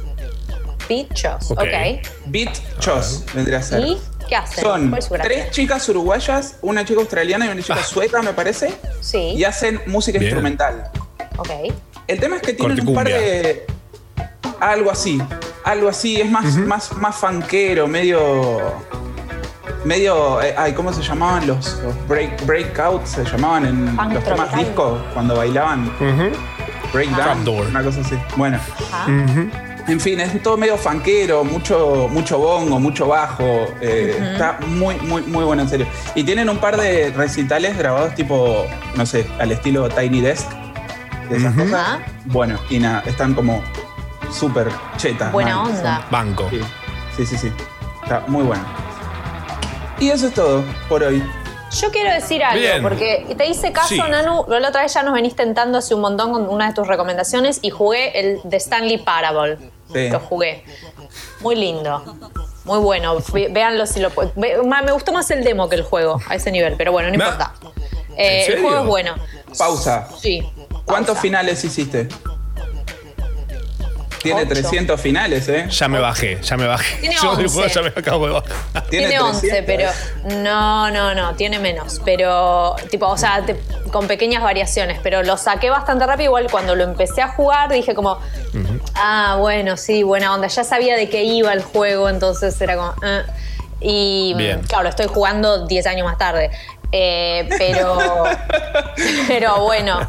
Bichos, 0.89 1.51
Ok. 1.51 1.61
ok. 1.61 2.09
Bichos 2.27 3.25
vendría 3.35 3.59
a 3.59 3.63
ser. 3.63 3.81
¿Y 3.87 3.99
qué 4.31 4.37
hacen? 4.37 4.65
Son 4.65 4.97
tres 5.21 5.51
chicas 5.51 5.87
uruguayas, 5.91 6.57
una 6.63 6.85
chica 6.85 7.01
australiana 7.01 7.45
y 7.47 7.49
una 7.51 7.61
chica 7.61 7.77
Ah. 7.79 7.85
sueca, 7.85 8.23
me 8.23 8.33
parece, 8.33 8.73
Sí, 9.03 9.35
y 9.37 9.45
hacen 9.45 9.83
música 9.87 10.19
Bien. 10.19 10.31
instrumental. 10.31 10.91
ok. 11.37 11.51
El 12.07 12.19
tema 12.19 12.37
es 12.37 12.43
que 12.43 12.55
tienen 12.55 12.87
un 12.89 12.95
par 12.95 13.07
de. 13.07 13.67
Algo 14.61 14.91
así. 14.91 15.21
Algo 15.65 15.89
así. 15.89 16.21
Es 16.21 16.31
más, 16.31 16.57
más, 16.57 16.93
más 16.95 17.17
fanquero, 17.17 17.87
medio. 17.87 18.61
Medio. 19.85 20.43
eh, 20.43 20.55
ay, 20.59 20.73
¿cómo 20.75 20.93
se 20.93 21.03
llamaban 21.03 21.47
los, 21.47 21.79
los 21.85 22.09
break, 22.09 22.45
breakouts? 22.47 23.11
Se 23.11 23.25
llamaban 23.25 23.65
en 23.67 23.97
Funk 23.97 24.13
los 24.13 24.25
temas 24.25 24.37
tropical. 24.51 24.65
disco 24.65 24.99
cuando 25.15 25.37
bailaban. 25.37 25.87
Ujú. 26.01 26.31
Breakdown. 26.93 27.49
Una 27.69 27.83
cosa 27.83 28.01
así. 28.01 28.19
Bueno. 28.37 28.59
Ajá. 28.93 29.07
En 29.91 29.99
fin, 29.99 30.21
es 30.21 30.41
todo 30.43 30.57
medio 30.57 30.77
fanquero, 30.77 31.43
mucho, 31.43 32.07
mucho 32.11 32.39
bongo, 32.39 32.79
mucho 32.79 33.09
bajo. 33.09 33.67
eh, 33.81 34.17
Está 34.35 34.59
muy, 34.69 34.95
muy, 35.01 35.23
muy 35.23 35.45
bueno, 35.45 35.63
en 35.63 35.69
serio. 35.69 35.87
Y 36.15 36.23
tienen 36.23 36.49
un 36.49 36.59
par 36.59 36.77
de 36.77 37.11
recitales 37.11 37.77
grabados 37.77 38.15
tipo, 38.15 38.67
no 38.95 39.05
sé, 39.05 39.27
al 39.41 39.51
estilo 39.51 39.89
Tiny 39.89 40.21
Desk. 40.21 40.47
De 41.29 41.37
esas 41.39 41.53
Ujú. 41.57 41.65
cosas. 41.65 41.81
Ajá. 41.81 41.99
Bueno, 42.27 42.59
y 42.71 42.79
nada, 42.79 43.03
están 43.07 43.35
como 43.35 43.63
súper 44.33 44.69
chetas. 44.97 45.33
Buena 45.33 45.57
mal, 45.57 45.67
onda. 45.73 46.07
Banco. 46.11 46.49
Sí, 46.51 46.61
sí, 47.17 47.27
sí, 47.27 47.39
sí. 47.39 47.53
Está 48.05 48.21
muy 48.29 48.45
bueno. 48.45 48.63
Y 49.99 50.11
eso 50.11 50.29
es 50.29 50.35
todo 50.35 50.63
por 50.89 51.03
hoy. 51.03 51.23
Yo 51.81 51.91
quiero 51.91 52.13
decir 52.13 52.43
algo, 52.43 52.61
Bien. 52.61 52.83
porque 52.83 53.33
te 53.37 53.47
hice 53.47 53.71
caso, 53.73 53.89
Sí. 53.89 53.99
Nanu. 53.99 54.45
La 54.49 54.69
otra 54.69 54.83
vez 54.83 54.93
ya 54.95 55.03
nos 55.05 55.15
venís 55.15 55.37
tentando 55.37 55.79
hace 55.79 55.95
un 55.95 56.01
montón 56.01 56.33
con 56.33 56.49
una 56.49 56.69
de 56.69 56.75
tus 56.75 56.87
recomendaciones 56.89 57.59
y 57.63 57.71
jugué 57.71 58.19
el 58.19 58.41
The 58.49 58.57
Stanley 58.57 58.99
Parable. 58.99 59.59
Sí. 59.93 60.09
Lo 60.09 60.21
jugué. 60.21 60.65
Muy 61.41 61.57
lindo. 61.57 62.17
Muy 62.65 62.79
bueno. 62.79 63.17
Véanlo 63.51 63.87
si 63.87 64.01
lo 64.01 64.11
Me 64.37 64.93
gustó 64.93 65.13
más 65.13 65.31
el 65.31 65.43
demo 65.45 65.69
que 65.69 65.77
el 65.77 65.83
juego 65.83 66.21
a 66.29 66.35
ese 66.35 66.51
nivel, 66.53 66.75
pero 66.77 66.93
bueno, 66.93 67.09
no 67.09 67.15
importa. 67.15 67.55
Eh, 68.17 68.45
¿En 68.47 68.53
el 68.53 68.63
juego 68.63 68.81
es 68.81 68.87
bueno. 68.87 69.15
Pausa. 69.57 70.09
Sí. 70.21 70.43
¿Cuántos 70.85 71.15
Pausa. 71.15 71.21
finales 71.23 71.65
hiciste? 71.65 72.09
Tiene 74.23 74.43
Ocho. 74.43 74.51
300 74.51 75.01
finales, 75.01 75.49
¿eh? 75.49 75.67
Ya 75.71 75.89
me 75.89 75.99
bajé, 75.99 76.39
ya 76.43 76.57
me 76.57 76.67
bajé. 76.67 76.97
Tiene 77.01 77.17
Yo 77.23 77.37
del 77.37 77.47
11. 77.47 77.55
juego 77.55 77.69
ya 77.75 77.83
me 77.83 77.89
acabo 77.89 78.27
de 78.27 78.33
bajar. 78.35 78.85
Tiene 78.91 79.19
11, 79.21 79.41
300. 79.49 79.65
pero 79.67 80.37
no, 80.43 80.91
no, 80.91 81.15
no, 81.15 81.35
tiene 81.37 81.59
menos. 81.59 82.01
Pero, 82.05 82.77
tipo, 82.91 83.07
o 83.07 83.17
sea, 83.17 83.43
te- 83.47 83.59
con 83.91 84.07
pequeñas 84.07 84.43
variaciones. 84.43 84.99
Pero 85.03 85.23
lo 85.23 85.37
saqué 85.37 85.71
bastante 85.71 86.05
rápido. 86.07 86.27
Igual 86.27 86.49
cuando 86.51 86.75
lo 86.75 86.85
empecé 86.85 87.23
a 87.23 87.29
jugar 87.29 87.71
dije 87.73 87.95
como, 87.95 88.19
ah, 88.95 89.37
bueno, 89.41 89.77
sí, 89.77 90.03
buena 90.03 90.35
onda. 90.35 90.49
Ya 90.49 90.65
sabía 90.65 90.97
de 90.97 91.09
qué 91.09 91.25
iba 91.25 91.53
el 91.53 91.63
juego, 91.63 92.09
entonces 92.11 92.61
era 92.61 92.77
como, 92.77 92.95
"Ah". 93.03 93.23
Y 93.81 94.33
mm, 94.35 94.39
Bien. 94.39 94.61
claro, 94.63 94.83
lo 94.85 94.89
estoy 94.91 95.07
jugando 95.07 95.67
10 95.67 95.87
años 95.87 96.07
más 96.07 96.19
tarde. 96.19 96.51
Eh, 96.93 97.49
pero, 97.57 97.97
pero 99.29 99.61
bueno. 99.65 100.01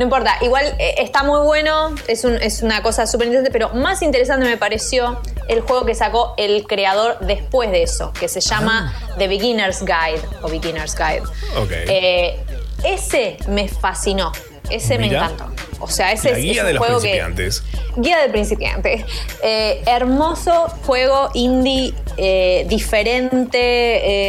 No 0.00 0.04
importa, 0.04 0.32
igual 0.40 0.64
eh, 0.78 0.94
está 0.96 1.22
muy 1.24 1.40
bueno, 1.44 1.94
es, 2.08 2.24
un- 2.24 2.40
es 2.40 2.62
una 2.62 2.82
cosa 2.82 3.06
súper 3.06 3.26
interesante, 3.26 3.50
pero 3.52 3.68
más 3.74 4.00
interesante 4.00 4.46
me 4.46 4.56
pareció 4.56 5.20
el 5.46 5.60
juego 5.60 5.84
que 5.84 5.94
sacó 5.94 6.32
el 6.38 6.66
creador 6.66 7.18
después 7.20 7.70
de 7.70 7.82
eso, 7.82 8.10
que 8.18 8.26
se 8.26 8.40
llama 8.40 8.94
The 9.18 9.28
Beginner's 9.28 9.80
Guide 9.82 10.22
o 10.40 10.48
Beginner's 10.48 10.96
Guide. 10.96 11.20
Ok. 11.58 11.70
Eh, 11.70 12.40
ese 12.82 13.36
me 13.46 13.68
fascinó, 13.68 14.32
ese 14.70 14.96
me 14.98 15.08
encantó. 15.08 15.50
O 15.80 15.86
sea, 15.88 16.12
ese 16.12 16.30
La 16.30 16.38
es, 16.38 16.44
guía 16.44 16.52
es 16.52 16.60
un 16.60 16.66
de 16.68 16.72
los 16.72 16.78
juego 16.86 16.94
que, 17.02 17.08
principiantes. 17.08 17.62
Guía 17.96 18.18
del 18.20 18.30
principiante. 18.30 19.04
Eh, 19.42 19.82
hermoso 19.84 20.68
juego 20.86 21.28
indie, 21.34 21.92
eh, 22.16 22.64
diferente. 22.70 23.58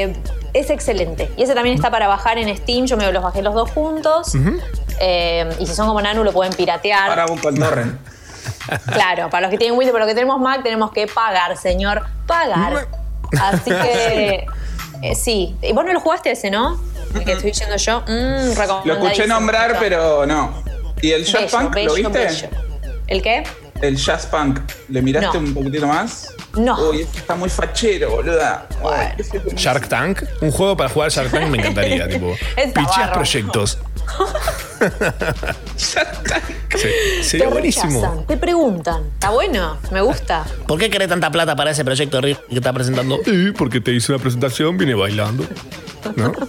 eh, 0.03 0.14
es 0.53 0.69
excelente. 0.69 1.30
Y 1.38 1.43
ese 1.43 1.53
también 1.56 1.77
está 1.77 1.89
para 1.91 2.10
bajar 2.10 2.38
en 2.38 2.53
Steam. 2.57 2.85
Yo 2.85 2.98
me 2.98 3.10
los 3.10 3.23
bajé 3.23 3.41
los 3.41 3.53
dos 3.56 3.72
juntos. 3.72 4.34
Eh, 5.03 5.49
y 5.60 5.65
si 5.65 5.73
son 5.73 5.88
como 5.88 5.99
Nanu, 6.02 6.23
lo 6.23 6.32
pueden 6.32 6.53
piratear. 6.53 7.10
Ahora 7.10 7.26
busco 7.26 7.49
el 7.49 7.57
torrent. 7.60 7.99
Claro, 8.94 9.30
para 9.30 9.41
los 9.41 9.52
que 9.52 9.57
tienen 9.57 9.78
Windows, 9.78 9.94
para 9.94 10.06
los 10.06 10.11
que 10.11 10.15
tenemos 10.15 10.40
Mac, 10.40 10.61
tenemos 10.64 10.91
que 10.91 11.07
pagar, 11.07 11.57
señor. 11.57 12.03
Pagar. 12.28 12.88
Así 13.41 13.72
que. 13.72 14.45
eh, 15.02 15.15
sí. 15.15 15.56
Y 15.61 15.73
vos 15.73 15.84
no 15.86 15.94
lo 15.94 15.99
jugaste 15.99 16.32
ese, 16.32 16.52
¿no? 16.52 16.80
El 17.15 17.26
que 17.26 17.34
estoy 17.34 17.49
diciendo 17.52 17.76
yo. 17.78 18.02
Mm, 18.02 18.86
Lo 18.86 18.94
escuché 18.94 19.28
nombrar, 19.28 19.78
pero 19.80 20.26
no. 20.26 20.64
¿Y 21.02 21.11
el 21.11 21.26
Jazz 21.26 21.52
Bello, 21.52 21.57
Punk 21.72 21.76
lo 21.76 21.94
viste? 21.95 22.10
bello. 22.11 22.48
¿El 23.07 23.22
qué? 23.22 23.44
El 23.82 23.98
Jazz 23.98 24.28
Punk. 24.28 24.60
¿Le 24.90 25.02
miraste 25.02 25.38
No. 25.40 25.44
un 25.45 25.53
poquitito 25.53 25.88
más? 25.88 26.34
No. 26.53 26.90
Uy, 26.90 27.02
este 27.02 27.18
está 27.19 27.36
muy 27.36 27.49
fachero, 27.49 28.11
boluda. 28.11 28.68
Shark 29.56 29.88
Tank, 29.88 30.23
un 30.41 30.52
juego 30.52 30.78
para 30.78 30.90
jugar 30.90 31.10
Shark 31.10 31.32
Tank 31.32 31.48
me 31.48 31.57
encantaría, 31.57 32.07
tipo. 32.10 32.36
Proyectos. 33.14 33.80
Sí, 35.76 36.88
sería 37.22 37.48
te 37.48 37.52
buenísimo. 37.52 37.99
rechazan, 38.02 38.28
te 38.28 38.38
preguntan. 38.38 39.03
¿Está 39.14 39.30
bueno? 39.30 39.78
Me 39.91 40.02
gusta. 40.02 40.45
¿Por 40.68 40.80
qué 40.80 40.90
querés 40.90 41.10
tanta 41.10 41.30
plata 41.32 41.56
para 41.56 41.72
ese 41.72 41.84
proyecto 41.84 42.22
Rick 42.22 42.40
que 42.48 42.56
está 42.56 42.72
presentando? 42.73 43.19
Sí, 43.26 43.52
porque 43.57 43.82
te 43.82 43.91
hice 43.91 44.11
una 44.14 44.22
presentación, 44.22 44.78
vine 44.78 44.95
bailando. 44.95 45.45
¿No? 46.15 46.32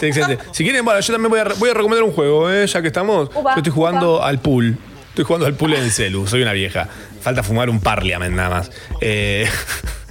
Sí, 0.00 0.06
excelente. 0.08 0.42
Si 0.50 0.64
quieren, 0.64 0.84
bueno, 0.84 0.98
yo 0.98 1.12
también 1.12 1.30
voy 1.30 1.38
a, 1.38 1.44
voy 1.60 1.70
a 1.70 1.74
recomendar 1.74 2.02
un 2.02 2.10
juego, 2.12 2.50
¿eh? 2.50 2.66
ya 2.66 2.82
que 2.82 2.88
estamos. 2.88 3.30
Yo 3.32 3.54
estoy 3.56 3.72
jugando 3.72 4.20
al 4.20 4.40
pool. 4.40 4.76
Estoy 5.10 5.24
jugando 5.24 5.46
al 5.46 5.54
pool 5.54 5.74
en 5.74 5.84
el 5.84 5.92
celu, 5.92 6.26
soy 6.26 6.42
una 6.42 6.52
vieja. 6.52 6.88
Falta 7.20 7.44
fumar 7.44 7.70
un 7.70 7.78
parliament 7.78 8.34
nada 8.34 8.50
más. 8.50 8.70
Eh, 9.00 9.48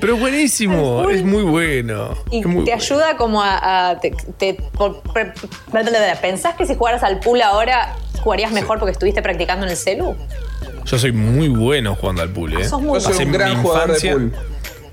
pero 0.00 0.14
es 0.14 0.20
buenísimo, 0.20 1.08
es 1.10 1.22
muy 1.22 1.42
bueno. 1.42 2.14
Y 2.30 2.44
muy 2.44 2.64
te 2.64 2.70
bueno. 2.72 2.74
ayuda 2.82 3.16
como 3.16 3.42
a. 3.42 3.90
a- 3.90 4.00
te, 4.00 4.54
por- 4.54 5.00
pre-. 5.12 5.32
¿Pensás 6.20 6.54
que 6.56 6.66
si 6.66 6.74
jugaras 6.74 7.02
al 7.02 7.20
pool 7.20 7.40
ahora 7.42 7.94
jugarías 8.22 8.52
mejor 8.52 8.78
porque 8.78 8.92
estuviste 8.92 9.22
practicando 9.22 9.64
en 9.66 9.70
el 9.72 9.76
celu? 9.76 10.16
Yo 10.84 10.98
soy 10.98 11.12
muy 11.12 11.48
bueno 11.48 11.94
jugando 11.96 12.22
al 12.22 12.30
pool, 12.30 12.60
¿eh? 12.60 12.64
Sos 12.68 12.80
muy 12.80 12.94
Yo 12.94 13.00
soy 13.00 13.12
Pasé 13.12 13.24
un 13.24 13.30
mi 13.30 13.36
gran 13.38 13.62
jugador 13.62 13.88
de 13.88 13.94
infancia- 14.08 14.12
pool. 14.12 14.32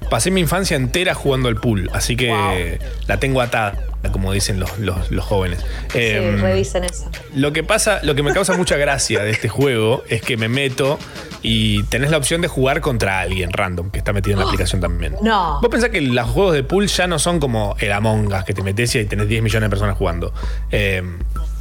Pasé 0.10 0.32
mi 0.32 0.42
infancia 0.42 0.78
entera 0.78 1.14
jugando 1.16 1.50
al 1.50 1.56
pool, 1.56 1.90
así 1.94 2.16
que 2.16 2.80
la 3.08 3.18
tengo 3.18 3.42
atada, 3.42 3.74
como 4.12 4.32
dicen 4.34 4.60
los, 4.60 4.78
los- 4.80 5.10
los 5.12 5.24
jóvenes. 5.26 5.60
Sí, 5.92 6.00
Em, 6.00 6.42
revisen 6.42 6.84
eso. 6.84 7.10
Lo 7.36 7.54
que 7.54 7.64
pasa, 7.64 8.00
lo 8.04 8.16
que 8.16 8.24
me 8.24 8.34
causa 8.34 8.56
mucha 8.58 8.76
gracia 8.78 9.24
de 9.24 9.32
este 9.32 9.48
juego 9.50 10.04
es 10.10 10.22
que 10.22 10.38
me 10.38 10.50
meto 10.50 11.00
y 11.42 11.84
tenés 11.84 12.12
la 12.12 12.18
opción 12.18 12.42
de 12.42 12.48
jugar 12.48 12.82
contra 12.82 13.20
alguien 13.22 13.52
random 13.52 13.90
que 13.92 13.98
está 14.00 14.14
metido 14.14 14.34
en 14.34 14.40
la 14.40 14.46
aplicación 14.50 14.82
también. 14.82 15.16
No. 15.22 15.60
Vos 15.62 15.70
pensás 15.70 15.90
que 15.90 16.02
los 16.02 16.30
juegos 16.30 16.54
de 16.54 16.64
pool 16.64 16.88
ya 16.88 17.08
no 17.08 17.18
son 17.20 17.40
como 17.40 17.76
el 17.80 17.92
Among 17.92 18.28
Us 18.34 18.44
que 18.44 18.54
te 18.54 18.62
metes 18.62 18.94
y 18.96 19.06
tenés 19.06 19.28
10 19.28 19.42
millones 19.44 19.68
de 19.68 19.70
personas 19.70 19.98
jugando. 19.98 20.34
Eh, 20.72 21.02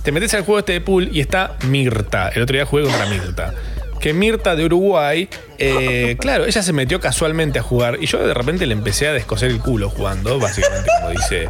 te 0.02 0.10
metes 0.12 0.34
al 0.34 0.42
juego 0.44 0.58
este 0.58 0.72
de 0.72 0.80
pool 0.80 1.08
y 1.12 1.20
está 1.20 1.56
Mirta. 1.68 2.28
El 2.30 2.42
otro 2.42 2.54
día 2.54 2.66
jugué 2.66 2.82
contra 2.84 3.06
Mirta. 3.06 3.54
Que 4.00 4.12
Mirta 4.12 4.56
de 4.56 4.64
Uruguay, 4.64 5.28
eh, 5.58 6.16
claro, 6.20 6.44
ella 6.44 6.60
se 6.62 6.72
metió 6.72 6.98
casualmente 7.00 7.60
a 7.60 7.62
jugar 7.62 7.98
y 8.00 8.06
yo 8.06 8.18
de 8.18 8.34
repente 8.34 8.66
le 8.66 8.72
empecé 8.72 9.06
a 9.06 9.12
descoser 9.12 9.52
el 9.52 9.60
culo 9.60 9.88
jugando, 9.90 10.40
básicamente 10.40 10.90
como 11.00 11.10
dice. 11.12 11.46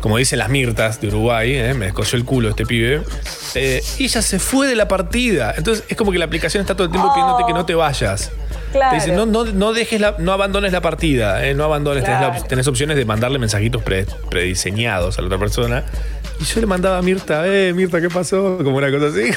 Como 0.00 0.18
dicen 0.18 0.38
las 0.38 0.48
mirtas 0.50 1.00
de 1.00 1.08
Uruguay, 1.08 1.54
eh, 1.54 1.74
me 1.74 1.86
descosió 1.86 2.16
el 2.18 2.24
culo 2.24 2.50
este 2.50 2.64
pibe. 2.66 3.02
Eh, 3.54 3.82
y 3.98 4.04
ella 4.04 4.22
se 4.22 4.38
fue 4.38 4.68
de 4.68 4.76
la 4.76 4.86
partida. 4.88 5.54
Entonces 5.56 5.84
es 5.88 5.96
como 5.96 6.12
que 6.12 6.18
la 6.18 6.26
aplicación 6.26 6.60
está 6.60 6.74
todo 6.74 6.84
el 6.84 6.90
tiempo 6.92 7.12
pidiéndote 7.12 7.44
que 7.46 7.52
no 7.52 7.64
te 7.66 7.74
vayas. 7.74 8.30
Claro. 8.72 8.90
Te 8.90 8.96
dicen, 8.96 9.16
no, 9.16 9.24
no, 9.26 9.44
no 9.44 9.72
dejes 9.72 10.00
la, 10.00 10.16
no 10.18 10.32
abandones 10.32 10.72
la 10.72 10.80
partida, 10.82 11.46
eh, 11.46 11.54
no 11.54 11.64
abandones, 11.64 12.04
tenés, 12.04 12.20
la 12.20 12.26
op- 12.28 12.32
Claro. 12.34 12.48
tenés 12.48 12.66
opciones 12.68 12.96
de 12.96 13.04
mandarle 13.04 13.38
mensajitos 13.38 13.82
pre- 13.82 14.06
prediseñados 14.30 15.18
a 15.18 15.22
la 15.22 15.26
otra 15.28 15.38
persona. 15.38 15.84
Y 16.38 16.44
yo 16.44 16.60
le 16.60 16.66
mandaba 16.66 16.98
a 16.98 17.02
Mirta, 17.02 17.44
eh, 17.46 17.72
Mirta, 17.74 17.98
¿qué 18.00 18.10
pasó? 18.10 18.58
Como 18.62 18.76
una 18.76 18.90
cosa 18.90 19.06
así. 19.06 19.30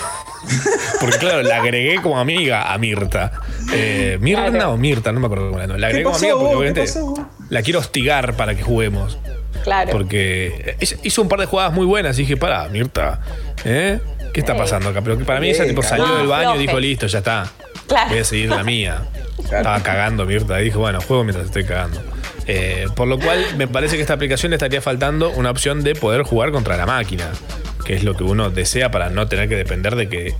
Porque 0.99 1.17
claro, 1.17 1.41
la 1.43 1.57
agregué 1.57 2.01
como 2.01 2.19
amiga 2.19 2.73
a 2.73 2.77
Mirta. 2.77 3.31
Eh, 3.71 4.17
¿Mirna 4.19 4.49
Claro. 4.51 4.71
o 4.73 4.77
Mirta? 4.77 5.11
No 5.13 5.21
me 5.21 5.27
acuerdo 5.27 5.47
cómo 5.47 5.59
era. 5.59 5.67
no. 5.67 5.77
La 5.77 5.87
agregué 5.87 6.03
como 6.03 6.17
amiga 6.17 6.33
porque 6.35 6.55
obviamente 6.55 6.85
la 7.49 7.61
quiero 7.61 7.79
hostigar 7.79 8.33
para 8.35 8.55
que 8.55 8.63
juguemos. 8.63 9.17
Claro. 9.63 9.91
Porque 9.91 10.77
hizo 11.03 11.21
un 11.21 11.29
par 11.29 11.39
de 11.39 11.45
jugadas 11.45 11.73
muy 11.73 11.85
buenas 11.85 12.17
y 12.17 12.21
dije, 12.21 12.37
para, 12.37 12.67
Mirta, 12.69 13.21
¿eh? 13.65 13.99
¿Qué 14.33 14.39
está 14.41 14.55
pasando 14.55 14.89
acá? 14.89 15.01
Pero 15.01 15.17
que 15.17 15.25
para 15.25 15.39
mí 15.39 15.49
ella 15.49 15.65
tipo 15.67 15.81
salió 15.81 16.07
No, 16.07 16.17
del 16.17 16.27
baño 16.27 16.55
y 16.55 16.59
dijo, 16.59 16.79
listo, 16.79 17.07
ya 17.07 17.19
está. 17.19 17.51
Claro. 17.87 18.09
Voy 18.09 18.19
a 18.19 18.23
seguir 18.23 18.49
la 18.49 18.63
mía. 18.63 19.01
Estaba 19.43 19.81
cagando 19.81 20.25
Mirta 20.25 20.61
y 20.61 20.65
dijo, 20.65 20.79
bueno, 20.79 21.01
juego 21.01 21.23
mientras 21.23 21.47
estoy 21.47 21.63
cagando. 21.63 22.01
Eh, 22.45 22.87
por 22.95 23.07
lo 23.07 23.19
cual 23.19 23.45
me 23.57 23.67
parece 23.67 23.95
que 23.95 24.01
esta 24.01 24.13
aplicación 24.13 24.49
le 24.51 24.55
estaría 24.55 24.81
faltando 24.81 25.29
una 25.29 25.51
opción 25.51 25.83
de 25.83 25.95
poder 25.95 26.23
jugar 26.23 26.51
contra 26.51 26.77
la 26.77 26.85
máquina, 26.85 27.29
que 27.85 27.95
es 27.95 28.03
lo 28.03 28.15
que 28.15 28.23
uno 28.23 28.49
desea 28.49 28.91
para 28.91 29.09
no 29.09 29.27
tener 29.27 29.49
que 29.49 29.55
depender 29.55 29.95
de 29.95 30.09
que, 30.09 30.35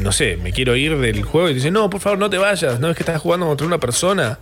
no 0.00 0.12
sé, 0.12 0.36
me 0.36 0.52
quiero 0.52 0.76
ir 0.76 0.98
del 0.98 1.22
juego 1.24 1.48
y 1.48 1.54
dice, 1.54 1.70
no, 1.70 1.90
por 1.90 2.00
favor, 2.00 2.18
no 2.18 2.30
te 2.30 2.38
vayas, 2.38 2.78
no 2.80 2.90
es 2.90 2.96
que 2.96 3.02
estás 3.02 3.20
jugando 3.20 3.46
contra 3.46 3.66
una 3.66 3.78
persona 3.78 4.38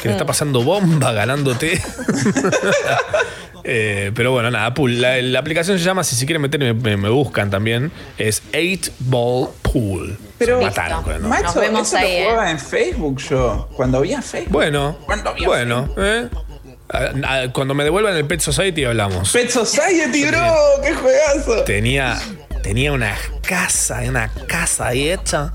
que 0.00 0.08
le 0.08 0.12
está 0.12 0.24
pasando 0.24 0.62
bomba 0.62 1.12
ganándote. 1.12 1.80
Eh, 3.64 4.10
pero 4.14 4.32
bueno, 4.32 4.50
nada, 4.50 4.74
pool. 4.74 5.00
La, 5.00 5.20
la 5.22 5.38
aplicación 5.38 5.78
se 5.78 5.84
llama, 5.84 6.02
si 6.04 6.16
se 6.16 6.26
quieren 6.26 6.42
meter, 6.42 6.58
me, 6.60 6.74
me- 6.74 6.96
me 6.96 7.08
buscan 7.08 7.50
también. 7.50 7.92
Es 8.18 8.42
8 8.54 8.90
Ball 9.00 9.48
Pool. 9.62 10.18
Pero- 10.38 10.58
Se 10.58 10.64
mataron 10.66 11.02
con 11.04 11.14
el 11.14 11.22
nombre. 11.22 11.40
Macho, 11.42 11.54
Nos 11.54 11.64
vemos 11.64 11.88
eso 11.88 11.96
ahí, 11.98 12.02
lo 12.04 12.08
eh. 12.18 12.24
jugaba 12.30 12.50
en 12.50 12.58
Facebook 12.58 13.20
yo. 13.28 13.68
Cuando 13.76 13.98
había 13.98 14.20
Facebook. 14.22 14.52
Bueno, 14.52 14.98
Cuando 15.06 15.30
había 15.30 15.46
bueno, 15.46 15.94
¿eh? 15.96 16.28
Cuando 17.52 17.74
me 17.74 17.84
devuelvan 17.84 18.16
el 18.16 18.26
Pet 18.26 18.40
Society 18.40 18.84
hablamos. 18.84 19.32
Pet 19.32 19.48
Society, 19.50 20.26
bro. 20.26 20.40
¡Qué 20.82 20.92
juegazo! 20.92 21.62
Tenía, 21.64 22.18
tenía 22.62 22.92
una 22.92 23.14
casa, 23.46 24.02
una 24.06 24.28
casa 24.46 24.88
ahí 24.88 25.08
hecha. 25.10 25.52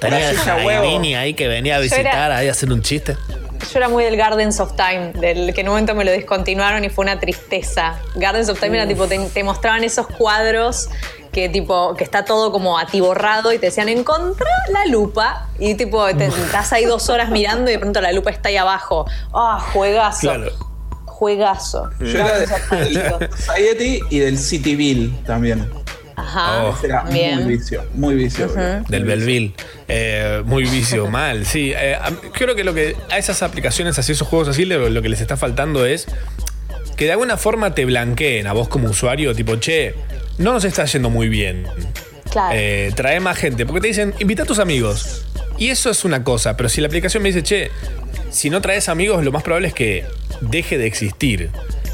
Tenía 0.00 0.30
el. 0.30 0.36
Jaimini 0.38 1.14
ahí 1.14 1.34
que 1.34 1.46
venía 1.46 1.74
a 1.74 1.76
era- 1.76 1.82
visitar, 1.84 2.32
ahí 2.32 2.48
a 2.48 2.50
hacer 2.52 2.72
un 2.72 2.82
chiste. 2.82 3.16
Yo 3.72 3.78
era 3.78 3.88
muy 3.88 4.04
del 4.04 4.16
Gardens 4.16 4.58
of 4.60 4.72
Time, 4.74 5.12
del 5.14 5.54
que 5.54 5.60
en 5.60 5.68
un 5.68 5.72
momento 5.74 5.94
me 5.94 6.04
lo 6.04 6.10
descontinuaron 6.10 6.84
y 6.84 6.90
fue 6.90 7.02
una 7.04 7.20
tristeza. 7.20 7.98
Gardens 8.16 8.48
of 8.48 8.58
Time 8.60 8.78
era 8.78 8.88
tipo, 8.88 9.06
te, 9.06 9.18
te 9.28 9.44
mostraban 9.44 9.84
esos 9.84 10.06
cuadros 10.08 10.88
que 11.32 11.48
tipo, 11.48 11.94
que 11.94 12.02
está 12.02 12.24
todo 12.24 12.50
como 12.50 12.76
atiborrado 12.78 13.52
y 13.52 13.58
te 13.58 13.66
decían, 13.66 13.88
encontrá 13.88 14.48
la 14.72 14.86
lupa. 14.86 15.48
Y 15.60 15.74
tipo, 15.74 16.04
te, 16.16 16.26
estás 16.26 16.72
ahí 16.72 16.84
dos 16.84 17.08
horas 17.08 17.30
mirando 17.30 17.70
y 17.70 17.74
de 17.74 17.78
pronto 17.78 18.00
la 18.00 18.10
lupa 18.12 18.30
está 18.30 18.48
ahí 18.48 18.56
abajo. 18.56 19.06
Ah, 19.32 19.60
juegazo. 19.72 20.20
Claro. 20.22 20.50
Juegazo. 21.06 21.90
Yo 22.00 22.06
era 22.18 22.38
de- 22.38 22.46
del 22.46 23.30
Society 23.36 24.00
y 24.10 24.18
del 24.20 24.38
Cityville 24.38 25.12
también. 25.24 25.70
Ajá. 26.20 26.64
Oh. 26.64 26.78
Era 26.82 27.04
muy 27.04 27.56
vicio, 27.56 27.84
muy 27.94 28.14
vicio. 28.14 28.48
Del 28.88 29.04
Belleville. 29.04 29.54
Eh, 29.88 30.42
muy 30.44 30.64
vicio, 30.64 31.06
mal, 31.10 31.46
sí. 31.46 31.72
Eh, 31.76 31.96
creo 32.32 32.54
que 32.54 32.64
lo 32.64 32.74
que 32.74 32.96
a 33.10 33.18
esas 33.18 33.42
aplicaciones, 33.42 33.98
así 33.98 34.12
esos 34.12 34.28
juegos 34.28 34.48
así, 34.48 34.64
lo, 34.64 34.88
lo 34.88 35.02
que 35.02 35.08
les 35.08 35.20
está 35.20 35.36
faltando 35.36 35.86
es 35.86 36.06
que 36.96 37.06
de 37.06 37.12
alguna 37.12 37.36
forma 37.36 37.74
te 37.74 37.84
blanqueen 37.84 38.46
a 38.46 38.52
vos 38.52 38.68
como 38.68 38.88
usuario, 38.90 39.34
tipo, 39.34 39.56
che, 39.56 39.94
no 40.38 40.52
nos 40.52 40.64
está 40.64 40.84
yendo 40.84 41.10
muy 41.10 41.28
bien. 41.28 41.66
Claro. 42.30 42.54
Eh, 42.54 42.92
trae 42.94 43.20
más 43.20 43.38
gente. 43.38 43.66
Porque 43.66 43.80
te 43.80 43.86
dicen, 43.88 44.14
invita 44.18 44.42
a 44.44 44.46
tus 44.46 44.58
amigos. 44.58 45.24
Y 45.58 45.68
eso 45.68 45.90
es 45.90 46.04
una 46.04 46.24
cosa, 46.24 46.56
pero 46.56 46.68
si 46.68 46.80
la 46.80 46.86
aplicación 46.86 47.22
me 47.22 47.30
dice, 47.30 47.42
che, 47.42 47.70
si 48.30 48.50
no 48.50 48.60
traes 48.60 48.88
amigos, 48.88 49.24
lo 49.24 49.32
más 49.32 49.42
probable 49.42 49.68
es 49.68 49.74
que 49.74 50.04
deje 50.40 50.78
de 50.78 50.86
existir. 50.86 51.50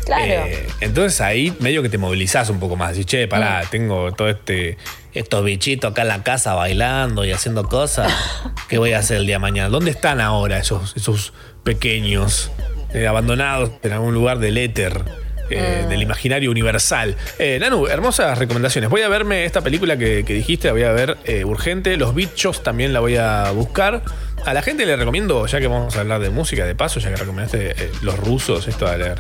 Claro. 0.07 0.25
Eh, 0.25 0.67
entonces 0.81 1.21
ahí 1.21 1.53
medio 1.61 1.83
que 1.83 1.89
te 1.91 1.99
movilizás 1.99 2.49
un 2.49 2.59
poco 2.61 2.77
más. 2.77 2.93
Decís, 2.93 3.07
che, 3.07 3.29
pará, 3.29 3.63
Mm. 3.65 3.71
tengo 3.71 4.13
todo 4.13 4.29
este. 4.31 4.79
Estos 5.13 5.45
bichitos 5.45 5.91
acá 5.93 6.03
en 6.03 6.09
la 6.09 6.23
casa 6.23 6.55
bailando 6.55 7.25
y 7.25 7.33
haciendo 7.33 7.69
cosas. 7.69 8.13
¿Qué 8.69 8.79
voy 8.79 8.93
a 8.93 8.99
hacer 9.01 9.17
el 9.19 9.27
día 9.27 9.37
de 9.37 9.41
mañana? 9.41 9.69
¿Dónde 9.69 9.91
están 9.91 10.21
ahora 10.21 10.59
esos, 10.59 10.95
esos 10.97 11.33
pequeños 11.65 12.51
eh, 12.95 13.07
abandonados 13.07 13.71
en 13.83 13.93
algún 13.93 14.15
lugar 14.15 14.39
del 14.39 14.57
éter? 14.59 15.03
eh, 15.51 15.83
Mm. 15.85 15.89
Del 15.91 16.03
imaginario 16.03 16.51
universal. 16.51 17.15
Eh, 17.39 17.59
Nanu, 17.61 17.87
hermosas 17.87 18.37
recomendaciones. 18.37 18.91
Voy 18.91 19.03
a 19.03 19.09
verme 19.09 19.45
esta 19.45 19.61
película 19.61 19.97
que, 19.97 20.25
que 20.25 20.35
dijiste, 20.35 20.67
la 20.69 20.73
voy 20.73 20.83
a 20.83 20.91
ver 20.93 21.19
eh, 21.25 21.45
urgente. 21.45 21.97
Los 21.97 22.15
bichos 22.17 22.63
también 22.65 22.93
la 22.93 22.99
voy 23.01 23.17
a 23.17 23.51
buscar. 23.53 24.03
A 24.47 24.55
la 24.55 24.63
gente 24.63 24.87
le 24.87 24.97
recomiendo, 24.97 25.47
ya 25.47 25.59
que 25.61 25.67
vamos 25.67 25.97
a 25.97 26.01
hablar 26.01 26.21
de 26.21 26.31
música, 26.31 26.65
de 26.65 26.75
paso, 26.75 27.01
ya 27.01 27.11
que 27.11 27.17
recomendaste 27.17 27.71
eh, 27.85 27.93
los 28.03 28.17
rusos, 28.19 28.67
esto 28.69 28.87
de 28.87 29.15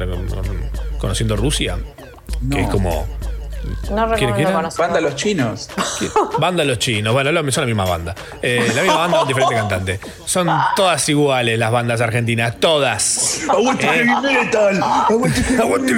conociendo 0.98 1.36
Rusia, 1.36 1.76
que 2.50 2.62
es 2.62 2.68
como 2.68 3.06
no 3.90 4.06
¿quiere- 4.14 4.32
recomiendo. 4.32 4.68
Banda 4.78 5.00
Los 5.00 5.16
Chinos. 5.16 5.68
Banda 6.38 6.64
Los 6.64 6.78
Chinos, 6.78 7.12
bueno, 7.12 7.32
son 7.50 7.62
la 7.62 7.66
misma 7.66 7.84
banda. 7.84 8.14
Eh, 8.40 8.70
la 8.76 8.82
misma 8.82 8.98
banda 8.98 9.18
con 9.18 9.28
diferente 9.28 9.54
cantante. 9.56 10.00
Son 10.24 10.48
todas 10.76 11.08
iguales 11.08 11.58
las 11.58 11.72
bandas 11.72 12.00
argentinas, 12.00 12.60
todas. 12.60 13.40
¡Aguante 13.48 13.86
Eh. 13.86 14.06
heavy 14.06 14.34
metal! 14.34 14.80
¡Aguante 15.08 15.40
Aguante, 15.60 15.60
aguante. 15.60 15.94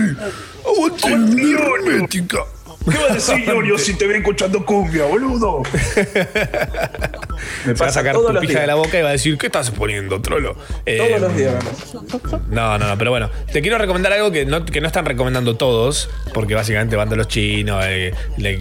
¿Qué 2.91 2.99
va 2.99 3.11
a 3.11 3.15
decir 3.15 3.45
Yorio 3.45 3.79
si 3.79 3.95
te 3.95 4.07
ven 4.07 4.19
escuchando 4.19 4.65
cumbia, 4.65 5.05
boludo? 5.05 5.63
Me 7.65 7.75
Se 7.77 7.83
va 7.85 7.87
a 7.87 7.93
sacar 7.93 8.15
tu 8.17 8.41
pija 8.41 8.61
de 8.61 8.67
la 8.67 8.75
boca 8.75 8.99
y 8.99 9.03
va 9.03 9.11
a 9.11 9.13
decir, 9.13 9.39
¿qué 9.39 9.47
estás 9.47 9.71
poniendo, 9.71 10.21
trolo? 10.21 10.57
Eh, 10.87 10.99
Todos 10.99 11.21
los 11.21 11.37
días. 11.37 11.55
pasa. 12.23 12.41
No, 12.49 12.79
no, 12.79 12.89
no, 12.89 12.99
pero 12.99 13.11
bueno, 13.11 13.31
te 13.53 13.63
quiero 13.63 13.79
recomendar 13.79 14.13
algo 14.13 14.31
que 14.33 14.45
no, 14.45 14.65
que 14.65 14.81
no 14.81 14.87
están 14.89 15.05
recomendando 15.05 15.57
todos, 15.57 16.11
porque 16.35 16.55
básicamente 16.55 16.97
van 16.97 17.09
de 17.09 17.17
los 17.17 17.29
chinos, 17.29 17.85
eh, 17.87 18.13
le- 18.37 18.59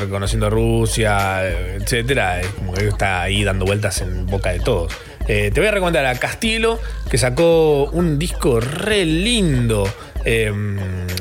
reconociendo 0.00 0.50
Rusia, 0.50 1.46
etcétera, 1.48 2.40
como 2.56 2.74
que 2.74 2.88
está 2.88 3.22
ahí 3.22 3.44
dando 3.44 3.64
vueltas 3.64 4.00
en 4.02 4.26
boca 4.26 4.50
de 4.50 4.60
todos. 4.60 4.92
Eh, 5.26 5.50
te 5.52 5.60
voy 5.60 5.68
a 5.68 5.72
recomendar 5.72 6.04
a 6.06 6.14
Castillo, 6.16 6.78
que 7.10 7.18
sacó 7.18 7.84
un 7.92 8.18
disco 8.18 8.60
re 8.60 9.04
lindo. 9.04 9.88
eh, 10.24 10.52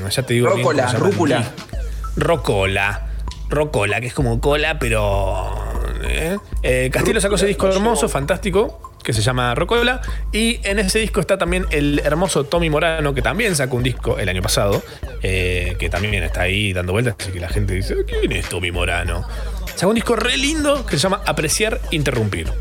ya 0.10 0.24
te 0.24 0.34
digo. 0.34 0.48
Rócola, 0.50 0.92
rúcula. 0.94 1.44
Rocola. 2.18 3.08
Rocola, 3.50 4.02
que 4.02 4.08
es 4.08 4.14
como 4.14 4.42
cola, 4.42 4.78
pero. 4.80 5.54
¿eh? 6.04 6.38
Eh, 6.64 6.90
Castillo 6.92 7.22
sacó 7.22 7.36
ese 7.36 7.46
disco 7.46 7.68
hermoso, 7.68 8.10
fantástico, 8.10 8.94
que 9.04 9.14
se 9.14 9.22
llama 9.22 9.56
Rocola. 9.56 10.02
Y 10.34 10.60
en 10.68 10.80
ese 10.80 11.00
disco 11.00 11.22
está 11.22 11.38
también 11.38 11.66
el 11.70 12.02
hermoso 12.04 12.44
Tommy 12.44 12.70
Morano, 12.70 13.14
que 13.14 13.22
también 13.22 13.56
sacó 13.56 13.78
un 13.78 13.84
disco 13.84 14.18
el 14.18 14.28
año 14.28 14.42
pasado, 14.42 14.84
eh, 15.24 15.76
que 15.80 15.90
también 15.90 16.24
está 16.24 16.42
ahí 16.42 16.74
dando 16.74 16.92
vueltas. 16.92 17.16
Así 17.20 17.32
que 17.32 17.40
la 17.40 17.50
gente 17.50 17.74
dice: 17.74 17.96
¿Quién 18.06 18.32
es 18.34 18.50
Tommy 18.50 18.72
Morano? 18.72 19.26
Sacó 19.76 19.90
un 19.90 19.96
disco 19.96 20.16
re 20.16 20.38
lindo 20.38 20.86
que 20.86 20.98
se 20.98 21.04
llama 21.04 21.22
Apreciar 21.26 21.80
Interrumpir. 21.92 22.52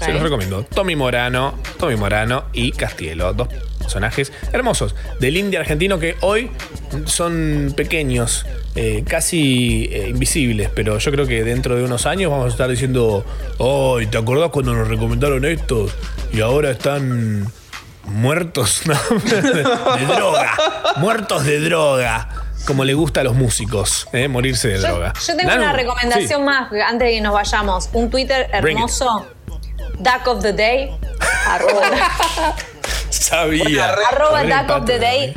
Se 0.00 0.12
los 0.12 0.22
recomiendo. 0.22 0.64
Tommy 0.64 0.96
Morano, 0.96 1.54
Tommy 1.78 1.96
Morano 1.96 2.44
y 2.52 2.72
Castielo, 2.72 3.32
dos 3.32 3.48
personajes 3.86 4.32
hermosos 4.52 4.96
del 5.20 5.36
indie 5.36 5.60
argentino 5.60 6.00
que 6.00 6.16
hoy 6.20 6.50
son 7.04 7.72
pequeños, 7.76 8.44
eh, 8.74 9.04
casi 9.06 9.88
eh, 9.92 10.08
invisibles, 10.08 10.70
pero 10.74 10.98
yo 10.98 11.12
creo 11.12 11.24
que 11.24 11.44
dentro 11.44 11.76
de 11.76 11.84
unos 11.84 12.04
años 12.04 12.32
vamos 12.32 12.46
a 12.46 12.48
estar 12.48 12.68
diciendo, 12.68 13.24
¡ay! 13.60 14.08
¿te 14.08 14.18
acordás 14.18 14.50
cuando 14.50 14.74
nos 14.74 14.88
recomendaron 14.88 15.44
estos? 15.44 15.92
Y 16.32 16.40
ahora 16.40 16.72
están 16.72 17.46
muertos 18.06 18.82
¿no? 18.86 18.94
de 19.20 19.52
droga, 20.06 20.52
muertos 20.96 21.44
de 21.44 21.60
droga, 21.60 22.28
como 22.66 22.84
le 22.84 22.94
gusta 22.94 23.20
a 23.20 23.24
los 23.24 23.36
músicos, 23.36 24.08
¿eh? 24.12 24.26
morirse 24.26 24.66
de 24.66 24.80
Yo, 24.80 24.88
droga. 24.88 25.12
yo 25.24 25.36
tengo 25.36 25.54
una 25.54 25.72
recomendación 25.72 26.40
sí. 26.40 26.44
más 26.44 26.72
antes 26.72 27.06
de 27.06 27.14
que 27.14 27.20
nos 27.20 27.34
vayamos. 27.34 27.88
Un 27.92 28.10
Twitter 28.10 28.48
hermoso. 28.52 29.26
Duck 29.98 30.26
of 30.26 30.42
the 30.42 30.52
Day. 30.52 30.90
Sabía. 33.10 33.94
arroba 34.10 34.42
Duck 34.44 34.70
of 34.70 34.84
the 34.86 34.98
Day. 34.98 35.34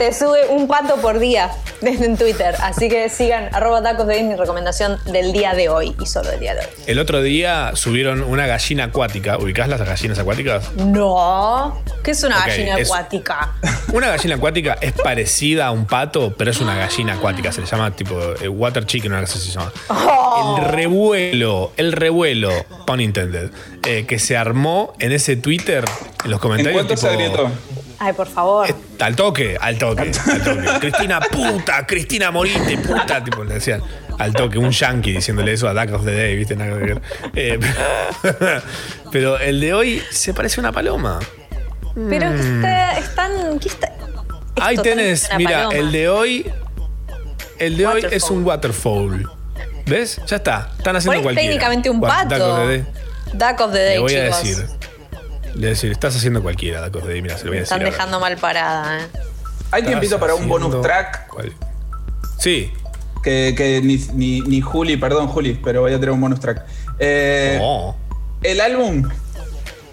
Te 0.00 0.14
sube 0.14 0.46
un 0.48 0.66
pato 0.66 0.96
por 0.96 1.18
día 1.18 1.50
desde 1.82 2.06
en 2.06 2.16
Twitter. 2.16 2.54
Así 2.62 2.88
que 2.88 3.10
sigan 3.10 3.54
arroba 3.54 3.82
the 3.82 4.04
Day, 4.06 4.22
mi 4.22 4.34
recomendación 4.34 4.96
del 5.04 5.30
día 5.30 5.52
de 5.52 5.68
hoy 5.68 5.94
y 6.00 6.06
solo 6.06 6.30
del 6.30 6.40
día 6.40 6.54
de 6.54 6.60
hoy. 6.60 6.66
El 6.86 6.98
otro 6.98 7.20
día 7.20 7.72
subieron 7.74 8.22
una 8.22 8.46
gallina 8.46 8.84
acuática. 8.84 9.36
¿Ubicás 9.36 9.68
las 9.68 9.78
gallinas 9.82 10.18
acuáticas? 10.18 10.72
No. 10.76 11.82
¿Qué 12.02 12.12
es 12.12 12.22
una 12.22 12.38
gallina 12.46 12.78
es- 12.78 12.88
acuática? 12.88 13.52
Una 13.92 14.08
gallina 14.08 14.36
acuática 14.36 14.78
es 14.80 14.92
parecida 14.92 15.66
a 15.66 15.70
un 15.72 15.84
pato, 15.84 16.32
pero 16.38 16.50
es 16.52 16.60
una 16.62 16.74
gallina 16.76 17.14
acuática. 17.14 17.52
Se 17.52 17.60
le 17.60 17.66
llama 17.66 17.90
tipo 17.90 18.18
eh, 18.40 18.48
water 18.48 18.86
chicken, 18.86 19.12
una 19.12 19.20
cosa 19.22 19.34
así 19.36 19.48
se 19.50 19.58
llama. 19.58 19.70
Oh. 19.88 20.56
El 20.60 20.64
revuelo, 20.64 21.72
el 21.76 21.92
revuelo, 21.92 22.50
pun 22.86 23.00
intended, 23.02 23.50
eh, 23.86 24.06
que 24.06 24.18
se 24.18 24.36
armó 24.36 24.94
en 25.00 25.12
ese 25.12 25.36
Twitter, 25.36 25.84
en 26.24 26.30
los 26.30 26.38
¿En 26.38 26.40
comentarios. 26.40 26.72
cuánto 26.84 26.96
se 26.96 27.08
tipo, 27.08 27.20
agrietó? 27.20 27.50
Ay, 28.02 28.14
por 28.14 28.26
favor. 28.26 28.66
Al 28.98 29.14
toque, 29.14 29.58
al 29.60 29.76
toque, 29.76 30.10
al 30.30 30.42
toque. 30.42 30.78
Cristina, 30.80 31.20
puta, 31.20 31.86
Cristina, 31.86 32.30
morite, 32.30 32.78
puta. 32.78 33.22
Tipo, 33.22 33.44
le 33.44 33.54
decían 33.54 33.82
al 34.18 34.32
toque, 34.32 34.56
un 34.58 34.70
yankee 34.70 35.12
diciéndole 35.12 35.52
eso 35.52 35.68
a 35.68 35.74
Duck 35.74 35.94
of 35.94 36.04
the 36.06 36.14
Day, 36.14 36.34
¿viste? 36.36 36.56
Nada 36.56 36.78
que 36.78 36.84
ver. 36.94 37.02
Eh, 37.34 37.60
pero 39.12 39.38
el 39.38 39.60
de 39.60 39.74
hoy 39.74 40.02
se 40.10 40.32
parece 40.32 40.60
a 40.60 40.62
una 40.62 40.72
paloma. 40.72 41.18
Pero 42.08 42.30
que 42.30 42.40
está, 42.40 42.98
están. 42.98 43.58
¿qué 43.58 43.68
está? 43.68 43.92
Ahí 44.60 44.76
tenés, 44.78 45.28
mira, 45.36 45.64
paloma. 45.64 45.74
el 45.74 45.92
de 45.92 46.08
hoy. 46.08 46.52
El 47.58 47.76
de 47.76 47.86
hoy 47.86 48.06
es 48.10 48.24
un 48.30 48.44
waterfall. 48.44 49.30
¿Ves? 49.84 50.20
Ya 50.26 50.36
está. 50.36 50.70
Están 50.78 50.96
haciendo 50.96 51.12
ahí 51.12 51.18
es 51.18 51.22
cualquiera. 51.24 51.48
técnicamente 51.48 51.90
un 51.90 52.00
What- 52.00 52.22
Duck 52.22 52.30
pato. 52.30 52.54
of 52.54 52.60
the 52.60 52.66
Day. 52.66 52.86
Duck 53.34 53.60
of 53.60 53.72
the 53.72 53.78
Le 53.78 53.84
Day, 53.84 53.98
voy 53.98 54.14
a 54.14 54.22
decir. 54.24 54.66
Le 55.54 55.60
voy 55.60 55.66
a 55.66 55.68
decir, 55.70 55.90
estás 55.92 56.16
haciendo 56.16 56.42
cualquiera, 56.42 56.84
of 56.86 56.92
the 56.92 57.08
Day. 57.08 57.22
Mira, 57.22 57.36
se 57.36 57.44
lo 57.44 57.50
voy 57.50 57.58
a 57.58 57.60
decir. 57.60 57.72
están 57.74 57.80
ahora. 57.80 57.90
dejando 57.90 58.20
mal 58.20 58.36
parada, 58.36 59.00
¿eh? 59.00 59.06
Hay 59.72 59.82
tiempito 59.84 60.18
para 60.18 60.34
un 60.34 60.48
bonus 60.48 60.80
track 60.82 61.28
¿Cuál? 61.28 61.52
Sí. 62.38 62.72
que, 63.22 63.54
que 63.56 63.80
ni, 63.82 63.96
ni, 64.14 64.40
ni 64.40 64.60
Juli, 64.60 64.96
perdón 64.96 65.28
Juli, 65.28 65.60
pero 65.62 65.82
voy 65.82 65.92
a 65.92 65.94
tener 65.94 66.10
un 66.10 66.20
bonus 66.20 66.40
track. 66.40 66.64
Eh, 66.98 67.58
Oh. 67.62 67.94
El 68.42 68.60
álbum 68.60 69.08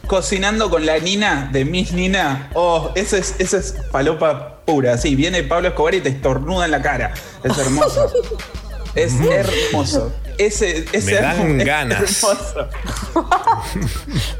Cocinando 0.08 0.70
con 0.70 0.86
la 0.86 0.98
Nina 1.00 1.50
de 1.52 1.66
Miss 1.66 1.92
Nina. 1.92 2.50
Oh, 2.54 2.92
eso 2.96 3.18
es, 3.18 3.36
eso 3.40 3.58
es 3.58 3.74
palopa 3.92 4.62
pura. 4.66 4.98
Sí, 4.98 5.16
viene 5.16 5.44
Pablo 5.44 5.68
Escobar 5.68 5.96
y 5.96 6.02
te 6.02 6.08
estornuda 6.10 6.64
en 6.64 6.72
la 6.72 6.82
cara. 6.82 7.14
Es 7.44 7.58
hermoso. 7.58 8.10
es 8.96 9.14
hermoso. 9.20 10.14
Ese, 10.38 10.86
ese 10.92 11.14
Me 11.14 11.22
dan 11.22 11.58
ganas. 11.60 12.24
hermoso. 12.24 12.68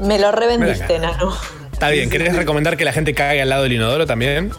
Me 0.00 0.18
lo 0.18 0.32
revendiste, 0.32 0.98
Mira 0.98 1.12
Nano. 1.12 1.36
Está 1.72 1.90
bien, 1.90 2.10
¿querés 2.10 2.34
recomendar 2.34 2.76
que 2.76 2.84
la 2.84 2.92
gente 2.92 3.14
cague 3.14 3.40
al 3.40 3.48
lado 3.48 3.62
del 3.62 3.72
inodoro 3.74 4.04
también? 4.04 4.50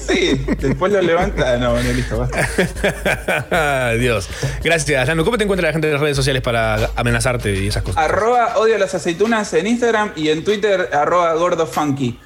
Sí, 0.00 0.44
después 0.58 0.92
lo 0.92 1.02
levanta. 1.02 1.58
No, 1.58 1.72
bueno, 1.72 1.92
listo, 1.92 2.18
basta. 2.18 3.92
Dios. 3.98 4.28
Gracias, 4.62 5.06
Janu. 5.06 5.24
¿Cómo 5.24 5.36
te 5.36 5.44
encuentra 5.44 5.68
la 5.68 5.72
gente 5.72 5.88
en 5.88 5.92
las 5.94 6.02
redes 6.02 6.16
sociales 6.16 6.42
para 6.42 6.90
amenazarte 6.96 7.52
y 7.54 7.68
esas 7.68 7.82
cosas? 7.82 8.02
Arroba 8.02 8.56
odio 8.56 8.78
las 8.78 8.94
aceitunas 8.94 9.52
en 9.54 9.66
Instagram 9.66 10.12
y 10.16 10.30
en 10.30 10.42
Twitter 10.42 10.88
arroba 10.92 11.34
gordo 11.34 11.66
funky. 11.66 12.18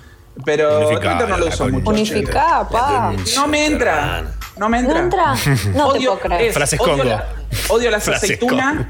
Pero 0.45 0.79
Unificá, 0.89 1.11
Twitter 1.13 1.29
no 1.29 1.37
lo 1.39 1.47
uso 1.47 1.69
mucho. 1.69 1.91
Unificá, 1.91 2.69
pa. 2.71 3.13
No 3.37 3.47
me 3.49 3.67
entra. 3.67 4.25
No 4.57 4.69
me 4.69 4.79
entra. 4.79 4.95
¿No 4.95 5.05
entra? 5.05 5.35
No 5.75 5.93
te 5.93 5.99
puedo 6.01 6.19
creer. 6.21 6.43
es, 6.43 6.55
Frases 6.55 6.81
odio 6.81 7.05
la- 7.05 7.29
odio 7.69 7.91
las 7.91 8.05
Frases 8.05 8.25
aceitunas. 8.31 8.87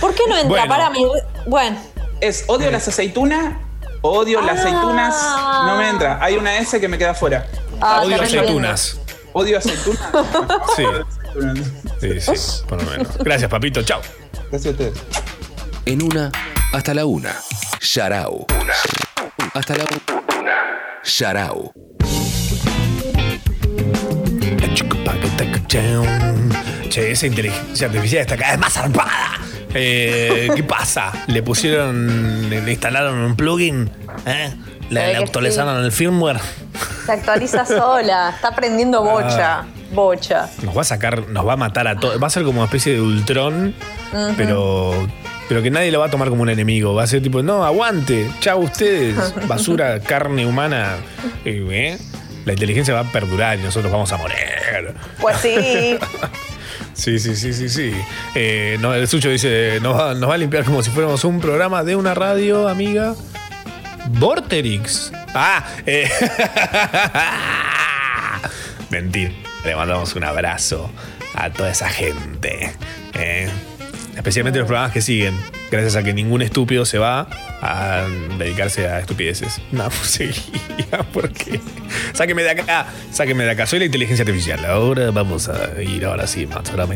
¿Por 0.00 0.14
qué 0.14 0.22
no 0.28 0.34
entra? 0.36 0.48
Bueno. 0.48 0.68
Para 0.68 0.90
mí. 0.90 1.06
Bueno. 1.46 1.78
Es 2.20 2.44
odio 2.48 2.70
las 2.70 2.86
aceitunas. 2.88 3.54
Odio 4.02 4.40
las 4.42 4.58
Ah. 4.58 4.60
aceitunas. 4.60 5.14
No 5.66 5.76
me 5.76 5.88
entra. 5.88 6.18
Hay 6.22 6.36
una 6.36 6.58
S 6.58 6.78
que 6.80 6.88
me 6.88 6.98
queda 6.98 7.14
fuera. 7.14 7.46
Ah, 7.80 8.02
Odio 8.04 8.20
aceitunas. 8.22 8.98
Odio 9.32 9.58
aceitunas. 9.58 10.00
Sí. 10.76 10.84
Sí, 12.00 12.20
sí, 12.20 12.62
por 12.68 12.82
lo 12.82 12.90
menos. 12.90 13.18
Gracias, 13.18 13.50
papito. 13.50 13.82
Chao. 13.82 14.00
Gracias 14.50 14.66
a 14.66 14.70
ustedes. 14.70 14.94
En 15.86 16.02
una, 16.02 16.30
hasta 16.72 16.94
la 16.94 17.04
una. 17.06 17.34
Sharau. 17.80 18.46
Hasta 19.54 19.76
la 19.76 19.84
una. 19.84 21.00
Sharau. 21.04 21.72
Che, 25.68 27.10
esa 27.10 27.26
inteligencia 27.26 27.88
artificial 27.88 28.22
está 28.22 28.36
cada 28.36 28.52
vez 28.52 28.60
más 28.60 28.72
zarpada. 28.72 29.40
Eh, 29.74 30.48
¿Qué 30.54 30.62
pasa? 30.62 31.12
¿Le 31.26 31.42
pusieron, 31.42 32.48
le 32.48 32.70
instalaron 32.70 33.18
un 33.18 33.36
plugin? 33.36 33.90
¿Eh? 34.24 34.54
¿Le, 34.90 35.16
actualizaron 35.16 35.84
el 35.84 35.92
firmware? 35.92 36.38
Se 37.04 37.12
actualiza 37.12 37.66
sola. 37.66 38.30
Está 38.34 38.54
prendiendo 38.54 39.02
bocha. 39.02 39.60
Ah. 39.60 39.66
Bocha. 39.92 40.48
Nos 40.62 40.76
va 40.76 40.80
a 40.80 40.84
sacar, 40.84 41.28
nos 41.28 41.46
va 41.46 41.54
a 41.54 41.56
matar 41.56 41.86
a 41.88 41.96
todos. 41.96 42.22
Va 42.22 42.26
a 42.26 42.30
ser 42.30 42.44
como 42.44 42.58
una 42.58 42.66
especie 42.66 42.94
de 42.94 43.00
Ultron, 43.00 43.74
Ujú. 44.12 44.34
pero, 44.36 45.08
pero 45.48 45.62
que 45.62 45.70
nadie 45.70 45.90
lo 45.92 46.00
va 46.00 46.06
a 46.06 46.10
tomar 46.10 46.28
como 46.28 46.42
un 46.42 46.50
enemigo. 46.50 46.94
Va 46.94 47.04
a 47.04 47.06
ser 47.06 47.22
tipo, 47.22 47.42
no, 47.42 47.64
aguante, 47.64 48.30
chao 48.40 48.58
ustedes, 48.58 49.16
basura, 49.46 50.00
carne 50.00 50.46
humana. 50.46 50.96
¿Eh? 51.44 51.98
La 52.46 52.52
inteligencia 52.54 52.94
va 52.94 53.00
a 53.00 53.12
perdurar 53.12 53.58
y 53.58 53.62
nosotros 53.62 53.92
vamos 53.92 54.10
a 54.12 54.16
morir. 54.16 54.36
Pues 55.20 55.36
sí. 55.38 55.98
Sí, 56.92 57.18
sí, 57.18 57.36
sí, 57.36 57.52
sí, 57.52 57.68
sí. 57.68 57.92
Eh, 58.34 58.78
no, 58.80 58.94
el 58.94 59.06
Sucho 59.06 59.28
dice, 59.28 59.80
nos 59.82 59.98
va, 60.00 60.14
nos 60.14 60.30
va 60.30 60.34
a 60.34 60.38
limpiar 60.38 60.64
como 60.64 60.82
si 60.82 60.90
fuéramos 60.90 61.24
un 61.24 61.40
programa 61.40 61.84
de 61.84 61.94
una 61.94 62.14
radio, 62.14 62.68
amiga. 62.68 63.14
Vorterix. 64.08 65.12
Ah, 65.34 65.66
eh. 65.84 66.08
Mentir. 68.90 69.34
Le 69.64 69.76
mandamos 69.76 70.14
un 70.14 70.24
abrazo 70.24 70.90
a 71.34 71.50
toda 71.50 71.70
esa 71.70 71.88
gente. 71.90 72.72
eh. 73.14 73.48
Especialmente 74.16 74.58
los 74.58 74.66
programas 74.66 74.92
que 74.92 75.02
siguen. 75.02 75.34
Gracias 75.70 75.96
a 75.96 76.02
que 76.02 76.12
ningún 76.14 76.42
estúpido 76.42 76.84
se 76.84 76.98
va 76.98 77.26
a 77.60 78.06
dedicarse 78.38 78.88
a 78.88 78.98
estupideces. 79.00 79.60
No, 79.72 79.90
seguía, 80.02 81.02
¿por 81.12 81.30
qué? 81.30 81.60
Sáqueme 82.12 82.42
de 82.42 82.50
acá, 82.50 82.86
sáqueme 83.12 83.44
de 83.44 83.50
acá. 83.50 83.66
Soy 83.66 83.80
la 83.80 83.84
inteligencia 83.84 84.22
artificial. 84.22 84.64
Ahora 84.64 85.10
vamos 85.10 85.48
a 85.48 85.80
ir, 85.82 86.04
ahora 86.06 86.26
sí, 86.26 86.46
más. 86.46 86.68
Ahora, 86.70 86.86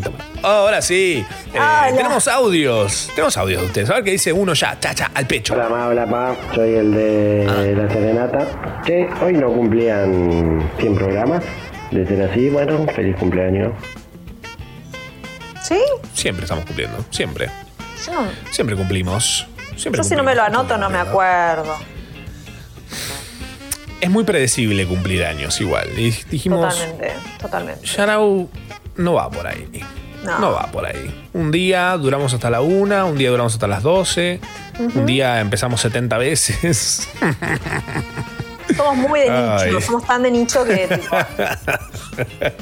ahora 0.42 0.82
sí. 0.82 1.24
Eh, 1.52 1.92
tenemos 1.97 2.26
audios. 2.28 3.10
Tenemos 3.14 3.36
audios 3.36 3.60
de 3.60 3.66
ustedes. 3.66 3.90
A 3.90 3.94
ver 3.97 4.05
qué 4.05 4.12
dice 4.12 4.32
uno 4.32 4.55
ya, 4.55 4.78
cha, 4.80 4.94
cha, 4.94 5.10
al 5.14 5.26
pecho. 5.26 5.55
Hola, 5.55 5.68
ma, 5.68 5.86
hola, 5.88 6.06
pa. 6.06 6.36
Soy 6.55 6.74
el 6.74 6.92
de 6.94 7.47
Ah. 7.48 7.62
la 7.82 7.88
Serenata. 7.92 8.82
Che, 8.84 9.09
hoy 9.22 9.34
no 9.34 9.52
cumplían 9.52 10.62
100 10.78 10.94
programas. 10.94 11.44
De 11.90 12.06
ser 12.06 12.22
así, 12.22 12.48
bueno, 12.48 12.86
feliz 12.94 13.16
cumpleaños. 13.16 13.72
¿Sí? 15.70 15.80
Siempre 16.14 16.44
estamos 16.44 16.64
cumpliendo, 16.66 17.02
siempre. 17.10 17.48
Yo, 18.06 18.12
no- 18.12 18.28
Siempre 18.51 18.76
cumplimos. 18.76 19.47
Siempre 19.76 19.98
yo 20.02 20.05
si 20.05 20.14
no 20.16 20.22
me 20.22 20.34
lo 20.34 20.42
cumplimos. 20.42 20.60
anoto 20.70 20.76
no 20.78 20.90
me 20.90 20.98
acuerdo. 20.98 21.74
Es 24.01 24.10
muy 24.10 24.24
predecible 24.24 24.86
cumplir 24.86 25.24
años 25.24 25.60
igual. 25.60 25.88
Y 25.98 26.10
dijimos, 26.30 26.74
Totalmente, 26.74 27.12
totalmente. 27.40 27.86
Yarau 27.86 28.51
no 28.97 29.12
va 29.14 29.30
por 29.30 29.47
ahí. 29.47 29.68
No. 30.24 30.38
No 30.38 30.52
va 30.52 30.66
por 30.70 30.84
ahí. 30.86 31.28
Un 31.32 31.51
día 31.51 31.97
duramos 31.97 32.34
hasta 32.34 32.51
la 32.51 32.60
una, 32.60 33.05
un 33.06 33.16
día 33.16 33.30
duramos 33.30 33.55
hasta 33.55 33.66
las 33.66 33.82
12, 33.82 34.40
Ujú. 34.78 34.98
un 35.01 35.06
día 35.06 35.40
empezamos 35.40 35.80
70 35.80 36.18
veces. 36.18 37.09
Somos 38.76 38.97
muy 38.97 39.20
de 39.20 39.30
Ay. 39.30 39.66
nicho, 39.70 39.80
somos 39.80 40.05
tan 40.06 40.22
de 40.22 40.30
nicho 40.30 40.64
que 40.64 40.86
tipo, 40.88 41.16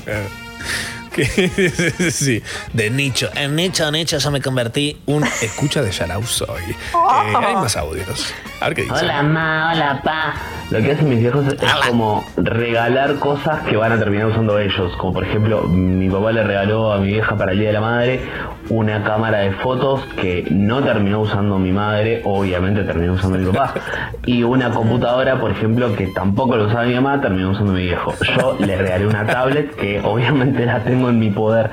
Que- 0.05 0.23
sí, 2.11 2.43
de 2.73 2.91
nicho. 2.91 3.31
En 3.35 3.57
nicho, 3.57 3.91
nicho, 3.91 4.19
yo 4.19 4.31
me 4.31 4.41
convertí 4.41 4.97
Un 5.07 5.25
escucha 5.43 5.83
de 5.83 5.91
Yarau 5.91 6.25
soy. 6.25 6.63
Eh, 6.71 6.77
hay 6.95 7.55
más 7.55 7.77
audios. 7.77 8.33
A 8.61 8.67
ver 8.67 8.75
qué 8.75 8.83
dice. 8.83 8.95
Hola 8.95 9.23
ma, 9.23 9.73
hola 9.73 10.01
pa. 10.03 10.35
Lo 10.71 10.81
que 10.81 10.93
hacen 10.93 11.09
mis 11.09 11.21
viejos 11.21 11.47
es 11.47 11.55
como 11.89 12.25
regalar 12.37 13.15
cosas 13.15 13.61
que 13.63 13.77
van 13.77 13.93
a 13.93 13.99
terminar 13.99 14.27
usando 14.27 14.59
ellos. 14.59 14.95
Como 14.97 15.15
por 15.15 15.25
ejemplo, 15.25 15.63
mi 15.63 16.11
papá 16.11 16.33
le 16.33 16.45
regaló 16.45 16.93
a 16.93 16.99
mi 16.99 17.07
vieja 17.13 17.37
para 17.37 17.53
el 17.53 17.59
Día 17.59 17.69
de 17.69 17.73
la 17.75 17.81
Madre 17.81 18.21
una 18.69 19.03
cámara 19.03 19.39
de 19.39 19.53
fotos 19.53 20.05
que 20.21 20.45
no 20.51 20.83
terminó 20.83 21.21
usando 21.21 21.59
mi 21.59 21.73
madre, 21.73 22.21
obviamente 22.25 22.83
terminó 22.85 23.15
usando 23.15 23.39
mi 23.39 23.47
papá. 23.47 23.73
Y 24.27 24.43
una 24.43 24.71
computadora, 24.71 25.41
por 25.41 25.53
ejemplo, 25.53 25.95
que 25.97 26.09
tampoco 26.09 26.57
lo 26.57 26.67
usaba 26.67 26.85
mi 26.85 26.95
mamá, 26.95 27.19
terminó 27.21 27.51
usando 27.51 27.73
mi 27.73 27.85
viejo. 27.85 28.13
Yo 28.37 28.57
le 28.59 28.77
regalé 28.77 29.07
una 29.07 29.25
tablet 29.25 29.75
que 29.75 30.01
obviamente 30.05 30.67
la 30.67 30.81
tengo 30.81 31.09
en 31.09 31.19
mi 31.19 31.31
poder. 31.31 31.71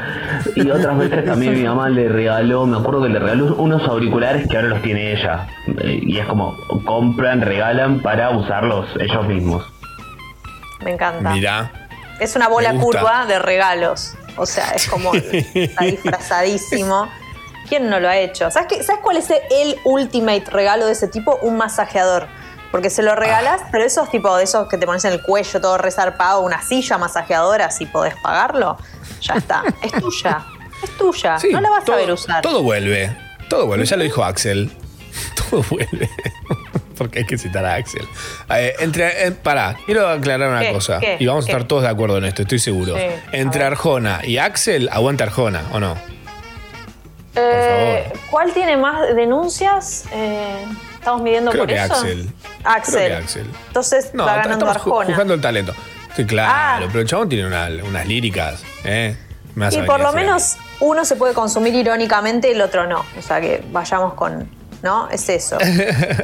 Y 0.55 0.69
otras 0.69 0.97
veces 0.97 1.25
también 1.25 1.53
mi 1.55 1.63
mamá 1.67 1.89
le 1.89 2.07
regaló, 2.07 2.65
me 2.65 2.77
acuerdo 2.77 3.01
que 3.03 3.09
le 3.09 3.19
regaló 3.19 3.55
unos 3.55 3.85
auriculares 3.89 4.47
que 4.47 4.55
ahora 4.55 4.69
los 4.69 4.81
tiene 4.81 5.11
ella. 5.11 5.47
Eh, 5.81 5.99
Y 6.01 6.17
es 6.17 6.25
como, 6.27 6.55
compran, 6.83 7.41
regalan 7.41 8.01
para 8.01 8.29
usarlos 8.31 8.87
ellos 8.99 9.25
mismos. 9.27 9.63
me 10.81 10.91
encanta. 10.91 11.31
Mirá. 11.31 11.71
Es 12.19 12.35
una 12.35 12.47
bola 12.47 12.73
curva 12.75 13.25
de 13.25 13.39
regalos. 13.39 14.13
O 14.37 14.45
sea, 14.45 14.71
es 14.71 14.87
como 14.87 15.13
está 15.53 15.83
disfrazadísimo. 15.85 17.07
¿Quién 17.69 17.89
no 17.89 17.99
lo 17.99 18.07
ha 18.09 18.17
hecho? 18.17 18.51
¿Sabes, 18.51 18.67
qué- 18.69 18.83
¿Sabes 18.83 19.01
cuál 19.01 19.17
es 19.17 19.29
el 19.31 19.77
ultimate 19.85 20.45
regalo 20.51 20.85
de 20.85 20.91
ese 20.91 21.07
tipo? 21.07 21.37
Un 21.41 21.57
masajeador. 21.57 22.27
Porque 22.71 22.89
se 22.89 23.01
lo 23.03 23.15
regalas, 23.15 23.61
Ah. 23.63 23.67
pero 23.71 23.85
esos 23.85 24.09
tipo 24.11 24.35
de 24.37 24.43
esos 24.43 24.67
que 24.67 24.77
te 24.77 24.85
pones 24.85 25.03
en 25.05 25.13
el 25.13 25.21
cuello 25.23 25.61
todo 25.61 25.77
resarpado, 25.77 26.41
una 26.41 26.61
silla 26.61 26.97
masajeadora, 26.97 27.71
si 27.71 27.85
podés 27.85 28.13
pagarlo, 28.21 28.77
ya 29.21 29.35
está. 29.35 29.63
Es 29.81 29.91
tuya. 30.01 30.45
Es 30.83 30.89
tuya. 30.97 31.39
Sí, 31.39 31.49
no 31.51 31.61
la 31.61 31.69
vas 31.69 31.85
todo- 31.85 31.95
a 31.95 31.99
ver 31.99 32.11
usar. 32.11 32.41
Todo 32.41 32.61
vuelve. 32.61 33.15
Todo 33.49 33.65
vuelve. 33.65 33.85
Ya 33.85 33.95
lo 33.97 34.03
dijo 34.03 34.23
Axel. 34.23 34.71
Todo 35.49 35.63
vuelve. 35.69 36.09
Porque 36.97 37.19
hay 37.19 37.25
que 37.25 37.37
citar 37.37 37.65
a 37.65 37.75
Axel. 37.75 38.07
Eh, 38.49 38.73
entre, 38.79 39.27
eh, 39.27 39.31
pará, 39.31 39.75
quiero 39.85 40.07
aclarar 40.07 40.49
una 40.49 40.61
¿Qué? 40.61 40.71
cosa. 40.73 40.99
¿Qué? 40.99 41.17
Y 41.19 41.25
vamos 41.25 41.45
a 41.45 41.49
estar 41.49 41.63
todos 41.65 41.83
de 41.83 41.89
acuerdo 41.89 42.17
en 42.17 42.25
esto, 42.25 42.41
estoy 42.43 42.59
seguro. 42.59 42.95
Sí, 42.95 43.03
Entre. 43.31 43.63
Arjona 43.63 44.21
y 44.23 44.37
Axel, 44.37 44.89
aguanta 44.91 45.23
Arjona, 45.25 45.63
¿o 45.73 45.79
no? 45.79 45.95
Eh, 47.35 48.11
¿Cuál 48.31 48.53
tiene 48.53 48.77
más 48.77 49.13
denuncias? 49.15 50.05
Eh, 50.13 50.65
¿Estamos 50.93 51.21
midiendo 51.21 51.51
Creo 51.51 51.63
por 51.63 51.69
que 51.69 51.75
eso? 51.83 51.93
Axel. 51.93 52.29
Axel. 52.63 52.93
Creo 52.95 53.07
que 53.17 53.23
Axel. 53.23 53.47
Entonces 53.67 54.11
No, 54.13 54.25
va 54.25 54.35
ganando 54.37 54.69
Arjona. 54.69 55.21
el 55.33 55.41
talento. 55.41 55.73
Sí, 56.15 56.25
claro, 56.25 56.51
Ah. 56.55 56.87
pero 56.87 57.01
el 57.01 57.07
chabón 57.07 57.27
tiene 57.27 57.45
una- 57.45 57.67
unas 57.83 58.07
líricas, 58.07 58.63
¿eh? 58.85 59.17
Y 59.71 59.81
por 59.83 59.99
lo 60.01 60.11
menos 60.13 60.57
uno 60.81 61.03
se 61.05 61.15
puede 61.15 61.33
consumir 61.33 61.73
irónicamente 61.75 62.49
y 62.49 62.51
el 62.51 62.61
otro 62.61 62.87
no. 62.87 63.05
O 63.17 63.21
sea 63.21 63.39
que 63.41 63.63
vayamos 63.71 64.13
con. 64.13 64.49
¿No? 64.81 65.09
Es 65.09 65.27
eso. 65.29 65.57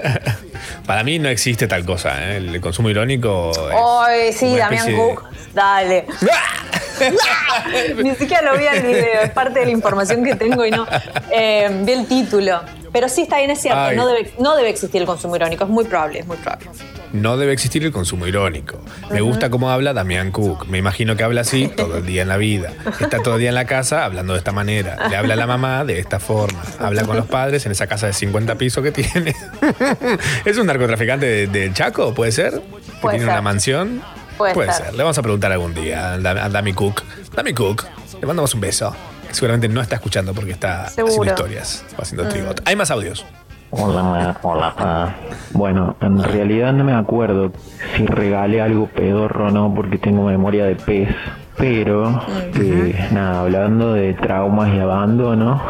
Para 0.86 1.04
mí 1.04 1.20
no 1.20 1.30
existe 1.30 1.68
tal 1.68 1.86
cosa, 1.86 2.22
¿eh? 2.34 2.38
El 2.38 2.62
consumo 2.62 2.90
irónico. 2.90 3.52
es 3.52 3.76
Ay, 3.76 4.34
sí, 4.34 4.56
Damián 4.56 4.86
de- 4.88 4.96
Cook. 4.96 5.24
Dale. 5.54 6.06
Ni 8.04 8.16
siquiera 8.16 8.42
lo 8.52 8.58
vi 8.58 8.66
el 8.68 8.84
video, 8.84 9.22
es 9.24 9.32
parte 9.32 9.60
de 9.60 9.66
la 9.66 9.72
información 9.72 10.24
que 10.24 10.36
tengo 10.36 10.66
y 10.66 10.72
no. 10.72 10.86
Eh, 11.32 11.70
vi 11.84 11.92
el 11.94 12.06
título. 12.08 12.62
Pero 12.94 13.10
sí 13.10 13.22
está 13.24 13.38
bien, 13.38 13.50
es 13.52 13.62
cierto, 13.62 13.94
no 13.94 14.06
debe, 14.08 14.34
no 14.40 14.56
debe 14.56 14.70
existir 14.70 15.02
el 15.02 15.08
consumo 15.08 15.36
irónico, 15.36 15.64
es 15.64 15.70
muy 15.70 15.86
probable, 15.86 16.20
es 16.20 16.28
muy 16.28 16.38
probable. 16.38 16.68
No 17.14 17.36
debe 17.38 17.52
existir 17.54 17.84
el 17.84 17.92
consumo 17.92 18.26
irónico. 18.28 18.80
Me 19.12 19.22
gusta 19.22 19.50
cómo 19.50 19.70
habla 19.70 19.94
Damián 19.94 20.32
Cook. 20.32 20.68
Me 20.68 20.78
imagino 20.78 21.16
que 21.16 21.24
habla 21.24 21.42
así 21.42 21.68
todo 21.76 21.98
el 21.98 22.06
día 22.06 22.22
en 22.22 22.28
la 22.30 22.38
vida. 22.38 22.72
Está 23.00 23.20
todo 23.22 23.36
el 23.36 23.40
día 23.42 23.50
en 23.50 23.56
la 23.56 23.66
casa 23.66 24.06
hablando 24.06 24.34
de 24.34 24.40
esta 24.40 24.52
manera. 24.52 25.10
Le 25.10 25.18
habla 25.18 25.34
a 25.34 25.38
la 25.38 25.48
mamá 25.48 25.84
de 25.84 26.00
esta 26.00 26.20
forma. 26.20 26.62
Habla 26.80 27.04
con 27.04 27.18
los 27.18 27.26
padres 27.26 27.66
en 27.66 27.72
esa 27.74 27.88
casa 27.88 28.08
de 28.08 28.14
50 28.14 28.56
pisos 28.56 28.84
que 28.84 28.92
tiene. 28.92 29.36
¿Es 30.46 30.58
un 30.58 30.68
narcotraficante 30.68 31.26
de, 31.26 31.48
de 31.48 31.74
Chaco? 31.74 32.14
¿Puede 32.14 32.32
ser? 32.32 32.54
¿Que 32.54 32.92
Puede 33.02 33.16
tiene 33.18 33.26
ser. 33.26 33.34
una 33.34 33.42
mansión? 33.42 34.02
Puede 34.38 34.72
ser. 34.74 34.94
Le 34.94 35.04
vamos 35.04 35.18
a 35.18 35.22
preguntar 35.22 35.52
algún 35.52 35.74
día 35.74 36.14
a 36.14 36.18
Dam- 36.18 36.42
a 36.44 36.50
Dami 36.50 36.74
Cook. 36.74 37.04
Dami 37.36 37.54
Cook, 37.54 37.86
le 38.20 38.26
mandamos 38.26 38.54
un 38.56 38.62
beso. 38.62 38.96
Seguramente 39.32 39.70
no 39.70 39.82
está 39.82 39.96
escuchando 39.96 40.34
porque 40.34 40.52
está 40.52 40.86
haciendo 40.86 41.24
historias 41.26 41.86
o 41.98 42.02
haciendo 42.02 42.26
Mm. 42.26 42.30
trigot. 42.30 42.62
Hay 42.66 42.76
más 42.76 42.92
audios. 42.92 43.26
Hola, 43.72 44.04
ma- 44.04 44.38
hola, 44.42 44.74
pa. 44.76 45.16
Bueno, 45.54 45.96
en 46.02 46.22
realidad 46.24 46.74
no 46.74 46.84
me 46.84 46.94
acuerdo 46.94 47.52
si 47.96 48.06
regalé 48.06 48.62
algo 48.62 48.88
pedorro 48.88 49.48
o 49.48 49.52
no 49.52 49.74
porque 49.74 49.98
tengo 49.98 50.24
memoria 50.26 50.66
de 50.66 50.76
pez. 50.76 51.10
Pero, 51.58 52.22
eh, 52.56 53.08
nada, 53.12 53.42
hablando 53.42 53.94
de 53.94 54.14
traumas 54.16 54.74
y 54.74 54.80
abandono, 54.80 55.62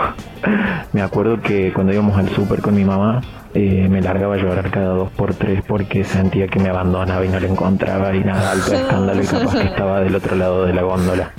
me 0.94 1.02
acuerdo 1.02 1.42
que 1.42 1.74
cuando 1.74 1.92
íbamos 1.94 2.18
al 2.18 2.30
súper 2.30 2.62
con 2.62 2.76
mi 2.76 2.86
mamá, 2.86 3.22
eh, 3.54 3.88
me 3.90 4.02
largaba 4.02 4.36
a 4.36 4.38
llorar 4.38 4.70
cada 4.72 4.94
dos 4.94 5.10
por 5.12 5.34
tres 5.34 5.62
porque 5.68 6.04
sentía 6.04 6.48
que 6.48 6.60
me 6.60 6.70
abandonaba 6.70 7.26
y 7.26 7.30
no 7.30 7.40
le 7.40 7.48
encontraba 7.48 8.16
y 8.16 8.24
nada, 8.24 8.52
alto 8.52 8.74
escándalo 8.74 9.22
y 9.22 9.26
capaz 9.28 9.52
que 9.54 9.64
estaba 9.66 10.00
del 10.00 10.16
otro 10.16 10.36
lado 10.36 10.66
de 10.66 10.74
la 10.74 10.82
góndola. 10.84 11.32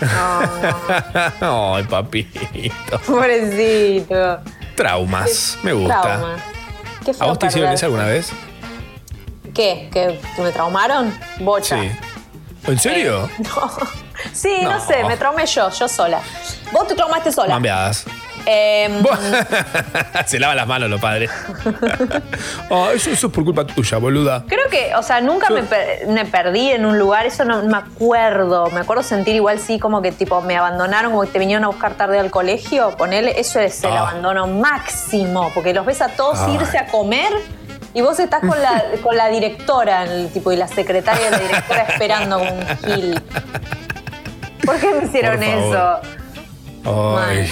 Ay, 1.40 1.84
papito. 1.84 2.98
Pobrecito. 3.06 4.38
Traumas. 4.74 5.58
Me 5.62 5.72
gusta. 5.72 6.00
Trauma. 6.00 6.36
Qué 7.04 7.12
¿A 7.18 7.26
vos 7.26 7.38
te 7.38 7.46
hicieron 7.46 7.72
eso 7.72 7.86
alguna 7.86 8.06
vez? 8.06 8.32
¿Qué? 9.54 9.90
¿Que, 9.92 10.20
me 10.40 10.50
traumaron? 10.50 11.12
Bocha. 11.40 11.80
Sí. 11.80 11.90
¿En 12.66 12.78
serio? 12.78 13.28
No. 13.38 13.72
Sí, 14.32 14.58
no. 14.62 14.70
No. 14.70 14.86
sé, 14.86 15.02
me 15.02 15.16
traumé 15.16 15.46
yo, 15.46 15.68
yo 15.70 15.88
sola. 15.88 16.20
Vos 16.70 16.86
te 16.86 16.94
traumaste 16.94 17.32
sola. 17.32 17.54
Mambeadas. 17.54 18.04
Em, 18.46 19.02
Se 20.26 20.38
lavan 20.40 20.56
las 20.56 20.66
manos 20.66 20.90
los 20.90 21.00
padres. 21.00 21.30
Oh, 22.70 22.88
eso, 22.90 23.10
eso 23.10 23.26
es 23.26 23.32
por 23.32 23.44
culpa 23.44 23.66
tuya, 23.66 23.98
boluda. 23.98 24.44
creo 24.48 24.66
que, 24.70 24.94
o 24.94 25.02
sea, 25.02 25.20
nunca 25.20 25.50
me, 25.50 25.62
per- 25.62 26.06
me 26.08 26.24
perdí 26.24 26.70
en 26.70 26.86
un 26.86 26.98
lugar, 26.98 27.26
eso 27.26 27.44
no 27.44 27.62
me 27.62 27.76
acuerdo. 27.76 28.70
Me 28.70 28.80
acuerdo 28.80 29.02
sentir 29.02 29.34
igual 29.36 29.58
sí, 29.58 29.78
como 29.78 30.00
que 30.00 30.10
tipo 30.12 30.40
me 30.40 30.56
abandonaron, 30.56 31.10
como 31.12 31.22
que 31.24 31.28
te 31.30 31.38
vinieron 31.38 31.64
a 31.64 31.68
buscar 31.68 31.94
tarde 31.94 32.18
al 32.18 32.30
colegio. 32.30 32.96
Ponele, 32.96 33.38
eso 33.38 33.60
es 33.60 33.82
el 33.84 33.92
Ah. 33.92 34.00
abandono 34.08 34.46
máximo, 34.46 35.50
porque 35.54 35.74
los 35.74 35.84
ves 35.84 36.00
a 36.00 36.08
todos 36.08 36.38
Ay. 36.40 36.54
irse 36.54 36.78
a 36.78 36.86
comer. 36.86 37.30
Y 37.94 38.00
vos 38.00 38.18
estás 38.18 38.40
con 38.40 38.60
la, 38.60 38.82
con 39.02 39.16
la 39.16 39.28
directora, 39.28 40.04
el 40.04 40.30
tipo, 40.32 40.50
y 40.50 40.56
la 40.56 40.66
secretaria 40.66 41.26
de 41.26 41.30
la 41.32 41.38
directora 41.38 41.82
esperando 41.82 42.38
un 42.38 42.66
gil. 42.86 43.22
¿Por 44.64 44.78
qué 44.80 44.94
me 44.94 45.04
hicieron 45.06 45.42
eso? 45.42 46.00
Ay. 46.86 47.50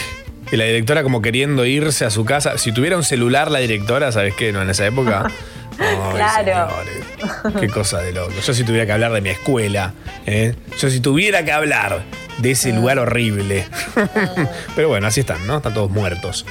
Y 0.52 0.56
la 0.56 0.64
directora 0.64 1.02
como 1.02 1.22
queriendo 1.22 1.64
irse 1.64 2.04
a 2.04 2.10
su 2.10 2.24
casa. 2.24 2.58
Si 2.58 2.72
tuviera 2.72 2.96
un 2.96 3.04
celular 3.04 3.50
la 3.50 3.60
directora, 3.60 4.10
¿sabes 4.12 4.34
qué? 4.34 4.52
No, 4.52 4.60
en 4.62 4.70
esa 4.70 4.86
época. 4.86 5.26
Ay, 5.78 5.96
Claro. 6.14 6.68
señores. 6.70 7.60
Qué 7.60 7.68
cosa 7.68 8.00
de 8.00 8.12
loco. 8.12 8.32
Yo 8.44 8.52
si 8.52 8.64
tuviera 8.64 8.84
que 8.84 8.92
hablar 8.92 9.12
de 9.12 9.20
mi 9.20 9.30
escuela, 9.30 9.94
¿eh? 10.26 10.54
yo 10.78 10.90
si 10.90 11.00
tuviera 11.00 11.44
que 11.44 11.52
hablar 11.52 12.02
de 12.38 12.50
ese 12.50 12.72
lugar 12.72 12.98
horrible. 12.98 13.66
Pero 14.76 14.88
bueno, 14.88 15.06
así 15.06 15.20
están, 15.20 15.46
¿no? 15.46 15.58
Están 15.58 15.72
todos 15.74 15.90
muertos. 15.90 16.44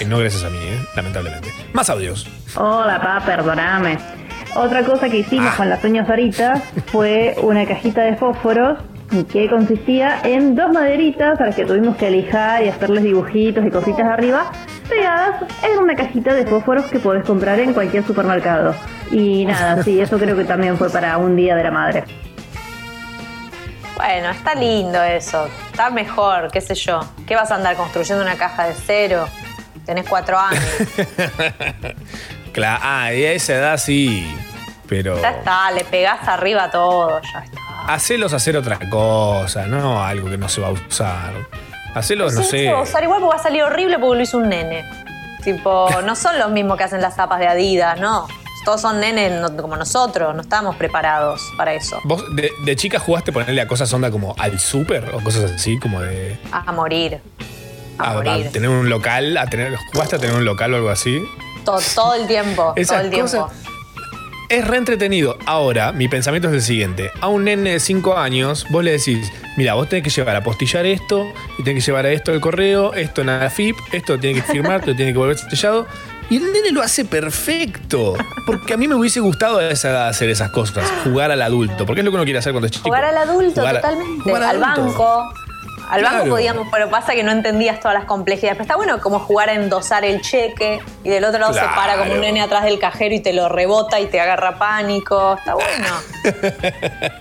Y 0.00 0.04
no 0.04 0.18
gracias 0.18 0.44
a 0.44 0.50
mí, 0.50 0.58
¿eh? 0.58 0.78
lamentablemente. 0.94 1.52
Más 1.72 1.88
audios. 1.90 2.28
Hola, 2.54 3.00
pa, 3.00 3.24
perdoname. 3.24 3.98
Otra 4.54 4.84
cosa 4.84 5.08
que 5.08 5.18
hicimos 5.18 5.54
con 5.54 5.68
las 5.68 5.82
uñas 5.84 6.08
ahorita 6.08 6.62
fue 6.92 7.34
una 7.42 7.64
cajita 7.66 8.02
de 8.02 8.16
fósforos 8.16 8.78
que 9.32 9.48
consistía 9.50 10.20
en 10.22 10.54
dos 10.54 10.70
maderitas 10.72 11.40
a 11.40 11.46
las 11.46 11.54
que 11.56 11.64
tuvimos 11.64 11.96
que 11.96 12.10
lijar 12.10 12.62
y 12.64 12.68
hacerles 12.68 13.02
dibujitos 13.02 13.64
y 13.64 13.70
cositas 13.70 14.06
arriba, 14.06 14.52
pegadas 14.88 15.42
en 15.64 15.78
una 15.78 15.94
cajita 15.96 16.32
de 16.32 16.46
fósforos 16.46 16.84
que 16.86 16.98
podés 17.00 17.24
comprar 17.24 17.58
en 17.58 17.72
cualquier 17.72 18.04
supermercado. 18.06 18.74
Y 19.10 19.44
nada, 19.46 19.82
sí, 19.82 20.00
eso 20.00 20.18
creo 20.18 20.36
que 20.36 20.44
también 20.44 20.76
fue 20.78 20.90
para 20.90 21.16
un 21.18 21.34
día 21.34 21.56
de 21.56 21.64
la 21.64 21.70
madre. 21.72 22.04
Bueno, 23.96 24.30
está 24.30 24.54
lindo 24.54 25.02
eso. 25.02 25.48
Está 25.70 25.90
mejor, 25.90 26.50
qué 26.50 26.60
sé 26.60 26.74
yo. 26.74 27.00
¿Qué 27.26 27.34
vas 27.34 27.50
a 27.50 27.56
andar 27.56 27.76
construyendo 27.76 28.22
una 28.22 28.36
caja 28.36 28.68
de 28.68 28.74
cero? 28.74 29.26
Tenés 29.84 30.08
cuatro 30.08 30.38
años. 30.38 30.62
Cla- 32.54 32.78
ah, 32.80 33.12
y 33.12 33.24
a 33.24 33.32
esa 33.32 33.54
edad 33.54 33.76
sí. 33.76 34.34
Pero. 34.88 35.20
Ya 35.20 35.30
está, 35.30 35.70
le 35.72 35.84
pegás 35.84 36.26
arriba 36.26 36.70
todo, 36.70 37.20
ya 37.32 37.40
está. 37.40 37.59
Hacelos 37.86 38.32
hacer 38.32 38.56
otra 38.56 38.78
cosa, 38.90 39.66
no 39.66 40.02
algo 40.02 40.28
que 40.30 40.38
no 40.38 40.48
se 40.48 40.60
va 40.60 40.68
a 40.68 40.70
usar. 40.72 41.32
Hacelos, 41.94 42.34
no 42.34 42.42
sé. 42.42 42.50
se 42.66 42.72
va 42.72 42.80
a 42.80 42.82
usar 42.82 43.02
igual 43.02 43.20
porque 43.20 43.36
va 43.36 43.40
a 43.40 43.42
salir 43.42 43.62
horrible 43.62 43.98
porque 43.98 44.16
lo 44.18 44.22
hizo 44.22 44.38
un 44.38 44.48
nene. 44.48 44.84
Tipo, 45.42 45.88
no 46.04 46.14
son 46.14 46.38
los 46.38 46.50
mismos 46.50 46.76
que 46.76 46.84
hacen 46.84 47.00
las 47.00 47.16
zapas 47.16 47.40
de 47.40 47.48
Adidas, 47.48 47.98
no. 47.98 48.28
Todos 48.64 48.82
son 48.82 49.00
nenes 49.00 49.40
no- 49.40 49.56
como 49.56 49.74
nosotros, 49.76 50.34
no 50.34 50.42
estamos 50.42 50.76
preparados 50.76 51.40
para 51.56 51.72
eso. 51.72 51.98
¿Vos 52.04 52.22
de, 52.36 52.50
de 52.64 52.76
chica 52.76 52.98
jugaste 52.98 53.32
ponerle 53.32 53.60
a 53.62 53.66
cosas 53.66 53.90
onda 53.94 54.10
como 54.10 54.34
al 54.38 54.60
súper 54.60 55.14
o 55.14 55.20
cosas 55.24 55.50
así, 55.52 55.78
como 55.78 56.00
de. 56.02 56.38
A 56.52 56.70
morir. 56.72 57.20
A, 57.98 58.10
a 58.10 58.14
morir. 58.14 58.52
tener 58.52 58.68
un 58.68 58.90
local, 58.90 59.36
a 59.38 59.46
tener, 59.46 59.74
¿jugaste 59.92 60.16
a 60.16 60.18
tener 60.18 60.36
un 60.36 60.44
local 60.44 60.74
o 60.74 60.76
algo 60.76 60.90
así? 60.90 61.22
Todo, 61.64 61.78
todo 61.94 62.14
el 62.14 62.26
tiempo. 62.26 62.74
Todo 62.86 63.00
el 63.00 63.10
tiempo. 63.10 63.30
cosas- 63.48 63.52
Es 64.50 64.66
re 64.66 64.78
entretenido. 64.78 65.38
Ahora, 65.46 65.92
mi 65.92 66.08
pensamiento 66.08 66.48
es 66.48 66.54
el 66.54 66.62
siguiente. 66.62 67.12
A 67.20 67.28
un 67.28 67.44
nene 67.44 67.70
de 67.74 67.80
5 67.80 68.18
años, 68.18 68.66
vos 68.70 68.82
le 68.82 68.90
decís, 68.90 69.30
mira, 69.56 69.74
vos 69.74 69.88
tenés 69.88 70.02
que 70.02 70.10
llevar 70.10 70.34
a 70.34 70.42
postillar 70.42 70.86
esto, 70.86 71.32
y 71.56 71.62
tenés 71.62 71.84
que 71.84 71.86
llevar 71.88 72.04
a 72.06 72.10
esto 72.10 72.32
al 72.32 72.40
correo, 72.40 72.92
esto 72.94 73.20
en 73.20 73.28
la 73.28 73.48
FIP, 73.48 73.76
esto 73.92 74.14
lo 74.14 74.18
tiene 74.18 74.40
que 74.42 74.52
firmar, 74.52 74.80
te 74.80 74.88
lo 74.88 74.96
tiene 74.96 75.12
que 75.12 75.18
volver 75.18 75.38
sellado. 75.38 75.86
Y 76.30 76.38
el 76.38 76.52
nene 76.52 76.72
lo 76.72 76.82
hace 76.82 77.04
perfecto. 77.04 78.14
Porque 78.44 78.74
a 78.74 78.76
mí 78.76 78.88
me 78.88 78.96
hubiese 78.96 79.20
gustado 79.20 79.58
a 79.58 79.68
esa 79.70 79.90
edad 79.90 80.08
hacer 80.08 80.28
esas 80.28 80.50
cosas, 80.50 80.84
jugar 81.04 81.30
al 81.30 81.42
adulto. 81.42 81.86
Porque 81.86 82.00
es 82.00 82.04
lo 82.04 82.10
que 82.10 82.16
uno 82.16 82.24
quiere 82.24 82.40
hacer 82.40 82.52
cuando 82.52 82.66
es 82.66 82.72
chico. 82.72 82.88
Jugar 82.88 83.04
al 83.04 83.18
adulto, 83.18 83.60
Jugar 83.60 83.76
totalmente. 83.76 84.22
jugar 84.24 84.42
al 84.42 84.64
adulto. 84.64 84.82
banco. 84.92 85.34
Al 85.90 86.02
banco 86.02 86.16
Claro. 86.18 86.30
podíamos, 86.30 86.68
pero 86.70 86.88
pasa 86.90 87.12
que 87.14 87.22
no 87.22 87.32
entendías 87.32 87.80
todas 87.80 87.94
las 87.94 88.04
complejidades. 88.04 88.56
Pero 88.56 88.62
está 88.64 88.76
bueno 88.76 89.00
como 89.00 89.18
jugar 89.18 89.48
a 89.50 89.54
endosar 89.54 90.04
el 90.04 90.20
cheque 90.20 90.80
y 91.04 91.08
del 91.08 91.24
otro 91.24 91.40
lado 91.40 91.52
se 91.52 91.60
para 91.60 91.96
como 91.98 92.12
un 92.12 92.20
nene 92.20 92.40
atrás 92.42 92.64
del 92.64 92.78
cajero 92.78 93.14
y 93.14 93.20
te 93.20 93.32
lo 93.32 93.48
rebota 93.48 93.98
y 94.00 94.06
te 94.06 94.20
agarra 94.20 94.58
pánico. 94.58 95.36
Está 95.38 95.54
bueno. 95.54 95.86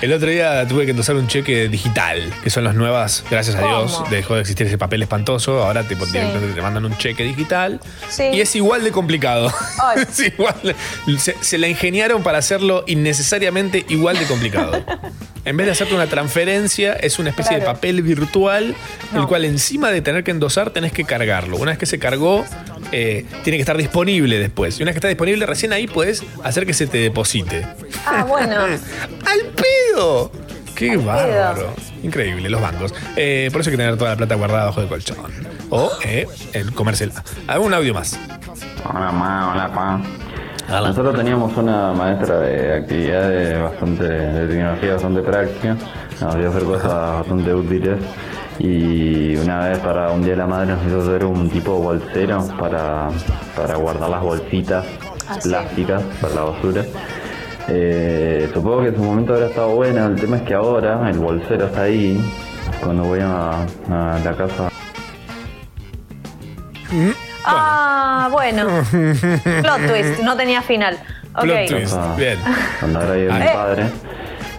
El 0.00 0.12
otro 0.12 0.28
día 0.28 0.66
tuve 0.68 0.84
que 0.84 0.90
endosar 0.90 1.16
un 1.16 1.26
cheque 1.28 1.68
digital, 1.68 2.30
que 2.42 2.50
son 2.50 2.64
las 2.64 2.74
nuevas, 2.74 3.24
gracias 3.30 3.56
a. 3.56 3.60
Dios, 3.62 4.02
dejó 4.10 4.34
de 4.34 4.40
existir 4.42 4.66
ese 4.66 4.76
papel 4.76 5.02
espantoso, 5.02 5.62
ahora 5.62 5.82
tipo, 5.84 6.04
Sí. 6.04 6.18
te 6.54 6.60
mandan 6.60 6.84
un 6.84 6.96
cheque 6.98 7.22
digital 7.24 7.80
Sí. 8.10 8.24
y 8.32 8.40
es 8.40 8.54
igual 8.56 8.84
de 8.84 8.92
complicado. 8.92 9.50
Ay. 9.82 10.02
es 10.08 10.20
igual, 10.20 10.76
se, 11.18 11.34
se 11.40 11.58
la 11.58 11.68
ingeniaron 11.68 12.22
para 12.22 12.38
hacerlo 12.38 12.84
innecesariamente 12.86 13.84
igual 13.88 14.18
de 14.18 14.26
complicado. 14.26 14.84
En 15.46 15.58
vez 15.58 15.66
de 15.66 15.72
hacerte 15.72 15.94
una 15.94 16.06
transferencia, 16.06 16.94
es 16.94 17.18
una 17.24 17.30
especie 17.30 17.58
de 17.58 17.64
papel 17.64 18.02
virtual, 18.02 18.74
el 19.14 19.26
cual 19.26 19.44
encima 19.44 19.90
de 19.90 20.02
tener 20.02 20.24
que 20.24 20.30
endosar, 20.30 20.70
tenés 20.70 20.92
que 20.92 21.04
cargarlo. 21.04 21.56
Una 21.56 21.72
vez 21.72 21.78
que 21.78 21.86
se 21.86 21.98
cargó, 21.98 22.44
eh, 22.92 23.26
tiene 23.42 23.56
que 23.56 23.62
estar 23.62 23.76
disponible 23.76 24.38
después. 24.38 24.78
Y 24.78 24.82
una 24.82 24.90
vez 24.90 24.94
que 24.94 24.98
está 24.98 25.08
disponible, 25.08 25.46
recién 25.46 25.72
ahí 25.72 25.86
puedes 25.86 26.22
hacer 26.42 26.66
que 26.66 26.74
se 26.74 26.86
te 26.86 26.98
deposite. 26.98 27.66
Ah, 28.06 28.24
bueno. 28.24 28.56
¡Al 29.26 29.40
pedo! 29.56 30.30
¡Qué 30.74 30.96
bárbaro! 30.96 31.74
Increíble, 32.02 32.48
los 32.50 32.60
bancos. 32.60 32.94
Eh, 33.16 33.48
por 33.52 33.60
eso 33.60 33.70
hay 33.70 33.76
que 33.76 33.82
tener 33.82 33.96
toda 33.96 34.10
la 34.10 34.16
plata 34.16 34.34
guardada 34.34 34.66
bajo 34.66 34.80
el 34.82 34.88
colchón. 34.88 35.16
O 35.70 35.90
eh, 36.04 36.26
el 36.52 36.72
comérsela. 36.72 37.24
¿Algún 37.46 37.72
audio 37.72 37.94
más? 37.94 38.18
Hola, 38.84 39.10
ma, 39.10 39.52
hola, 39.52 39.72
pa. 39.72 40.23
Nosotros 40.80 41.14
teníamos 41.16 41.56
una 41.56 41.92
maestra 41.92 42.40
de 42.40 42.74
actividades 42.74 43.62
bastante, 43.62 44.04
de 44.04 44.46
tecnología 44.48 44.92
bastante 44.94 45.20
práctica, 45.22 45.76
nos 46.20 46.34
hacía 46.34 46.48
hacer 46.48 46.64
cosas 46.64 46.92
bastante 46.92 47.54
útiles 47.54 47.98
y 48.58 49.36
una 49.36 49.68
vez 49.68 49.78
para 49.78 50.10
un 50.10 50.22
día 50.22 50.32
de 50.32 50.36
la 50.38 50.46
madre 50.46 50.74
nos 50.74 50.84
hizo 50.86 51.00
hacer 51.00 51.24
un 51.24 51.48
tipo 51.48 51.74
de 51.74 51.80
bolsero 51.80 52.44
para, 52.58 53.08
para 53.56 53.76
guardar 53.76 54.10
las 54.10 54.22
bolsitas 54.22 54.84
Ah, 55.26 55.36
sí. 55.40 55.48
plásticas 55.48 56.02
para 56.20 56.34
la 56.34 56.42
basura. 56.42 56.82
Eh, 57.68 58.50
supongo 58.52 58.82
que 58.82 58.88
en 58.88 58.96
su 58.96 59.02
momento 59.02 59.32
habrá 59.32 59.46
estado 59.46 59.68
buena, 59.74 60.06
el 60.06 60.16
tema 60.16 60.36
es 60.36 60.42
que 60.42 60.52
ahora 60.54 61.08
el 61.08 61.18
bolsero 61.18 61.64
está 61.66 61.82
ahí, 61.82 62.20
cuando 62.82 63.04
voy 63.04 63.20
a, 63.20 63.62
a 63.62 64.18
la 64.22 64.36
casa 64.36 64.68
Ah, 67.44 68.28
bueno. 68.30 68.66
Plot 69.62 69.86
twist, 69.86 70.20
no 70.22 70.36
tenía 70.36 70.62
final. 70.62 70.98
Ok. 71.36 71.44
Bien. 72.16 72.38
Cuando 72.80 73.00
ahora 73.00 73.14
vive 73.14 73.32
mi 73.32 73.46
padre. 73.46 73.84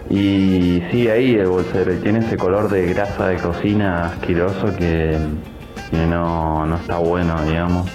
Y 0.08 0.82
sí, 0.90 1.08
ahí 1.08 1.34
el 1.34 1.46
bolsero. 1.46 1.92
Y 1.92 1.96
tiene 1.98 2.20
ese 2.20 2.36
color 2.36 2.68
de 2.70 2.86
grasa 2.86 3.28
de 3.28 3.36
cocina 3.36 4.06
asqueroso 4.06 4.74
que, 4.76 5.18
que 5.90 5.96
no, 5.96 6.66
no 6.66 6.76
está 6.76 6.98
bueno, 6.98 7.42
digamos. 7.44 7.90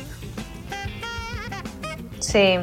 Sí. 2.19 2.59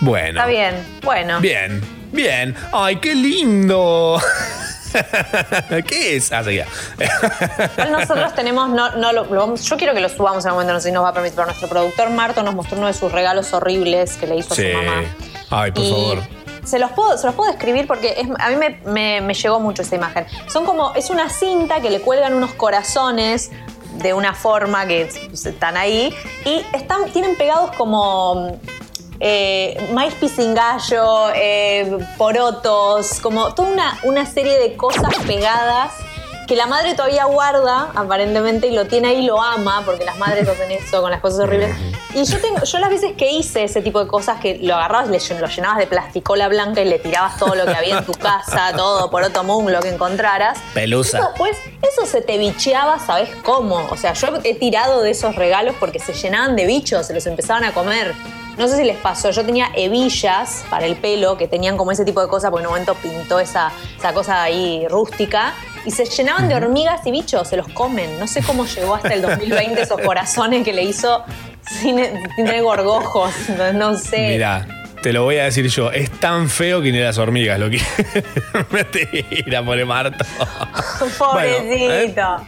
Bueno. 0.00 0.40
Está 0.40 0.46
bien. 0.46 0.74
Bueno. 1.02 1.40
Bien, 1.40 1.80
bien. 2.12 2.54
¡Ay, 2.72 2.96
qué 2.96 3.14
lindo! 3.14 4.20
¿Qué 5.86 6.16
es? 6.16 6.32
Ah, 6.32 6.42
seguía. 6.44 6.66
Nosotros 7.90 8.34
tenemos, 8.34 8.68
no, 8.70 8.90
no 8.96 9.12
lo, 9.12 9.54
yo 9.56 9.76
quiero 9.76 9.94
que 9.94 10.00
lo 10.00 10.08
subamos 10.08 10.44
en 10.44 10.48
el 10.50 10.54
momento, 10.54 10.72
no 10.74 10.80
sé 10.80 10.88
si 10.88 10.92
nos 10.92 11.04
va 11.04 11.08
a 11.10 11.12
permitir, 11.12 11.36
pero 11.36 11.46
nuestro 11.46 11.68
productor 11.68 12.10
Marto 12.10 12.42
nos 12.42 12.54
mostró 12.54 12.78
uno 12.78 12.86
de 12.86 12.94
sus 12.94 13.10
regalos 13.12 13.52
horribles 13.52 14.16
que 14.16 14.26
le 14.26 14.36
hizo 14.36 14.54
a 14.54 14.56
su 14.56 14.62
mamá. 14.62 15.02
Ay, 15.50 15.70
por 15.72 15.84
Y 15.84 15.90
favor. 15.90 16.18
Se 16.64 16.78
los 16.78 16.92
puedo, 16.92 17.18
se 17.18 17.26
los 17.26 17.34
puedo 17.34 17.50
describir 17.50 17.86
porque 17.88 18.14
es- 18.20 18.28
a 18.38 18.48
mí 18.50 18.56
me, 18.56 18.80
me- 18.84 19.20
me 19.20 19.34
llegó 19.34 19.58
mucho 19.58 19.82
esa 19.82 19.96
imagen. 19.96 20.26
Son 20.48 20.64
como, 20.64 20.94
es 20.94 21.10
una 21.10 21.28
cinta 21.28 21.80
que 21.80 21.90
le 21.90 22.00
cuelgan 22.00 22.34
unos 22.34 22.52
corazones 22.54 23.50
de 23.94 24.14
una 24.14 24.32
forma 24.34 24.86
que 24.86 25.02
están 25.32 25.76
ahí 25.76 26.14
y 26.44 26.64
están, 26.72 27.10
tienen 27.12 27.36
pegados 27.36 27.72
como 27.76 28.58
eh, 29.24 29.88
maíz 29.92 30.14
pisingallo, 30.14 31.30
eh, 31.32 31.96
porotos, 32.18 33.20
como 33.20 33.54
toda 33.54 33.68
una, 33.68 33.98
una 34.02 34.26
serie 34.26 34.58
de 34.58 34.76
cosas 34.76 35.14
pegadas 35.26 35.92
que 36.48 36.56
la 36.56 36.66
madre 36.66 36.94
todavía 36.94 37.26
guarda, 37.26 37.92
aparentemente, 37.94 38.66
y 38.66 38.72
lo 38.72 38.86
tiene 38.86 39.08
ahí 39.08 39.18
y 39.18 39.26
lo 39.26 39.40
ama, 39.40 39.82
porque 39.86 40.04
las 40.04 40.18
madres 40.18 40.48
hacen 40.48 40.72
eso 40.72 41.00
con 41.00 41.12
las 41.12 41.20
cosas 41.20 41.40
horribles. 41.40 41.74
Y 42.14 42.24
yo 42.24 42.40
tengo, 42.40 42.64
yo 42.64 42.78
las 42.80 42.90
veces 42.90 43.12
que 43.16 43.30
hice 43.30 43.62
ese 43.62 43.80
tipo 43.80 44.00
de 44.00 44.08
cosas, 44.08 44.40
que 44.40 44.58
lo 44.58 44.74
agarrabas, 44.74 45.08
le 45.08 45.40
lo 45.40 45.46
llenabas 45.46 45.78
de 45.78 45.86
plasticola 45.86 46.48
blanca 46.48 46.80
y 46.80 46.86
le 46.86 46.98
tirabas 46.98 47.38
todo 47.38 47.54
lo 47.54 47.64
que 47.64 47.74
había 47.74 47.98
en 47.98 48.04
tu 48.04 48.12
casa, 48.14 48.72
todo 48.76 49.08
por 49.08 49.22
otro 49.22 49.44
mundo, 49.44 49.70
lo 49.70 49.80
que 49.80 49.90
encontraras. 49.90 50.58
Pelusa. 50.74 51.18
Eso 51.18 51.28
después, 51.28 51.56
eso 51.80 52.06
se 52.06 52.22
te 52.22 52.38
bicheaba, 52.38 52.98
¿sabes 52.98 53.30
cómo? 53.44 53.86
O 53.90 53.96
sea, 53.96 54.14
yo 54.14 54.28
he 54.42 54.54
tirado 54.54 55.00
de 55.00 55.12
esos 55.12 55.36
regalos 55.36 55.76
porque 55.78 56.00
se 56.00 56.12
llenaban 56.12 56.56
de 56.56 56.66
bichos, 56.66 57.06
se 57.06 57.14
los 57.14 57.24
empezaban 57.26 57.62
a 57.62 57.72
comer. 57.72 58.14
No 58.58 58.68
sé 58.68 58.76
si 58.76 58.84
les 58.84 58.98
pasó, 58.98 59.30
yo 59.30 59.44
tenía 59.44 59.70
hebillas 59.74 60.64
para 60.68 60.86
el 60.86 60.96
pelo 60.96 61.36
que 61.38 61.48
tenían 61.48 61.76
como 61.76 61.90
ese 61.90 62.04
tipo 62.04 62.20
de 62.20 62.28
cosas, 62.28 62.50
porque 62.50 62.62
en 62.62 62.66
un 62.66 62.72
momento 62.72 62.94
pintó 62.94 63.40
esa, 63.40 63.72
esa 63.96 64.12
cosa 64.12 64.42
ahí 64.42 64.86
rústica, 64.88 65.54
y 65.84 65.90
se 65.90 66.04
llenaban 66.04 66.48
de 66.48 66.54
hormigas 66.54 67.06
y 67.06 67.10
bichos, 67.10 67.48
se 67.48 67.56
los 67.56 67.68
comen. 67.68 68.18
No 68.18 68.26
sé 68.26 68.42
cómo 68.42 68.66
llegó 68.66 68.94
hasta 68.94 69.14
el 69.14 69.22
2020 69.22 69.82
esos 69.82 70.00
corazones 70.00 70.64
que 70.64 70.72
le 70.72 70.82
hizo 70.82 71.24
sin, 71.66 71.96
sin 71.96 72.44
tener 72.44 72.62
gorgojos, 72.62 73.32
no 73.74 73.96
sé. 73.96 74.28
Mira, 74.28 74.66
te 75.02 75.12
lo 75.12 75.24
voy 75.24 75.38
a 75.38 75.44
decir 75.44 75.66
yo. 75.68 75.90
Es 75.90 76.10
tan 76.10 76.48
feo 76.48 76.80
que 76.80 76.92
ni 76.92 77.00
las 77.00 77.18
hormigas 77.18 77.58
lo 77.58 77.68
quieren. 77.68 77.86
Mentira, 78.70 79.64
pobre 79.64 79.84
Marto. 79.84 80.24
Pobrecito. 81.18 82.46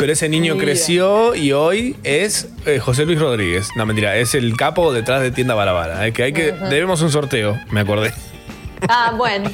Pero 0.00 0.12
ese 0.14 0.28
niño 0.28 0.56
creció 0.56 1.34
y 1.34 1.52
hoy 1.52 1.94
es 2.02 2.48
eh, 2.66 2.78
José 2.78 3.04
Luis 3.04 3.20
Rodríguez. 3.20 3.68
No, 3.76 3.84
mentira, 3.86 4.16
es 4.16 4.34
el 4.34 4.56
capo 4.56 4.92
detrás 4.92 5.20
de 5.20 5.30
Tienda 5.30 5.54
Barabara. 5.54 6.06
eh, 6.06 6.12
que 6.12 6.22
hay 6.24 6.32
que, 6.32 6.52
debemos 6.52 7.02
un 7.02 7.10
sorteo, 7.10 7.58
me 7.70 7.80
acordé. 7.80 8.12
Ah, 8.88 9.12
bueno, 9.14 9.50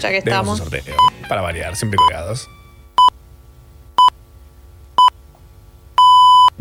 ya 0.00 0.08
que 0.08 0.22
Debemos 0.22 0.58
estamos. 0.58 0.60
un 0.60 0.70
sorteo. 0.70 0.94
Para 1.28 1.42
variar, 1.42 1.76
siempre 1.76 1.98
colgados. 1.98 2.48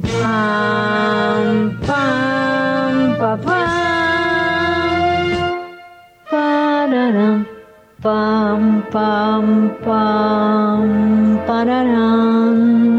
Pam, 0.02 1.78
pam, 1.88 3.16
pa, 3.20 3.32
pam. 3.38 3.70
Pararam. 6.32 7.46
Pam, 8.02 8.84
pam, 8.92 9.46
pam, 9.84 10.90
pararam. 11.48 12.99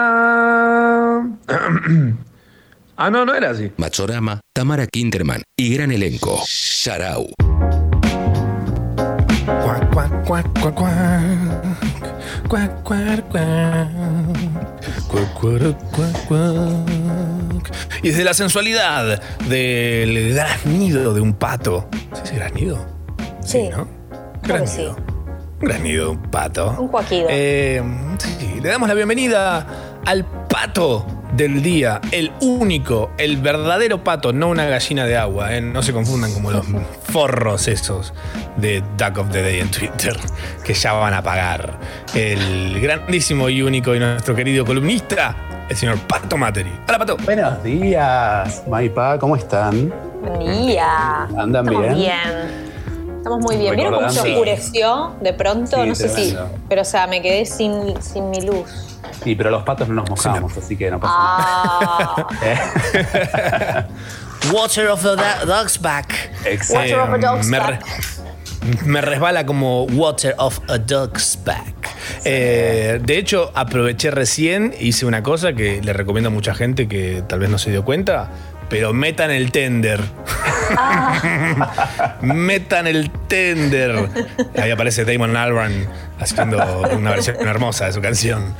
Ah, 2.97 3.09
no, 3.09 3.25
no 3.25 3.33
era 3.33 3.49
así. 3.49 3.71
Machorama, 3.77 4.41
Tamara 4.53 4.85
Kinderman 4.85 5.41
y 5.57 5.73
gran 5.73 5.91
elenco. 5.91 6.43
Sharau. 6.45 7.29
Cuac, 9.93 10.25
cuac, 10.25 10.47
cuac, 10.53 10.73
cuac, 12.47 12.83
cuac. 12.83 13.21
Cuac, 15.07 15.33
cuac. 16.27 16.91
Y 18.01 18.09
desde 18.09 18.23
la 18.23 18.33
sensualidad 18.33 19.21
del 19.49 20.33
graznido 20.33 21.13
de 21.13 21.19
un 21.19 21.33
pato. 21.33 21.89
¿Sí 22.13 22.21
es 22.23 22.35
graznido? 22.35 22.85
Sí, 23.43 23.69
¿no? 23.69 23.85
creo 24.41 24.61
que 24.61 24.67
sí. 24.67 24.87
Un 24.87 25.67
graznido 25.67 26.05
de 26.05 26.11
un 26.11 26.21
pato. 26.21 26.75
Un 26.79 26.87
cuaquido. 26.87 27.27
Eh, 27.29 27.83
sí, 28.17 28.59
le 28.61 28.69
damos 28.69 28.87
la 28.87 28.95
bienvenida 28.95 29.67
al 30.05 30.25
pato 30.51 31.05
del 31.33 31.63
día, 31.63 32.01
el 32.11 32.31
único, 32.41 33.11
el 33.17 33.37
verdadero 33.37 34.03
pato, 34.03 34.33
no 34.33 34.49
una 34.49 34.65
gallina 34.65 35.05
de 35.05 35.15
agua, 35.15 35.55
¿eh? 35.55 35.61
no 35.61 35.81
se 35.81 35.93
confundan 35.93 36.33
como 36.33 36.51
los 36.51 36.65
forros 37.03 37.67
esos 37.67 38.13
de 38.57 38.83
Duck 38.97 39.17
of 39.17 39.31
the 39.31 39.41
Day 39.41 39.59
en 39.61 39.71
Twitter, 39.71 40.17
que 40.63 40.73
ya 40.73 40.93
van 40.93 41.13
a 41.13 41.23
pagar. 41.23 41.79
El 42.13 42.79
grandísimo 42.81 43.47
y 43.49 43.61
único 43.61 43.95
y 43.95 43.99
nuestro 43.99 44.35
querido 44.35 44.65
columnista, 44.65 45.65
el 45.69 45.77
señor 45.77 45.97
Pato 45.99 46.37
Materi. 46.37 46.71
Hola, 46.87 46.99
Pato. 46.99 47.17
Buenos 47.23 47.63
días, 47.63 48.63
Maipa, 48.67 49.17
¿cómo 49.17 49.37
están? 49.37 49.93
Buen 50.21 50.67
día. 50.67 51.23
¿Andan 51.37 51.65
Estamos 51.65 51.81
bien? 51.81 51.95
bien. 51.95 52.70
Estamos 53.21 53.39
muy 53.41 53.55
bien. 53.57 53.75
¿Vieron 53.75 53.93
cómo 53.93 54.09
se 54.09 54.19
oscureció 54.33 55.13
de 55.21 55.33
pronto? 55.33 55.77
Sí, 55.81 55.87
no 55.87 55.93
sé 55.95 56.09
si. 56.09 56.35
Pero, 56.67 56.81
o 56.81 56.85
sea, 56.85 57.05
me 57.05 57.21
quedé 57.21 57.45
sin, 57.45 58.01
sin 58.01 58.29
mi 58.31 58.41
luz. 58.41 58.67
Sí, 59.23 59.35
pero 59.35 59.51
los 59.51 59.61
patos 59.63 59.87
no 59.87 59.93
nos 59.95 60.09
mojamos, 60.09 60.57
así 60.57 60.75
que 60.75 60.89
no 60.89 60.99
pasa 60.99 61.13
Ah. 61.17 62.27
nada. 62.41 63.87
Water 64.53 64.87
of 64.89 65.01
the 65.03 65.15
do- 65.15 65.45
dog's 65.45 65.79
back. 65.79 66.31
Water 66.73 66.99
of 66.99 67.09
a 67.13 67.17
dog's 67.19 67.47
me, 67.47 67.59
back. 67.59 67.83
me 68.85 69.01
resbala 69.01 69.45
como 69.45 69.83
water 69.85 70.33
of 70.39 70.59
a 70.67 70.79
dog's 70.79 71.37
back. 71.45 71.75
Eh, 72.25 72.99
de 73.03 73.17
hecho, 73.17 73.51
aproveché 73.53 74.09
recién, 74.09 74.73
hice 74.79 75.05
una 75.05 75.21
cosa 75.21 75.53
que 75.53 75.79
le 75.83 75.93
recomiendo 75.93 76.29
a 76.29 76.31
mucha 76.31 76.55
gente 76.55 76.87
que 76.87 77.23
tal 77.27 77.39
vez 77.39 77.49
no 77.51 77.59
se 77.59 77.69
dio 77.69 77.85
cuenta, 77.85 78.29
pero 78.71 78.91
metan 78.93 79.29
el 79.31 79.51
tender. 79.51 79.99
metan 82.21 82.87
el 82.87 83.11
tender. 83.27 84.07
Ahí 84.59 84.71
aparece 84.71 85.03
Damon 85.05 85.35
Albarn 85.35 85.87
haciendo 86.19 86.57
una 86.95 87.11
versión 87.11 87.35
hermosa 87.47 87.85
de 87.87 87.91
su 87.93 88.01
canción. 88.01 88.55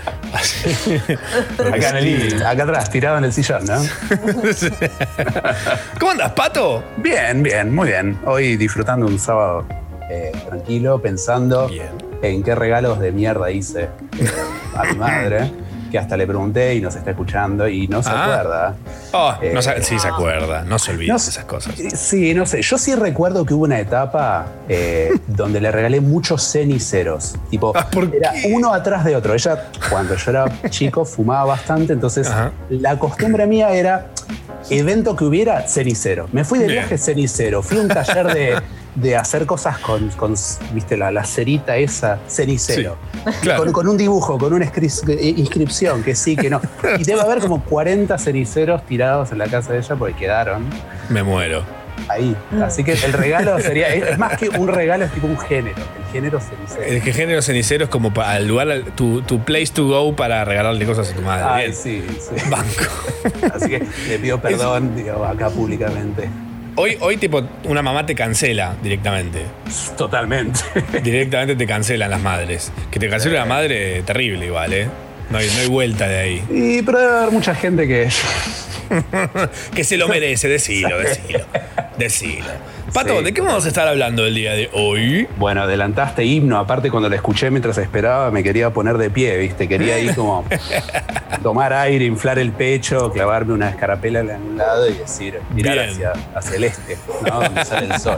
Acá, 1.74 1.90
en 1.90 1.96
el- 1.98 2.46
acá 2.46 2.64
atrás, 2.64 2.90
tirado 2.92 3.18
en 3.20 3.24
el 3.24 3.34
sillón, 3.34 3.64
¿no? 3.66 3.82
¿Cómo 6.00 6.12
andas, 6.12 6.32
Pato? 6.34 6.84
Bien, 6.98 7.42
bien, 7.42 7.74
muy 7.74 7.88
bien. 7.88 8.18
Hoy 8.26 8.58
disfrutando 8.58 9.06
un 9.08 9.18
sábado 9.18 9.66
eh, 10.10 10.32
tranquilo, 10.48 11.02
pensando 11.02 11.70
en 12.22 12.44
qué 12.44 12.54
regalos 12.56 13.00
de 13.00 13.12
mierda 13.14 13.50
hice 13.50 13.84
eh, 13.84 13.90
a 14.76 14.84
mi 14.86 14.96
madre, 14.96 15.52
que 15.92 16.00
hasta 16.00 16.16
le 16.18 16.26
pregunté 16.26 16.74
y 16.76 16.82
nos 16.82 16.96
está 16.96 17.12
escuchando 17.12 17.68
y 17.68 17.88
no 17.88 18.02
se 18.02 18.10
Ah. 18.10 18.24
acuerda. 18.24 18.76
Oh, 19.12 19.34
no 19.54 19.60
Eh, 19.60 19.62
se- 19.62 19.84
sí, 19.84 20.00
se 20.00 20.08
acuerda. 20.08 20.64
No 20.64 20.80
se 20.80 20.92
olvida 20.92 21.14
No 21.14 21.20
de 21.20 21.30
esas 21.30 21.46
cosas. 21.46 21.76
Sí, 21.96 22.34
no 22.34 22.46
sé. 22.46 22.62
Yo 22.62 22.78
sí 22.78 22.96
recuerdo 22.96 23.46
que 23.46 23.54
hubo 23.54 23.66
una 23.66 23.80
etapa 23.80 24.46
eh, 24.70 25.12
donde 25.28 25.60
le 25.60 25.70
regalé 25.72 26.00
muchos 26.00 26.42
ceniceros. 26.44 27.36
Tipo, 27.50 27.74
era 28.14 28.32
uno 28.50 28.74
atrás 28.74 29.04
de 29.04 29.16
otro. 29.16 29.34
Ella, 29.34 29.66
cuando 29.90 30.16
yo 30.16 30.32
era 30.32 30.46
chico, 30.70 31.04
fumaba 31.04 31.44
bastante. 31.46 31.94
Entonces, 31.94 32.32
la 32.70 32.98
costumbre 32.98 33.46
mía 33.46 33.72
era 33.74 34.08
evento 34.70 35.16
que 35.16 35.26
hubiera 35.26 35.68
cenicero. 35.68 36.30
Me 36.32 36.44
fui 36.46 36.60
de 36.60 36.68
Bien. 36.68 36.80
viaje 36.80 36.98
cenicero. 36.98 37.62
Fui 37.62 37.78
a 37.78 37.82
un 37.82 37.88
taller 37.90 38.28
de, 38.34 38.62
de 38.96 39.16
hacer 39.16 39.46
cosas 39.46 39.78
con, 39.80 40.10
con, 40.10 40.36
viste, 40.74 40.98
la, 40.98 41.12
la 41.12 41.24
cerita 41.24 41.78
esa, 41.78 42.20
cenicero. 42.28 42.98
Sí, 43.14 43.32
claro. 43.42 43.64
Con, 43.64 43.72
con 43.74 43.88
un 43.88 43.98
dibujo, 43.98 44.38
con 44.38 44.54
una 44.54 44.66
eh, 44.66 45.34
inscripción, 45.38 46.04
que 46.04 46.16
sí, 46.16 46.36
que 46.36 46.50
no. 46.50 46.60
Y 47.00 47.04
debe 47.04 47.22
haber 47.22 47.40
como 47.40 47.64
40 47.64 48.18
ceniceros 48.18 48.86
tirados 48.86 49.32
en 49.32 49.38
la 49.38 49.48
casa 49.48 49.74
de 49.74 49.80
ella 49.80 49.96
porque 49.96 50.16
quedaron 50.16 50.66
Me 51.10 51.24
muero. 51.24 51.64
ahí. 52.10 52.36
Así 52.62 52.84
que 52.84 52.94
el 52.94 53.14
regalo 53.14 53.60
sería, 53.60 53.94
es 53.94 54.18
más 54.18 54.38
que 54.38 54.50
un 54.50 54.68
regalo, 54.68 55.06
es 55.06 55.12
tipo 55.12 55.28
un 55.28 55.40
género. 55.40 55.78
El 55.78 56.12
género 56.12 56.40
cenicero. 56.42 56.84
El 56.84 57.02
que 57.02 57.14
género 57.14 57.42
cenicero 57.42 57.84
es 57.86 57.90
como 57.90 58.14
para 58.14 58.36
el 58.38 58.48
lugar, 58.48 58.68
tu, 58.96 59.22
tu 59.22 59.40
place 59.46 59.68
to 59.74 59.86
go 59.88 60.14
para 60.16 60.44
regalarle 60.44 60.86
cosas 60.86 61.12
a 61.12 61.16
tu 61.16 61.22
madre. 61.22 61.46
Ay, 61.46 61.74
sí, 61.74 62.04
sí. 62.20 62.36
Así 63.54 63.70
que 63.70 63.88
le 64.10 64.20
pido 64.20 64.42
perdón, 64.42 64.94
digo, 64.96 65.24
acá 65.24 65.50
públicamente. 65.50 66.28
Hoy, 66.76 66.98
hoy, 67.02 67.18
tipo, 67.18 67.44
una 67.66 67.82
mamá 67.82 68.06
te 68.06 68.16
cancela 68.16 68.76
directamente. 68.82 69.42
Totalmente. 69.98 70.62
Directamente 71.04 71.56
te 71.56 71.68
cancelan 71.68 72.10
las 72.10 72.22
madres. 72.22 72.72
Que 72.90 73.00
te 73.00 73.10
cancele 73.10 73.38
la 73.38 73.46
madre, 73.46 74.04
terrible 74.04 74.46
igual, 74.46 74.74
¿eh? 74.74 74.88
No 75.30 75.38
hay, 75.38 75.48
no 75.48 75.62
hay 75.62 75.68
vuelta 75.68 76.08
de 76.08 76.18
ahí. 76.18 76.44
Y 76.50 76.82
pero 76.82 77.00
debe 77.00 77.12
haber 77.12 77.32
mucha 77.32 77.56
gente 77.56 77.88
que. 77.88 78.10
que 79.76 79.84
se 79.84 79.98
lo 79.98 80.08
merece, 80.08 80.48
decilo, 80.48 80.98
decilo. 80.98 81.40
Decilo. 82.04 82.46
Pato, 82.94 83.20
Sí. 83.20 83.24
¿de 83.26 83.34
qué 83.34 83.42
vamos 83.42 83.64
a 83.66 83.68
estar 83.68 83.88
hablando 83.88 84.26
el 84.26 84.36
día 84.36 84.54
de 84.54 84.70
hoy? 84.74 85.28
Bueno, 85.38 85.62
adelantaste 85.64 86.26
himno. 86.26 86.58
Aparte, 86.58 86.90
cuando 86.90 87.10
lo 87.10 87.16
escuché 87.16 87.50
mientras 87.52 87.78
esperaba, 87.78 88.32
me 88.32 88.44
quería 88.44 88.72
poner 88.72 88.98
de 88.98 89.10
pie, 89.10 89.38
¿viste? 89.38 89.68
Quería 89.68 90.00
ir 90.00 90.16
como 90.16 90.44
tomar 91.44 91.74
aire, 91.74 92.06
inflar 92.06 92.40
el 92.40 92.52
pecho, 92.52 93.12
clavarme 93.12 93.54
una 93.54 93.70
escarapela 93.70 94.20
en 94.22 94.30
un 94.42 94.58
lado 94.58 94.90
y 94.90 94.94
decir, 94.94 95.40
mirar 95.54 95.76
Bien. 95.78 95.90
hacia, 95.90 96.14
hacia 96.36 96.56
el 96.58 96.64
este, 96.66 96.98
¿no? 97.28 97.42
Donde 97.42 97.66
sale 97.66 97.94
el 97.94 98.00
sol. 98.00 98.18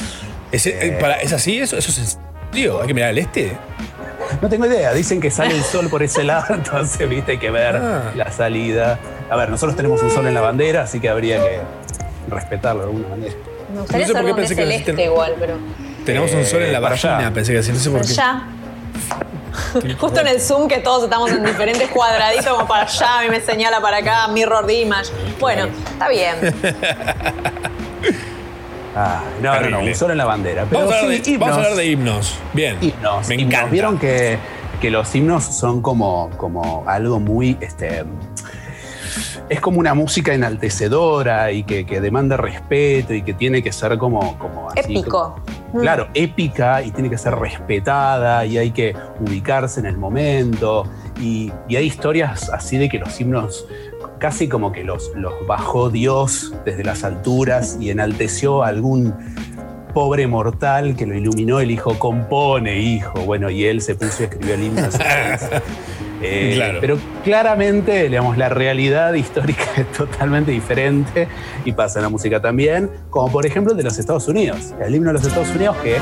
¿Es, 0.52 0.66
eh, 0.66 0.96
para- 1.00 1.16
¿es 1.20 1.32
así? 1.32 1.58
¿Eso, 1.58 1.76
¿Eso 1.76 1.90
es 1.90 1.98
en 1.98 2.20
serio? 2.52 2.80
¿Hay 2.80 2.86
que 2.86 2.94
mirar 2.94 3.10
al 3.10 3.18
este? 3.18 3.52
No 4.40 4.48
tengo 4.48 4.66
idea, 4.66 4.92
dicen 4.94 5.20
que 5.20 5.30
sale 5.30 5.54
el 5.54 5.62
sol 5.62 5.88
por 5.90 6.02
ese 6.02 6.22
lado, 6.24 6.54
entonces 6.54 7.08
viste 7.08 7.32
hay 7.32 7.38
que 7.38 7.50
ver 7.50 7.76
Ah. 7.76 8.12
la 8.14 8.30
salida. 8.32 8.98
A 9.28 9.36
ver, 9.36 9.48
nosotros 9.50 9.76
tenemos 9.76 10.00
un 10.02 10.10
sol 10.10 10.26
en 10.26 10.34
la 10.34 10.40
bandera, 10.40 10.82
así 10.82 11.00
que 11.00 11.08
habría 11.08 11.38
que 11.38 11.60
respetarlo 12.28 12.82
de 12.82 12.86
alguna 12.88 13.08
manera. 13.08 13.34
Me 13.72 13.80
gustaría 13.80 14.06
No 14.06 14.12
sé 14.12 14.12
por 14.12 14.22
saber 14.22 14.24
qué 14.24 14.30
dónde 14.60 14.74
es 14.76 14.88
el 14.88 15.00
igual, 15.00 15.34
pero. 15.38 15.54
Tenemos 16.04 16.32
un 16.32 16.44
sol 16.44 16.62
en 16.62 16.72
la 16.72 16.78
Eh, 16.78 16.80
vagina, 16.82 17.30
pensé 17.32 17.52
que 17.52 17.58
así, 17.60 17.72
no 17.72 17.78
sé 17.78 17.90
por 17.90 18.00
qué. 18.04 18.12
Allá. 18.12 18.42
Justo 19.98 20.20
en 20.20 20.26
el 20.28 20.40
Zoom 20.40 20.68
que 20.68 20.78
todos 20.78 21.04
estamos 21.04 21.30
en 21.30 21.44
diferentes 21.44 21.88
cuadraditos, 21.90 22.46
como 22.48 22.66
para 22.66 22.82
allá, 22.84 23.18
a 23.20 23.22
mí 23.22 23.28
me 23.30 23.40
señala 23.40 23.80
para 23.80 23.98
acá, 23.98 24.28
mirror 24.28 24.66
de 24.66 24.74
image. 24.82 25.10
Bueno, 25.40 25.66
está 25.92 26.08
bien. 26.08 26.34
Ah, 28.96 29.24
no, 29.42 29.60
no, 29.60 29.70
no, 29.70 29.80
un 29.80 29.94
sol 29.96 30.12
en 30.12 30.18
la 30.18 30.24
bandera. 30.24 30.66
Pero 30.70 30.82
Vamos, 30.82 30.94
a 30.94 30.98
hablar 31.00 31.18
sí, 31.24 31.32
de, 31.32 31.38
vamos 31.38 31.56
a 31.56 31.58
himnos. 31.58 31.66
hablar 31.66 31.74
de 31.76 31.86
himnos. 31.86 32.38
Bien. 32.52 32.78
Himnos, 32.80 33.28
Me 33.28 33.34
himnos. 33.34 33.52
encanta. 33.54 33.72
Vieron 33.72 33.98
que, 33.98 34.38
que 34.80 34.90
los 34.90 35.12
himnos 35.16 35.42
son 35.44 35.82
como, 35.82 36.30
como 36.36 36.84
algo 36.86 37.18
muy. 37.18 37.58
Este, 37.60 38.04
es 39.48 39.60
como 39.60 39.78
una 39.80 39.94
música 39.94 40.32
enaltecedora 40.34 41.50
y 41.52 41.64
que, 41.64 41.84
que 41.86 42.00
demanda 42.00 42.36
respeto 42.36 43.14
y 43.14 43.22
que 43.22 43.34
tiene 43.34 43.62
que 43.62 43.72
ser 43.72 43.96
como, 43.98 44.38
como 44.38 44.70
así. 44.70 44.80
Épico. 44.80 45.36
como- 45.72 45.82
claro, 45.82 46.08
épica 46.14 46.82
y 46.82 46.90
tiene 46.92 47.10
que 47.10 47.18
ser 47.18 47.34
respetada 47.34 48.44
y 48.46 48.58
hay 48.58 48.70
que 48.70 48.94
ubicarse 49.20 49.80
en 49.80 49.86
el 49.86 49.96
momento. 49.96 50.84
Y, 51.20 51.52
y 51.68 51.76
hay 51.76 51.86
historias 51.86 52.48
así 52.50 52.76
de 52.78 52.88
que 52.88 52.98
los 52.98 53.20
himnos 53.20 53.66
casi 54.18 54.48
como 54.48 54.72
que 54.72 54.84
los, 54.84 55.10
los 55.16 55.34
bajó 55.46 55.90
Dios 55.90 56.54
desde 56.64 56.82
las 56.84 57.04
alturas 57.04 57.76
y 57.80 57.90
enalteció 57.90 58.62
a 58.62 58.68
algún 58.68 59.12
pobre 59.92 60.26
mortal 60.26 60.96
que 60.96 61.06
lo 61.06 61.14
iluminó, 61.14 61.60
el 61.60 61.70
hijo 61.70 61.98
compone, 61.98 62.78
hijo. 62.80 63.20
Bueno, 63.20 63.50
y 63.50 63.64
él 63.64 63.80
se 63.80 63.94
puso 63.94 64.22
y 64.22 64.26
escribió 64.26 64.54
el 64.54 64.64
himno. 64.64 64.82
Eh, 66.24 66.52
Claro. 66.54 66.78
Pero 66.80 66.98
claramente, 67.22 68.08
digamos, 68.08 68.36
la 68.38 68.48
realidad 68.48 69.12
histórica 69.14 69.64
es 69.76 69.90
totalmente 69.92 70.50
diferente 70.52 71.28
y 71.64 71.72
pasa 71.72 71.98
en 71.98 72.04
la 72.04 72.08
música 72.08 72.40
también, 72.40 72.90
como 73.10 73.30
por 73.30 73.46
ejemplo 73.46 73.74
de 73.74 73.82
los 73.82 73.98
Estados 73.98 74.26
Unidos. 74.28 74.74
El 74.84 74.94
himno 74.94 75.08
de 75.10 75.14
los 75.14 75.26
Estados 75.26 75.50
Unidos 75.54 75.76
que 75.82 75.96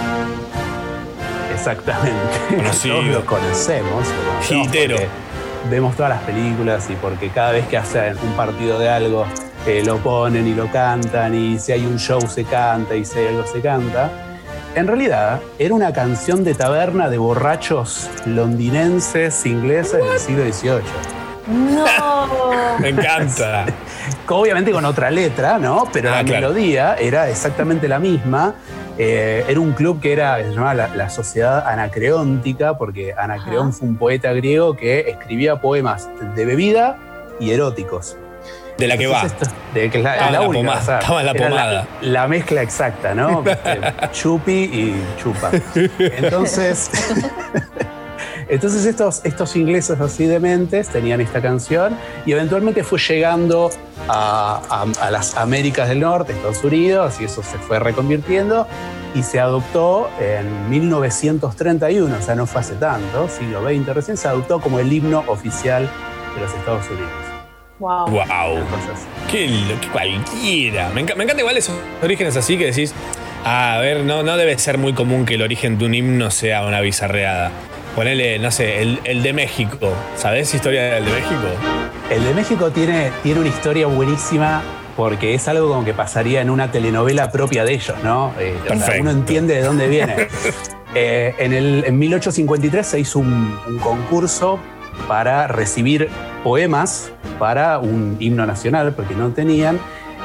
exactamente 1.55 2.17
Conocido. 2.57 2.97
todos 2.97 3.07
lo 3.09 3.27
conocemos. 3.27 4.07
porque 4.49 5.09
Vemos 5.71 5.95
todas 5.95 6.11
las 6.11 6.23
películas 6.23 6.91
y 6.91 6.95
porque 6.95 7.29
cada 7.29 7.53
vez 7.53 7.67
que 7.69 7.77
hacen 7.77 8.17
un 8.19 8.33
partido 8.33 8.81
de 8.81 8.89
algo 8.89 9.25
eh, 9.67 9.83
lo 9.85 9.99
ponen 9.99 10.47
y 10.49 10.55
lo 10.55 10.67
cantan 10.73 11.35
y 11.37 11.57
si 11.61 11.71
hay 11.71 11.87
un 11.87 11.99
show 12.01 12.21
se 12.27 12.43
canta 12.45 12.97
y 12.97 13.05
si 13.05 13.21
hay 13.21 13.29
algo 13.29 13.47
se 13.47 13.61
canta. 13.61 14.11
En 14.75 14.87
realidad 14.87 15.41
era 15.59 15.75
una 15.75 15.93
canción 15.93 16.45
de 16.45 16.55
taberna 16.55 17.11
de 17.11 17.19
borrachos 17.19 18.09
londinenses 18.27 19.45
ingleses 19.45 20.03
del 20.03 20.19
siglo 20.19 20.45
XVIII. 20.51 21.75
No. 21.75 21.85
Me 22.81 22.89
encanta. 22.89 23.67
obviamente 24.29 24.73
con 24.73 24.85
otra 24.87 25.11
letra, 25.11 25.59
¿no? 25.59 25.85
Pero 25.93 26.09
Ah, 26.11 26.17
la 26.19 26.25
claro. 26.25 26.49
melodía 26.49 26.95
era 26.95 27.29
exactamente 27.29 27.87
la 27.87 27.99
misma. 27.99 28.55
Eh, 28.97 29.45
era 29.47 29.61
un 29.61 29.73
club 29.73 30.01
que 30.01 30.13
era, 30.13 30.37
se 30.39 30.51
llamaba 30.53 30.75
la, 30.75 30.89
la 30.89 31.11
Sociedad 31.11 31.67
Anacreóntica, 31.67 32.79
porque 32.79 33.15
Anacreón 33.17 33.73
fue 33.75 33.89
un 33.89 33.97
poeta 33.97 34.33
griego 34.33 34.75
que 34.77 35.01
escribía 35.01 35.61
poemas 35.61 36.09
de 36.35 36.45
bebida 36.47 36.97
y 37.41 37.51
eróticos. 37.51 38.17
De 38.83 38.89
la 38.89 38.97
que 38.99 39.07
va. 39.07 39.23
Esto- 39.23 39.47
de 39.75 39.89
que 39.91 39.99
es 39.99 40.05
la, 40.05 40.13
Estaba 40.15 40.27
es 40.27 40.33
la 40.33 40.39
en 40.39 40.43
la 40.43 40.49
única, 40.49 40.59
pomada, 40.61 40.81
o 40.81 40.85
sea, 40.85 40.99
estaba 40.99 41.23
la 41.23 41.35
pomada. 41.35 41.87
La, 42.03 42.29
mezcla 42.29 42.63
exacta, 42.63 43.15
¿no? 43.15 43.43
Chupi 44.13 44.53
y 44.53 45.03
chupa. 45.23 45.51
Entonces, 45.99 46.91
entonces 48.49 48.85
estos, 48.85 49.21
estos 49.25 49.57
ingleses 49.57 50.01
así 50.01 50.27
dementes 50.27 50.89
tenían 50.89 51.21
esta 51.21 51.41
canción 51.41 51.97
y 52.27 52.33
eventualmente 52.33 52.85
fue 52.85 52.99
llegando 52.99 53.71
a, 54.09 54.61
a- 54.69 55.07
a 55.07 55.11
las 55.11 55.37
Américas 55.37 55.89
del 55.89 56.01
Norte, 56.01 56.33
Estados 56.33 56.63
Unidos, 56.65 57.15
y 57.21 57.25
eso 57.25 57.43
se 57.43 57.57
fue 57.59 57.79
reconvirtiendo 57.79 58.67
y 59.15 59.23
se 59.23 59.41
adoptó 59.41 60.11
en 60.21 60.71
1931, 60.71 62.17
o 62.19 62.23
sea, 62.23 62.35
no 62.35 62.47
fue 62.47 62.61
hace 62.63 62.75
tanto, 62.75 63.29
siglo 63.29 63.63
XX 63.63 63.95
recién, 63.95 64.17
se 64.17 64.29
adoptó 64.29 64.61
como 64.61 64.79
el 64.81 64.93
himno 64.93 65.25
oficial 65.29 65.89
de 66.35 66.41
los 66.41 66.53
Estados 66.55 66.87
Unidos. 66.91 67.11
Wow. 67.83 68.07
Wow. 68.07 68.65
Qué, 69.31 69.49
lo- 69.49 69.91
cualquiera. 69.93 70.89
Me, 70.95 71.03
me 71.03 71.25
encanta 71.25 71.39
igual 71.41 71.57
esos 71.57 71.75
orígenes 72.01 72.37
así 72.37 72.57
que 72.57 72.67
decís, 72.67 72.95
"Ah, 73.45 73.75
a 73.75 73.81
ver, 73.81 74.05
no, 74.05 74.23
no 74.23 74.37
debe 74.37 74.57
ser 74.59 74.79
muy 74.79 74.93
común 74.93 75.27
que 75.27 75.35
el 75.35 75.43
origen 75.43 75.79
de 75.79 75.87
un 75.87 75.95
himno 75.95 76.31
sea 76.31 76.65
una 76.65 76.81
bizarreada. 76.81 77.51
Ponele, 77.97 78.39
no 78.39 78.51
sé, 78.53 78.81
el, 78.83 79.01
el 79.05 79.23
de 79.25 79.33
México. 79.33 79.93
¿Sabés 80.17 80.55
historia 80.55 80.95
del 80.95 81.05
de 81.07 81.11
México? 81.11 81.41
El 82.09 82.25
de 82.25 82.35
México 82.35 82.71
tiene, 82.71 83.11
tiene 83.23 83.41
una 83.41 83.49
historia 83.49 83.87
buenísima 83.89 84.63
porque 84.97 85.35
es 85.35 85.49
algo 85.49 85.69
como 85.69 85.85
que 85.85 85.93
pasaría 85.95 86.41
en 86.41 86.51
una 86.51 86.71
telenovela 86.71 87.31
propia 87.33 87.65
de 87.65 87.73
ellos, 87.75 87.97
¿no? 88.05 88.33
Eh, 88.39 88.55
o 88.59 88.69
sea, 88.69 88.77
Perfecto. 88.77 89.01
uno 89.03 89.11
entiende 89.11 89.55
de 89.55 89.63
dónde 89.63 89.89
viene. 89.89 90.29
Eh, 90.95 91.35
en, 91.39 91.55
el, 91.55 91.85
en 91.87 91.99
1853 91.99 92.87
se 92.87 93.01
hizo 93.01 93.19
un, 93.19 93.59
un 93.67 93.79
concurso 93.79 94.59
para 95.09 95.47
recibir 95.47 96.09
poemas 96.43 97.13
para 97.39 97.79
un 97.79 98.17
himno 98.21 98.47
nacional, 98.47 98.93
porque 98.95 99.15
no 99.15 99.31
tenían, 99.31 99.79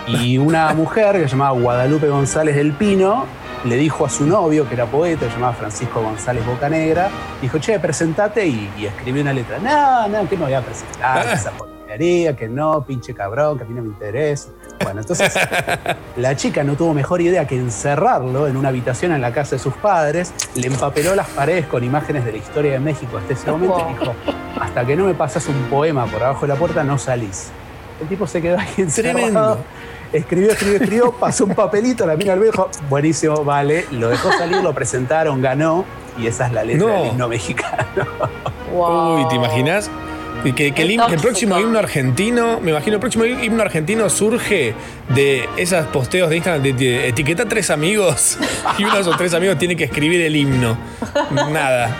y 0.08 0.38
una 0.38 0.74
mujer 0.76 1.16
que 1.16 1.24
se 1.24 1.30
llamaba 1.30 1.60
Guadalupe 1.60 2.08
González 2.08 2.56
del 2.56 2.74
Pino 2.74 3.26
le 3.66 3.76
dijo 3.76 4.06
a 4.06 4.10
su 4.10 4.26
novio, 4.26 4.68
que 4.68 4.76
era 4.76 4.86
poeta, 4.86 5.26
se 5.26 5.32
llamaba 5.32 5.54
Francisco 5.54 6.02
González 6.02 6.45
Bocanegra, 6.45 7.10
dijo, 7.41 7.58
che, 7.58 7.80
presentate 7.80 8.45
y, 8.48 8.70
y 8.78 8.86
escribí 8.86 9.20
una 9.20 9.34
letra. 9.34 9.60
No, 9.60 10.08
no, 10.08 10.30
que 10.30 10.38
me 10.38 10.45
voy 10.45 10.54
a 10.54 10.62
presentar, 10.62 11.26
que 11.26 11.34
esa 11.34 11.52
porquería, 11.52 12.36
que 12.36 12.48
no, 12.48 12.84
pinche 12.86 13.14
cabrón, 13.14 13.58
que 13.58 13.64
a 13.64 13.68
mí 13.68 13.74
no 13.74 13.82
me 13.82 13.90
interesa. 13.90 14.49
Bueno, 14.84 15.02
entonces 15.02 15.34
la 16.16 16.36
chica 16.36 16.64
no 16.64 16.76
tuvo 16.76 16.94
mejor 16.94 17.22
idea 17.22 17.45
que 17.48 17.56
encerrarlo 17.56 18.48
en 18.48 18.58
una 18.58 18.70
habitación 18.70 19.12
en 19.12 19.22
la 19.22 19.32
casa 19.34 19.56
de 19.56 19.60
sus 19.60 19.74
padres, 19.74 20.34
le 20.56 20.68
empapeló 20.68 21.16
las 21.16 21.28
paredes 21.30 21.66
con 21.68 21.84
imágenes 21.84 22.24
de 22.26 22.32
la 22.34 22.38
historia 22.38 22.72
de 22.74 22.80
México 22.80 23.18
hasta 23.18 23.34
ese 23.34 23.52
momento 23.52 23.88
y 23.90 23.99
dijo, 23.99 24.14
hasta 24.60 24.86
que 24.86 24.95
no 24.95 25.06
me 25.06 25.14
pasas 25.14 25.48
un 25.48 25.56
poema 25.70 26.06
por 26.06 26.24
abajo 26.24 26.41
de 26.41 26.54
la 26.54 26.56
puerta, 26.60 26.84
no 26.84 26.98
salís. 26.98 27.49
El 28.02 28.08
tipo 28.08 28.28
se 28.28 28.41
quedó 28.41 28.60
ahí 28.60 28.68
encerrado. 28.78 29.16
Tremendo. 29.18 29.58
Escribió, 30.14 30.52
escribió, 30.52 30.76
escribió, 30.78 31.12
pasó 31.12 31.44
un 31.44 31.54
papelito, 31.54 32.06
la 32.06 32.16
mina 32.16 32.32
al 32.34 32.40
viejo, 32.40 32.70
buenísimo, 32.90 33.44
vale, 33.44 33.86
lo 33.91 34.08
dejó 34.08 34.32
salir, 34.32 34.64
lo 34.64 34.74
presentaron, 34.74 35.41
ganó, 35.41 35.84
y 36.18 36.28
esa 36.28 36.48
es 36.48 36.54
la 36.54 36.64
letra 36.64 36.88
No. 36.88 36.94
del 36.94 37.08
himno 37.12 37.28
mexicano. 37.28 38.06
Uy, 38.74 39.28
¿te 39.28 39.36
imaginas? 39.36 39.90
Y 40.43 40.53
que, 40.53 40.72
que 40.72 40.84
el, 40.84 40.91
el 40.91 41.19
próximo 41.19 41.59
himno 41.59 41.80
argentino, 41.80 42.59
me 42.61 42.72
imagino, 42.72 42.95
el 42.95 42.99
próximo 42.99 43.26
himno 43.26 43.61
argentino 43.61 44.09
surge 44.09 44.73
de 45.09 45.47
esos 45.57 45.85
posteos 45.88 46.30
de 46.30 46.38
Instagram 46.38 46.64
de, 46.64 46.73
de 46.73 47.07
etiqueta 47.07 47.45
tres 47.45 47.69
amigos 47.69 48.38
y 48.77 48.84
uno 48.84 48.95
de 48.95 49.01
esos 49.01 49.18
tres 49.18 49.34
amigos 49.34 49.57
tiene 49.57 49.76
que 49.76 49.85
escribir 49.85 50.22
el 50.22 50.35
himno. 50.35 50.77
Nada. 51.31 51.95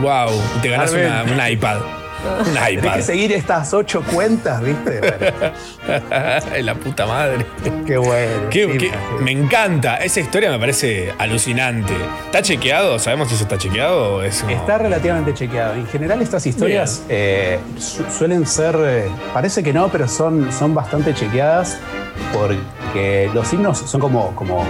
Wow. 0.00 0.40
Y 0.58 0.62
te 0.62 0.68
ganas 0.68 0.92
una, 0.92 1.24
un 1.24 1.50
iPad. 1.52 2.05
Un 2.40 2.72
iPad. 2.78 2.94
que 2.96 3.02
seguir 3.02 3.32
estas 3.32 3.72
ocho 3.74 4.02
cuentas, 4.02 4.60
¿viste? 4.62 5.00
La 6.62 6.74
puta 6.74 7.06
madre. 7.06 7.46
qué 7.86 7.96
bueno. 7.96 8.48
Qué- 8.50 8.68
sí, 8.72 8.78
qué- 8.78 8.92
me 9.22 9.30
encanta. 9.32 9.96
Esa 9.96 10.20
historia 10.20 10.50
me 10.50 10.58
parece 10.58 11.12
alucinante. 11.18 11.94
¿Está 12.26 12.42
chequeado? 12.42 12.98
¿Sabemos 12.98 13.28
si 13.28 13.34
eso 13.34 13.44
está 13.44 13.58
chequeado 13.58 14.16
o 14.16 14.22
Está 14.22 14.78
relativamente 14.78 15.34
chequeado. 15.34 15.74
En 15.74 15.86
general 15.86 16.20
estas 16.22 16.46
historias 16.46 17.02
eh, 17.08 17.58
su- 17.78 18.04
suelen 18.10 18.46
ser, 18.46 18.76
eh, 18.84 19.08
parece 19.32 19.62
que 19.62 19.72
no, 19.72 19.88
pero 19.88 20.08
son, 20.08 20.50
son 20.52 20.74
bastante 20.74 21.14
chequeadas 21.14 21.78
porque 22.32 23.30
los 23.34 23.52
himnos 23.52 23.78
son 23.78 24.00
como, 24.00 24.34
como 24.34 24.64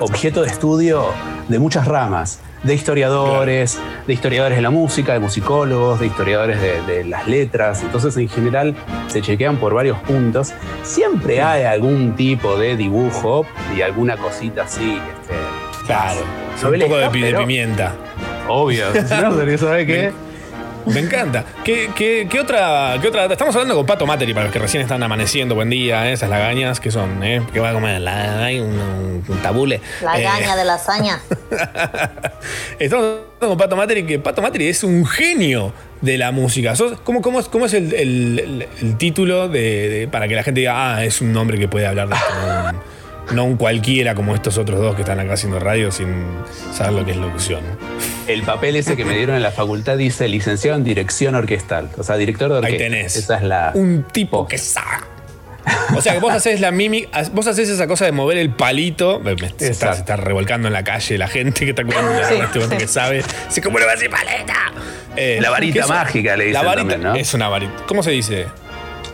objeto 0.00 0.42
de 0.42 0.48
estudio 0.48 1.06
de 1.48 1.58
muchas 1.58 1.86
ramas. 1.86 2.40
De 2.62 2.74
historiadores, 2.74 3.78
de 4.06 4.12
historiadores 4.12 4.56
de 4.56 4.62
la 4.62 4.70
música, 4.70 5.12
de 5.12 5.20
musicólogos, 5.20 6.00
de 6.00 6.06
historiadores 6.06 6.60
de, 6.60 6.82
de 6.82 7.04
las 7.04 7.26
letras. 7.28 7.82
Entonces, 7.82 8.16
en 8.16 8.28
general, 8.28 8.74
se 9.06 9.22
chequean 9.22 9.56
por 9.56 9.74
varios 9.74 9.98
puntos. 9.98 10.52
Siempre 10.82 11.40
hay 11.40 11.64
algún 11.64 12.16
tipo 12.16 12.58
de 12.58 12.76
dibujo 12.76 13.46
y 13.76 13.82
alguna 13.82 14.16
cosita 14.16 14.62
así. 14.64 14.98
Este, 15.20 15.34
Claro. 15.86 16.20
Un 16.62 16.80
poco 16.80 16.96
de, 16.98 17.08
de 17.32 17.34
pimienta. 17.38 17.94
Obvio. 18.46 18.92
Si 18.92 19.14
no, 19.14 19.58
¿sabe 19.58 19.86
qué? 19.86 20.12
Me 20.86 21.00
encanta. 21.00 21.44
¿Qué, 21.64 21.90
qué, 21.94 22.26
qué 22.30 22.40
otra, 22.40 22.96
qué 23.00 23.08
otra? 23.08 23.26
Estamos 23.26 23.54
hablando 23.54 23.74
con 23.76 23.84
Pato 23.84 24.06
Materi 24.06 24.32
para 24.32 24.44
los 24.44 24.52
que 24.52 24.58
recién 24.58 24.82
están 24.82 25.02
amaneciendo. 25.02 25.54
Buen 25.54 25.68
día, 25.70 26.08
¿eh? 26.08 26.12
esas 26.14 26.30
lagañas 26.30 26.80
que 26.80 26.90
son, 26.90 27.22
¿eh? 27.22 27.42
¿Qué 27.52 27.60
va 27.60 27.70
a 27.70 27.72
comer? 27.74 28.00
La- 28.00 28.44
hay 28.46 28.58
un, 28.60 29.22
tabule. 29.42 29.80
La 30.02 30.18
Eh, 30.18 30.56
de 30.56 30.64
lasaña. 30.64 31.20
Estamos 32.78 33.04
hablando 33.04 33.48
con 33.48 33.58
Pato 33.58 33.76
Materi, 33.76 34.04
que 34.06 34.18
Pato 34.18 34.40
Materi 34.40 34.68
es 34.68 34.82
un 34.82 35.04
genio 35.06 35.72
de 36.00 36.16
la 36.16 36.32
música. 36.32 36.74
Sos- 36.74 36.98
¿Cómo, 37.04 37.20
cómo 37.20 37.40
es, 37.40 37.48
cómo 37.48 37.66
es 37.66 37.74
el, 37.74 37.92
el- 37.94 38.38
el- 38.38 38.68
el 38.80 38.96
título 38.96 39.48
de, 39.48 39.88
de- 39.88 40.08
para 40.08 40.26
que 40.28 40.34
la 40.36 40.42
gente 40.42 40.60
diga, 40.60 40.96
ah, 40.96 41.04
es 41.04 41.20
un 41.20 41.36
hombre 41.36 41.58
que 41.58 41.68
puede 41.68 41.86
hablar 41.86 42.08
de 42.08 42.14
esto? 42.14 42.82
No 43.32 43.44
un- 43.44 43.56
cualquiera 43.56 44.14
como 44.14 44.34
estos 44.34 44.56
otros 44.58 44.80
dos 44.80 44.94
que 44.94 45.02
están 45.02 45.20
acá 45.20 45.34
haciendo 45.34 45.58
radio 45.60 45.90
sin 45.92 46.08
saber 46.72 46.92
lo 46.94 47.04
que 47.04 47.10
es 47.12 47.16
locución. 47.18 47.60
El 48.26 48.42
papel 48.42 48.76
ese 48.76 48.96
que 48.96 49.04
me 49.04 49.16
dieron 49.16 49.36
en 49.36 49.42
la 49.42 49.50
facultad 49.50 49.96
dice 49.98 50.28
licenciado 50.28 50.76
en 50.78 50.84
dirección 50.84 51.34
orquestal. 51.34 51.90
O 51.98 52.02
sea, 52.02 52.16
director 52.16 52.48
de 52.50 52.56
Ahí 52.58 52.62
orquesta. 52.74 52.84
tenés. 52.84 53.16
Esa 53.16 53.36
es 53.36 53.42
la. 53.42 53.72
Un 53.74 54.04
tipo 54.12 54.46
que 54.48 54.56
sabe. 54.58 55.04
O 55.94 56.00
sea, 56.00 56.14
que 56.14 56.18
vos 56.20 56.32
haces 56.32 56.60
la 56.60 56.70
mímica, 56.70 57.22
vos 57.32 57.46
haces 57.46 57.68
esa 57.68 57.86
cosa 57.86 58.06
de 58.06 58.12
mover 58.12 58.38
el 58.38 58.50
palito. 58.50 59.20
me- 59.20 59.34
me- 59.34 59.50
se, 59.58 59.68
está, 59.70 59.92
se 59.92 60.00
está 60.00 60.16
revolcando 60.16 60.68
en 60.68 60.72
la 60.72 60.82
calle 60.82 61.18
la 61.18 61.28
gente 61.28 61.60
que 61.66 61.70
está 61.70 61.82
escuchando 61.82 62.10
la 62.12 62.26
Sí. 62.28 62.34
este 62.42 62.58
momento 62.60 62.78
que 62.78 62.88
sabe. 62.88 63.22
Dice, 63.48 63.60
¿cómo 63.60 63.78
le 63.78 63.84
va 63.84 63.92
a 63.92 63.94
decir 63.94 64.08
paleta? 64.08 64.54
Eh, 65.16 65.38
La 65.42 65.50
varita 65.50 65.74
¿qué 65.74 65.80
es- 65.80 65.88
mágica 65.88 66.36
le 66.36 66.44
dicen 66.46 66.62
La 66.62 66.66
varita 66.66 66.90
también, 66.92 67.12
¿no? 67.12 67.14
es 67.18 67.34
una 67.34 67.48
varita. 67.50 67.72
¿Cómo 67.86 68.02
se 68.02 68.10
dice? 68.12 68.46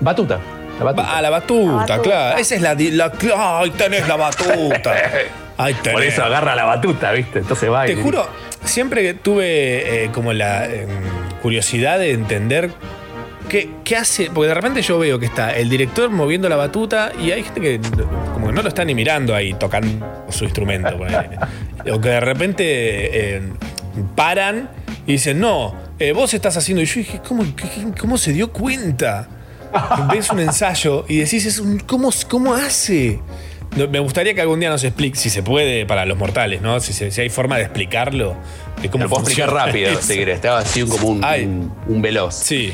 Batuta. 0.00 0.38
La 0.78 0.84
batuta. 0.84 1.16
Ah, 1.16 1.22
la 1.22 1.30
batuta, 1.30 1.98
claro. 2.02 2.38
Esa 2.38 2.54
es 2.56 2.60
la, 2.62 2.74
la. 2.74 3.12
Ahí 3.60 3.70
tenés 3.70 4.08
la 4.08 4.16
batuta. 4.16 4.92
Ahí 5.56 5.74
tenés. 5.74 5.92
Por 5.92 6.02
eso 6.02 6.24
agarra 6.24 6.54
la 6.56 6.64
batuta, 6.64 7.12
¿viste? 7.12 7.38
Entonces 7.38 7.70
va 7.70 7.88
y- 7.88 7.94
Te 7.94 8.02
juro, 8.02 8.26
siempre 8.64 9.14
tuve 9.14 10.04
eh, 10.04 10.10
como 10.12 10.32
la 10.32 10.66
eh, 10.66 10.86
curiosidad 11.42 12.00
de 12.00 12.10
entender 12.10 12.70
qué, 13.48 13.70
qué 13.84 13.96
hace. 13.96 14.30
Porque 14.34 14.48
de 14.48 14.54
repente 14.54 14.82
yo 14.82 14.98
veo 14.98 15.20
que 15.20 15.26
está 15.26 15.56
el 15.56 15.68
director 15.70 16.10
moviendo 16.10 16.48
la 16.48 16.56
batuta 16.56 17.12
y 17.22 17.30
hay 17.30 17.44
gente 17.44 17.60
que 17.60 17.80
como 18.32 18.48
que 18.48 18.52
no 18.52 18.62
lo 18.62 18.68
está 18.68 18.84
ni 18.84 18.96
mirando 18.96 19.32
ahí 19.34 19.54
tocando 19.54 20.24
su 20.28 20.42
instrumento. 20.44 20.96
o 21.92 22.00
que 22.00 22.08
de 22.08 22.20
repente 22.20 22.64
eh, 23.36 23.42
paran 24.16 24.68
y 25.06 25.12
dicen, 25.12 25.38
no, 25.38 25.74
eh, 26.00 26.12
vos 26.12 26.34
estás 26.34 26.56
haciendo. 26.56 26.82
Y 26.82 26.86
yo 26.86 26.94
dije, 26.96 27.20
¿cómo, 27.26 27.44
qué- 27.54 27.68
qué- 27.68 28.00
cómo 28.00 28.18
se 28.18 28.32
dio 28.32 28.50
cuenta? 28.52 29.28
Ves 30.12 30.30
un 30.30 30.40
ensayo 30.40 31.04
y 31.08 31.18
decís, 31.18 31.46
es 31.46 31.58
un- 31.58 31.78
¿cómo, 31.80 32.10
¿cómo 32.28 32.54
hace? 32.54 33.20
Me 33.90 33.98
gustaría 33.98 34.34
que 34.34 34.40
algún 34.40 34.60
día 34.60 34.70
nos 34.70 34.84
explique, 34.84 35.18
si 35.18 35.30
se 35.30 35.42
puede, 35.42 35.84
para 35.84 36.06
los 36.06 36.16
mortales, 36.16 36.62
¿no? 36.62 36.78
Si, 36.80 36.92
se- 36.92 37.10
si 37.10 37.20
hay 37.22 37.28
forma 37.28 37.56
de 37.56 37.62
explicarlo, 37.64 38.34
de 38.80 38.88
cómo 38.88 39.04
Lo 39.04 39.10
puedo 39.10 39.22
explicar 39.22 39.52
rápido, 39.52 39.90
si 40.00 40.14
querés. 40.16 40.36
Estaba 40.36 40.58
así 40.60 40.82
como 40.86 41.08
un, 41.08 41.72
un 41.88 42.02
veloz. 42.02 42.34
Sí. 42.34 42.72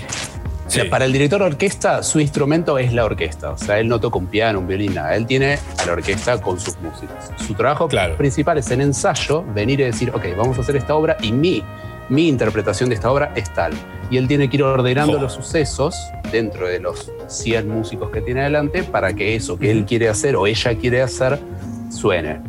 O 0.66 0.70
sea, 0.72 0.88
para 0.88 1.04
el 1.04 1.12
director 1.12 1.40
de 1.40 1.46
orquesta, 1.46 2.02
su 2.04 2.20
instrumento 2.20 2.78
es 2.78 2.92
la 2.92 3.04
orquesta. 3.04 3.50
O 3.50 3.58
sea, 3.58 3.80
él 3.80 3.88
no 3.88 3.98
toca 3.98 4.18
un 4.18 4.26
piano, 4.28 4.60
un 4.60 4.68
violín, 4.68 4.94
nada. 4.94 5.16
Él 5.16 5.26
tiene 5.26 5.58
a 5.78 5.86
la 5.86 5.92
orquesta 5.94 6.40
con 6.40 6.60
sus 6.60 6.78
músicos. 6.80 7.16
Su 7.44 7.54
trabajo 7.54 7.88
principal 8.16 8.56
es 8.58 8.70
en 8.70 8.80
ensayo 8.82 9.42
venir 9.52 9.80
y 9.80 9.84
decir, 9.84 10.10
ok, 10.14 10.26
vamos 10.36 10.58
a 10.58 10.60
hacer 10.60 10.76
esta 10.76 10.94
obra 10.94 11.16
y 11.22 11.32
mi, 11.32 11.64
mi 12.10 12.28
interpretación 12.28 12.88
de 12.90 12.96
esta 12.96 13.10
obra 13.10 13.32
es 13.34 13.52
tal. 13.54 13.72
Y 14.10 14.16
él 14.18 14.26
tiene 14.28 14.50
que 14.50 14.56
ir 14.58 14.62
ordenando 14.64 15.14
Jo. 15.14 15.22
los 15.22 15.32
sucesos 15.32 15.96
dentro 16.32 16.66
de 16.66 16.80
los 16.80 17.10
100 17.28 17.68
músicos 17.68 18.10
que 18.10 18.20
tiene 18.20 18.40
adelante 18.42 18.82
para 18.82 19.14
que 19.14 19.36
eso 19.36 19.58
que 19.58 19.70
él 19.70 19.84
quiere 19.86 20.08
hacer 20.08 20.36
o 20.36 20.46
ella 20.46 20.74
quiere 20.76 21.00
hacer 21.02 21.38
suene. 21.90 22.40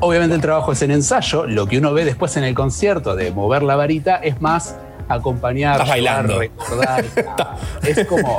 Obviamente 0.00 0.34
el 0.34 0.40
trabajo 0.40 0.72
es 0.72 0.80
en 0.82 0.90
ensayo, 0.92 1.46
lo 1.46 1.66
que 1.66 1.78
uno 1.78 1.92
ve 1.92 2.04
después 2.04 2.36
en 2.36 2.44
el 2.44 2.54
concierto 2.54 3.16
de 3.16 3.30
mover 3.32 3.62
la 3.62 3.76
varita 3.76 4.16
es 4.16 4.40
más 4.40 4.76
acompañar, 5.08 5.72
Estás 5.74 5.88
bailando. 5.88 6.38
recordar. 6.38 7.04
es 7.82 8.06
como 8.06 8.36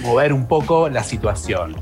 mover 0.00 0.32
un 0.32 0.46
poco 0.46 0.88
la 0.88 1.02
situación. 1.04 1.76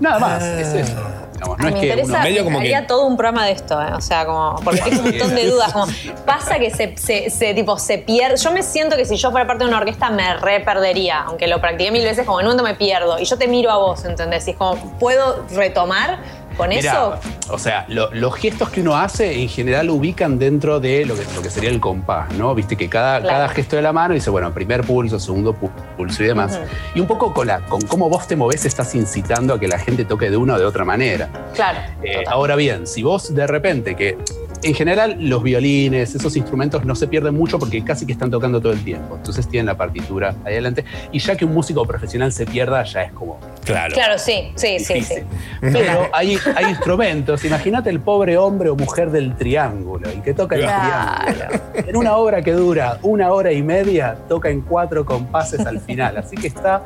Nada 0.00 0.18
más, 0.20 0.42
es 0.44 0.74
eso. 0.74 0.96
Digamos, 1.38 1.58
no 1.58 1.64
Ay, 1.64 1.68
es 1.68 1.74
me 1.74 1.80
que 1.80 1.86
interesa, 1.86 2.44
uno- 2.46 2.58
haría 2.58 2.86
todo 2.86 3.06
un 3.06 3.16
programa 3.16 3.46
de 3.46 3.52
esto, 3.52 3.80
¿eh? 3.80 3.92
o 3.94 4.00
sea, 4.00 4.26
como, 4.26 4.56
porque 4.64 4.80
tengo 4.80 5.02
un 5.02 5.04
montón 5.10 5.34
de 5.34 5.46
dudas, 5.46 5.72
como, 5.72 5.86
pasa 6.26 6.58
que 6.58 6.70
se, 6.70 6.96
se- 6.96 7.30
se, 7.30 7.54
tipo, 7.54 7.78
se 7.78 7.98
pierde, 7.98 8.36
yo 8.36 8.50
me 8.50 8.62
siento 8.62 8.96
que 8.96 9.04
si 9.04 9.16
yo 9.16 9.30
fuera 9.30 9.46
parte 9.46 9.64
de 9.64 9.68
una 9.70 9.78
orquesta 9.78 10.10
me 10.10 10.34
re 10.36 10.60
perdería, 10.60 11.20
aunque 11.26 11.46
lo 11.46 11.60
practiqué 11.60 11.90
mil 11.90 12.04
veces, 12.04 12.26
como 12.26 12.40
en 12.40 12.46
un 12.46 12.52
momento 12.56 12.68
me 12.68 12.74
pierdo, 12.76 13.18
y 13.18 13.24
yo 13.24 13.38
te 13.38 13.46
miro 13.48 13.70
a 13.70 13.76
vos, 13.78 14.04
¿entendés? 14.04 14.46
Y 14.48 14.50
es 14.52 14.56
como, 14.56 14.76
¿puedo 14.98 15.44
retomar 15.54 16.18
con 16.58 16.68
Mirá, 16.68 16.92
eso? 16.92 17.20
O 17.50 17.58
sea, 17.58 17.86
lo- 17.88 18.12
los 18.12 18.34
gestos 18.34 18.68
que 18.68 18.82
uno 18.82 18.96
hace 18.96 19.40
en 19.40 19.48
general 19.48 19.88
ubican 19.88 20.38
dentro 20.38 20.78
de 20.80 21.06
lo 21.06 21.14
que, 21.14 21.22
lo 21.34 21.40
que 21.40 21.48
sería 21.48 21.70
el 21.70 21.80
compás, 21.80 22.30
¿no? 22.34 22.54
Viste 22.54 22.76
que 22.76 22.88
cada, 22.90 23.20
Claro. 23.20 23.34
cada 23.34 23.48
gesto 23.48 23.76
de 23.76 23.82
la 23.82 23.92
mano 23.94 24.12
dice, 24.12 24.28
bueno, 24.28 24.52
primer 24.52 24.82
pulso, 24.82 25.18
segundo 25.18 25.54
pu- 25.54 25.70
pulso 25.96 26.22
y 26.22 26.26
demás. 26.26 26.60
Y 26.94 27.00
un 27.00 27.06
poco 27.06 27.32
con, 27.32 27.46
la, 27.46 27.60
con 27.60 27.80
cómo 27.82 28.10
vos 28.10 28.26
te 28.26 28.36
movés 28.36 28.66
estás 28.66 28.94
incitando 28.94 29.54
a 29.54 29.60
que 29.60 29.68
la 29.68 29.78
gente 29.78 30.04
toque 30.04 30.28
de 30.30 30.36
una 30.36 30.54
o 30.54 30.58
de 30.58 30.64
otra 30.66 30.84
manera. 30.84 31.28
Claro. 31.54 31.78
Eh, 32.02 32.24
ahora 32.26 32.56
bien, 32.56 32.86
si 32.86 33.02
vos 33.02 33.34
de 33.34 33.46
repente, 33.46 33.94
que 33.94 34.18
en 34.62 34.74
general 34.74 35.16
los 35.20 35.42
violines, 35.42 36.14
esos 36.14 36.36
instrumentos 36.36 36.84
no 36.84 36.94
se 36.94 37.06
pierden 37.06 37.34
mucho 37.34 37.58
porque 37.58 37.84
casi 37.84 38.06
que 38.06 38.12
están 38.12 38.30
tocando 38.30 38.60
todo 38.60 38.72
el 38.72 38.82
tiempo. 38.82 39.16
Entonces 39.16 39.48
tienen 39.48 39.66
la 39.66 39.76
partitura 39.76 40.34
ahí 40.44 40.54
adelante. 40.54 40.84
Y 41.12 41.18
ya 41.18 41.36
que 41.36 41.44
un 41.44 41.54
músico 41.54 41.84
profesional 41.86 42.32
se 42.32 42.46
pierda, 42.46 42.82
ya 42.84 43.02
es 43.02 43.12
como 43.12 43.38
Claro. 43.64 43.94
Claro, 43.94 44.18
sí, 44.18 44.50
sí, 44.54 44.78
sí, 44.78 45.02
sí. 45.02 45.16
pero 45.60 46.08
hay, 46.12 46.38
hay 46.56 46.64
instrumentos. 46.70 47.44
Imagínate 47.44 47.90
el 47.90 48.00
pobre 48.00 48.38
hombre 48.38 48.70
o 48.70 48.76
mujer 48.76 49.10
del 49.10 49.36
triángulo 49.36 50.08
y 50.10 50.20
que 50.22 50.32
toca 50.32 50.56
el 50.56 50.62
triángulo. 50.62 51.60
En 51.74 51.96
una 51.96 52.16
obra 52.16 52.40
que 52.40 52.52
dura 52.52 52.98
una 53.02 53.30
hora 53.30 53.52
y 53.52 53.62
media, 53.62 54.16
toca 54.26 54.48
en 54.48 54.62
cuatro 54.62 55.04
compases 55.04 55.66
al 55.66 55.80
final. 55.80 56.16
Así 56.16 56.34
que 56.34 56.46
está 56.46 56.82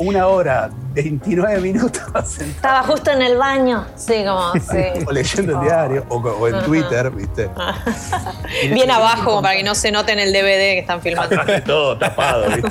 una 0.00 0.26
hora, 0.26 0.70
29 0.94 1.60
minutos 1.60 2.02
sentado 2.26 2.50
Estaba 2.50 2.82
justo 2.82 3.10
en 3.12 3.22
el 3.22 3.36
baño, 3.36 3.84
sí, 3.94 4.24
como, 4.26 4.52
sí. 4.54 5.04
o 5.06 5.12
leyendo 5.12 5.60
el 5.60 5.64
diario 5.64 6.04
o, 6.08 6.16
o 6.16 6.48
en. 6.48 6.64
Twitter, 6.64 7.12
¿viste? 7.14 7.48
Bien 8.72 8.90
abajo, 8.90 9.24
como 9.30 9.42
para 9.42 9.56
que 9.56 9.62
no 9.62 9.74
se 9.74 9.90
note 9.92 10.12
en 10.12 10.18
el 10.20 10.32
DVD 10.32 10.74
que 10.74 10.78
están 10.80 11.00
filmando. 11.00 11.36
Todo 11.66 11.98
tapado, 11.98 12.46
¿viste? 12.50 12.70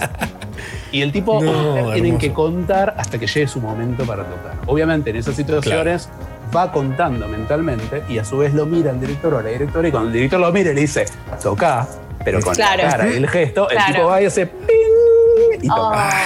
Y 0.91 1.01
el 1.01 1.11
tipo 1.11 1.41
No, 1.43 1.91
tienen 1.91 2.05
hermoso. 2.05 2.17
que 2.19 2.33
contar 2.33 2.93
hasta 2.97 3.17
que 3.17 3.25
llegue 3.27 3.47
su 3.47 3.59
momento 3.59 4.05
para 4.05 4.23
tocar. 4.23 4.53
Obviamente 4.67 5.09
en 5.09 5.15
esas 5.15 5.35
situaciones 5.35 6.07
va 6.55 6.71
contando 6.71 7.27
mentalmente 7.27 8.03
y 8.07 8.19
a 8.19 8.25
su 8.25 8.37
vez 8.37 8.53
lo 8.53 8.67
mira 8.67 8.91
el 8.91 8.99
director 8.99 9.33
o 9.33 9.41
la 9.41 9.49
directora 9.49 9.87
y 9.87 9.91
cuando 9.91 10.09
el 10.09 10.13
director 10.13 10.39
lo 10.39 10.51
mira 10.51 10.69
y 10.71 10.75
le 10.75 10.81
dice, 10.81 11.05
toca, 11.41 11.87
pero 12.23 12.39
con 12.41 12.53
Claro. 12.53 12.83
la 12.83 12.89
cara 12.91 13.09
y 13.09 13.13
el 13.17 13.27
gesto, 13.27 13.67
Claro. 13.67 13.87
el 13.87 13.93
tipo 13.95 14.07
va 14.07 14.21
y 14.21 14.25
hace 14.25 14.45
ping 14.45 15.63
y 15.63 15.67
toca. 15.67 16.09
Ah, 16.09 16.21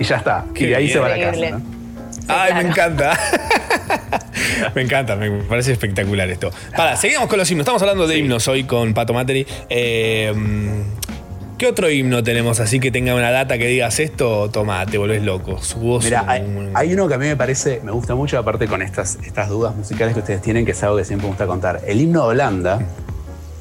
Y 0.00 0.04
ya 0.04 0.16
está. 0.16 0.44
Qué 0.54 0.64
y 0.64 0.66
de 0.68 0.76
ahí 0.76 0.84
bien. 0.84 0.92
se 0.92 0.98
va 1.00 1.06
a 1.06 1.16
la 1.16 1.30
casa. 1.32 1.50
¿no? 1.50 1.62
Ay, 2.28 2.54
me 2.54 2.60
encanta. 2.70 3.18
me 4.74 4.82
encanta, 4.82 5.16
me 5.16 5.30
parece 5.42 5.72
espectacular 5.72 6.28
esto. 6.30 6.50
Para, 6.76 6.96
seguimos 6.96 7.26
con 7.28 7.38
los 7.38 7.50
himnos. 7.50 7.62
Estamos 7.64 7.82
hablando 7.82 8.06
de 8.06 8.18
himnos 8.18 8.46
hoy 8.48 8.64
con 8.64 8.94
Pato 8.94 9.12
Materi. 9.14 9.46
Eh, 9.68 10.32
¿Qué 11.58 11.66
otro 11.66 11.88
himno 11.90 12.22
tenemos 12.22 12.60
así 12.60 12.80
que 12.80 12.90
tenga 12.90 13.14
una 13.14 13.30
data 13.30 13.56
que 13.56 13.66
digas 13.66 13.98
esto? 13.98 14.50
Toma, 14.50 14.84
te 14.84 14.98
volvés 14.98 15.22
loco. 15.22 15.56
Su 15.62 15.78
voz. 15.78 16.04
Mira, 16.04 16.20
un- 16.22 16.28
hay, 16.28 16.42
hay 16.74 16.92
uno 16.94 17.08
que 17.08 17.14
a 17.14 17.18
mí 17.18 17.26
me 17.26 17.36
parece, 17.36 17.80
me 17.82 17.92
gusta 17.92 18.14
mucho, 18.14 18.38
aparte 18.38 18.66
con 18.66 18.82
estas, 18.82 19.16
estas 19.24 19.48
dudas 19.48 19.74
musicales 19.74 20.12
que 20.12 20.20
ustedes 20.20 20.42
tienen, 20.42 20.66
que 20.66 20.72
es 20.72 20.82
algo 20.82 20.98
que 20.98 21.04
siempre 21.06 21.24
me 21.24 21.30
gusta 21.30 21.46
contar. 21.46 21.80
El 21.86 21.98
himno 22.02 22.24
de 22.24 22.28
Holanda, 22.28 22.78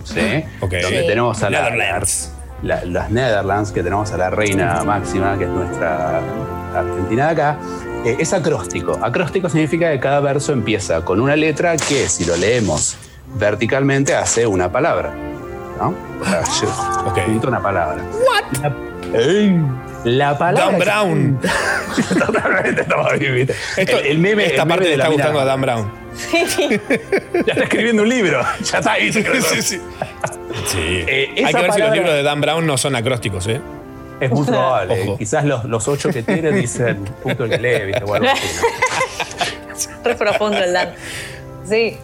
¿sí? 0.04 0.20
Ok. 0.60 0.74
Donde 0.82 1.02
Sí. 1.02 1.08
tenemos 1.08 1.42
a 1.42 1.50
la- 1.50 1.70
las 2.64 3.12
Netherlands, 3.12 3.72
que 3.72 3.82
tenemos 3.82 4.12
a 4.12 4.18
la 4.18 4.30
reina 4.30 4.84
máxima, 4.84 5.38
que 5.38 5.46
es 5.46 5.50
nuestra 5.50 6.20
Argentina 6.76 7.28
de 7.28 7.32
acá. 7.32 7.60
Eh, 8.06 8.16
es 8.20 8.34
acróstico. 8.34 8.98
Acróstico 9.02 9.50
significa 9.50 9.92
que 9.92 10.00
cada 10.00 10.20
verso 10.20 10.54
empieza 10.54 11.04
con 11.04 11.20
una 11.22 11.36
letra 11.36 11.76
que, 11.78 12.08
si 12.08 12.26
lo 12.26 12.36
leemos 12.38 12.98
verticalmente, 13.38 14.16
hace 14.16 14.46
una 14.48 14.72
palabra. 14.72 15.14
¿No? 15.80 15.94
O 16.22 16.26
sea, 16.26 16.42
yo 16.62 16.68
junto 17.26 17.48
una 17.50 17.62
palabra. 17.62 17.98
La, 18.62 18.74
¡Ey! 19.20 19.60
La 20.06 20.38
palabra. 20.38 20.66
Dan 20.72 20.80
que- 20.80 20.86
Brown. 20.86 21.40
Totalmente, 22.18 22.82
estamos. 22.82 23.08
Esto- 23.78 24.00
El- 24.00 24.06
el 24.06 24.20
meme- 24.20 24.46
esta 24.46 24.62
el 24.64 24.68
parte 24.70 24.84
meme 24.84 24.86
le 24.86 24.94
está 24.94 25.08
gustando 25.10 25.40
a 25.42 25.46
Dan 25.46 25.62
Brown. 25.62 25.92
Ya 27.46 27.54
está 27.54 27.64
escribiendo 27.64 28.04
un 28.04 28.10
libro. 28.10 28.42
Ya 28.72 28.78
está 28.80 28.92
ahí. 28.94 29.12
Sí, 29.12 29.24
sí. 29.62 29.82
Sí. 30.68 30.78
Eh, 30.80 31.44
Hay 31.46 31.54
que 31.54 31.62
ver 31.62 31.74
si 31.74 31.80
los 31.82 31.92
libros 31.92 32.14
de 32.14 32.24
Dan 32.24 32.40
Brown 32.42 32.66
no 32.66 32.78
son 32.78 32.96
acrósticos, 32.96 33.48
¿eh? 33.48 33.60
Es 34.20 34.32
muy 34.32 34.46
probable. 34.46 35.04
Ojo. 35.04 35.18
Quizás 35.18 35.46
los, 35.46 35.66
los 35.66 35.88
ocho 35.88 36.10
que 36.10 36.24
tiene 36.24 36.52
dicen 36.62 37.04
punto 37.24 37.46
lee, 37.46 37.86
¿viste? 37.86 38.04
O 38.06 38.14
algo 38.14 38.28
así. 38.30 38.48
Re 40.04 40.16
profundo 40.16 40.58
el 40.58 40.74
Dan. 40.74 40.90
Sí. 41.68 41.98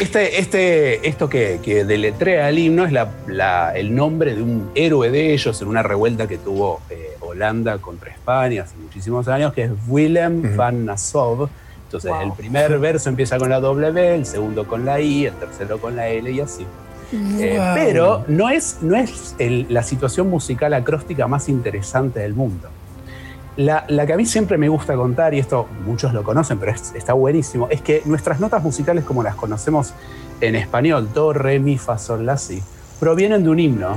Este, 0.00 0.40
este, 0.40 1.08
esto 1.08 1.28
que, 1.28 1.60
que 1.62 1.84
deletrea 1.84 2.48
el 2.48 2.58
himno 2.58 2.84
es 2.84 2.92
la- 2.92 3.08
la- 3.28 3.72
el 3.76 3.94
nombre 3.94 4.34
de 4.34 4.42
un 4.42 4.70
héroe 4.74 5.10
de 5.10 5.32
ellos 5.32 5.62
en 5.62 5.68
una 5.68 5.82
revuelta 5.84 6.26
que 6.26 6.38
tuvo 6.38 6.80
eh, 6.90 7.16
Holanda 7.20 7.78
contra 7.78 8.10
España 8.10 8.64
hace 8.64 8.76
muchísimos 8.76 9.28
años, 9.28 9.52
que 9.52 9.62
es 9.64 9.70
Willem 9.86 10.56
van 10.56 10.84
Nassau. 10.84 11.48
Entonces, 11.84 12.10
el 12.20 12.32
primer 12.32 12.80
verso 12.80 13.08
empieza 13.08 13.38
con 13.38 13.48
la 13.48 13.60
W, 13.60 14.14
el 14.16 14.26
segundo 14.26 14.66
con 14.66 14.84
la 14.84 15.00
I, 15.00 15.26
el 15.26 15.34
tercero 15.34 15.78
con 15.80 15.94
la 15.94 16.08
L 16.08 16.28
y 16.28 16.40
así. 16.40 16.66
Eh, 17.12 17.54
Wow. 17.58 17.74
pero 17.74 18.24
no 18.28 18.48
es, 18.50 18.78
no 18.82 18.96
es 18.96 19.34
el- 19.38 19.66
la 19.68 19.82
situación 19.82 20.28
musical 20.28 20.74
acróstica 20.74 21.26
más 21.28 21.48
interesante 21.48 22.20
del 22.20 22.34
mundo. 22.34 22.68
La, 23.56 23.84
la 23.88 24.04
que 24.06 24.12
a 24.12 24.16
mí 24.16 24.26
siempre 24.26 24.58
me 24.58 24.68
gusta 24.68 24.94
contar, 24.96 25.32
y 25.32 25.38
esto 25.38 25.66
muchos 25.86 26.12
lo 26.12 26.22
conocen, 26.22 26.58
pero 26.58 26.72
es- 26.72 26.92
está 26.94 27.12
buenísimo, 27.14 27.68
es 27.70 27.80
que 27.80 28.02
nuestras 28.04 28.38
notas 28.40 28.62
musicales 28.62 29.04
como 29.04 29.22
las 29.22 29.34
conocemos 29.34 29.94
en 30.40 30.56
español, 30.56 31.08
do, 31.14 31.32
re, 31.32 31.58
mi, 31.58 31.78
fa, 31.78 31.96
sol, 31.96 32.26
la, 32.26 32.36
si, 32.36 32.62
provienen 33.00 33.42
de 33.44 33.48
un 33.50 33.58
himno 33.60 33.96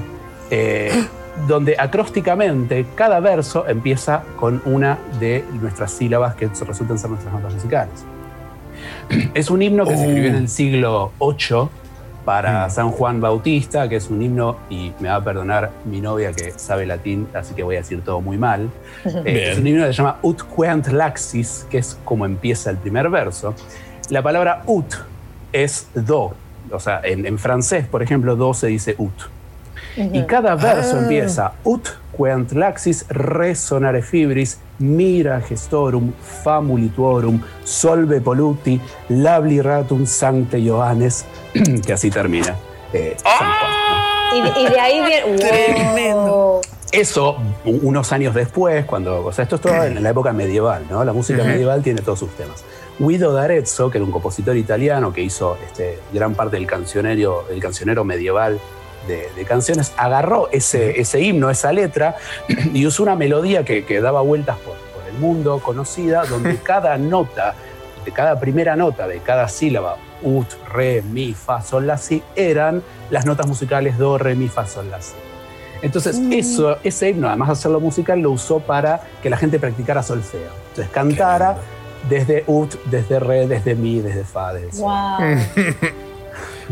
eh, 0.52 0.92
donde 1.48 1.76
acrósticamente 1.78 2.86
cada 2.96 3.20
verso 3.20 3.68
empieza 3.68 4.24
con 4.38 4.62
una 4.66 4.98
de 5.20 5.44
nuestras 5.62 5.92
sílabas 5.92 6.36
que 6.36 6.48
resultan 6.48 6.98
ser 7.00 7.10
nuestras 7.10 7.34
notas 7.34 7.54
musicales. 7.54 8.06
Es 9.34 9.50
un 9.50 9.62
himno 9.62 9.84
que 9.86 9.96
se 9.98 10.06
escribió 10.06 10.30
en 10.30 10.36
el 10.36 10.48
siglo 10.50 11.12
VIII 11.20 11.68
para 12.26 12.70
San 12.70 12.92
Juan 12.92 13.22
Bautista, 13.22 13.88
que 13.90 13.96
es 13.96 14.10
un 14.10 14.22
himno, 14.22 14.58
y 14.70 14.92
me 15.00 15.10
va 15.10 15.16
a 15.16 15.24
perdonar 15.24 15.72
mi 15.86 16.02
novia 16.02 16.32
que 16.32 16.52
sabe 16.58 16.86
latín, 16.86 17.28
así 17.34 17.54
que 17.54 17.64
voy 17.64 17.76
a 17.76 17.80
decir 17.80 18.02
todo 18.02 18.22
muy 18.22 18.38
mal. 18.38 18.70
Eh, 19.26 19.52
es 19.52 19.58
un 19.58 19.68
himno 19.68 19.86
que 19.86 19.94
se 19.94 19.98
llama 19.98 20.18
Ut 20.22 20.42
queant 20.56 20.88
laxis, 20.88 21.66
que 21.70 21.78
es 21.80 21.98
como 22.04 22.26
empieza 22.26 22.70
el 22.70 22.78
primer 22.78 23.10
verso. 23.10 23.56
La 24.10 24.22
palabra 24.22 24.64
ut 24.66 24.94
es 25.52 25.88
do, 25.94 26.34
o 26.72 26.80
sea, 26.80 27.02
en, 27.04 27.26
en 27.26 27.38
francés, 27.40 27.88
por 27.88 28.04
ejemplo, 28.04 28.36
do 28.36 28.54
se 28.54 28.68
dice 28.68 28.96
ut. 28.98 29.14
Y 29.98 30.24
cada 30.24 30.56
verso 30.56 30.96
Ah. 30.96 31.00
empieza 31.00 31.52
ut 31.64 31.88
queant 32.18 32.52
laxis 32.54 33.06
resonare 33.10 34.02
fibris 34.02 34.60
mira 34.80 35.42
gestorum 35.42 36.12
famulituorum 36.44 37.42
solve 37.64 38.22
poluti 38.22 38.80
labli 39.10 39.62
ratum 39.62 40.06
sancte 40.06 40.62
Johannes 40.66 41.26
que 41.86 41.94
así 41.94 42.10
termina. 42.10 42.56
eh, 42.94 43.16
San 43.22 43.38
Juan. 43.38 44.36
Y, 44.36 44.42
de- 44.42 44.60
y 44.62 44.74
de 44.74 44.80
ahí 44.80 45.02
viene. 45.06 46.62
Eso, 46.92 47.38
unos 47.66 48.12
años 48.12 48.34
después, 48.34 48.84
cuando. 48.86 49.24
O 49.26 49.32
sea, 49.32 49.44
esto 49.44 49.58
es 49.58 49.62
todo 49.62 49.84
en 49.84 50.02
la 50.02 50.10
época 50.10 50.34
medieval, 50.34 50.86
¿no? 50.90 51.04
La 51.04 51.14
música 51.14 51.44
medieval 51.44 51.84
tiene 51.84 52.02
todos 52.02 52.18
sus 52.18 52.32
temas. 52.32 52.64
Guido 52.98 53.32
d'Arezzo, 53.32 53.92
que 53.92 54.00
era 54.00 54.06
un 54.06 54.12
compositor 54.12 54.58
italiano 54.58 55.14
que 55.14 55.22
hizo 55.22 55.56
este, 55.64 56.00
gran 56.12 56.34
parte 56.34 56.56
del 56.58 56.66
cancionero, 56.66 57.46
el 57.52 57.60
cancionero 57.60 58.04
medieval 58.04 58.60
de, 59.08 59.30
de 59.36 59.46
canciones, 59.46 59.94
agarró 59.98 60.50
ese, 60.52 61.00
ese 61.00 61.22
himno, 61.22 61.50
esa 61.50 61.72
letra, 61.72 62.18
y 62.74 62.86
usó 62.86 63.04
una 63.04 63.16
melodía 63.16 63.64
que, 63.66 63.86
que 63.86 64.02
daba 64.02 64.22
vueltas 64.22 64.58
por, 64.58 64.76
por 64.76 65.08
el 65.08 65.20
mundo, 65.20 65.60
conocida, 65.60 66.26
donde 66.30 66.58
cada 66.58 66.98
nota, 66.98 67.56
de 68.06 68.12
cada 68.12 68.40
primera 68.40 68.76
nota 68.76 69.08
de 69.08 69.20
cada 69.20 69.48
sílaba, 69.48 69.98
ut, 70.22 70.48
re, 70.72 71.02
mi, 71.02 71.34
fa, 71.34 71.62
sol, 71.62 71.88
la, 71.88 71.98
si, 71.98 72.24
eran 72.36 72.84
las 73.10 73.26
notas 73.26 73.48
musicales 73.48 73.98
do, 73.98 74.18
re, 74.18 74.36
mi, 74.36 74.48
fa, 74.48 74.66
sol, 74.66 74.90
la, 74.90 75.02
si. 75.02 75.16
Entonces, 75.82 76.20
eso, 76.32 76.78
ese 76.84 77.10
himno, 77.10 77.28
además 77.28 77.48
de 77.48 77.52
hacerlo 77.54 77.80
musical, 77.80 78.20
lo 78.20 78.32
usó 78.32 78.60
para 78.60 79.02
que 79.22 79.30
la 79.30 79.38
gente 79.38 79.60
practicara 79.60 80.04
solfeo. 80.04 80.52
Entonces, 80.70 80.90
cantara 80.92 81.56
desde 82.10 82.44
ut, 82.48 82.76
desde 82.86 83.20
re, 83.20 83.48
desde 83.48 83.76
mi, 83.76 84.02
desde 84.02 84.26
fa, 84.26 84.54
desde 84.54 84.74
sol. 84.74 84.92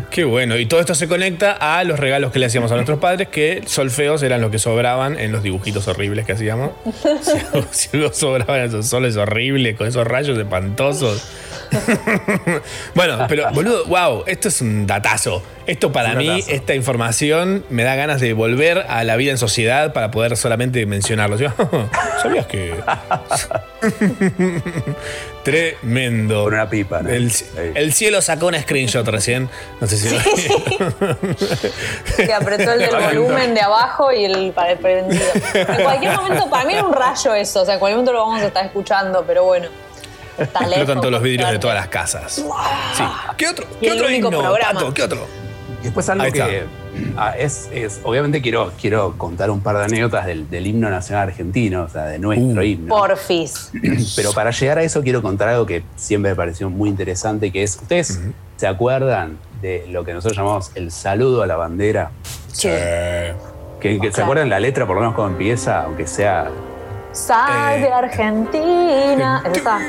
Qué 0.09 0.23
bueno. 0.23 0.57
Y 0.57 0.65
todo 0.65 0.79
esto 0.79 0.95
se 0.95 1.07
conecta 1.07 1.51
a 1.51 1.83
los 1.83 1.99
regalos 1.99 2.31
que 2.31 2.39
le 2.39 2.45
hacíamos 2.45 2.71
a 2.71 2.75
nuestros 2.75 2.99
padres, 2.99 3.27
que 3.27 3.63
solfeos 3.65 4.23
eran 4.23 4.41
los 4.41 4.51
que 4.51 4.59
sobraban 4.59 5.19
en 5.19 5.31
los 5.31 5.43
dibujitos 5.43 5.87
horribles 5.87 6.25
que 6.25 6.31
hacíamos. 6.31 6.71
Si 7.21 7.37
si 7.89 7.97
algo 7.97 8.13
sobraba 8.13 8.57
en 8.57 8.65
esos 8.65 8.87
soles 8.87 9.17
horribles, 9.17 9.75
con 9.75 9.87
esos 9.87 10.07
rayos 10.07 10.37
espantosos. 10.37 11.27
Bueno, 12.95 13.25
pero 13.27 13.51
boludo, 13.51 13.85
wow, 13.85 14.23
esto 14.27 14.47
es 14.47 14.61
un 14.61 14.87
datazo. 14.87 15.43
Esto 15.65 15.91
para 15.91 16.11
Un 16.11 16.17
mí, 16.19 16.27
datazo. 16.27 16.51
esta 16.51 16.75
información 16.75 17.65
me 17.69 17.83
da 17.83 17.95
ganas 17.95 18.21
de 18.21 18.31
volver 18.33 18.85
a 18.87 19.03
la 19.03 19.17
vida 19.17 19.31
en 19.31 19.37
sociedad 19.37 19.91
para 19.93 20.11
poder 20.11 20.37
solamente 20.37 20.85
mencionarlo. 20.85 21.37
Yo, 21.37 21.49
¿Sabías 22.21 22.47
que? 22.47 22.73
Tremendo. 25.43 26.43
Con 26.45 26.53
una 26.53 26.69
pipa. 26.69 27.01
¿no? 27.01 27.09
El, 27.09 27.31
el 27.75 27.93
cielo 27.93 28.21
sacó 28.21 28.47
un 28.47 28.55
screenshot 28.55 29.07
recién. 29.07 29.49
No 29.79 29.87
sé 29.87 29.97
si 29.97 30.09
lo 30.09 30.19
Que 32.15 32.33
apretó 32.33 32.71
el 32.73 32.79
del 32.79 32.89
volumen 32.95 33.53
de 33.53 33.61
abajo 33.61 34.11
y 34.11 34.25
el 34.25 34.51
para 34.53 34.71
el 34.71 34.77
prendido. 34.79 35.23
En 35.53 35.83
cualquier 35.83 36.15
momento, 36.15 36.49
para 36.49 36.65
mí 36.65 36.73
era 36.73 36.83
un 36.83 36.93
rayo 36.93 37.33
eso. 37.33 37.61
O 37.61 37.65
sea, 37.65 37.75
en 37.75 37.79
cualquier 37.79 37.97
momento 37.97 38.13
lo 38.13 38.25
vamos 38.25 38.41
a 38.41 38.47
estar 38.47 38.65
escuchando, 38.65 39.23
pero 39.25 39.43
bueno. 39.45 39.67
Explotan 40.37 40.97
todos 40.99 41.11
los 41.11 41.21
vidrios 41.21 41.51
de 41.51 41.59
todas 41.59 41.75
las 41.75 41.87
casas. 41.87 42.33
Sí. 42.95 43.03
¿Qué 43.37 43.47
otro, 43.47 43.65
qué 43.79 43.91
otro 43.91 44.09
himno, 44.09 44.29
programa. 44.29 44.73
Pato? 44.79 44.93
¿Qué 44.93 45.03
otro? 45.03 45.25
Después 45.83 46.09
algo 46.09 46.25
que 46.31 46.63
ah, 47.17 47.35
es, 47.37 47.69
es- 47.71 47.99
obviamente 48.03 48.41
quiero, 48.41 48.71
quiero 48.81 49.13
contar 49.17 49.49
un 49.51 49.61
par 49.61 49.77
de 49.77 49.83
anécdotas 49.85 50.25
del, 50.25 50.49
del 50.49 50.65
himno 50.67 50.89
nacional 50.89 51.29
argentino, 51.29 51.83
o 51.83 51.89
sea, 51.89 52.05
de 52.05 52.19
nuestro 52.19 52.63
himno. 52.63 52.95
Porfis. 52.95 53.71
Pero 54.15 54.31
para 54.33 54.51
llegar 54.51 54.79
a 54.79 54.83
eso 54.83 55.01
quiero 55.03 55.21
contar 55.21 55.49
algo 55.49 55.65
que 55.65 55.83
siempre 55.95 56.31
me 56.31 56.35
pareció 56.35 56.69
muy 56.69 56.89
interesante, 56.89 57.51
que 57.51 57.63
es, 57.63 57.75
¿ustedes 57.81 58.19
se 58.57 58.67
acuerdan 58.67 59.37
de 59.61 59.85
lo 59.89 60.03
que 60.03 60.13
nosotros 60.13 60.37
llamamos 60.37 60.71
el 60.75 60.91
saludo 60.91 61.43
a 61.43 61.47
la 61.47 61.55
bandera? 61.55 62.11
Sí. 62.51 62.69
Que, 63.79 63.99
que 63.99 64.11
¿Se 64.11 64.21
acuerdan 64.23 64.49
la 64.49 64.59
letra, 64.59 64.87
por 64.87 64.95
lo 64.95 65.01
menos 65.01 65.15
cómo 65.15 65.27
empieza, 65.27 65.83
aunque 65.83 66.07
sea... 66.07 66.49
Sal 67.11 67.81
de 67.81 67.91
Argentina. 67.91 69.41
¿Esa 69.45 69.57
está? 69.57 69.79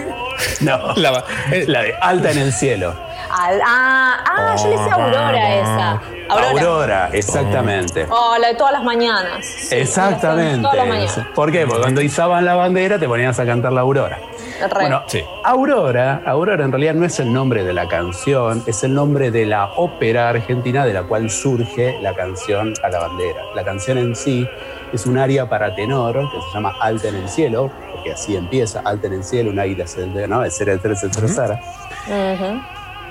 No, 0.61 0.95
la, 0.97 1.25
la 1.67 1.83
de 1.83 1.95
alta 2.01 2.31
en 2.31 2.39
el 2.39 2.53
cielo. 2.53 2.95
Al- 3.31 3.61
ah, 3.65 4.17
ah, 4.27 4.57
yo 4.57 4.69
le 4.69 4.75
hice 4.75 4.91
Aurora 4.91 5.55
esa. 5.55 5.91
Aurora. 6.31 6.51
Aurora, 6.51 7.11
exactamente. 7.13 8.07
Oh, 8.11 8.37
la 8.41 8.49
de 8.49 8.55
todas 8.55 8.73
las 8.73 8.83
mañanas. 8.83 9.45
Sí, 9.45 9.75
Exactamente. 9.77 10.63
Todas 10.63 10.77
las 10.77 10.89
mañanas. 10.89 11.21
¿Por 11.35 11.53
qué? 11.53 11.67
Porque 11.67 11.83
cuando 11.83 12.01
izaban 12.01 12.45
la 12.45 12.55
bandera 12.55 12.99
te 12.99 13.07
ponías 13.07 13.39
a 13.39 13.45
cantar 13.45 13.73
la 13.73 13.83
Aurora. 13.83 14.19
Re. 14.61 14.69
Bueno, 14.71 15.03
Aurora, 15.45 16.23
Aurora 16.27 16.65
en 16.65 16.73
realidad 16.73 16.95
no 16.95 17.05
es 17.05 17.21
el 17.21 17.33
nombre 17.33 17.63
de 17.65 17.73
la 17.73 17.87
canción, 17.87 18.63
es 18.67 18.83
el 18.83 18.93
nombre 18.95 19.31
de 19.31 19.47
la 19.47 19.67
ópera 19.77 20.31
argentina 20.31 20.85
de 20.85 20.95
la 20.95 21.03
cual 21.05 21.31
surge 21.31 21.99
la 22.01 22.15
canción 22.15 22.75
a 22.83 22.89
la 22.89 22.99
bandera. 23.01 23.41
La 23.55 23.63
canción 23.65 23.99
en 23.99 24.17
sí 24.17 24.49
es 24.93 25.07
un 25.07 25.19
aria 25.19 25.49
para 25.49 25.75
tenor 25.75 26.15
que 26.15 26.41
se 26.41 26.55
llama 26.55 26.73
Alta 26.81 27.09
en 27.09 27.17
el 27.17 27.29
cielo, 27.29 27.71
porque 27.93 28.13
así 28.13 28.37
empieza, 28.37 28.81
Alta 28.85 29.07
en 29.07 29.15
el 29.15 29.25
cielo, 29.25 29.51
un 29.51 29.59
águila 29.59 29.87
se 29.87 30.07
¿no? 30.07 30.45
etcétera, 30.45 30.75
etcétera, 30.77 30.95
etcétera, 30.95 31.27
etcétera. 31.27 31.61
Ujú. 32.35 32.61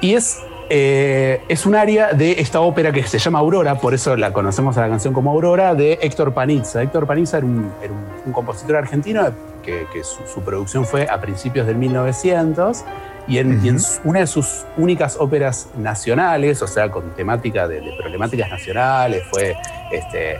Y 0.01 0.13
es, 0.13 0.41
eh, 0.69 1.41
es 1.47 1.65
un 1.65 1.75
área 1.75 2.13
de 2.13 2.33
esta 2.39 2.59
ópera 2.61 2.91
que 2.91 3.03
se 3.03 3.17
llama 3.19 3.39
Aurora, 3.39 3.75
por 3.75 3.93
eso 3.93 4.15
la 4.15 4.31
conocemos 4.33 4.77
a 4.77 4.81
la 4.81 4.89
canción 4.89 5.13
como 5.13 5.31
Aurora, 5.31 5.73
de 5.75 5.99
Héctor 6.01 6.33
Panizza. 6.33 6.81
Héctor 6.81 7.05
Panizza 7.07 7.37
era 7.37 7.45
un, 7.45 7.71
era 7.81 7.93
un- 7.93 8.05
un 8.27 8.33
compositor 8.33 8.75
argentino 8.75 9.21
que, 9.63 9.87
que 9.91 10.03
su, 10.03 10.19
su 10.27 10.41
producción 10.41 10.85
fue 10.85 11.07
a 11.09 11.19
principios 11.19 11.65
del 11.67 11.75
1900 11.77 12.83
y 13.27 13.39
en, 13.39 13.63
y 13.65 13.69
en 13.69 13.79
su- 13.79 13.99
una 14.05 14.19
de 14.21 14.27
sus 14.27 14.65
únicas 14.77 15.17
óperas 15.19 15.67
nacionales, 15.77 16.61
o 16.61 16.67
sea, 16.67 16.89
con 16.91 17.11
temática 17.15 17.67
de, 17.67 17.81
de 17.81 17.91
problemáticas 17.97 18.49
nacionales, 18.49 19.23
fue 19.29 19.55
este, 19.91 20.37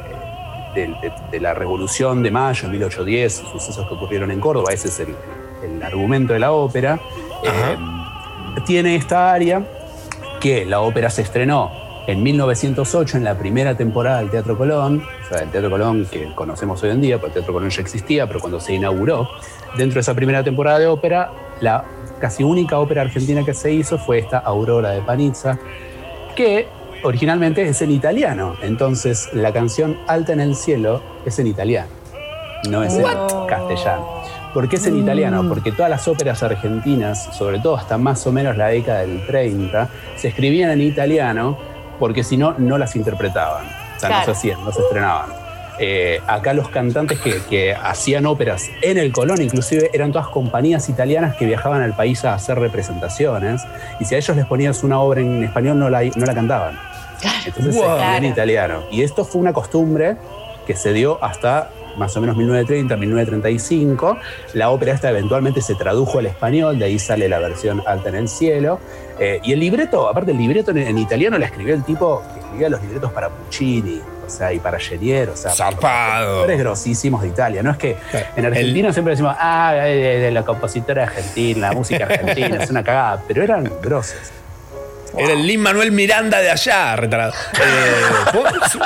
de, 0.82 0.88
de- 1.02 1.14
de 1.32 1.40
la 1.40 1.54
Revolución 1.54 2.22
de 2.24 2.32
Mayo 2.32 2.66
en 2.66 2.72
1810, 2.72 3.34
sucesos 3.52 3.88
que 3.88 3.94
ocurrieron 3.94 4.32
en 4.32 4.40
Córdoba, 4.40 4.72
ese 4.74 4.88
es 4.90 5.00
el, 5.00 5.16
el 5.64 5.82
argumento 5.84 6.34
de 6.34 6.40
la 6.40 6.52
ópera. 6.52 7.00
Eh, 7.44 7.78
tiene 8.66 8.96
esta 8.96 9.32
área 9.34 9.64
que 10.40 10.66
la 10.66 10.82
ópera 10.82 11.10
se 11.10 11.22
estrenó 11.24 11.72
en 12.08 12.24
1908 12.24 13.18
en 13.18 13.24
la 13.24 13.38
primera 13.38 13.76
temporada 13.76 14.20
del 14.20 14.30
Teatro 14.30 14.58
Colón, 14.58 15.04
o 15.26 15.28
sea, 15.30 15.44
el 15.44 15.50
Teatro 15.50 15.70
Colón 15.70 16.08
que 16.10 16.34
conocemos 16.36 16.82
hoy 16.84 16.92
en 16.92 17.02
día, 17.02 17.16
porque 17.18 17.28
el 17.28 17.34
Teatro 17.34 17.54
Colón 17.54 17.70
ya 17.70 17.82
existía, 17.82 18.28
pero 18.28 18.40
cuando 18.40 18.60
se 18.60 18.74
inauguró, 18.74 19.28
dentro 19.78 19.96
de 19.96 20.00
esa 20.02 20.14
primera 20.14 20.44
temporada 20.44 20.80
de 20.80 20.88
ópera, 20.88 21.32
la 21.60 21.84
casi 22.22 22.44
única 22.44 22.80
ópera 22.80 23.02
argentina 23.02 23.44
que 23.44 23.54
se 23.54 23.72
hizo 23.74 23.98
fue 23.98 24.20
esta 24.20 24.38
Aurora 24.40 24.92
de 24.92 25.02
Panizza, 25.02 25.60
que 26.36 26.68
originalmente 27.04 27.68
es 27.68 27.82
en 27.82 27.92
italiano. 27.92 28.56
Entonces, 28.62 29.30
la 29.34 29.54
canción 29.54 29.98
Alta 30.08 30.34
en 30.34 30.40
el 30.40 30.56
cielo 30.56 31.02
es 31.26 31.40
en 31.40 31.48
italiano, 31.48 31.90
no 32.70 32.84
es 32.84 32.96
en 32.96 33.06
castellano. 33.48 34.18
¿Por 34.54 34.68
qué 34.68 34.78
es 34.78 34.88
en 34.88 34.98
italiano? 34.98 35.48
Porque 35.48 35.72
todas 35.72 35.90
las 35.90 36.08
óperas 36.08 36.42
argentinas, 36.42 37.30
sobre 37.38 37.60
todo 37.60 37.78
hasta 37.78 37.98
más 37.98 38.26
o 38.26 38.32
menos 38.32 38.58
la 38.58 38.68
década 38.68 39.02
del 39.02 39.26
30, 39.28 39.90
se 40.16 40.30
escribían 40.30 40.72
en 40.72 40.82
italiano 40.82 41.58
porque 42.00 42.24
si 42.24 42.38
no, 42.38 42.56
no 42.58 42.78
las 42.78 42.96
interpretaban. 42.96 43.66
O 43.96 44.00
sea, 44.00 44.10
no 44.10 44.26
se 44.26 44.32
hacían, 44.32 44.64
no 44.64 44.72
se 44.72 44.82
estrenaban. 44.82 45.37
Eh, 45.80 46.20
acá 46.28 46.54
los 46.54 46.70
cantantes 46.70 47.20
que, 47.20 47.42
que 47.50 47.74
hacían 47.74 48.26
óperas 48.26 48.70
en 48.82 48.98
el 48.98 49.12
Colón, 49.12 49.42
inclusive, 49.42 49.90
eran 49.94 50.12
todas 50.12 50.28
compañías 50.28 50.90
italianas 50.90 51.36
que 51.36 51.46
viajaban 51.46 51.82
al 51.82 51.96
país 51.96 52.26
a 52.26 52.34
hacer 52.34 52.58
representaciones. 52.60 53.62
Y 54.00 54.06
si 54.06 54.16
a 54.16 54.18
ellos 54.18 54.36
les 54.36 54.46
ponías 54.46 54.84
una 54.84 55.00
obra 55.00 55.22
en 55.22 55.44
español, 55.44 55.78
no 55.80 55.90
la, 55.90 56.04
no 56.04 56.26
la 56.26 56.34
cantaban. 56.34 56.80
Entonces 57.46 57.76
se 57.76 57.82
Wow. 57.82 58.00
en 58.18 58.26
italiano. 58.26 58.84
Y 58.92 59.02
esto 59.04 59.24
fue 59.26 59.42
una 59.42 59.54
costumbre 59.54 60.18
que 60.66 60.76
se 60.76 60.94
dio 60.94 61.24
hasta 61.24 61.70
más 61.98 62.16
o 62.16 62.22
menos 62.22 62.36
1930, 62.38 62.96
1935. 62.96 64.18
La 64.54 64.70
ópera 64.70 64.94
esta 64.94 65.10
eventualmente 65.10 65.62
se 65.62 65.74
tradujo 65.76 66.20
al 66.20 66.28
español, 66.28 66.78
de 66.78 66.86
ahí 66.86 67.00
sale 67.00 67.28
la 67.28 67.40
versión 67.40 67.82
Alta 67.88 68.10
en 68.10 68.16
el 68.16 68.28
Cielo. 68.30 68.80
Eh, 69.20 69.40
y 69.44 69.54
el 69.54 69.60
libreto, 69.60 70.08
aparte 70.08 70.32
el 70.32 70.38
libreto 70.38 70.72
en, 70.72 70.78
en 70.78 70.98
italiano 70.98 71.38
la 71.40 71.46
escribió 71.48 71.74
el 71.74 71.84
tipo 71.84 72.22
que 72.34 72.40
escribía 72.40 72.70
los 72.70 72.82
libretos 72.84 73.12
para 73.14 73.30
Puccini, 73.30 74.00
o 74.28 74.30
sea, 74.30 74.54
y 74.54 74.60
para 74.60 74.78
Genier, 74.80 75.30
o 75.30 75.36
sea, 75.38 75.52
compositores 76.30 76.60
grosísimos 76.60 77.22
de 77.24 77.28
Italia. 77.30 77.64
No 77.64 77.72
es 77.72 77.78
que 77.78 77.98
en 78.36 78.46
Argentina 78.46 78.94
siempre 78.94 79.12
decimos, 79.12 79.36
ah, 79.40 79.74
de, 79.74 80.20
de 80.20 80.32
la 80.32 80.44
compositora 80.44 81.04
argentina, 81.04 81.70
la 81.70 81.74
música 81.74 82.04
argentina, 82.06 82.64
es 82.64 82.70
una 82.70 82.84
cagada, 82.84 83.24
pero 83.28 83.42
eran 83.44 83.72
grosos. 83.82 84.18
Era 85.18 85.34
el 85.34 85.48
Lin 85.48 85.62
Manuel 85.62 85.92
Miranda 85.92 86.40
de 86.40 86.52
allá, 86.52 86.96
retarado. 86.96 87.34
Eh, 87.54 88.32
¿puedo- 88.32 88.50
Su- 88.70 88.80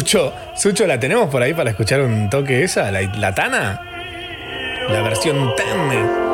Sucho, 0.00 0.32
Sucho, 0.56 0.86
¿la 0.86 0.98
tenemos 0.98 1.28
por 1.30 1.40
ahí 1.42 1.54
para 1.54 1.70
escuchar 1.70 2.00
un 2.00 2.28
toque 2.28 2.64
esa? 2.64 2.90
¿La, 2.90 3.02
la 3.02 3.34
Tana? 3.34 3.80
La 4.88 5.02
versión 5.02 5.54
Tene. 5.54 6.28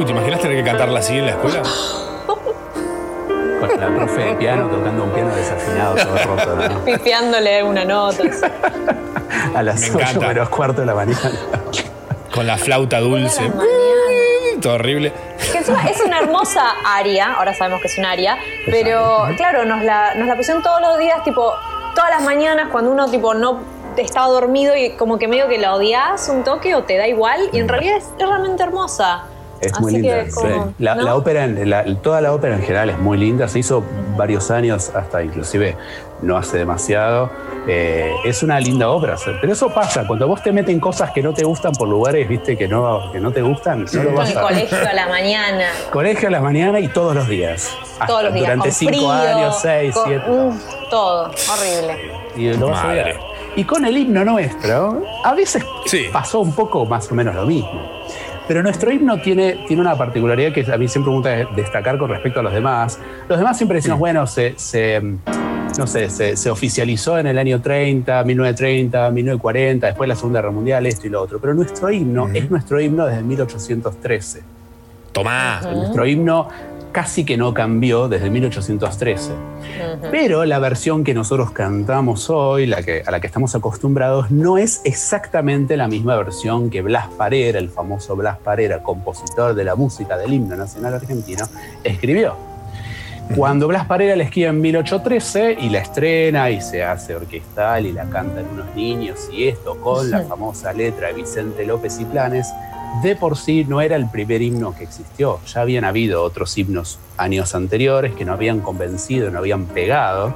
Uy, 0.00 0.06
¿te 0.06 0.12
imaginas 0.12 0.40
tener 0.40 0.56
que 0.56 0.64
cantarla 0.64 0.98
así 1.00 1.18
en 1.18 1.26
la 1.26 1.32
escuela? 1.32 1.60
Con 3.60 3.78
la 3.78 3.88
profe 3.94 4.22
de 4.22 4.34
piano 4.36 4.66
tocando 4.68 5.04
un 5.04 5.10
piano 5.10 5.34
desafinado, 5.36 5.94
todo 5.94 6.16
roto, 6.24 6.56
¿no? 6.56 6.84
Pifiándole 6.86 7.62
una 7.62 7.84
nota. 7.84 8.22
A 9.54 9.62
las 9.62 9.78
Me 9.82 9.88
8 9.96 9.98
encanta. 9.98 10.28
menos 10.28 10.48
cuarto 10.48 10.80
de 10.80 10.86
la 10.86 10.94
mañana. 10.94 11.30
Con 12.34 12.46
la 12.46 12.56
flauta 12.56 12.98
dulce. 13.00 13.52
Todo 14.62 14.72
horrible. 14.76 15.12
Que 15.52 15.58
encima 15.58 15.84
es 15.84 16.00
una 16.00 16.20
hermosa 16.20 16.64
aria, 16.86 17.34
ahora 17.34 17.52
sabemos 17.52 17.82
que 17.82 17.88
es 17.88 17.98
un 17.98 18.06
aria, 18.06 18.38
pero 18.64 19.26
claro, 19.36 19.66
nos 19.66 19.84
la, 19.84 20.14
nos 20.14 20.26
la 20.28 20.34
pusieron 20.34 20.62
todos 20.62 20.80
los 20.80 20.98
días, 20.98 21.22
tipo, 21.24 21.52
todas 21.94 22.08
las 22.08 22.22
mañanas 22.22 22.68
cuando 22.72 22.90
uno 22.90 23.06
tipo 23.10 23.34
no 23.34 23.60
estaba 23.98 24.28
dormido 24.28 24.74
y 24.74 24.92
como 24.92 25.18
que 25.18 25.28
medio 25.28 25.46
que 25.48 25.58
la 25.58 25.74
odias 25.74 26.26
un 26.30 26.42
toque 26.42 26.74
o 26.74 26.84
te 26.84 26.96
da 26.96 27.06
igual 27.06 27.50
y 27.52 27.58
en 27.58 27.68
realidad 27.68 27.98
es, 27.98 28.04
es 28.18 28.26
realmente 28.26 28.62
hermosa. 28.62 29.24
Es 29.60 29.72
Así 29.74 29.82
muy 29.82 29.92
linda. 29.92 30.24
sí. 30.30 30.46
La, 30.78 30.94
¿no? 30.94 31.02
la 31.02 31.16
ópera, 31.16 31.46
la- 31.46 31.84
toda 32.00 32.20
la 32.22 32.32
ópera 32.32 32.54
en 32.56 32.62
general 32.62 32.90
es 32.90 32.98
muy 32.98 33.18
linda. 33.18 33.46
Se 33.46 33.58
hizo 33.58 33.82
varios 34.16 34.50
años, 34.50 34.90
hasta 34.94 35.22
inclusive 35.22 35.76
no 36.22 36.36
hace 36.38 36.56
demasiado. 36.58 37.30
Eh, 37.68 38.10
es 38.24 38.42
una 38.42 38.58
linda 38.58 38.88
ópera. 38.88 39.16
Pero 39.40 39.52
eso 39.52 39.68
pasa, 39.68 40.06
cuando 40.06 40.26
vos 40.26 40.42
te 40.42 40.50
meten 40.50 40.80
cosas 40.80 41.10
que 41.10 41.22
no 41.22 41.34
te 41.34 41.44
gustan 41.44 41.72
por 41.72 41.88
lugares, 41.88 42.26
viste, 42.26 42.56
que 42.56 42.66
no, 42.68 43.12
que 43.12 43.20
no 43.20 43.32
te 43.32 43.42
gustan, 43.42 43.84
no 43.92 44.02
lo 44.02 44.08
Con 44.10 44.14
vas 44.16 44.30
el 44.30 44.38
a 44.38 44.40
colegio 44.42 44.78
a 44.88 44.92
la 44.94 45.08
mañana, 45.08 45.64
Colegio 45.92 46.28
a 46.28 46.30
la 46.30 46.40
mañana 46.40 46.80
y 46.80 46.88
todos 46.88 47.14
los 47.14 47.28
días. 47.28 47.70
todos 48.06 48.24
los 48.24 48.32
días, 48.32 48.46
Durante 48.46 48.68
con 48.70 48.72
cinco 48.74 48.92
frío, 48.94 49.10
años, 49.10 49.58
seis, 49.60 49.94
con- 49.94 50.04
siete. 50.08 50.24
mm, 50.26 50.90
todo, 50.90 51.24
horrible. 51.52 52.12
Y 52.34 52.52
lo 52.54 52.68
vas 52.68 52.82
a. 52.84 52.94
Y 53.56 53.64
con 53.64 53.84
el 53.84 53.96
himno 53.98 54.24
nuestro, 54.24 55.02
a 55.24 55.34
veces 55.34 55.62
pasó 56.12 56.40
un 56.40 56.54
poco 56.54 56.86
más 56.86 57.10
o 57.12 57.14
menos 57.14 57.34
lo 57.34 57.44
mismo. 57.44 58.00
Pero 58.50 58.64
nuestro 58.64 58.90
himno 58.92 59.20
tiene, 59.20 59.64
tiene 59.68 59.80
una 59.80 59.94
particularidad 59.96 60.52
que 60.52 60.66
a 60.72 60.76
mí 60.76 60.88
siempre 60.88 61.10
me 61.12 61.18
gusta 61.18 61.30
de- 61.30 61.46
destacar 61.54 61.96
con 61.98 62.10
respecto 62.10 62.40
a 62.40 62.42
los 62.42 62.52
demás. 62.52 62.98
Los 63.28 63.38
demás 63.38 63.56
siempre 63.56 63.76
decimos, 63.76 64.00
bueno, 64.00 64.26
se, 64.26 64.54
se, 64.58 65.00
no 65.78 65.86
sé, 65.86 66.10
se, 66.10 66.36
se 66.36 66.50
oficializó 66.50 67.16
en 67.16 67.28
el 67.28 67.38
año 67.38 67.60
30, 67.60 68.24
1930, 68.24 69.08
1940, 69.12 69.86
después 69.86 70.08
la 70.08 70.16
Segunda 70.16 70.40
Guerra 70.40 70.50
Mundial, 70.50 70.84
esto 70.84 71.06
y 71.06 71.10
lo 71.10 71.22
otro. 71.22 71.38
Pero 71.38 71.54
nuestro 71.54 71.92
himno 71.92 72.28
es 72.34 72.50
nuestro 72.50 72.80
himno 72.80 73.06
desde 73.06 73.22
1813. 73.22 74.42
Tomá. 75.12 75.60
Nuestro 75.72 76.04
himno 76.04 76.48
casi 76.92 77.24
que 77.24 77.36
no 77.36 77.54
cambió 77.54 78.08
desde 78.08 78.30
1813. 78.30 79.32
Pero 80.10 80.44
la 80.44 80.58
versión 80.58 81.04
que 81.04 81.14
nosotros 81.14 81.50
cantamos 81.52 82.30
hoy, 82.30 82.66
la 82.66 82.82
que, 82.82 83.02
a 83.06 83.10
la 83.10 83.20
que 83.20 83.26
estamos 83.26 83.54
acostumbrados, 83.54 84.30
no 84.30 84.58
es 84.58 84.80
exactamente 84.84 85.76
la 85.76 85.88
misma 85.88 86.16
versión 86.16 86.70
que 86.70 86.82
Blas 86.82 87.08
Parera, 87.16 87.58
el 87.58 87.70
famoso 87.70 88.16
Blas 88.16 88.38
Parera, 88.38 88.82
compositor 88.82 89.54
de 89.54 89.64
la 89.64 89.74
música 89.74 90.16
del 90.16 90.32
himno 90.32 90.56
nacional 90.56 90.94
argentino, 90.94 91.44
escribió. 91.84 92.50
Cuando 93.36 93.68
Blas 93.68 93.86
Parera 93.86 94.16
la 94.16 94.24
escribe 94.24 94.48
en 94.48 94.60
1813 94.60 95.58
y 95.60 95.68
la 95.68 95.78
estrena 95.78 96.50
y 96.50 96.60
se 96.60 96.82
hace 96.82 97.14
orquestal 97.14 97.86
y 97.86 97.92
la 97.92 98.04
cantan 98.10 98.44
unos 98.52 98.74
niños 98.74 99.28
y 99.32 99.46
esto 99.46 99.76
con 99.80 100.10
la 100.10 100.22
famosa 100.22 100.72
letra 100.72 101.08
de 101.08 101.14
Vicente 101.14 101.64
López 101.64 102.00
y 102.00 102.04
Planes, 102.06 102.48
de 103.02 103.16
por 103.16 103.36
sí 103.36 103.64
no 103.66 103.80
era 103.80 103.96
el 103.96 104.08
primer 104.10 104.42
himno 104.42 104.74
que 104.74 104.84
existió. 104.84 105.40
Ya 105.52 105.60
habían 105.62 105.84
habido 105.84 106.22
otros 106.22 106.56
himnos 106.58 106.98
años 107.16 107.54
anteriores 107.54 108.14
que 108.14 108.24
no 108.24 108.32
habían 108.32 108.60
convencido, 108.60 109.30
no 109.30 109.38
habían 109.38 109.66
pegado. 109.66 110.34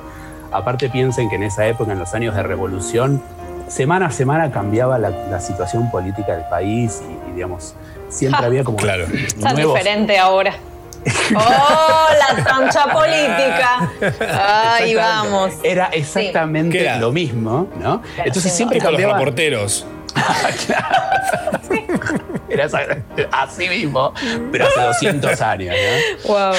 Aparte 0.52 0.88
piensen 0.88 1.28
que 1.28 1.36
en 1.36 1.42
esa 1.42 1.66
época, 1.66 1.92
en 1.92 1.98
los 1.98 2.14
años 2.14 2.34
de 2.36 2.42
revolución, 2.42 3.22
semana 3.68 4.06
a 4.06 4.10
semana 4.10 4.50
cambiaba 4.52 4.98
la, 4.98 5.10
la 5.10 5.40
situación 5.40 5.90
política 5.90 6.36
del 6.36 6.44
país 6.48 7.02
y, 7.02 7.30
y, 7.30 7.34
digamos, 7.34 7.74
siempre 8.08 8.40
Ja. 8.40 8.46
había 8.46 8.62
como 8.64 8.76
Claro. 8.76 9.06
Tan 9.40 9.54
nuevos 9.56 9.74
diferente 9.74 10.16
ahora. 10.18 10.54
¡Oh, 11.36 12.06
la 12.36 12.44
troncha 12.44 12.86
política! 12.86 13.90
Ahí 14.74 14.94
vamos. 14.94 15.52
Era 15.62 15.86
exactamente 15.86 16.98
lo 16.98 17.12
mismo, 17.12 17.68
¿no? 17.80 18.00
Entonces 18.24 18.52
siempre 18.52 18.78
Tipo 18.78 18.90
los 18.90 19.00
cambiaba. 19.00 19.18
Era 22.48 22.66
así 23.32 23.68
mismo, 23.68 24.12
pero 24.52 24.66
hace 24.66 24.80
200 24.80 25.40
años, 25.40 25.74
¿no? 26.24 26.28
Wow. 26.32 26.52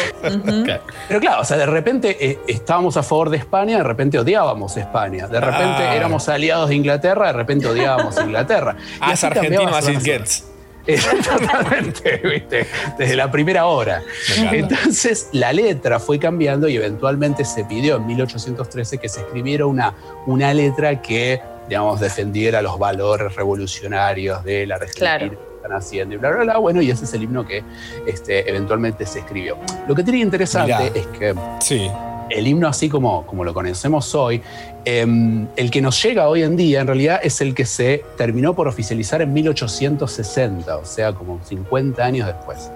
Pero 1.08 1.20
claro, 1.20 1.42
o 1.42 1.46
sea, 1.46 1.58
de 1.58 1.66
repente 1.66 2.18
eh, 2.20 2.40
estábamos 2.48 2.98
a 2.98 3.04
favor 3.04 3.30
de 3.30 3.38
España, 3.38 3.78
de 3.78 3.84
repente 3.84 4.20
odiábamos 4.20 4.76
España. 4.78 5.28
De 5.28 5.40
repente 5.40 5.84
Ah. 5.84 5.96
éramos 5.96 6.28
aliados 6.28 6.70
de 6.70 6.76
Inglaterra, 6.76 7.28
de 7.28 7.34
repente 7.34 7.68
odiábamos 7.68 8.18
a 8.18 8.24
Inglaterra. 8.24 8.76
As 9.00 9.24
así 9.24 9.28
argentino 9.28 9.76
as 9.76 9.88
it 9.88 10.02
gets. 10.04 10.46
Totalmente, 11.24 12.18
¿viste? 12.24 12.68
Desde 12.98 13.16
la 13.16 13.32
primera 13.32 13.66
hora. 13.66 14.04
Entonces 14.52 15.30
la 15.32 15.52
letra 15.52 16.00
fue 16.00 16.20
cambiando 16.20 16.68
y 16.68 16.76
eventualmente 16.76 17.44
se 17.46 17.66
pidió 17.66 17.98
en 17.98 18.08
1813 18.08 18.98
que 18.98 19.10
se 19.10 19.22
escribiera 19.22 19.66
una, 19.66 19.94
una 20.28 20.54
letra 20.54 21.02
que, 21.02 21.42
digamos, 21.68 22.00
defendiera 22.00 22.62
los 22.62 22.78
valores 22.78 23.36
revolucionarios 23.36 24.44
de 24.44 24.68
la 24.68 24.76
Argentina 24.76 25.18
Claro. 25.18 25.55
Están 25.66 25.78
haciendo 25.78 26.16
y 26.16 26.18
bla, 26.18 26.32
bla, 26.32 26.44
bla. 26.44 26.58
Bueno, 26.58 26.82
y 26.82 26.90
ese 26.92 27.06
es 27.06 27.14
el 27.14 27.24
himno 27.24 27.46
que 27.46 27.64
este, 28.06 28.48
eventualmente 28.50 29.06
se 29.06 29.20
escribió. 29.20 29.58
Lo 29.88 29.96
que 29.96 30.04
tiene 30.04 30.20
interesante 30.20 30.74
Mirá. 30.74 30.86
es 30.88 31.08
que 31.08 31.36
Sí. 31.62 31.90
el 32.30 32.48
himno 32.48 32.68
así 32.68 32.90
como, 32.90 33.26
como 33.26 33.44
lo 33.44 33.54
conocemos 33.54 34.14
hoy, 34.16 34.42
em, 34.86 35.48
el 35.56 35.72
que 35.72 35.82
nos 35.82 36.02
llega 36.02 36.28
hoy 36.28 36.44
en 36.44 36.56
día 36.56 36.82
en 36.82 36.88
realidad 36.88 37.20
es 37.24 37.42
el 37.42 37.54
que 37.56 37.66
se 37.66 38.04
terminó 38.18 38.54
por 38.56 38.68
oficializar 38.68 39.22
en 39.22 39.34
1860, 39.34 40.78
o 40.78 40.86
sea, 40.86 41.14
como 41.14 41.40
50 41.44 42.04
años 42.04 42.28
después. 42.28 42.70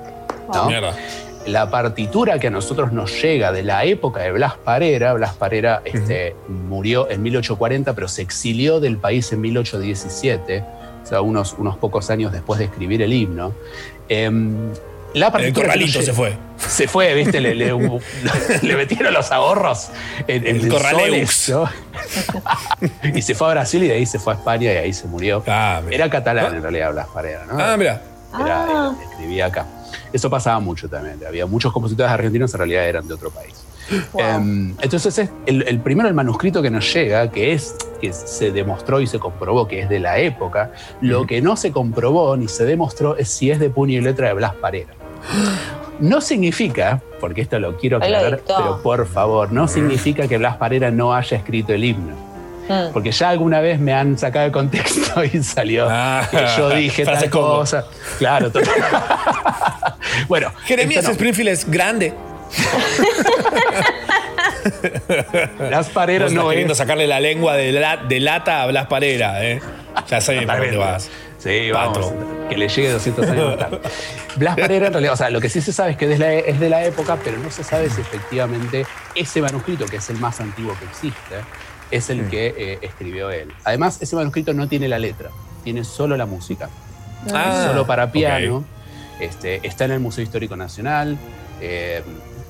La 1.46 1.72
partitura 1.72 2.38
que 2.38 2.48
a 2.48 2.50
nosotros 2.52 2.92
nos 2.92 3.22
llega 3.22 3.52
de 3.52 3.64
la 3.64 3.86
época 3.86 4.22
de 4.22 4.32
Blas 4.32 4.56
Parera, 4.56 5.14
Blas 5.14 5.34
Parera 5.36 5.82
este, 5.86 6.36
murió 6.48 7.10
en 7.10 7.22
1840, 7.24 7.94
pero 7.94 8.08
se 8.08 8.22
exilió 8.22 8.80
del 8.80 8.98
país 8.98 9.32
en 9.32 9.42
1817, 9.42 10.64
o 10.64 10.79
sea, 11.10 11.22
unos, 11.22 11.56
unos 11.58 11.78
pocos 11.78 12.10
años 12.10 12.32
después 12.32 12.60
de 12.60 12.66
escribir 12.66 13.02
el 13.02 13.12
himno. 13.14 13.54
Em, 14.08 14.70
la 15.14 15.28
El 15.40 15.54
corralito 15.54 16.02
se 16.04 16.14
fue. 16.14 16.38
se 16.58 16.88
fue, 16.88 17.14
¿viste? 17.16 17.40
Le, 17.42 17.56
le- 17.56 17.74
le 18.62 18.76
metieron 18.76 19.12
los 19.14 19.32
ahorros 19.32 19.90
en, 20.28 20.46
en 20.46 20.56
El 20.58 20.68
Corraleux. 20.70 21.32
soles, 21.32 21.50
¿no? 21.50 23.10
y 23.18 23.22
se 23.24 23.34
fue 23.34 23.48
a 23.48 23.52
Brasil 23.52 23.84
y 23.84 23.88
de 23.88 23.94
ahí 23.96 24.06
se 24.06 24.20
fue 24.20 24.34
a 24.34 24.36
España 24.36 24.72
y 24.72 24.78
ahí 24.78 24.94
se 24.94 25.08
murió. 25.08 25.44
Ah. 25.48 25.82
Era 25.90 26.10
catalán 26.10 26.56
en 26.56 26.62
realidad, 26.62 26.92
Blas 26.92 27.08
Parera, 27.08 27.46
¿no? 27.52 27.58
Ah, 27.60 27.76
mira. 27.78 28.02
Era- 28.40 28.66
Ah. 28.70 28.96
escribía 29.10 29.48
acá. 29.48 29.66
Eso 30.14 30.30
pasaba 30.30 30.60
mucho 30.60 30.88
también. 30.88 31.20
Había 31.28 31.46
muchos 31.48 31.74
compositores 31.74 32.12
argentinos 32.12 32.54
en 32.54 32.58
realidad 32.60 32.88
eran 32.88 33.08
de 33.08 33.14
otro 33.16 33.32
país. 33.32 33.54
Em, 34.18 34.76
entonces, 34.82 35.18
es 35.18 35.30
el, 35.46 35.64
el 35.68 35.80
primero, 35.80 36.08
el 36.08 36.16
manuscrito 36.16 36.62
que 36.62 36.70
nos 36.70 36.92
llega, 36.94 37.30
que 37.32 37.54
es 37.54 37.76
que 38.00 38.14
se 38.14 38.52
demostró 38.52 39.02
y 39.02 39.08
se 39.08 39.20
comprobó 39.20 39.68
que 39.68 39.82
es 39.82 39.90
de 39.90 40.00
la 40.00 40.18
época, 40.20 40.72
lo 41.02 41.26
que 41.26 41.42
no 41.42 41.56
se 41.56 41.72
comprobó 41.72 42.36
ni 42.38 42.48
se 42.48 42.66
demostró 42.66 43.18
es 43.18 43.30
si 43.30 43.52
es 43.52 43.60
de 43.60 43.70
puño 43.70 43.98
y 43.98 44.02
letra 44.02 44.28
de 44.28 44.34
Blas 44.34 44.54
Parera. 44.56 44.94
No 46.00 46.22
significa, 46.22 47.02
porque 47.20 47.42
esto 47.42 47.60
lo 47.60 47.76
quiero 47.78 48.00
lo 48.00 48.06
aclarar, 48.06 48.42
pero 48.46 48.82
por 48.82 49.06
favor, 49.06 49.52
no 49.52 49.68
significa 49.68 50.28
que 50.28 50.38
Blas 50.38 50.56
Parera 50.58 50.92
no 50.92 51.14
haya 51.14 51.38
escrito 51.38 51.74
el 51.74 51.84
himno. 51.84 52.30
Mm. 52.70 52.94
Porque 52.94 53.12
ya 53.12 53.30
alguna 53.30 53.60
vez 53.62 53.80
me 53.80 53.94
han 53.94 54.18
sacado 54.18 54.46
de 54.46 54.52
contexto 54.52 55.24
y 55.34 55.44
salió 55.44 55.88
Ah, 55.90 56.26
que 56.30 56.38
yo 56.56 56.70
dije 56.70 57.04
tal 57.04 57.30
cosa. 57.30 57.86
Claro, 58.20 58.52
total. 58.52 58.74
bueno, 60.28 60.52
Jeremías 60.66 61.04
no. 61.04 61.12
Springfield 61.12 61.50
es 61.50 61.70
grande. 61.70 62.14
Blas 65.58 65.90
Parera 65.90 66.26
Vos 66.26 66.32
estás 66.32 66.44
no 66.44 66.50
queriendo 66.50 66.74
es. 66.74 66.78
sacarle 66.78 67.08
la 67.08 67.20
lengua 67.20 67.56
de, 67.56 67.72
la- 67.72 67.98
de 67.98 68.20
lata 68.20 68.64
a 68.64 68.68
Blas 68.68 68.88
Parera, 68.88 69.46
¿eh? 69.46 69.62
Ya 70.08 70.22
sé 70.22 70.42
para 70.44 70.60
dónde 70.60 70.78
vas. 70.78 71.10
Sí, 71.38 71.70
Pato. 71.72 72.00
vamos. 72.02 72.14
Que 72.50 72.58
le 72.58 72.68
llegue 72.68 72.92
200 72.92 73.30
años 73.30 73.48
más 73.50 73.58
tarde. 73.60 73.80
Blas 74.36 74.56
Parera, 74.60 74.88
en 74.88 74.94
realidad, 74.94 75.14
o 75.14 75.18
sea, 75.18 75.30
lo 75.30 75.40
que 75.40 75.50
sí 75.50 75.62
se 75.62 75.72
sabe 75.72 75.92
es 75.92 75.98
que 75.98 76.06
es 76.06 76.12
de, 76.12 76.18
la, 76.18 76.34
es 76.34 76.60
de 76.60 76.70
la 76.70 76.84
época, 76.84 77.18
pero 77.24 77.38
no 77.38 77.50
se 77.52 77.64
sabe 77.64 77.90
si 77.90 78.02
efectivamente 78.02 78.86
ese 79.16 79.42
manuscrito, 79.42 79.86
que 79.86 79.98
es 79.98 80.10
el 80.10 80.18
más 80.18 80.40
antiguo 80.42 80.76
que 80.78 80.86
existe, 80.86 81.36
es 81.92 82.10
el 82.10 82.28
que 82.30 82.54
eh, 82.58 82.80
escribió 82.82 83.30
él. 83.32 83.52
Además, 83.64 84.02
ese 84.02 84.16
manuscrito 84.16 84.54
no 84.54 84.68
tiene 84.68 84.88
la 84.88 85.00
letra, 85.00 85.30
tiene 85.64 85.84
solo 85.84 86.18
la 86.18 86.26
música. 86.26 86.70
Ah, 87.34 87.66
solo 87.68 87.86
para 87.88 88.12
piano. 88.12 88.64
Este, 89.20 89.66
está 89.68 89.86
en 89.86 89.92
el 89.92 90.00
Museo 90.00 90.24
Histórico 90.24 90.56
Nacional. 90.56 91.18
eh, 91.62 92.02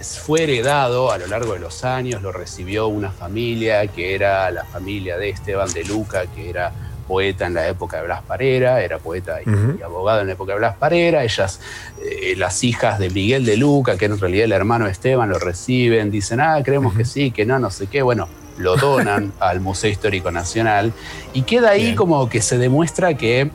fue 0.01 0.43
heredado 0.43 1.11
a 1.11 1.17
lo 1.17 1.27
largo 1.27 1.53
de 1.53 1.59
los 1.59 1.83
años, 1.83 2.21
lo 2.21 2.31
recibió 2.31 2.87
una 2.87 3.11
familia 3.11 3.85
que 3.87 4.15
era 4.15 4.49
la 4.51 4.63
familia 4.65 5.17
de 5.17 5.29
Esteban 5.29 5.71
de 5.73 5.83
Luca, 5.83 6.25
que 6.27 6.49
era 6.49 6.71
poeta 7.07 7.47
en 7.47 7.55
la 7.55 7.67
época 7.67 7.97
de 7.97 8.03
Blas 8.03 8.21
Parera, 8.21 8.81
era 8.81 8.99
poeta 8.99 9.39
y, 9.41 9.81
abogado 9.81 10.21
en 10.21 10.27
la 10.27 10.33
época 10.33 10.53
de 10.53 10.59
Blas 10.59 10.75
Parera. 10.75 11.23
Ellas, 11.23 11.59
eh, 12.01 12.35
las 12.37 12.63
hijas 12.63 12.99
de 12.99 13.09
Miguel 13.09 13.45
de 13.45 13.57
Luca, 13.57 13.97
que 13.97 14.05
en 14.05 14.19
realidad 14.19 14.45
el 14.45 14.51
hermano 14.51 14.85
de 14.85 14.91
Esteban, 14.91 15.27
lo 15.27 15.39
reciben, 15.39 16.11
dicen, 16.11 16.39
ah, 16.39 16.61
creemos 16.63 16.93
que 16.93 17.05
sí, 17.05 17.31
que 17.31 17.45
no, 17.45 17.57
no 17.57 17.71
sé 17.71 17.87
qué. 17.87 18.03
Bueno, 18.03 18.29
lo 18.57 18.77
donan 18.77 19.33
al 19.39 19.59
Museo 19.59 19.89
Histórico 19.89 20.31
Nacional 20.31 20.93
y 21.33 21.41
queda 21.41 21.71
ahí 21.71 21.85
Bien. 21.85 21.95
como 21.95 22.29
que 22.29 22.41
se 22.41 22.57
demuestra 22.57 23.15
que 23.15 23.49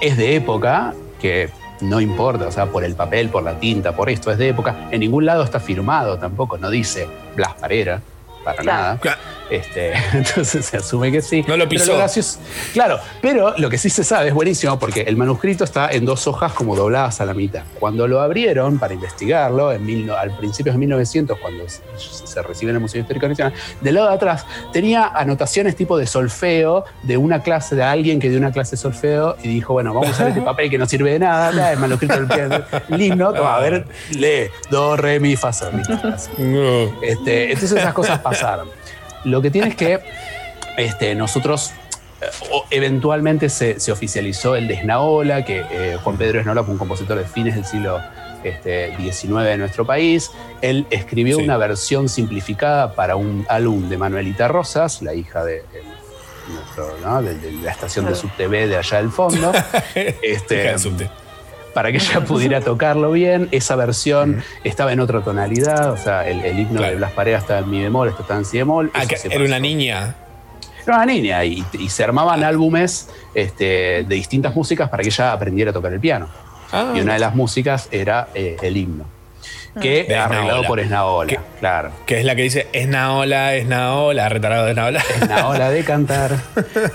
es 0.00 0.16
de 0.16 0.36
época, 0.36 0.94
que 1.20 1.50
no 1.80 2.00
importa, 2.00 2.46
o 2.46 2.52
sea, 2.52 2.66
por 2.66 2.84
el 2.84 2.94
papel, 2.94 3.28
por 3.28 3.42
la 3.42 3.58
tinta, 3.58 3.94
por 3.94 4.10
esto, 4.10 4.30
es 4.30 4.38
de 4.38 4.48
época. 4.48 4.88
En 4.90 5.00
ningún 5.00 5.26
lado 5.26 5.42
está 5.42 5.60
firmado 5.60 6.18
tampoco, 6.18 6.58
no 6.58 6.70
dice 6.70 7.08
Blas 7.36 7.54
Parera, 7.54 8.02
para 8.52 8.62
Claro. 8.62 8.82
nada. 8.82 8.98
Claro. 8.98 9.18
Este, 9.50 9.92
entonces 10.12 10.66
se 10.66 10.76
asume 10.76 11.10
que 11.10 11.22
sí. 11.22 11.42
No 11.48 11.56
lo 11.56 11.66
Pero 11.68 11.80
pisó. 11.80 11.96
gracioso- 11.96 12.38
claro, 12.74 12.98
pero 13.22 13.54
lo 13.56 13.70
que 13.70 13.78
sí 13.78 13.88
se 13.88 14.04
sabe 14.04 14.28
es 14.28 14.34
buenísimo 14.34 14.78
porque 14.78 15.02
el 15.02 15.16
manuscrito 15.16 15.64
está 15.64 15.88
en 15.90 16.04
dos 16.04 16.26
hojas 16.26 16.52
como 16.52 16.76
dobladas 16.76 17.20
a 17.22 17.24
la 17.24 17.32
mitad. 17.32 17.62
Cuando 17.80 18.06
lo 18.06 18.20
abrieron 18.20 18.78
para 18.78 18.92
investigarlo, 18.92 19.72
en 19.72 19.86
mil, 19.86 20.10
al 20.10 20.36
principio 20.36 20.72
de 20.72 20.78
1900, 20.78 21.38
cuando 21.38 21.64
se, 21.68 21.80
se 21.98 22.42
recibe 22.42 22.70
en 22.70 22.76
el 22.76 22.82
Museo 22.82 23.00
Histórico 23.00 23.26
Nacional, 23.26 23.54
del 23.80 23.94
lado 23.94 24.08
de 24.10 24.14
atrás 24.16 24.44
tenía 24.72 25.06
anotaciones 25.06 25.76
tipo 25.76 25.96
de 25.96 26.06
solfeo 26.06 26.84
de 27.02 27.16
una 27.16 27.42
clase, 27.42 27.74
de 27.74 27.82
alguien 27.84 28.20
que 28.20 28.28
dio 28.28 28.38
una 28.38 28.52
clase 28.52 28.72
de 28.72 28.76
solfeo 28.78 29.36
y 29.42 29.48
dijo, 29.48 29.72
bueno, 29.72 29.94
vamos 29.94 30.10
a 30.10 30.12
usar 30.12 30.28
este 30.28 30.40
papel 30.42 30.68
que 30.68 30.76
no 30.76 30.86
sirve 30.86 31.12
de 31.12 31.20
nada, 31.20 31.72
el 31.72 31.78
manuscrito 31.78 32.14
del 32.16 32.26
piano, 32.26 32.62
el 32.90 33.00
himno, 33.00 33.32
toma, 33.32 33.56
a 33.56 33.60
ver, 33.60 33.86
lee, 34.10 34.50
do, 34.70 34.94
re, 34.96 35.18
mi, 35.20 35.36
fa, 35.36 35.52
sol. 35.54 35.72
No. 36.38 37.02
Este, 37.02 37.44
entonces 37.52 37.72
esas 37.72 37.94
cosas 37.94 38.18
Lo 39.24 39.42
que 39.42 39.50
tiene 39.50 39.68
es 39.68 39.74
que 39.76 40.00
este, 40.76 41.14
nosotros 41.14 41.72
eh, 42.20 42.26
o- 42.52 42.64
eventualmente 42.70 43.48
se, 43.48 43.80
se 43.80 43.92
oficializó 43.92 44.56
el 44.56 44.68
de 44.68 44.74
Esnaola, 44.74 45.44
que 45.44 45.64
eh, 45.70 45.98
Juan 46.02 46.16
Pedro 46.16 46.40
Esnaola 46.40 46.62
fue 46.64 46.72
un 46.72 46.78
compositor 46.78 47.18
de 47.18 47.24
fines 47.24 47.54
del 47.54 47.64
siglo 47.64 48.00
este, 48.44 48.96
XIX 48.96 49.42
de 49.44 49.56
nuestro 49.58 49.84
país. 49.84 50.30
Él 50.62 50.86
escribió 50.90 51.36
Sí. 51.38 51.42
una 51.42 51.56
versión 51.56 52.08
simplificada 52.08 52.94
para 52.94 53.16
un 53.16 53.44
álbum 53.48 53.88
de 53.88 53.96
Manuelita 53.98 54.46
Rosas, 54.48 55.02
la 55.02 55.14
hija 55.14 55.44
de, 55.44 55.58
el- 55.58 55.98
nuestro, 56.54 56.96
¿no? 57.04 57.20
de, 57.22 57.34
de 57.34 57.52
la 57.52 57.72
estación 57.72 58.06
de 58.06 58.14
SubTV 58.14 58.68
de 58.68 58.76
allá 58.78 58.98
del 58.98 59.10
fondo. 59.10 59.52
Este, 60.22 60.54
Deja 60.56 60.78
de. 60.78 61.10
Para 61.74 61.90
que 61.92 61.98
ella 61.98 62.20
pudiera 62.24 62.60
tocarlo 62.60 63.12
bien. 63.12 63.48
Esa 63.50 63.76
versión 63.76 64.42
estaba 64.64 64.92
en 64.92 65.00
otra 65.00 65.20
tonalidad, 65.22 65.92
o 65.92 65.96
sea, 65.96 66.28
el, 66.28 66.40
el 66.44 66.58
himno 66.58 66.78
Claro. 66.78 66.90
de 66.90 66.96
Blas 66.96 67.12
Paredes 67.12 67.40
estaba 67.42 67.60
en 67.60 67.70
mi 67.70 67.82
bemol, 67.82 68.08
esto 68.08 68.22
estaba 68.22 68.40
en 68.40 68.44
si 68.46 68.58
bemol. 68.58 68.90
Ah, 68.94 69.06
que 69.06 69.16
era 69.30 69.44
una 69.44 69.58
niña. 69.58 70.14
Era 70.84 70.96
una 70.96 71.06
niña 71.06 71.44
y, 71.44 71.64
y 71.78 71.88
se 71.90 72.02
armaban 72.04 72.42
álbumes 72.44 73.10
este, 73.34 74.04
de 74.04 74.14
distintas 74.14 74.54
músicas 74.54 74.88
para 74.88 75.02
que 75.02 75.10
ella 75.10 75.32
aprendiera 75.32 75.70
a 75.70 75.74
tocar 75.74 75.92
el 75.92 76.00
piano. 76.00 76.28
Ah. 76.72 76.92
Y 76.96 77.00
una 77.00 77.14
de 77.14 77.18
las 77.18 77.34
músicas 77.34 77.88
era 77.90 78.28
eh, 78.34 78.56
el 78.62 78.76
himno. 78.76 79.04
Que 79.80 80.04
De 80.04 80.16
arreglado 80.16 80.46
Esnaola. 80.48 80.68
por 80.68 80.80
Esnaola. 80.80 81.28
Que- 81.28 81.38
claro. 81.60 81.90
Que 82.06 82.18
es 82.20 82.24
la 82.24 82.34
que 82.36 82.42
dice 82.42 82.66
Esnaola, 82.72 83.54
Esnaola, 83.54 84.28
retarado 84.28 84.64
de 84.64 84.70
Esnaola. 84.70 85.00
Esnaola 85.20 85.70
de 85.70 85.84
cantar. 85.84 86.32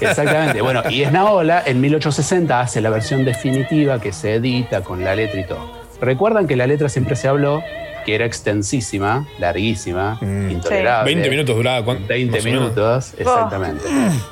Exactamente. 0.01 0.61
Bueno, 0.61 0.83
y 0.89 1.03
Esnaola 1.03 1.63
en 1.65 1.81
1860 1.81 2.59
hace 2.59 2.81
la 2.81 2.89
versión 2.89 3.25
definitiva 3.25 3.99
que 3.99 4.11
se 4.13 4.35
edita 4.35 4.81
con 4.81 5.03
la 5.03 5.15
letra 5.15 5.39
y 5.39 5.45
todo. 5.45 5.83
Recuerdan 6.01 6.47
que 6.47 6.55
la 6.55 6.67
letra 6.67 6.89
siempre 6.89 7.15
se 7.15 7.27
habló 7.27 7.63
que 8.03 8.15
era 8.15 8.25
extensísima, 8.25 9.27
larguísima, 9.39 10.17
intolerable. 10.21 11.13
20 11.13 11.29
minutos 11.29 11.55
duraba. 11.55 11.83
¿cuánto? 11.83 12.07
20 12.07 12.31
Más 12.31 12.41
o 12.41 12.45
menos. 12.45 12.61
minutos, 12.61 13.13
exactamente. 13.17 13.83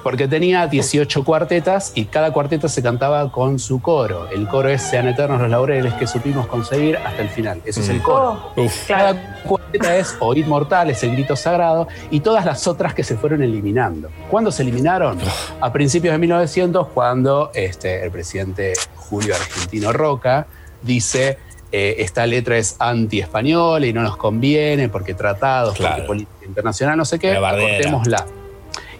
Porque 0.03 0.27
tenía 0.27 0.67
18 0.67 1.23
cuartetas 1.23 1.91
y 1.95 2.05
cada 2.05 2.31
cuarteta 2.31 2.67
se 2.67 2.81
cantaba 2.81 3.31
con 3.31 3.59
su 3.59 3.81
coro. 3.81 4.29
El 4.29 4.47
coro 4.47 4.69
es 4.69 4.81
Sean 4.81 5.07
eternos 5.07 5.39
los 5.41 5.49
laureles 5.49 5.93
que 5.95 6.07
supimos 6.07 6.47
conseguir 6.47 6.97
hasta 6.97 7.21
el 7.21 7.29
final. 7.29 7.61
Eso 7.65 7.81
es 7.81 7.89
el 7.89 8.01
coro. 8.01 8.53
Cada 8.87 9.41
cuarteta 9.43 9.97
es 9.97 10.15
Oíd 10.19 10.45
Mortal, 10.45 10.89
es 10.89 11.03
el 11.03 11.11
grito 11.11 11.35
sagrado, 11.35 11.87
y 12.09 12.19
todas 12.19 12.45
las 12.45 12.67
otras 12.67 12.93
que 12.93 13.03
se 13.03 13.15
fueron 13.15 13.41
eliminando. 13.41 14.09
¿Cuándo 14.29 14.51
se 14.51 14.63
eliminaron? 14.63 15.19
A 15.59 15.71
principios 15.71 16.13
de 16.13 16.17
1900, 16.17 16.87
cuando 16.89 17.51
este, 17.53 18.03
el 18.03 18.11
presidente 18.11 18.73
Julio 18.95 19.35
Argentino 19.35 19.91
Roca 19.93 20.47
dice. 20.81 21.37
Eh, 21.71 21.95
esta 21.99 22.25
letra 22.25 22.57
es 22.57 22.75
anti-española 22.79 23.85
y 23.85 23.93
no 23.93 24.01
nos 24.01 24.17
conviene 24.17 24.89
porque 24.89 25.13
tratados, 25.13 25.77
porque 25.77 26.01
política 26.07 26.45
internacional, 26.45 26.97
no 26.97 27.05
sé 27.05 27.17
qué, 27.19 27.31
cortémosla. 27.79 28.25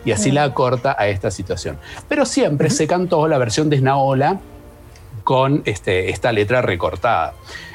Y 0.04 0.12
así 0.12 0.32
la 0.32 0.52
corta 0.54 0.96
a 0.98 1.08
esta 1.08 1.30
situación. 1.30 1.78
Pero 2.10 2.26
siempre 2.26 2.70
se 2.72 2.88
cantó 2.88 3.28
la 3.28 3.38
versión 3.38 3.70
de 3.70 3.76
Esnaola 3.76 4.40
con 5.24 5.62
este, 5.66 6.10
esta 6.10 6.32
letra 6.32 6.62
recortada. 6.62 7.34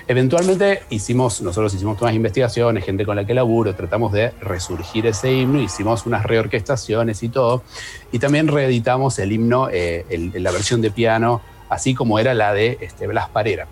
Eventualmente 0.08 0.82
hicimos, 0.90 1.40
nosotros 1.42 1.74
hicimos 1.74 1.96
todas 1.96 2.12
las 2.12 2.16
investigaciones, 2.16 2.84
gente 2.84 3.04
con 3.04 3.16
la 3.16 3.24
que 3.24 3.34
laburo, 3.34 3.74
tratamos 3.74 4.12
de 4.12 4.30
resurgir 4.40 5.06
ese 5.06 5.32
himno, 5.32 5.60
hicimos 5.60 6.06
unas 6.06 6.24
reorquestaciones 6.24 7.22
y 7.24 7.28
todo, 7.28 7.62
y 8.12 8.18
también 8.20 8.46
reeditamos 8.48 9.18
el 9.18 9.32
himno, 9.32 9.68
eh, 9.70 10.04
el- 10.08 10.32
la 10.42 10.50
versión 10.52 10.80
de 10.80 10.90
piano, 10.92 11.40
así 11.68 11.94
como 11.94 12.18
era 12.20 12.34
la 12.34 12.52
de 12.54 12.78
este, 12.80 13.06
Blas 13.08 13.28
Parera. 13.30 13.66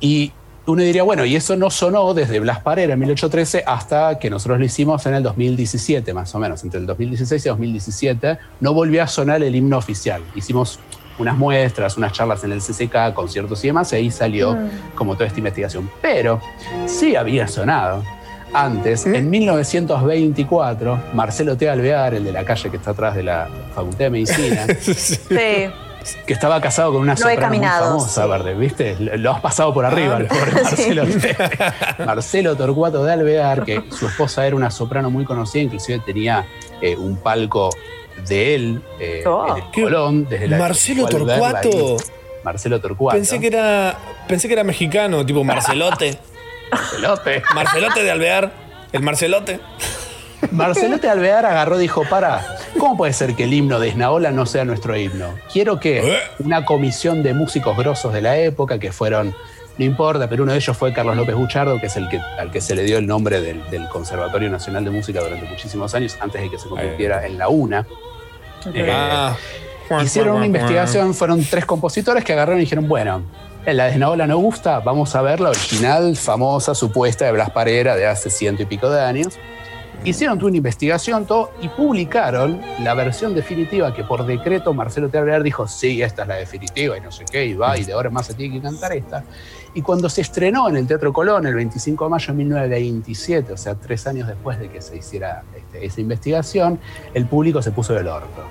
Y 0.00 0.32
uno 0.66 0.82
diría, 0.82 1.02
bueno, 1.04 1.24
y 1.24 1.36
eso 1.36 1.54
no 1.56 1.70
sonó 1.70 2.12
desde 2.12 2.40
Blas 2.40 2.60
Parera 2.60 2.94
en 2.94 2.98
1813 2.98 3.62
hasta 3.66 4.18
que 4.18 4.28
nosotros 4.30 4.58
lo 4.58 4.64
hicimos 4.64 5.06
en 5.06 5.14
el 5.14 5.22
2017, 5.22 6.12
más 6.12 6.34
o 6.34 6.38
menos, 6.38 6.62
entre 6.64 6.80
el 6.80 6.86
2016 6.86 7.46
y 7.46 7.48
2017, 7.48 8.38
no 8.60 8.74
volvió 8.74 9.02
a 9.02 9.06
sonar 9.06 9.42
el 9.42 9.54
himno 9.54 9.78
oficial. 9.78 10.22
Hicimos 10.34 10.80
unas 11.18 11.36
muestras, 11.38 11.96
unas 11.96 12.12
charlas 12.12 12.42
en 12.44 12.52
el 12.52 12.60
CCK, 12.60 13.14
conciertos 13.14 13.62
y 13.64 13.68
demás, 13.68 13.92
y 13.92 13.96
ahí 13.96 14.10
salió 14.10 14.54
Mm. 14.54 14.68
como 14.96 15.14
toda 15.14 15.26
esta 15.28 15.38
investigación. 15.38 15.88
Pero 16.02 16.40
sí 16.86 17.14
había 17.16 17.46
sonado. 17.48 18.02
Antes, 18.52 19.06
en 19.06 19.28
1924, 19.30 21.00
Marcelo 21.14 21.56
T. 21.56 21.68
Alvear, 21.68 22.14
el 22.14 22.24
de 22.24 22.32
la 22.32 22.44
calle 22.44 22.70
que 22.70 22.76
está 22.76 22.90
atrás 22.92 23.14
de 23.16 23.22
la 23.22 23.48
Facultad 23.74 23.98
de 23.98 24.10
Medicina, 24.10 24.66
Sí. 24.80 25.16
Que 26.26 26.32
estaba 26.32 26.60
casado 26.60 26.92
con 26.92 27.02
una 27.02 27.12
Lo 27.12 27.14
he 27.14 27.18
soprano 27.18 27.36
muy 27.36 27.42
caminado, 27.42 27.86
famosa, 27.98 28.22
sí. 28.24 28.28
Verde, 28.28 28.54
¿viste? 28.54 28.96
Lo 28.98 29.16
lo 29.16 29.30
has 29.32 29.40
pasado 29.40 29.72
por 29.74 29.84
arriba, 29.84 30.16
el 30.18 30.26
pobre 30.26 30.52
Marcelo. 30.62 31.04
Marcelo 32.04 32.56
Torcuato 32.56 33.04
de 33.04 33.12
Alvear, 33.12 33.64
que 33.64 33.82
su 33.90 34.06
esposa 34.06 34.46
era 34.46 34.56
una 34.56 34.70
soprano 34.70 35.10
muy 35.10 35.24
conocida, 35.24 35.62
inclusive 35.62 36.00
tenía 36.04 36.46
eh, 36.80 36.96
un 36.96 37.16
palco 37.16 37.70
de 38.28 38.54
él 38.54 38.82
eh, 39.00 39.24
Oh. 39.26 39.46
en 39.56 39.62
el 39.62 39.70
Colón, 39.84 40.28
desde 40.28 40.48
la 40.48 40.58
Marcelo. 40.58 41.06
Torcuato. 41.06 41.96
Marcelo 42.44 42.80
Torcuato. 42.80 43.16
Pensé 43.16 43.40
que 43.40 43.48
era. 43.48 43.96
Pensé 44.28 44.46
que 44.48 44.54
era 44.54 44.64
mexicano, 44.64 45.24
tipo 45.26 45.42
Marcelote. 45.44 46.18
Marcelote. 46.70 47.42
Marcelote 47.54 48.02
de 48.02 48.10
Alvear. 48.10 48.52
El 48.92 49.02
Marcelote. 49.02 49.60
Marcelote 50.50 51.08
Alvear 51.08 51.46
agarró 51.46 51.78
y 51.78 51.82
dijo, 51.82 52.02
para, 52.08 52.56
¿cómo 52.78 52.96
puede 52.96 53.12
ser 53.12 53.34
que 53.34 53.44
el 53.44 53.52
himno 53.52 53.80
de 53.80 53.88
Esnaola 53.88 54.30
no 54.30 54.46
sea 54.46 54.64
nuestro 54.64 54.96
himno? 54.96 55.34
Quiero 55.52 55.80
que 55.80 56.18
una 56.38 56.64
comisión 56.64 57.22
de 57.22 57.34
músicos 57.34 57.76
grosos 57.76 58.12
de 58.12 58.22
la 58.22 58.36
época, 58.36 58.78
que 58.78 58.92
fueron, 58.92 59.34
no 59.78 59.84
importa, 59.84 60.28
pero 60.28 60.42
uno 60.42 60.52
de 60.52 60.58
ellos 60.58 60.76
fue 60.76 60.92
Carlos 60.92 61.16
López 61.16 61.34
Buchardo, 61.34 61.80
que 61.80 61.86
es 61.86 61.96
el 61.96 62.08
que, 62.08 62.20
al 62.38 62.50
que 62.50 62.60
se 62.60 62.74
le 62.74 62.84
dio 62.84 62.98
el 62.98 63.06
nombre 63.06 63.40
del, 63.40 63.68
del 63.70 63.88
Conservatorio 63.88 64.50
Nacional 64.50 64.84
de 64.84 64.90
Música 64.90 65.20
durante 65.20 65.46
muchísimos 65.46 65.94
años, 65.94 66.16
antes 66.20 66.40
de 66.40 66.50
que 66.50 66.58
se 66.58 66.68
convirtiera 66.68 67.26
en 67.26 67.38
la 67.38 67.48
UNA. 67.48 67.86
Eh, 68.74 68.90
Ah. 68.92 69.36
Hicieron 70.02 70.36
una 70.36 70.46
investigación, 70.46 71.14
fueron 71.14 71.44
tres 71.44 71.64
compositores 71.64 72.24
que 72.24 72.32
agarraron 72.32 72.58
y 72.58 72.62
dijeron, 72.64 72.88
bueno, 72.88 73.22
la 73.64 73.84
de 73.84 73.92
Esnaola 73.92 74.26
no 74.26 74.38
gusta, 74.38 74.80
vamos 74.80 75.14
a 75.14 75.22
ver 75.22 75.40
la 75.40 75.50
original, 75.50 76.16
famosa, 76.16 76.74
supuesta 76.74 77.24
de 77.24 77.32
Blas 77.32 77.50
Parera 77.50 77.94
de 77.94 78.06
hace 78.06 78.30
ciento 78.30 78.62
y 78.62 78.66
pico 78.66 78.90
de 78.90 79.00
años. 79.00 79.38
Hicieron 80.04 80.38
toda 80.38 80.48
una 80.48 80.58
investigación 80.58 81.26
todo 81.26 81.50
y 81.60 81.68
publicaron 81.68 82.60
la 82.82 82.94
versión 82.94 83.34
definitiva 83.34 83.92
que 83.92 84.04
por 84.04 84.24
decreto 84.24 84.72
Marcelo 84.72 85.08
Terber 85.08 85.42
dijo, 85.42 85.66
sí, 85.66 86.00
esta 86.00 86.22
es 86.22 86.28
la 86.28 86.36
definitiva 86.36 86.96
y 86.96 87.00
no 87.00 87.10
sé 87.10 87.24
qué, 87.30 87.44
y 87.44 87.54
va, 87.54 87.76
y 87.76 87.84
de 87.84 87.92
ahora 87.92 88.10
más 88.10 88.26
se 88.26 88.34
tiene 88.34 88.54
que 88.54 88.62
cantar 88.62 88.92
esta. 88.92 89.24
Y 89.74 89.82
cuando 89.82 90.08
se 90.08 90.20
estrenó 90.22 90.68
en 90.68 90.76
el 90.76 90.86
Teatro 90.86 91.12
Colón 91.12 91.46
el 91.46 91.54
25 91.54 92.04
de 92.04 92.10
mayo 92.10 92.26
de 92.28 92.32
1927, 92.38 93.52
o 93.52 93.56
sea, 93.56 93.74
tres 93.74 94.06
años 94.06 94.28
después 94.28 94.58
de 94.58 94.68
que 94.70 94.80
se 94.80 94.96
hiciera 94.96 95.42
este, 95.54 95.84
esa 95.84 96.00
investigación, 96.00 96.78
el 97.12 97.26
público 97.26 97.60
se 97.60 97.72
puso 97.72 97.92
del 97.92 98.08
orto. 98.08 98.42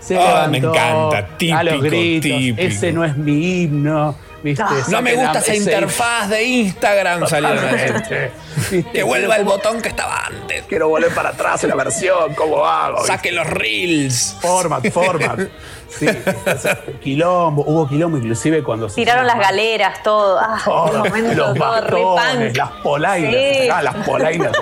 Se 0.00 0.16
Ah, 0.18 0.48
me 0.50 0.58
encanta, 0.58 1.36
típico, 1.36 1.58
a 1.58 1.62
los 1.64 1.82
gritos, 1.82 2.30
típico. 2.30 2.60
ese 2.60 2.92
no 2.92 3.04
es 3.04 3.16
mi 3.16 3.62
himno. 3.62 4.14
¿Viste? 4.42 4.64
No 4.88 5.02
me 5.02 5.10
Saquen 5.10 5.24
gusta 5.24 5.38
esa 5.38 5.54
interfaz 5.56 6.28
de 6.28 6.42
Instagram, 6.44 7.26
salieron 7.26 7.58
a 7.58 7.72
decir. 7.72 7.92
Totalmente. 7.92 8.32
¿Viste? 8.70 8.90
Que 8.92 9.02
vuelva 9.02 9.36
el 9.36 9.44
botón 9.44 9.80
que 9.80 9.88
estaba 9.88 10.26
antes. 10.26 10.64
Quiero 10.68 10.88
volver 10.88 11.14
para 11.14 11.30
atrás 11.30 11.62
en 11.64 11.70
la 11.70 11.76
versión, 11.76 12.34
¿cómo 12.34 12.66
hago? 12.66 13.06
Saque 13.06 13.32
los 13.32 13.46
reels. 13.46 14.36
Format, 14.40 14.90
format. 14.90 15.40
Sí, 15.90 16.06
o 16.06 16.56
sea, 16.58 16.78
quilombo, 17.02 17.64
hubo 17.66 17.88
quilombo 17.88 18.16
inclusive 18.16 18.62
cuando 18.62 18.88
se 18.88 18.94
Tiraron 18.96 19.26
las 19.26 19.38
galeras, 19.38 20.02
todo. 20.02 20.38
Ah, 20.40 20.58
momento 20.66 21.34
los 21.34 21.54
todo 21.58 22.14
bastones, 22.14 22.56
las 22.56 22.70
polainas, 22.82 23.32
Sí. 23.32 23.68
ah, 23.72 23.82
las 23.82 23.94
polainas 24.06 24.52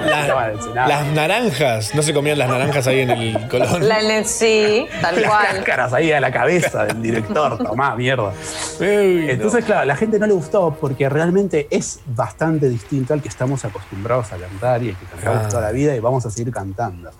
La- 0.75 0.87
las 0.89 1.07
naranjas. 1.09 1.95
No 1.95 2.03
se 2.03 2.13
comían 2.15 2.39
las 2.39 2.49
naranjas 2.49 2.87
ahí 2.87 3.01
en 3.01 3.11
el 3.11 3.49
colón. 3.49 3.87
La- 3.89 4.01
la- 4.03 4.25
sí, 4.25 4.87
tal 5.03 5.21
las 5.21 5.31
cual. 5.31 5.47
cáscaras 5.57 5.93
ahí 5.93 6.13
a 6.13 6.21
la 6.21 6.31
cabeza 6.33 6.85
del 6.87 7.03
director, 7.03 7.59
tomá, 7.65 7.95
mierda. 7.95 8.33
Entonces, 8.81 9.65
claro, 9.65 9.83
a 9.83 9.85
la 9.85 9.97
gente 9.97 10.19
no 10.19 10.27
le 10.27 10.33
gustó 10.33 10.77
porque 10.81 11.09
realmente 11.09 11.67
es 11.71 12.01
bastante 12.07 12.69
distinto 12.69 13.13
al 13.15 13.23
que 13.23 13.29
estamos 13.29 13.65
acostumbrados 13.65 14.33
a 14.33 14.37
cantar 14.37 14.83
y 14.83 14.91
el 14.91 14.97
que 14.97 15.05
cantamos 15.07 15.45
Ah. 15.45 15.49
toda 15.49 15.63
la 15.63 15.73
vida 15.73 15.95
y 15.95 16.01
vamos 16.01 16.25
a 16.27 16.31
seguir 16.31 16.53
cantando. 16.53 17.11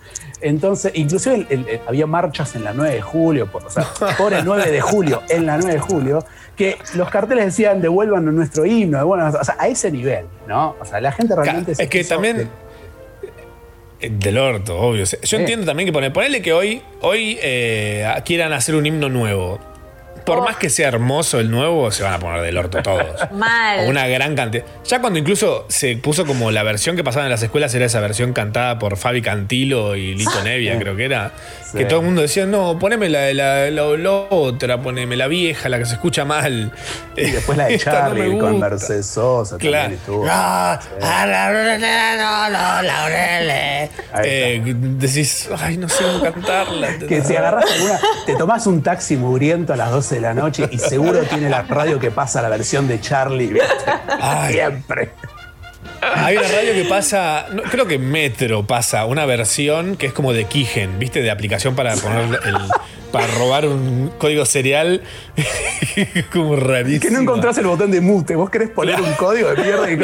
Entonces, 0.41 0.91
inclusive 0.95 1.35
el- 1.35 1.47
el- 1.49 1.69
el- 1.69 1.81
había 1.87 2.07
marchas 2.07 2.55
en 2.55 2.63
la 2.63 2.73
9 2.73 2.95
de 2.95 3.01
julio, 3.01 3.47
por, 3.51 3.65
o 3.65 3.69
sea, 3.69 3.85
por 4.17 4.33
el 4.33 4.43
9 4.45 4.71
de 4.71 4.81
julio, 4.81 5.23
en 5.29 5.45
la 5.45 5.57
9 5.57 5.73
de 5.73 5.79
julio, 5.79 6.25
que 6.55 6.77
los 6.95 7.09
carteles 7.09 7.45
decían 7.45 7.81
devuelvan 7.81 8.25
nuestro 8.35 8.65
himno, 8.65 8.97
devuelvan, 8.97 9.35
o 9.35 9.43
sea, 9.43 9.55
a 9.59 9.67
ese 9.67 9.91
nivel, 9.91 10.25
¿no? 10.47 10.75
O 10.79 10.85
sea, 10.85 10.99
la 11.01 11.11
gente 11.11 11.35
realmente... 11.35 11.75
se 11.75 11.83
Es 11.83 11.89
que 11.89 12.03
también. 12.03 12.49
eh, 14.01 14.09
Del 14.11 14.37
orto, 14.37 14.77
obvio. 14.79 15.03
Yo 15.05 15.17
Sí. 15.23 15.35
entiendo 15.35 15.65
también 15.65 15.87
que 15.87 15.93
poner, 15.93 16.11
ponele 16.13 16.41
que 16.41 16.53
hoy, 16.53 16.81
hoy 17.01 17.37
eh, 17.41 18.07
quieran 18.25 18.53
hacer 18.53 18.75
un 18.75 18.85
himno 18.85 19.09
nuevo. 19.09 19.59
Por 20.25 20.43
más 20.43 20.57
que 20.57 20.69
sea 20.69 20.87
hermoso 20.87 21.39
el 21.39 21.49
nuevo, 21.51 21.91
se 21.91 22.03
van 22.03 22.13
a 22.13 22.19
poner 22.19 22.41
del 22.41 22.57
orto 22.57 22.81
todos. 22.81 23.05
Mal. 23.31 23.87
Una 23.87 24.07
gran 24.07 24.35
cantidad. 24.35 24.63
Ya 24.85 24.99
cuando 25.01 25.19
incluso 25.19 25.65
se 25.69 25.95
puso 25.97 26.25
como 26.25 26.51
la 26.51 26.63
versión 26.63 26.95
que 26.95 27.03
pasaba 27.03 27.25
en 27.25 27.31
las 27.31 27.41
escuelas 27.43 27.73
era 27.75 27.85
esa 27.85 27.99
versión 27.99 28.33
cantada 28.33 28.79
por 28.79 28.97
Fabi 28.97 29.21
Cantilo 29.21 29.95
y 29.95 30.15
Lito 30.15 30.43
Nevia, 30.43 30.77
creo 30.79 30.95
que 30.95 31.05
era. 31.05 31.31
Sí. 31.71 31.77
Que 31.77 31.85
todo 31.85 31.99
el 31.99 32.05
mundo 32.05 32.21
decía, 32.21 32.45
no, 32.47 32.79
poneme 32.79 33.09
la, 33.09 33.31
la, 33.33 33.69
la- 33.69 33.97
la 33.97 34.11
otra, 34.11 34.81
poneme 34.81 35.15
la 35.15 35.27
vieja, 35.27 35.69
la 35.69 35.77
que 35.77 35.85
se 35.85 35.93
escucha 35.93 36.25
mal. 36.25 36.71
Y 37.15 37.29
después 37.31 37.57
la 37.57 37.65
de 37.67 37.75
Esta 37.79 37.91
no 37.91 37.97
Charlie 38.15 38.37
con. 38.39 38.59
Mercedes 38.59 39.05
Sosa 39.07 39.57
Claro. 39.57 39.93
estuvo. 39.93 40.25
Ah, 40.29 40.79
Sí. 40.81 40.87
ah, 41.01 41.25
laureles. 42.83 43.89
Eh, 44.23 44.61
decís, 44.65 45.49
ay, 45.57 45.77
no 45.77 45.87
sé 45.89 46.03
cómo 46.03 46.21
cantarla. 46.23 46.97
Que 47.07 47.21
si 47.21 47.35
agarras 47.35 47.65
alguna, 47.71 47.99
te 48.25 48.35
tomás 48.35 48.67
un 48.67 48.81
taxi 48.81 49.15
mugriento 49.17 49.73
a 49.73 49.75
las 49.75 49.91
12 49.91 50.08
de 50.09 50.21
la 50.21 50.33
noche 50.33 50.67
y 50.71 50.77
seguro 50.77 51.21
tiene 51.23 51.49
la 51.49 51.63
radio 51.63 51.99
que 51.99 52.11
pasa 52.11 52.41
la 52.41 52.49
versión 52.49 52.87
de 52.87 52.99
Charlie. 53.01 53.53
¿viste? 53.53 53.69
Siempre. 54.49 55.11
Hay 56.01 56.37
una 56.37 56.47
radio 56.47 56.73
que 56.73 56.85
pasa, 56.85 57.47
no, 57.51 57.63
creo 57.63 57.85
que 57.85 57.99
Metro 57.99 58.65
pasa 58.65 59.05
una 59.05 59.25
versión 59.25 59.97
que 59.97 60.07
es 60.07 60.13
como 60.13 60.33
de 60.33 60.45
Kigen, 60.45 60.97
¿viste? 60.97 61.21
De 61.21 61.29
aplicación 61.29 61.75
para 61.75 61.93
poner 61.95 62.39
el, 62.45 62.57
para 63.11 63.27
robar 63.27 63.65
un 63.67 64.11
código 64.17 64.45
serial. 64.45 65.01
como 66.33 66.55
rarísimo. 66.55 67.01
Que 67.01 67.11
no 67.11 67.19
encontrás 67.21 67.57
el 67.57 67.67
botón 67.67 67.91
de 67.91 68.01
mute. 68.01 68.35
Vos 68.35 68.49
querés 68.49 68.69
poner 68.69 68.99
un 68.99 69.13
código 69.13 69.49
de 69.49 69.63
mierda 69.63 69.91
y 69.91 69.97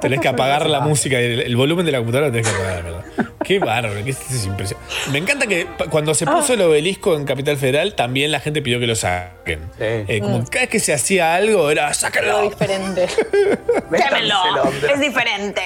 Tenés 0.00 0.20
que 0.20 0.28
apagar 0.28 0.68
la 0.68 0.80
música, 0.80 1.18
el, 1.18 1.40
el 1.40 1.56
volumen 1.56 1.84
de 1.86 1.92
la 1.92 1.98
computadora 1.98 2.28
lo 2.28 2.32
tenés 2.32 2.48
que 2.50 2.56
apagar, 2.56 2.82
¿verdad? 2.82 3.04
Qué 3.44 3.58
bárbaro, 3.58 3.98
esto 3.98 4.24
es 4.30 4.46
impresionante. 4.46 4.92
Me 5.12 5.18
encanta 5.18 5.46
que 5.46 5.66
cuando 5.90 6.14
se 6.14 6.26
puso 6.26 6.54
el 6.54 6.62
obelisco 6.62 7.14
en 7.16 7.24
Capital 7.24 7.56
Federal, 7.56 7.94
también 7.94 8.32
la 8.32 8.40
gente 8.40 8.62
pidió 8.62 8.80
que 8.80 8.86
lo 8.86 8.94
saquen. 8.94 9.60
Eh, 9.78 10.18
como 10.22 10.38
Mm. 10.38 10.46
cada 10.46 10.62
vez 10.62 10.70
que 10.70 10.80
se 10.80 10.92
hacía 10.94 11.34
algo, 11.34 11.70
era 11.70 11.88
Algo 11.88 11.94
sácalo, 11.94 12.42
diferente. 12.48 13.06
Quémelo. 13.90 14.34
Es 14.92 15.00
diferente. 15.00 15.62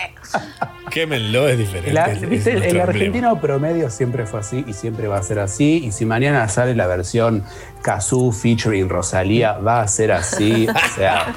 Quémenlo, 0.90 1.48
es 1.48 1.58
diferente. 1.58 1.92
La- 1.92 2.06
es- 2.06 2.22
es 2.22 2.28
¿viste? 2.28 2.52
el, 2.52 2.62
emblema. 2.64 2.84
argentino 2.84 3.40
promedio 3.40 3.90
siempre 3.90 4.26
fue 4.26 4.40
así 4.40 4.64
y 4.66 4.72
siempre 4.72 5.08
va 5.08 5.18
a 5.18 5.22
ser 5.22 5.38
así. 5.38 5.82
Y 5.84 5.92
si 5.92 6.04
mañana 6.06 6.46
sale 6.48 6.74
la 6.74 6.86
versión 6.86 7.44
Kazoo 7.82 8.32
featuring 8.32 8.88
Rosalía, 8.88 9.52
va 9.58 9.80
a 9.82 9.88
ser 9.88 10.12
así. 10.12 10.66
O 10.68 10.94
sea, 10.94 11.34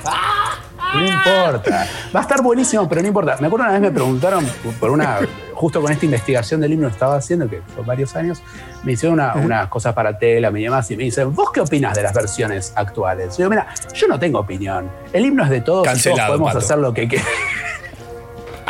no 0.94 1.06
importa. 1.08 1.88
Va 2.16 2.20
a 2.20 2.24
estar 2.24 2.42
buenísimo, 2.42 2.88
pero 2.90 3.02
no 3.02 3.08
importa. 3.08 3.38
Me 3.40 3.48
acuerdo 3.48 3.66
una 3.66 3.74
vez 3.74 3.82
me 3.82 3.92
preguntaron 3.92 4.46
por 4.80 4.90
una. 4.92 5.20
Justo 5.54 5.80
con 5.80 5.92
esta 5.92 6.06
investigación 6.06 6.60
del 6.60 6.74
himno 6.74 6.88
que 6.88 6.94
estaba 6.94 7.16
haciendo, 7.18 7.48
que 7.48 7.62
fue 7.76 7.84
varios 7.86 8.16
años, 8.16 8.42
me 8.84 8.94
hicieron 8.94 9.20
una- 9.20 9.36
unas 9.36 9.68
cosas 9.68 9.94
para 9.94 10.18
tela, 10.18 10.50
me 10.50 10.60
llamas 10.60 10.90
y 10.90 10.98
me 10.98 11.04
dicen, 11.04 11.36
¿vos 11.36 11.52
qué 11.54 11.60
opinas 11.62 11.96
de 11.96 12.02
las 12.02 12.14
versiones 12.16 12.74
actuales? 12.76 13.38
Y 13.38 13.44
yo, 13.44 13.50
mira, 13.50 13.68
yo 13.94 14.08
no 14.08 14.18
tengo 14.18 14.40
opinión. 14.40 14.90
El 15.14 15.24
himno 15.28 15.44
es 15.44 15.52
de 15.52 15.62
todos 15.62 15.86
y 15.88 16.02
todos 16.10 16.20
podemos 16.22 16.48
Pato. 16.48 16.58
hacer 16.66 16.78
lo 16.80 16.92
que 16.96 17.08
queramos. 17.08 17.32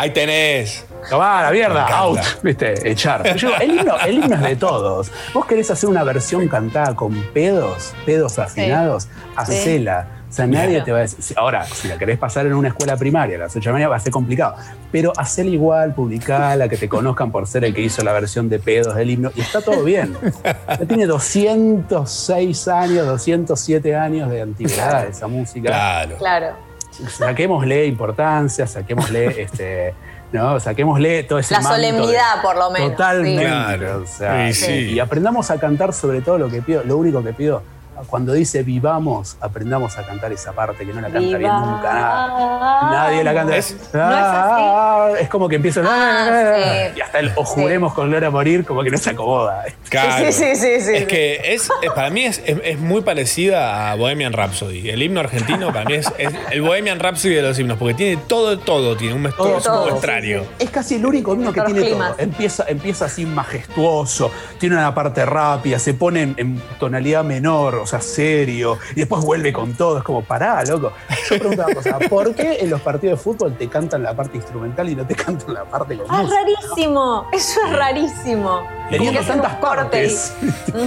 Ahí 0.02 0.10
tenés. 0.10 0.84
Tomá, 1.12 1.44
la 1.44 1.52
mierda, 1.52 1.86
out, 2.00 2.18
viste, 2.42 2.90
echar. 2.90 3.36
Yo, 3.36 3.56
el, 3.58 3.76
himno, 3.76 4.00
el 4.00 4.16
himno 4.16 4.36
es 4.36 4.42
de 4.42 4.56
todos. 4.56 5.12
Vos 5.32 5.46
querés 5.46 5.70
hacer 5.70 5.88
una 5.90 6.04
versión 6.04 6.48
cantada 6.48 6.96
con 6.96 7.14
pedos, 7.36 7.94
pedos 8.04 8.40
afinados, 8.40 9.08
hacela. 9.36 10.08
O 10.28 10.34
sea, 10.34 10.48
nadie 10.48 10.70
Claro. 10.70 10.86
te 10.86 10.92
va 10.94 10.98
a 10.98 11.02
decir. 11.02 11.38
Ahora, 11.38 11.66
si 11.66 11.88
la 11.88 12.00
querés 12.00 12.18
pasar 12.18 12.48
en 12.48 12.54
una 12.54 12.70
escuela 12.70 12.98
primaria 12.98 13.36
a 13.36 13.40
las 13.42 13.52
8 13.56 13.60
de 13.60 13.66
la 13.68 13.74
mañana 13.74 13.90
va 13.90 13.98
a 13.98 14.00
ser 14.00 14.12
complicado. 14.12 14.56
Pero 14.92 15.14
hacela 15.18 15.52
igual, 15.52 15.94
publicala, 15.94 16.68
que 16.68 16.78
te 16.78 16.90
conozcan 16.90 17.32
por 17.32 17.46
ser 17.46 17.64
el 17.66 17.74
que 17.76 17.82
hizo 17.82 18.02
la 18.04 18.14
versión 18.14 18.50
de 18.50 18.58
pedos 18.58 18.96
del 18.96 19.12
himno. 19.12 19.32
Y 19.36 19.42
está 19.42 19.62
todo 19.62 19.84
bien. 19.84 20.16
Ya 20.44 20.78
tiene 20.88 21.06
206 21.06 22.68
años, 22.70 23.06
207 23.06 23.96
años 23.96 24.32
de 24.32 24.42
antigüedad 24.42 25.06
esa 25.10 25.28
música 25.28 25.68
Claro. 25.70 26.18
Claro. 26.18 26.71
Saquémosle 26.92 27.86
importancia, 27.88 28.68
saquémosle 28.68 29.42
este, 29.44 29.94
no, 30.32 30.60
saquémosle 30.60 31.24
todo 31.24 31.40
ese 31.40 31.54
La 31.54 31.62
manto 31.62 31.78
de- 31.80 31.90
solemnidad, 31.90 32.42
por 32.42 32.56
lo 32.58 32.72
menos. 32.72 32.92
Totalmente. 32.92 33.42
sí. 33.42 33.48
Claro. 33.48 34.02
o 34.04 34.06
sea, 34.08 34.54
Sí, 34.54 34.66
sí. 34.66 34.72
Y 34.94 35.00
aprendamos 35.00 35.52
a 35.52 35.60
cantar 35.60 35.94
sobre 35.94 36.22
todo 36.22 36.38
lo 36.38 36.50
que 36.50 36.62
pido, 36.62 36.84
lo 36.84 36.98
único 36.98 37.24
que 37.24 37.34
pido. 37.34 37.64
Cuando 38.08 38.34
dice 38.34 38.64
vivamos, 38.64 39.38
aprendamos 39.42 39.98
a 39.98 40.04
cantar 40.06 40.32
esa 40.32 40.54
parte 40.54 40.86
que 40.86 40.94
no 40.94 41.02
la 41.02 41.10
canta 41.10 41.38
bien 41.38 41.52
nunca. 41.52 41.94
nada. 41.94 42.92
Nadie 42.92 43.24
la 43.24 43.34
canta. 43.34 43.56
Es- 43.58 43.76
Ah, 43.94 45.10
es 45.20 45.30
como 45.30 45.48
que 45.48 45.56
empieza 45.58 45.82
Ah, 45.86 46.88
sí. 46.90 46.94
y 46.98 47.02
hasta 47.02 47.20
el 47.20 47.32
o 47.36 47.44
juremos 47.44 47.94
con 47.94 48.10
Gloria 48.10 48.30
a 48.30 48.32
morir, 48.32 48.66
como 48.66 48.82
que 48.84 48.90
no 48.90 48.98
se 48.98 49.12
acomoda. 49.12 49.66
Claro. 49.90 50.26
Sí, 50.26 50.32
sí, 50.32 50.56
sí, 50.56 50.82
sí, 50.82 50.92
Es 50.96 51.06
que 51.06 51.54
es, 51.54 51.70
es- 51.82 51.92
para 51.94 52.10
mí 52.10 52.26
es, 52.26 52.42
es- 52.46 52.58
es 52.64 52.80
muy 52.80 53.02
parecida 53.02 53.92
a 53.92 53.96
Bohemian 53.96 54.34
Rhapsody. 54.34 54.90
El 54.90 55.02
himno 55.04 55.20
argentino 55.20 55.68
para 55.72 55.86
mí 55.86 55.94
es, 55.96 56.12
es 56.18 56.34
el 56.52 56.62
Bohemian 56.62 57.00
Rhapsody 57.00 57.36
de 57.36 57.42
los 57.44 57.60
himnos, 57.60 57.78
porque 57.78 57.94
tiene 57.94 58.22
todo, 58.28 58.58
todo, 58.58 58.96
tiene 58.98 59.14
un 59.16 59.32
Todo, 59.32 59.90
contrario. 59.90 60.46
Es 60.60 60.70
casi 60.70 60.96
el 60.96 61.06
único 61.06 61.34
himno 61.34 61.54
que 61.54 61.62
tiene 61.62 61.82
climas. 61.82 62.12
todo. 62.14 62.20
Empieza, 62.20 62.66
empieza 62.68 63.06
así 63.06 63.26
majestuoso, 63.26 64.32
tiene 64.60 64.76
una 64.76 64.94
parte 64.96 65.26
rápida, 65.26 65.78
se 65.78 65.94
pone 65.94 66.22
en, 66.24 66.36
en 66.38 66.62
tonalidad 66.80 67.24
menor, 67.24 67.81
o 67.82 67.88
sea, 67.88 68.02
serio, 68.02 68.78
y 68.92 68.96
después 69.02 69.24
vuelve 69.24 69.52
con 69.54 69.74
todo. 69.74 69.98
Es 69.98 70.04
como, 70.04 70.24
pará, 70.24 70.64
loco. 70.66 70.92
Yo 71.30 71.38
pregunto 71.40 71.64
una 71.66 71.74
cosa, 71.76 72.00
¿por 72.10 72.34
qué 72.36 72.58
en 72.62 72.70
los 72.70 72.82
partidos 72.82 73.18
de 73.20 73.24
fútbol 73.24 73.56
te 73.58 73.68
cantan 73.68 74.04
la 74.04 74.16
parte 74.16 74.38
instrumental 74.38 74.90
y 74.90 74.96
no 74.96 75.06
te 75.06 75.16
cantan 75.16 75.54
la 75.54 75.64
parte 75.66 75.98
con 75.98 76.06
Ah, 76.10 76.22
es 76.22 76.30
música? 76.30 76.42
rarísimo. 76.42 77.28
Eso 77.32 77.60
es 77.66 77.74
rarísimo. 77.76 78.62
Teniendo 78.90 79.20
Como 79.20 79.28
que 79.28 79.34
tantas 79.34 79.56
partes. 79.62 80.34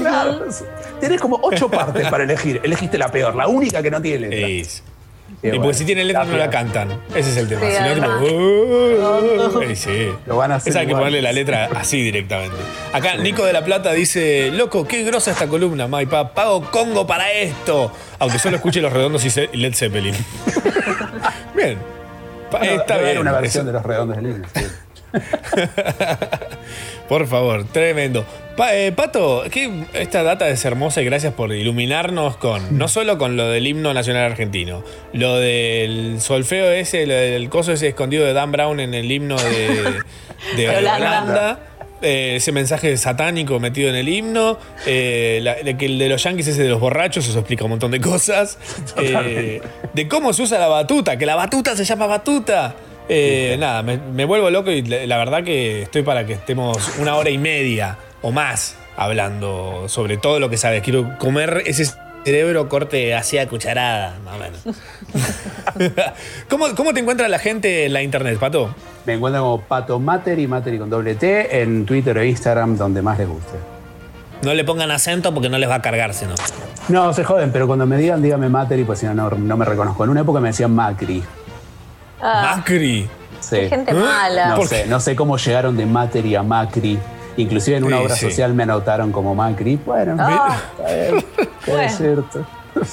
Claro, 0.00 0.44
tenés 1.00 1.20
como 1.20 1.38
ocho 1.42 1.68
partes 1.70 2.06
para 2.08 2.24
elegir. 2.24 2.60
Elegiste 2.62 2.98
la 2.98 3.08
peor, 3.08 3.34
la 3.34 3.46
única 3.48 3.82
que 3.82 3.90
no 3.90 4.00
tiene 4.00 4.28
letra. 4.28 4.48
Es- 4.48 4.82
Y 5.44 5.48
bueno, 5.48 5.62
porque 5.64 5.78
si 5.78 5.84
tiene 5.84 6.04
letra 6.04 6.24
no 6.24 6.36
la 6.38 6.48
cantan. 6.48 6.88
Ese 7.14 7.30
es 7.30 7.36
el 7.36 7.48
tema. 7.48 7.60
Sí, 7.60 7.66
Si 7.76 7.82
no, 7.82 7.94
tipo, 7.94 8.08
"Uh", 8.34 9.60
eh, 9.62 9.76
sí. 9.76 10.08
Lo 10.26 10.36
van 10.38 10.52
a 10.52 10.54
hacer 10.56 10.70
Esa 10.70 10.80
hay 10.80 10.86
que 10.86 10.94
ponerle 10.94 11.20
la 11.20 11.32
letra 11.32 11.68
así 11.76 12.02
directamente. 12.02 12.56
Acá 12.92 13.16
Nico 13.16 13.44
de 13.44 13.52
la 13.52 13.62
Plata 13.64 13.92
dice, 13.92 14.50
loco, 14.52 14.86
qué 14.88 15.04
grosa 15.04 15.32
esta 15.32 15.46
columna, 15.46 15.86
Maipa. 15.86 16.32
Pago 16.32 16.62
Congo 16.70 17.06
para 17.06 17.30
esto. 17.30 17.92
Aunque 18.18 18.38
solo 18.38 18.56
escuche 18.56 18.80
Los 18.80 18.92
Redondos 18.92 19.22
y 19.24 19.56
Led 19.56 19.74
Zeppelin. 19.74 20.14
bien. 21.54 21.78
Bueno, 22.50 22.80
está 22.80 22.96
bien. 22.98 23.18
una 23.18 23.32
versión 23.32 23.62
Eso- 23.62 23.66
de 23.66 23.72
los 23.74 23.82
redondos 23.84 24.16
del 24.16 24.26
himno. 24.26 24.46
Por 27.08 27.26
favor, 27.26 27.64
tremendo. 27.64 28.24
Pa- 28.56 28.74
eh, 28.74 28.92
Pato, 28.92 29.42
que 29.50 29.84
esta 29.94 30.22
data 30.22 30.48
es 30.48 30.64
hermosa 30.64 31.02
y 31.02 31.04
gracias 31.04 31.34
por 31.34 31.52
iluminarnos 31.52 32.36
con 32.36 32.78
no 32.78 32.88
solo 32.88 33.18
con 33.18 33.36
lo 33.36 33.48
del 33.48 33.66
himno 33.66 33.92
nacional 33.92 34.30
argentino, 34.30 34.82
lo 35.12 35.36
del 35.38 36.20
solfeo 36.20 36.70
ese, 36.70 37.06
lo 37.06 37.14
del 37.14 37.48
coso 37.50 37.72
ese 37.72 37.88
escondido 37.88 38.24
de 38.24 38.32
Dan 38.32 38.52
Brown 38.52 38.80
en 38.80 38.94
el 38.94 39.10
himno 39.10 39.36
de, 39.36 39.94
de 40.56 40.68
Holanda. 40.78 41.58
Eh, 42.02 42.36
ese 42.36 42.52
mensaje 42.52 42.96
satánico 42.98 43.58
metido 43.60 43.88
en 43.88 43.94
el 43.96 44.08
himno, 44.08 44.58
eh, 44.86 45.40
la- 45.42 45.54
de 45.54 45.76
que 45.76 45.86
el 45.86 45.98
de 45.98 46.08
los 46.08 46.22
yankees 46.22 46.48
ese 46.48 46.62
de 46.62 46.68
los 46.68 46.78
borrachos, 46.80 47.26
eso 47.26 47.38
explica 47.38 47.64
un 47.64 47.70
montón 47.70 47.90
de 47.90 48.00
cosas, 48.00 48.58
eh, 48.98 49.60
de 49.94 50.08
cómo 50.08 50.32
se 50.32 50.42
usa 50.42 50.58
la 50.58 50.68
batuta, 50.68 51.16
que 51.16 51.24
la 51.26 51.34
batuta 51.34 51.74
se 51.76 51.84
llama 51.84 52.06
batuta. 52.06 52.74
Eh, 53.08 53.56
nada, 53.58 53.82
me, 53.82 53.98
me 53.98 54.24
vuelvo 54.24 54.50
loco 54.50 54.70
y 54.70 54.82
la, 54.82 55.06
la 55.06 55.18
verdad 55.18 55.44
que 55.44 55.82
estoy 55.82 56.02
para 56.02 56.24
que 56.26 56.32
estemos 56.34 56.96
una 56.98 57.16
hora 57.16 57.30
y 57.30 57.38
media 57.38 57.98
o 58.22 58.32
más 58.32 58.76
hablando 58.96 59.84
sobre 59.88 60.16
todo 60.16 60.40
lo 60.40 60.48
que 60.50 60.56
sabes. 60.56 60.82
Quiero 60.82 61.18
comer 61.18 61.62
ese 61.66 61.86
cerebro 62.24 62.68
corte 62.68 63.14
así 63.14 63.38
a 63.38 63.48
cucharada, 63.48 64.16
más 64.24 64.34
o 64.34 64.38
menos. 64.38 65.92
¿Cómo, 66.48 66.74
¿Cómo 66.74 66.94
te 66.94 67.00
encuentra 67.00 67.28
la 67.28 67.38
gente 67.38 67.86
en 67.86 67.92
la 67.92 68.02
internet, 68.02 68.38
Pato? 68.38 68.74
Me 69.04 69.14
encuentran 69.14 69.42
como 69.42 69.60
Pato 69.60 69.98
Materi, 69.98 70.46
Materi 70.46 70.78
con 70.78 70.88
doble 70.88 71.14
T, 71.14 71.60
en 71.60 71.84
Twitter 71.84 72.16
e 72.16 72.28
Instagram, 72.28 72.76
donde 72.76 73.02
más 73.02 73.18
les 73.18 73.28
guste. 73.28 73.58
No 74.42 74.54
le 74.54 74.64
pongan 74.64 74.90
acento 74.90 75.32
porque 75.32 75.48
no 75.48 75.58
les 75.58 75.68
va 75.68 75.76
a 75.76 75.82
cargar, 75.82 76.14
sino. 76.14 76.34
No, 76.88 77.12
se 77.12 77.24
joden, 77.24 77.50
pero 77.52 77.66
cuando 77.66 77.86
me 77.86 77.96
digan, 77.96 78.22
dígame 78.22 78.48
Materi, 78.48 78.84
pues 78.84 78.98
si 78.98 79.06
no, 79.06 79.14
no, 79.14 79.30
no 79.30 79.56
me 79.56 79.64
reconozco. 79.64 80.04
En 80.04 80.10
una 80.10 80.20
época 80.20 80.40
me 80.40 80.48
decían 80.48 80.74
Macri. 80.74 81.22
Ah, 82.26 82.54
Macri. 82.56 83.08
Sí. 83.40 83.56
qué 83.56 83.68
gente 83.68 83.92
mala. 83.92 84.48
No 84.48 84.56
¿Por 84.56 84.68
sé, 84.68 84.86
no 84.86 84.98
sé 85.00 85.14
cómo 85.14 85.36
llegaron 85.36 85.76
de 85.76 85.84
Materi 85.84 86.34
a 86.34 86.42
Macri. 86.42 86.98
Inclusive 87.36 87.76
en 87.76 87.84
una 87.84 87.98
Sí, 87.98 88.02
obra 88.04 88.14
sí. 88.16 88.20
social 88.30 88.54
me 88.54 88.62
anotaron 88.62 89.12
como 89.12 89.34
Macri. 89.34 89.76
Bueno, 89.84 90.16
Ah. 90.18 90.56
está 90.78 90.94
bien. 90.94 91.24
¿Qué 91.64 91.70
Bueno. 91.70 91.82
decirte? 91.82 92.38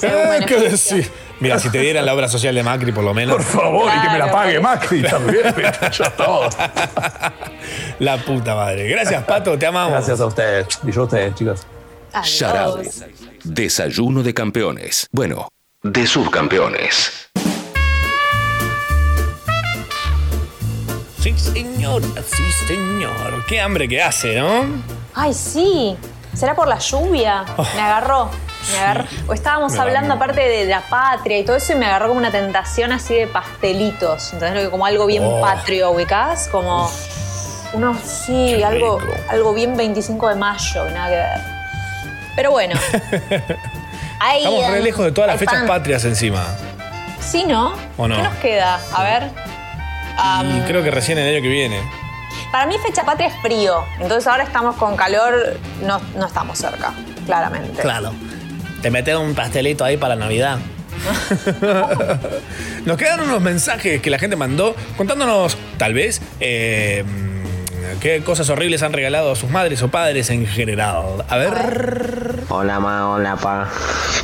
Eh, 0.02 0.40
¿qué 0.46 0.56
decir? 0.60 1.10
Mira, 1.40 1.58
si 1.58 1.68
te 1.70 1.78
dieran 1.80 2.04
la 2.06 2.14
obra 2.14 2.28
social 2.28 2.54
de 2.54 2.62
Macri, 2.62 2.92
por 2.92 3.02
lo 3.02 3.14
menos. 3.14 3.36
Por 3.36 3.44
favor, 3.44 3.88
y 3.88 4.00
que 4.00 4.10
me 4.10 4.18
la 4.18 4.24
Claro, 4.28 4.32
pague 4.32 4.60
Macri 4.60 5.02
también. 5.02 5.42
yo 5.92 6.04
todo. 6.12 6.48
La 7.98 8.16
puta 8.18 8.54
madre. 8.54 8.88
Gracias, 8.88 9.24
Pato, 9.24 9.58
te 9.58 9.66
amamos. 9.66 9.92
Gracias 9.92 10.20
a 10.20 10.26
ustedes. 10.26 10.66
Y 10.86 10.92
yo 10.92 11.02
a 11.02 11.04
ustedes, 11.04 11.34
chicos. 11.34 11.66
Sharau. 12.24 12.80
Desayuno 13.44 14.22
de 14.22 14.34
campeones. 14.34 15.08
Bueno, 15.10 15.48
de 15.82 16.06
subcampeones. 16.06 17.30
Sí, 21.22 21.34
señor, 21.38 22.02
sí, 22.02 22.52
señor. 22.66 23.44
Qué 23.46 23.60
hambre 23.60 23.88
que 23.88 24.02
hace, 24.02 24.34
¿no? 24.40 24.64
Ay, 25.14 25.32
sí. 25.32 25.96
¿Será 26.34 26.54
por 26.56 26.66
la 26.66 26.78
lluvia? 26.78 27.44
Me 27.76 27.80
agarró. 27.80 28.28
Me 28.72 28.78
agarró. 28.78 29.04
O 29.28 29.32
estábamos 29.34 29.72
Me 29.72 29.80
hablando 29.80 30.14
aparte 30.14 30.40
de 30.40 30.64
la 30.64 30.80
patria 30.80 31.38
y 31.38 31.44
todo 31.44 31.56
eso 31.56 31.74
y 31.74 31.76
me 31.76 31.86
agarró 31.86 32.08
como 32.08 32.18
una 32.18 32.30
tentación 32.32 32.90
así 32.92 33.14
de 33.14 33.26
pastelitos. 33.28 34.32
Entonces, 34.32 34.68
como 34.70 34.84
algo 34.86 35.06
bien 35.06 35.22
Oh. 35.24 35.40
patrio, 35.40 35.90
ubicás? 35.92 36.48
Como 36.48 36.90
unos, 37.74 37.98
sí, 38.00 38.54
Qué 38.56 38.64
algo, 38.64 38.98
rico. 38.98 39.12
algo 39.28 39.54
bien 39.54 39.76
25 39.76 40.28
de 40.28 40.34
mayo, 40.34 40.90
nada 40.90 41.08
que 41.08 41.14
ver. 41.16 41.40
Pero 42.34 42.50
bueno. 42.50 42.74
Ahí, 44.20 44.44
Estamos 44.44 44.70
re 44.70 44.80
lejos 44.80 45.04
de 45.04 45.12
todas 45.12 45.28
las 45.28 45.38
fechas 45.38 45.54
pan. 45.58 45.66
patrias 45.68 46.04
encima. 46.04 46.44
Sí, 47.20 47.44
¿no? 47.46 47.74
¿O 47.96 48.08
no? 48.08 48.16
¿Qué 48.16 48.22
nos 48.22 48.34
queda? 48.36 48.80
A 48.94 49.02
ver. 49.04 49.30
Y 50.44 50.60
creo 50.66 50.82
que 50.82 50.90
recién 50.90 51.18
el 51.18 51.34
año 51.34 51.42
que 51.42 51.48
viene. 51.48 51.80
Para 52.50 52.66
mí 52.66 52.76
fecha 52.84 53.04
patria 53.04 53.28
es 53.28 53.34
frío, 53.40 53.84
entonces 53.98 54.26
ahora 54.26 54.44
estamos 54.44 54.76
con 54.76 54.96
calor, 54.96 55.58
no, 55.82 56.00
no 56.16 56.26
estamos 56.26 56.58
cerca, 56.58 56.92
claramente. 57.26 57.80
Claro. 57.80 58.12
Te 58.82 58.90
metes 58.90 59.16
un 59.16 59.34
pastelito 59.34 59.84
ahí 59.84 59.96
para 59.96 60.16
Navidad. 60.16 60.58
Nos 62.84 62.96
quedaron 62.96 63.28
unos 63.28 63.40
mensajes 63.40 64.00
que 64.00 64.10
la 64.10 64.18
gente 64.18 64.36
mandó 64.36 64.74
contándonos, 64.96 65.56
tal 65.78 65.94
vez, 65.94 66.20
eh, 66.40 67.04
¿Qué 68.00 68.22
cosas 68.24 68.48
horribles 68.50 68.82
han 68.82 68.92
regalado 68.92 69.32
a 69.32 69.36
sus 69.36 69.50
madres 69.50 69.82
o 69.82 69.88
padres 69.88 70.30
en 70.30 70.46
general? 70.46 71.24
A 71.28 71.36
ver. 71.36 72.44
Hola 72.48 72.80
ma, 72.80 73.10
hola 73.10 73.36
pa. 73.36 73.68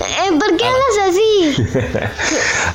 Eh, 0.00 0.30
¿Por 0.38 0.56
qué 0.56 0.64
hablas 0.64 0.98
así? 1.08 1.78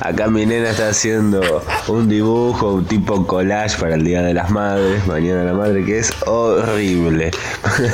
Acá 0.00 0.28
mi 0.28 0.46
nena 0.46 0.70
está 0.70 0.88
haciendo 0.88 1.64
un 1.88 2.08
dibujo, 2.08 2.74
un 2.74 2.86
tipo 2.86 3.26
collage 3.26 3.78
para 3.78 3.94
el 3.94 4.04
Día 4.04 4.22
de 4.22 4.34
las 4.34 4.50
Madres, 4.50 5.06
mañana 5.06 5.40
de 5.40 5.46
la 5.46 5.52
madre, 5.54 5.84
que 5.84 5.98
es 5.98 6.12
horrible. 6.26 7.30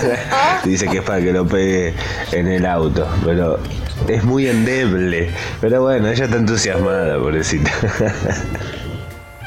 Dice 0.64 0.86
que 0.88 0.98
es 0.98 1.04
para 1.04 1.20
que 1.20 1.32
lo 1.32 1.46
pegue 1.46 1.94
en 2.32 2.48
el 2.48 2.66
auto, 2.66 3.06
pero 3.24 3.58
es 4.08 4.24
muy 4.24 4.46
endeble. 4.48 5.30
Pero 5.60 5.82
bueno, 5.82 6.08
ella 6.08 6.24
está 6.24 6.36
entusiasmada, 6.36 7.18
pobrecita. 7.18 7.70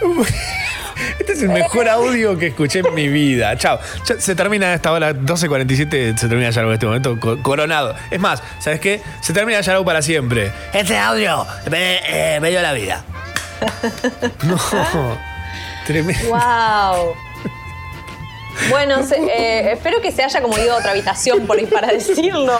Este 1.20 1.34
es 1.34 1.41
el 1.41 1.49
mejor 1.49 1.88
audio 1.90 2.38
que 2.38 2.48
escuché 2.48 2.80
en 2.80 2.94
mi 2.94 3.07
vida. 3.07 3.56
Chao. 3.57 3.80
Se 4.20 4.36
termina 4.36 4.74
esta 4.74 4.91
hora, 4.91 5.14
12.47, 5.14 6.18
se 6.18 6.28
termina 6.28 6.49
Yarao 6.49 6.70
en 6.70 6.74
este 6.76 6.86
momento, 6.86 7.20
co- 7.20 7.41
coronado. 7.41 7.95
Es 8.11 8.20
más, 8.20 8.41
¿sabes 8.60 8.80
qué? 8.80 9.02
Se 9.22 9.34
termina 9.34 9.60
Yarao 9.61 9.84
para 9.86 10.02
siempre. 10.02 10.52
Este 10.74 10.98
audio 10.98 11.45
me, 11.70 12.36
eh, 12.36 12.40
me 12.40 12.49
dio 12.49 12.61
la 12.61 12.74
vida. 12.74 13.03
No. 14.44 14.57
Tremendo. 15.86 16.30
¡Wow! 16.30 17.14
Bueno, 18.70 19.03
se- 19.06 19.15
eh, 19.18 19.74
espero 19.74 20.02
que 20.02 20.11
se 20.11 20.24
haya 20.24 20.41
como 20.41 20.57
ido 20.57 20.74
a 20.74 20.78
otra 20.78 20.91
habitación 20.91 21.45
por 21.45 21.57
ahí 21.57 21.65
para 21.65 21.88
decirlo. 21.88 22.60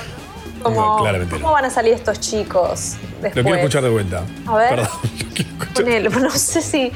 Como, 0.61 1.05
no. 1.05 1.30
¿Cómo 1.30 1.51
van 1.51 1.65
a 1.65 1.69
salir 1.69 1.93
estos 1.93 2.19
chicos 2.19 2.95
después? 3.22 3.35
Lo 3.35 3.43
quiero 3.43 3.57
escuchar 3.57 3.84
de 3.84 3.89
vuelta. 3.89 4.23
A 4.47 4.55
ver. 4.55 4.69
Perdón. 4.69 4.88
Ponelo, 5.73 6.10
no 6.11 6.30
sé 6.31 6.61
si. 6.61 6.91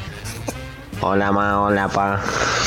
Hola 0.99 1.31
ma, 1.31 1.61
hola 1.61 1.87
pa. 1.87 2.19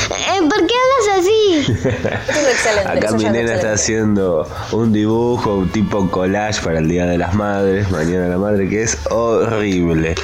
Eh, 0.09 0.39
¿Por 0.47 0.65
qué 0.65 0.73
hablas 0.73 1.19
así? 1.19 1.65
Es 2.29 2.47
excelente. 2.47 2.89
Acá 2.89 3.07
eso 3.07 3.17
mi 3.17 3.25
nena 3.25 3.55
está 3.55 3.73
haciendo 3.73 4.47
un 4.71 4.93
dibujo, 4.93 5.55
un 5.55 5.69
tipo 5.69 6.09
collage 6.09 6.61
para 6.61 6.79
el 6.79 6.87
Día 6.87 7.05
de 7.05 7.17
las 7.17 7.35
Madres, 7.35 7.91
mañana 7.91 8.23
de 8.23 8.29
la 8.29 8.37
madre, 8.37 8.69
que 8.69 8.83
es 8.83 8.97
horrible. 9.09 10.15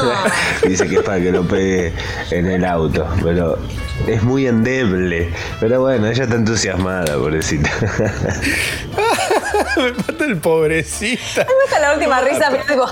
Dice 0.66 0.88
que 0.88 0.96
es 0.96 1.02
para 1.02 1.20
que 1.20 1.30
lo 1.30 1.46
pegue 1.46 1.92
en 2.30 2.46
el 2.46 2.64
auto, 2.64 3.06
pero 3.22 3.58
es 4.06 4.22
muy 4.22 4.46
endeble. 4.46 5.30
Pero 5.60 5.82
bueno, 5.82 6.06
ella 6.06 6.24
está 6.24 6.36
entusiasmada, 6.36 7.14
pobrecita. 7.16 7.70
Me 9.76 9.92
mata 9.92 10.24
el 10.24 10.38
pobrecita. 10.38 11.46
Me 11.46 11.54
gusta 11.62 11.78
la 11.80 11.94
última 11.94 12.20
risa, 12.22 12.48
pero 12.50 12.64
digo, 12.66 12.86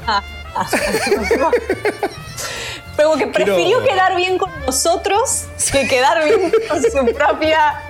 Pero 3.00 3.12
que 3.16 3.30
Quiero- 3.30 3.54
prefirió 3.54 3.82
quedar 3.82 4.14
bien 4.16 4.36
con 4.36 4.50
nosotros 4.66 5.44
que 5.72 5.88
quedar 5.88 6.22
bien 6.24 6.52
con 6.68 6.82
su 6.82 7.14
propia 7.14 7.80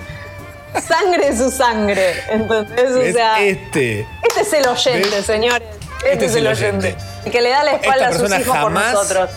sangre, 0.87 1.35
su 1.35 1.51
sangre. 1.51 2.13
Sea, 3.13 3.41
Este. 3.43 4.07
este 4.23 4.41
es 4.41 4.53
el 4.53 4.67
oyente, 4.67 5.21
señores. 5.23 5.67
Este, 6.09 6.25
es 6.25 6.35
el 6.35 6.47
oyente. 6.47 6.95
Y 7.25 7.29
que 7.29 7.41
le 7.41 7.49
da 7.49 7.63
la 7.63 7.73
espalda 7.73 8.07
a 8.07 8.13
sus 8.13 8.29
hijos 8.31 8.45
por 8.57 8.71
jamás- 8.71 8.93
nosotros. 8.93 9.29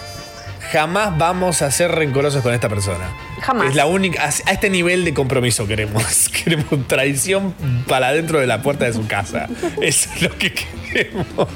Jamás 0.73 1.17
vamos 1.19 1.61
a 1.63 1.71
ser 1.71 1.93
rencorosos 1.93 2.43
con 2.43 2.55
esta 2.55 2.69
persona. 2.69 3.13
Jamás. 3.43 3.69
Es 3.71 3.75
la 3.75 3.87
única. 3.87 4.23
A 4.25 4.27
a 4.29 4.53
este 4.53 4.71
nivel 4.71 5.05
de 5.05 5.13
compromiso 5.13 5.67
queremos. 5.67 6.29
Queremos 6.45 6.89
traición 6.89 7.55
para 7.87 8.13
dentro 8.13 8.41
de 8.41 8.47
la 8.47 8.63
puerta 8.63 8.85
de 8.87 8.93
su 8.95 9.07
casa. 9.07 9.47
Eso 9.83 10.09
es 10.15 10.23
lo 10.23 10.37
que 10.39 10.53
queremos. 10.55 11.49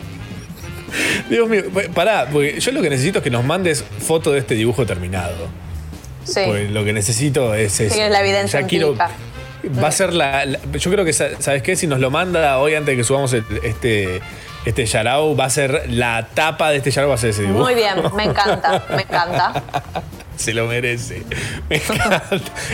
Dios 1.30 1.48
mío, 1.48 1.62
pará, 1.94 2.28
porque 2.32 2.58
yo 2.60 2.72
lo 2.72 2.82
que 2.82 2.90
necesito 2.90 3.18
es 3.18 3.24
que 3.24 3.30
nos 3.30 3.44
mandes 3.44 3.84
foto 4.00 4.32
de 4.32 4.38
este 4.40 4.54
dibujo 4.54 4.86
terminado. 4.86 5.48
Sí. 6.24 6.40
Porque 6.46 6.68
lo 6.68 6.84
que 6.84 6.92
necesito 6.92 7.54
es 7.54 7.80
eso. 7.80 7.96
La 8.10 8.20
evidencia 8.20 8.60
Ya 8.60 8.66
quiero. 8.66 8.94
Va 8.96 9.88
a 9.88 9.92
ser 9.92 10.12
la, 10.12 10.44
la- 10.44 10.58
Yo 10.78 10.90
creo 10.90 11.04
que, 11.04 11.12
sa- 11.12 11.40
¿sabes 11.40 11.62
qué? 11.62 11.74
Si 11.76 11.86
nos 11.86 11.98
lo 12.00 12.10
manda 12.10 12.58
hoy 12.58 12.74
antes 12.74 12.92
de 12.92 12.96
que 12.96 13.04
subamos 13.04 13.32
el- 13.32 13.44
este. 13.62 14.20
Este 14.64 14.84
Yarao 14.84 15.34
va 15.36 15.44
a 15.46 15.50
ser 15.50 15.84
la 15.88 16.28
tapa 16.34 16.70
de 16.70 16.78
este 16.78 16.90
Yarao, 16.90 17.08
va 17.08 17.14
a 17.14 17.18
ser 17.18 17.30
ese 17.30 17.42
dibujo. 17.42 17.64
Muy 17.64 17.74
bien, 17.74 17.94
me 18.14 18.24
encanta, 18.24 18.84
me 18.94 19.02
encanta. 19.02 19.62
Se 20.36 20.52
lo 20.52 20.66
merece. 20.66 21.22
Me 21.70 21.76
encanta. 21.76 22.22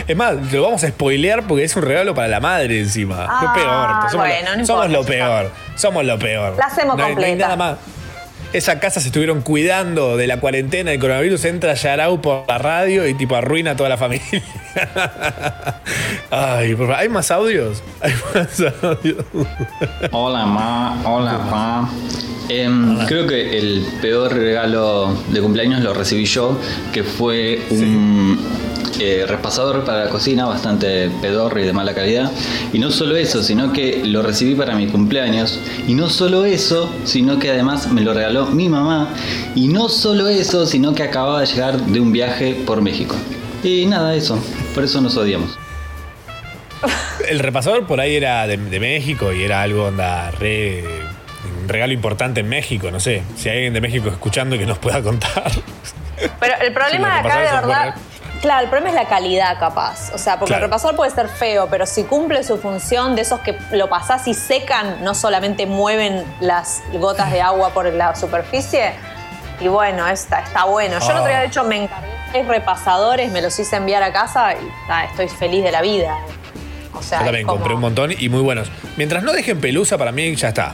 Es 0.07 0.15
más, 0.17 0.51
lo 0.51 0.61
vamos 0.63 0.83
a 0.83 0.89
spoilear 0.89 1.43
porque 1.47 1.63
es 1.63 1.75
un 1.75 1.83
regalo 1.83 2.13
para 2.13 2.27
la 2.27 2.39
madre 2.39 2.79
encima. 2.79 3.25
Ah, 3.29 3.41
lo 3.43 3.53
peor. 3.53 4.11
Somos, 4.11 4.27
bueno, 4.27 4.55
no 4.57 4.65
somos 4.65 4.85
importa, 4.87 4.87
lo 4.87 5.05
peor. 5.05 5.51
Somos 5.75 6.05
lo 6.05 6.19
peor. 6.19 6.55
La 6.57 6.65
hacemos 6.65 6.97
No 6.97 7.03
hay- 7.05 7.15
no 7.15 7.21
hay 7.21 7.27
completa. 7.31 7.55
nada 7.55 7.55
más. 7.55 7.77
Esa 8.55 8.79
casa 8.79 9.01
se 9.01 9.07
estuvieron 9.07 9.41
cuidando 9.41 10.15
de 10.15 10.27
la 10.27 10.39
cuarentena 10.39 10.91
del 10.91 10.99
coronavirus. 11.01 11.43
Entra 11.43 11.73
Yarau 11.73 12.21
por 12.21 12.45
la 12.47 12.57
radio 12.57 13.05
y 13.05 13.13
tipo 13.13 13.35
arruina 13.35 13.71
a 13.71 13.75
toda 13.75 13.89
la 13.89 13.97
familia. 13.97 14.23
Ay, 16.31 16.73
por 16.73 16.87
favor. 16.87 17.01
¿Hay 17.01 17.09
más 17.09 17.31
audios? 17.31 17.83
Hay 18.01 18.13
más 18.33 18.61
audios. 18.81 19.25
Hola 20.09 20.45
ma, 20.45 21.01
hola 21.03 21.37
pa. 21.49 21.89
Em, 22.47 23.05
creo 23.07 23.27
que 23.27 23.57
el 23.57 23.85
peor 24.01 24.33
regalo 24.33 25.13
de 25.33 25.41
cumpleaños 25.41 25.81
lo 25.81 25.93
recibí 25.93 26.23
yo, 26.23 26.57
que 26.93 27.03
fue 27.03 27.59
un 27.71 28.39
eh, 28.99 29.25
repasador 29.27 29.83
para 29.83 30.05
la 30.05 30.09
cocina 30.09 30.45
bastante 30.45 31.09
pedorro 31.21 31.59
y 31.59 31.63
de 31.63 31.73
mala 31.73 31.93
calidad. 31.93 32.31
Y 32.73 32.79
no 32.79 32.91
solo 32.91 33.15
eso, 33.15 33.43
sino 33.43 33.73
que 33.73 34.03
lo 34.05 34.21
recibí 34.21 34.55
para 34.55 34.75
mi 34.75 34.87
cumpleaños. 34.87 35.59
Y 35.87 35.93
no 35.93 36.09
solo 36.09 36.45
eso, 36.45 36.89
sino 37.03 37.39
que 37.39 37.51
además 37.51 37.91
me 37.91 38.01
lo 38.01 38.13
regaló 38.13 38.47
mi 38.47 38.69
mamá. 38.69 39.09
Y 39.55 39.67
no 39.67 39.89
solo 39.89 40.27
eso, 40.27 40.65
sino 40.65 40.93
que 40.93 41.03
acababa 41.03 41.41
de 41.41 41.47
llegar 41.47 41.77
de 41.77 41.99
un 41.99 42.11
viaje 42.11 42.55
por 42.65 42.81
México. 42.81 43.15
Y 43.63 43.85
nada, 43.85 44.15
eso. 44.15 44.39
Por 44.73 44.83
eso 44.83 45.01
nos 45.01 45.17
odiamos. 45.17 45.57
El 47.27 47.39
repasador 47.39 47.87
por 47.87 47.99
ahí 47.99 48.15
era 48.15 48.45
de, 48.45 48.57
de 48.57 48.79
México 48.79 49.33
y 49.33 49.43
era 49.43 49.61
algo 49.61 49.85
onda 49.85 50.31
re. 50.31 50.83
Un 51.61 51.69
regalo 51.69 51.93
importante 51.93 52.41
en 52.41 52.49
México, 52.49 52.91
no 52.91 52.99
sé. 52.99 53.23
Si 53.35 53.49
hay 53.49 53.57
alguien 53.57 53.73
de 53.73 53.81
México 53.81 54.09
escuchando 54.09 54.55
y 54.55 54.59
que 54.59 54.65
nos 54.65 54.77
pueda 54.77 55.01
contar. 55.01 55.51
Pero 56.39 56.53
el 56.61 56.73
problema 56.73 57.13
de 57.13 57.19
acá, 57.19 57.37
de 57.37 57.43
verdad. 57.43 57.95
Claro, 58.41 58.63
el 58.63 58.69
problema 58.69 58.89
es 58.89 58.95
la 58.95 59.07
calidad, 59.09 59.57
capaz. 59.59 60.11
O 60.13 60.17
sea, 60.17 60.37
porque 60.37 60.51
Claro. 60.51 60.65
el 60.65 60.69
repasador 60.69 60.95
puede 60.95 61.11
ser 61.11 61.29
feo, 61.29 61.67
pero 61.69 61.85
si 61.85 62.03
cumple 62.03 62.43
su 62.43 62.57
función 62.57 63.15
de 63.15 63.23
esos 63.23 63.39
que 63.39 63.57
lo 63.71 63.89
pasás 63.89 64.27
y 64.27 64.33
secan, 64.33 65.03
no 65.03 65.15
solamente 65.15 65.65
mueven 65.65 66.23
las 66.41 66.83
gotas 66.93 67.31
de 67.31 67.41
agua 67.41 67.69
por 67.69 67.91
la 67.91 68.15
superficie. 68.15 68.91
Y 69.59 69.67
bueno, 69.67 70.07
está, 70.07 70.39
está 70.41 70.65
bueno. 70.65 70.99
Yo 70.99 71.05
el 71.11 71.17
otro 71.17 71.27
día, 71.29 71.39
de 71.39 71.45
hecho, 71.47 71.63
me 71.63 71.83
encargué 71.83 72.09
tres 72.31 72.47
repasadores, 72.47 73.31
me 73.31 73.41
los 73.41 73.57
hice 73.57 73.77
enviar 73.77 74.03
a 74.03 74.11
casa 74.11 74.53
y 74.53 74.57
ah, 74.89 75.05
estoy 75.05 75.27
feliz 75.29 75.63
de 75.63 75.71
la 75.71 75.81
vida. 75.81 76.15
O 76.93 77.01
sea, 77.01 77.19
Yo 77.19 77.25
también 77.25 77.45
como- 77.47 77.57
compré 77.59 77.73
un 77.75 77.81
montón 77.81 78.11
y 78.17 78.29
muy 78.29 78.41
buenos. 78.41 78.69
Mientras 78.97 79.23
no 79.23 79.31
dejen 79.33 79.59
pelusa, 79.59 79.97
para 79.97 80.11
mí 80.11 80.35
ya 80.35 80.49
está. 80.49 80.73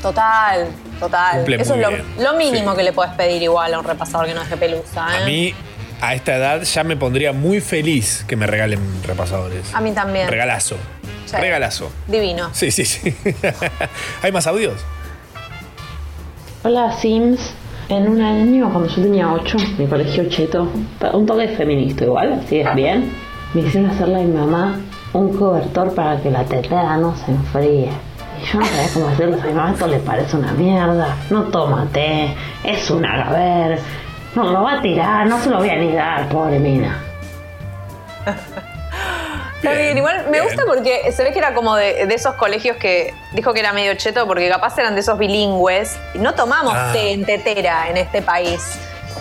Total, 0.00 0.66
total. 0.98 1.36
Cumple 1.36 1.62
Eso 1.62 1.74
es 1.74 2.04
lo 2.18 2.32
mínimo 2.34 2.74
que 2.74 2.82
le 2.82 2.92
puedes 2.92 3.12
pedir 3.14 3.42
igual 3.42 3.72
a 3.74 3.78
un 3.78 3.84
repasador 3.84 4.26
que 4.26 4.34
no 4.34 4.40
deje 4.40 4.56
pelusa. 4.56 5.06
¿eh? 5.18 5.22
A 5.22 5.26
mí, 5.26 5.54
a 6.02 6.14
esta 6.14 6.34
edad, 6.34 6.62
ya 6.62 6.82
me 6.82 6.96
pondría 6.96 7.32
muy 7.32 7.60
feliz 7.60 8.24
que 8.26 8.34
me 8.34 8.48
regalen 8.48 8.80
repasadores. 9.04 9.72
A 9.72 9.80
mí 9.80 9.92
también. 9.92 10.28
Regalazo. 10.28 10.76
Sí. 11.26 11.36
Regalazo. 11.36 11.92
Divino. 12.08 12.50
Sí, 12.52 12.72
sí, 12.72 12.84
sí. 12.84 13.14
¿Hay 14.22 14.32
más 14.32 14.48
audios? 14.48 14.84
Hola 16.64 16.92
Sims. 16.92 17.54
En 17.88 18.08
un 18.08 18.20
año, 18.20 18.68
cuando 18.72 18.88
yo 18.88 19.02
tenía 19.02 19.32
8, 19.32 19.56
mi 19.78 19.86
colegio 19.86 20.28
cheto, 20.28 20.68
un 21.12 21.26
toque 21.26 21.48
feminista 21.48 22.04
igual, 22.04 22.32
así 22.32 22.58
es 22.58 22.74
bien, 22.74 23.12
me 23.54 23.60
hicieron 23.60 23.90
hacerle 23.90 24.16
a 24.16 24.24
mi 24.24 24.32
mamá 24.32 24.80
un 25.12 25.36
cobertor 25.36 25.94
para 25.94 26.20
que 26.20 26.30
la 26.30 26.42
tetera 26.44 26.96
no 26.96 27.14
se 27.14 27.30
enfríe. 27.30 27.90
Y 28.40 28.46
yo 28.46 28.58
no 28.58 28.66
sabía 28.66 28.88
cómo 28.94 29.08
hacerlo, 29.08 29.40
a 29.40 29.46
mi 29.46 29.52
mamá 29.52 29.72
esto 29.72 29.86
le 29.86 29.98
parece 29.98 30.36
una 30.36 30.52
mierda, 30.52 31.16
no 31.30 31.42
toma 31.44 31.86
té, 31.92 32.34
es 32.64 32.90
un 32.90 33.04
agaver, 33.04 33.78
no 34.34 34.44
lo 34.44 34.62
va 34.62 34.74
a 34.78 34.82
tirar, 34.82 35.26
no 35.26 35.38
se 35.42 35.50
lo 35.50 35.58
voy 35.58 35.70
a 35.70 35.76
ni 35.76 35.92
dar, 35.92 36.28
pobre 36.28 36.58
mina. 36.58 37.02
Está 39.56 39.72
bien, 39.74 39.96
igual 39.96 40.26
me 40.28 40.40
gusta 40.40 40.64
porque 40.66 41.12
se 41.12 41.22
ve 41.22 41.32
que 41.32 41.38
era 41.38 41.54
como 41.54 41.76
de, 41.76 42.06
de 42.06 42.14
esos 42.14 42.34
colegios 42.34 42.76
que 42.78 43.14
dijo 43.32 43.52
que 43.54 43.60
era 43.60 43.72
medio 43.72 43.94
cheto 43.94 44.26
porque 44.26 44.48
capaz 44.48 44.76
eran 44.78 44.94
de 44.94 45.00
esos 45.02 45.16
bilingües. 45.18 45.96
Y 46.14 46.18
no 46.18 46.34
tomamos 46.34 46.74
Ah. 46.76 46.90
té 46.92 47.12
en 47.12 47.24
tetera 47.24 47.88
en 47.88 47.96
este 47.96 48.22
país. 48.22 48.60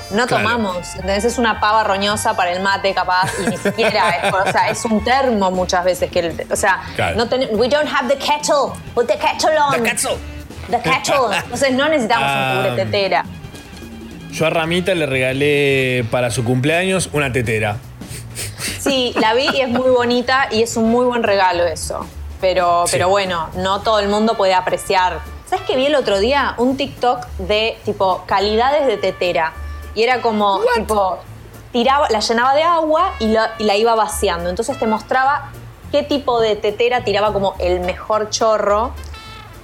No 0.10 0.26
Claro. 0.26 0.44
tomamos. 0.44 0.96
Entonces 0.96 1.26
es 1.26 1.38
una 1.38 1.60
pava 1.60 1.84
roñosa 1.84 2.36
para 2.36 2.52
el 2.52 2.62
mate, 2.62 2.94
capaz, 2.94 3.32
y 3.46 3.50
ni 3.52 3.58
siquiera 3.58 4.10
es, 4.10 4.34
o 4.34 4.52
sea, 4.52 4.70
es 4.70 4.84
un 4.84 5.04
termo 5.04 5.52
muchas 5.52 5.84
veces 5.86 6.10
que 6.12 6.20
el, 6.20 6.48
o 6.52 6.56
sea, 6.56 6.82
Claro. 6.96 7.16
no 7.18 7.28
ten- 7.30 7.48
we 7.54 7.70
don't 7.70 7.88
have 7.88 8.10
the 8.10 8.18
kettle, 8.18 8.74
put 8.96 9.08
the 9.08 9.18
kettle 9.18 9.58
on. 9.58 9.72
The 9.74 9.90
kettle. 9.90 10.18
The 10.70 10.80
kettle. 10.82 11.38
Entonces 11.44 11.72
no 11.74 11.88
necesitamos 11.88 12.28
Ah. 12.28 12.54
un 12.56 12.58
cubre 12.70 12.84
tetera. 12.84 13.24
Yo 14.32 14.46
a 14.48 14.50
Ramita 14.50 14.96
le 14.96 15.06
regalé 15.06 16.06
para 16.10 16.32
su 16.32 16.44
cumpleaños 16.44 17.10
una 17.14 17.32
tetera. 17.32 17.78
Sí, 18.80 19.14
la 19.20 19.34
vi 19.34 19.48
y 19.54 19.62
es 19.62 19.70
muy 19.70 19.90
bonita 19.90 20.48
y 20.52 20.64
es 20.64 20.78
un 20.78 20.90
muy 20.90 21.06
buen 21.06 21.24
regalo 21.24 21.66
eso. 21.66 22.06
Pero, 22.40 22.86
Sí. 22.88 22.94
pero 22.94 23.10
bueno, 23.10 23.50
no 23.58 23.82
todo 23.82 24.00
el 24.00 24.08
mundo 24.10 24.36
puede 24.36 24.54
apreciar. 24.54 25.20
¿Sabes 25.48 25.66
qué 25.68 25.76
vi 25.76 25.86
el 25.88 25.96
otro 25.96 26.20
día? 26.20 26.56
Un 26.58 26.78
TikTok 26.78 27.28
de 27.40 27.78
tipo 27.86 28.24
calidades 28.26 28.88
de 28.88 28.98
tetera. 28.98 29.54
Y 29.94 30.04
era 30.04 30.22
como 30.22 30.62
tipo 30.76 31.20
tiraba, 31.72 32.08
la 32.10 32.20
llenaba 32.20 32.56
de 32.56 32.64
agua 32.64 33.14
y 33.20 33.26
y 33.60 33.64
la 33.66 33.76
iba 33.76 33.94
vaciando. 33.96 34.50
Entonces 34.50 34.80
te 34.80 34.88
mostraba 34.88 35.52
qué 35.92 36.04
tipo 36.04 36.40
de 36.40 36.56
tetera 36.56 37.04
tiraba 37.04 37.34
como 37.34 37.56
el 37.60 37.82
mejor 37.82 38.30
chorro. 38.30 38.94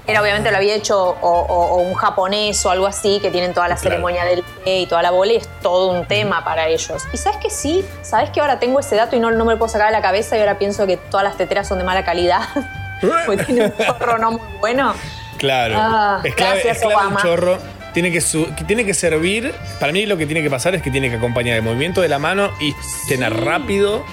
Era 0.07 0.21
obviamente 0.21 0.49
lo 0.51 0.57
había 0.57 0.73
hecho 0.73 0.97
o, 0.99 1.15
o- 1.21 1.65
o 1.75 1.75
un 1.81 1.93
japonés 1.93 2.65
o 2.65 2.71
algo 2.71 2.87
así, 2.87 3.19
que 3.21 3.29
tienen 3.29 3.53
toda 3.53 3.67
la 3.67 3.75
Claro. 3.75 3.89
ceremonia 3.89 4.23
del 4.23 4.43
té 4.63 4.79
y 4.79 4.85
toda 4.87 5.01
la 5.01 5.11
bola, 5.11 5.33
y 5.33 5.35
es 5.35 5.49
todo 5.61 5.91
un 5.91 6.07
tema 6.07 6.43
para 6.45 6.67
ellos. 6.69 7.03
Y 7.13 7.17
sabes 7.17 7.37
que 7.39 7.49
sí, 7.49 7.83
sabes 8.03 8.29
que 8.29 8.39
ahora 8.39 8.57
tengo 8.59 8.79
ese 8.79 8.95
dato 8.95 9.15
y 9.15 9.19
no, 9.19 9.31
no 9.31 9.43
me 9.45 9.53
lo 9.53 9.57
puedo 9.59 9.69
sacar 9.69 9.87
de 9.87 9.93
la 9.93 10.01
cabeza 10.01 10.37
y 10.37 10.39
ahora 10.39 10.57
pienso 10.57 10.87
que 10.87 10.95
todas 10.97 11.23
las 11.25 11.35
teteras 11.37 11.67
son 11.67 11.77
de 11.77 11.83
mala 11.83 12.05
calidad. 12.05 12.41
Porque 13.25 13.43
tiene 13.43 13.65
un 13.65 13.73
chorro 13.77 14.17
no 14.17 14.31
muy 14.31 14.41
bueno. 14.59 14.93
Claro. 15.37 15.75
Ah, 15.77 16.21
es 16.23 16.33
clave, 16.33 16.53
gracias, 16.63 16.77
es 16.77 16.81
clave 16.83 16.95
Obama. 16.95 17.21
chorro. 17.21 17.57
Tiene 17.93 18.11
que, 18.11 18.21
su- 18.21 18.53
que 18.55 18.63
tiene 18.63 18.85
que 18.85 18.93
servir. 18.93 19.53
Para 19.79 19.91
mí 19.91 20.05
lo 20.05 20.17
que 20.17 20.25
tiene 20.25 20.41
que 20.41 20.49
pasar 20.49 20.73
es 20.75 20.81
que 20.81 20.89
tiene 20.89 21.09
que 21.09 21.17
acompañar 21.17 21.55
el 21.57 21.63
movimiento 21.63 21.99
de 22.01 22.07
la 22.07 22.17
mano 22.19 22.49
y 22.59 22.73
llenar 23.09 23.43
rápido 23.43 24.03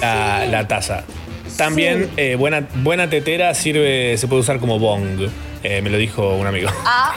la, 0.00 0.46
la 0.46 0.66
taza. 0.68 1.02
También 1.56 2.10
eh, 2.16 2.36
buena, 2.36 2.66
buena 2.76 3.08
tetera 3.08 3.54
sirve, 3.54 4.16
se 4.18 4.26
puede 4.28 4.42
usar 4.42 4.58
como 4.58 4.78
bong. 4.78 5.28
Eh, 5.62 5.80
me 5.82 5.88
lo 5.90 5.96
dijo 5.96 6.34
un 6.34 6.46
amigo. 6.46 6.68
Ah, 6.84 7.14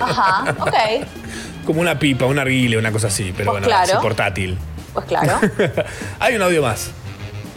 ajá, 0.00 0.54
ok. 0.58 1.06
Como 1.64 1.80
una 1.80 1.96
pipa, 1.98 2.26
un 2.26 2.38
arguile, 2.40 2.76
una 2.76 2.90
cosa 2.90 3.06
así, 3.06 3.32
pero 3.36 3.52
Pues 3.52 3.62
bueno, 3.62 3.66
claro. 3.68 3.92
así 3.92 4.02
portátil. 4.02 4.58
Pues 4.92 5.06
claro. 5.06 5.38
Hay 6.20 6.34
un 6.34 6.42
audio 6.42 6.60
más. 6.62 6.90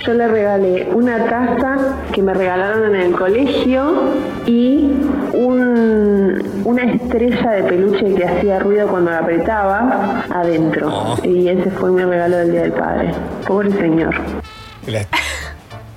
Yo 0.06 0.14
le 0.14 0.28
regalé 0.28 0.88
una 0.94 1.26
taza 1.26 1.98
que 2.14 2.22
me 2.22 2.34
regalaron 2.36 2.94
en 2.94 3.02
el 3.02 3.12
colegio 3.14 4.12
y 4.46 4.92
un- 5.34 6.62
una 6.64 6.84
estrella 6.84 7.52
de 7.52 7.64
peluche 7.64 8.14
que 8.14 8.26
hacía 8.26 8.60
ruido 8.60 8.88
cuando 8.88 9.10
la 9.12 9.20
apretaba 9.20 10.24
adentro. 10.32 11.18
Y 11.24 11.48
ese 11.48 11.72
fue 11.72 11.92
mi 11.92 12.04
regalo 12.04 12.38
del 12.38 12.52
Día 12.52 12.62
del 12.62 12.74
Padre. 12.74 13.12
Pobre 13.48 13.72
señor. 13.72 14.16
La, 14.86 15.06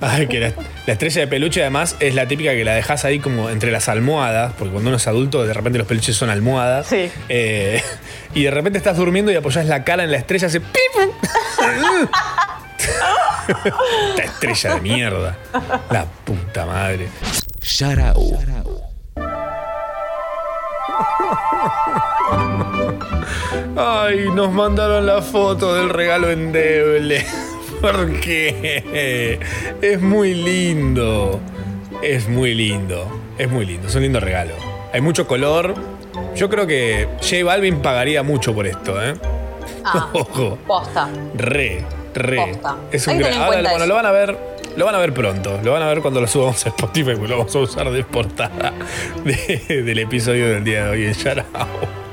Ay, 0.01 0.27
que 0.27 0.39
la, 0.39 0.53
la 0.85 0.93
estrella 0.93 1.21
de 1.21 1.27
peluche 1.27 1.61
además 1.61 1.95
es 1.99 2.15
la 2.15 2.27
típica 2.27 2.51
que 2.51 2.63
la 2.63 2.73
dejas 2.73 3.03
ahí 3.05 3.19
como 3.19 3.49
entre 3.49 3.71
las 3.71 3.89
almohadas, 3.89 4.53
porque 4.57 4.71
cuando 4.71 4.89
uno 4.89 4.97
es 4.97 5.07
adulto 5.07 5.45
de 5.45 5.53
repente 5.53 5.77
los 5.77 5.87
peluches 5.87 6.15
son 6.15 6.29
almohadas. 6.29 6.87
Sí. 6.87 7.11
Eh, 7.27 7.81
y 8.33 8.43
de 8.43 8.51
repente 8.51 8.77
estás 8.77 8.97
durmiendo 8.97 9.31
y 9.31 9.35
apoyas 9.35 9.65
la 9.65 9.83
cara 9.83 10.03
en 10.03 10.11
la 10.11 10.17
estrella, 10.17 10.47
hace 10.47 10.61
pip. 10.61 10.79
Esta 14.17 14.23
estrella 14.23 14.75
de 14.75 14.81
mierda. 14.81 15.37
La 15.89 16.05
puta 16.05 16.65
madre. 16.65 17.09
Sharau. 17.61 18.39
Ay, 23.75 24.29
nos 24.33 24.51
mandaron 24.51 25.05
la 25.05 25.21
foto 25.21 25.73
del 25.75 25.89
regalo 25.89 26.29
endeble. 26.29 27.25
Porque 27.81 29.39
es 29.81 30.01
muy 30.01 30.33
lindo. 30.33 31.39
Es 32.01 32.27
muy 32.27 32.53
lindo. 32.53 33.07
Es 33.37 33.49
muy 33.49 33.65
lindo. 33.65 33.87
Es 33.87 33.95
un 33.95 34.01
lindo 34.03 34.19
regalo. 34.19 34.53
Hay 34.93 35.01
mucho 35.01 35.27
color. 35.27 35.75
Yo 36.35 36.49
creo 36.49 36.67
que 36.67 37.07
J 37.21 37.43
Balvin 37.43 37.81
pagaría 37.81 38.23
mucho 38.23 38.53
por 38.53 38.67
esto, 38.67 39.01
¿eh? 39.03 39.13
Ah, 39.85 40.09
Ojo. 40.13 40.57
posta. 40.67 41.09
Re, 41.35 41.83
re. 42.13 42.37
Posta. 42.37 42.77
Es 42.91 43.07
un 43.07 43.17
gran. 43.17 43.33
Ahora, 43.33 43.61
bueno, 43.61 43.69
eso. 43.77 43.85
lo 43.87 43.95
van 43.95 44.05
a 44.05 44.11
ver. 44.11 44.37
Lo 44.75 44.85
van 44.85 44.95
a 44.95 44.99
ver 44.99 45.13
pronto. 45.13 45.59
Lo 45.63 45.71
van 45.73 45.81
a 45.81 45.87
ver 45.87 46.01
cuando 46.01 46.21
lo 46.21 46.27
subamos 46.27 46.63
a 46.65 46.69
Spotify, 46.69 47.11
porque 47.13 47.27
lo 47.27 47.37
vamos 47.39 47.55
a 47.55 47.59
usar 47.59 47.89
de 47.91 48.03
portada 48.03 48.71
de- 49.23 49.81
del 49.83 49.99
episodio 49.99 50.47
del 50.49 50.63
día 50.63 50.85
de 50.85 50.89
hoy 50.91 51.05
en 51.05 51.13
Sharao. 51.13 51.45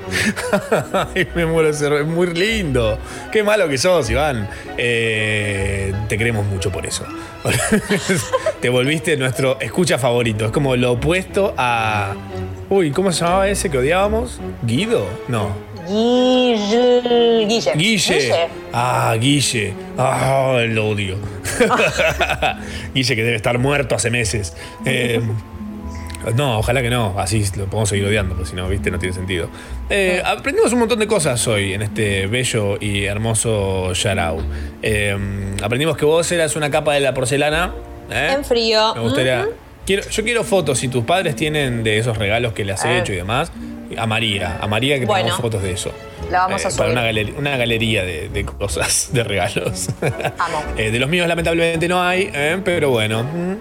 Ay, 1.14 1.26
me 1.34 1.46
muero 1.46 1.70
es 1.70 2.06
muy 2.06 2.28
lindo. 2.28 2.98
Qué 3.32 3.42
malo 3.42 3.68
que 3.68 3.78
sos, 3.78 4.08
Iván. 4.10 4.48
Eh, 4.76 5.92
te 6.08 6.18
queremos 6.18 6.46
mucho 6.46 6.70
por 6.70 6.86
eso. 6.86 7.04
te 8.60 8.68
volviste 8.68 9.16
nuestro 9.16 9.58
escucha 9.60 9.98
favorito. 9.98 10.46
Es 10.46 10.50
como 10.50 10.76
lo 10.76 10.92
opuesto 10.92 11.54
a. 11.56 12.14
Uy, 12.68 12.90
¿cómo 12.90 13.12
se 13.12 13.24
llamaba 13.24 13.48
ese 13.48 13.70
que 13.70 13.78
odiábamos? 13.78 14.40
¿Guido? 14.62 15.06
No. 15.28 15.54
Guille. 15.88 17.46
Guille. 17.46 17.72
Guille. 17.76 18.48
Ah, 18.72 19.16
Guille. 19.18 19.72
Ah, 19.96 20.64
lo 20.68 20.88
odio. 20.88 21.16
Guille 22.94 23.16
que 23.16 23.22
debe 23.22 23.36
estar 23.36 23.58
muerto 23.58 23.94
hace 23.94 24.10
meses. 24.10 24.56
Eh, 24.84 25.20
no, 26.34 26.58
ojalá 26.58 26.82
que 26.82 26.90
no. 26.90 27.14
Así 27.18 27.44
lo 27.56 27.66
podemos 27.66 27.88
seguir 27.88 28.06
odiando, 28.06 28.34
porque 28.34 28.50
si 28.50 28.56
no, 28.56 28.68
viste, 28.68 28.90
no 28.90 28.98
tiene 28.98 29.14
sentido. 29.14 29.48
Eh, 29.88 30.22
aprendimos 30.24 30.72
un 30.72 30.80
montón 30.80 30.98
de 30.98 31.06
cosas 31.06 31.46
hoy 31.46 31.74
en 31.74 31.82
este 31.82 32.26
bello 32.26 32.76
y 32.80 33.04
hermoso 33.04 33.92
Yarao. 33.92 34.42
Eh, 34.82 35.16
aprendimos 35.62 35.96
que 35.96 36.04
vos 36.04 36.30
eras 36.32 36.56
una 36.56 36.70
capa 36.70 36.94
de 36.94 37.00
la 37.00 37.14
porcelana. 37.14 37.72
¿eh? 38.10 38.34
En 38.34 38.44
frío. 38.44 38.94
Me 38.94 39.02
gustaría. 39.02 39.48
Quiero, 39.86 40.08
yo 40.08 40.22
quiero 40.24 40.44
fotos, 40.44 40.78
si 40.78 40.88
tus 40.88 41.04
padres 41.04 41.36
tienen 41.36 41.82
de 41.84 41.98
esos 41.98 42.18
regalos 42.18 42.52
que 42.52 42.64
le 42.64 42.72
has 42.72 42.84
Ah. 42.84 42.98
hecho 42.98 43.12
y 43.12 43.16
demás. 43.16 43.50
A 43.96 44.04
María, 44.06 44.58
a 44.60 44.66
María 44.66 44.98
que 44.98 45.06
Bueno. 45.06 45.22
tengamos 45.26 45.40
fotos 45.42 45.62
de 45.62 45.70
eso. 45.70 45.92
La 46.30 46.40
vamos 46.40 46.64
a 46.64 46.68
Eh, 46.68 46.72
Para 46.76 46.90
subir. 46.90 46.90
una, 46.98 47.02
galer- 47.04 47.34
una 47.38 47.56
galería 47.56 48.02
de, 48.04 48.28
de 48.28 48.44
cosas, 48.44 49.10
de 49.12 49.22
regalos. 49.22 49.88
Amo. 50.38 50.62
Eh, 50.76 50.90
de 50.90 50.98
los 50.98 51.08
míos 51.08 51.28
lamentablemente 51.28 51.86
no 51.86 52.02
hay, 52.02 52.28
eh, 52.34 52.60
pero 52.64 52.90
bueno. 52.90 53.22
mm, 53.22 53.54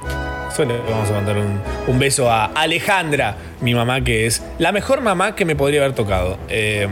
Solo 0.55 0.73
le 0.83 0.89
vamos 0.91 1.09
a 1.09 1.13
mandar 1.13 1.37
un, 1.37 1.59
un 1.87 1.99
beso 1.99 2.31
a 2.31 2.45
Alejandra, 2.45 3.35
mi 3.61 3.73
mamá, 3.75 4.01
que 4.05 4.25
es 4.25 4.41
la 4.57 4.71
mejor 4.71 5.01
mamá 5.01 5.35
que 5.35 5.43
me 5.45 5.55
podría 5.55 5.81
haber 5.81 5.93
tocado. 5.93 6.37
Eh, 6.49 6.87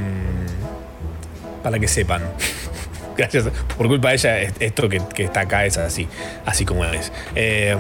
para 1.64 1.80
que 1.80 1.88
sepan. 1.88 2.22
Gracias. 3.18 3.46
Por 3.78 3.88
culpa 3.88 4.10
de 4.10 4.16
ella, 4.16 4.42
es- 4.42 4.54
esto 4.60 4.90
que, 4.90 5.02
que 5.14 5.24
está 5.24 5.42
acá 5.42 5.66
es 5.66 5.78
así, 5.78 6.08
así 6.46 6.66
como 6.66 6.84
es. 6.86 7.12
Eh, 7.36 7.76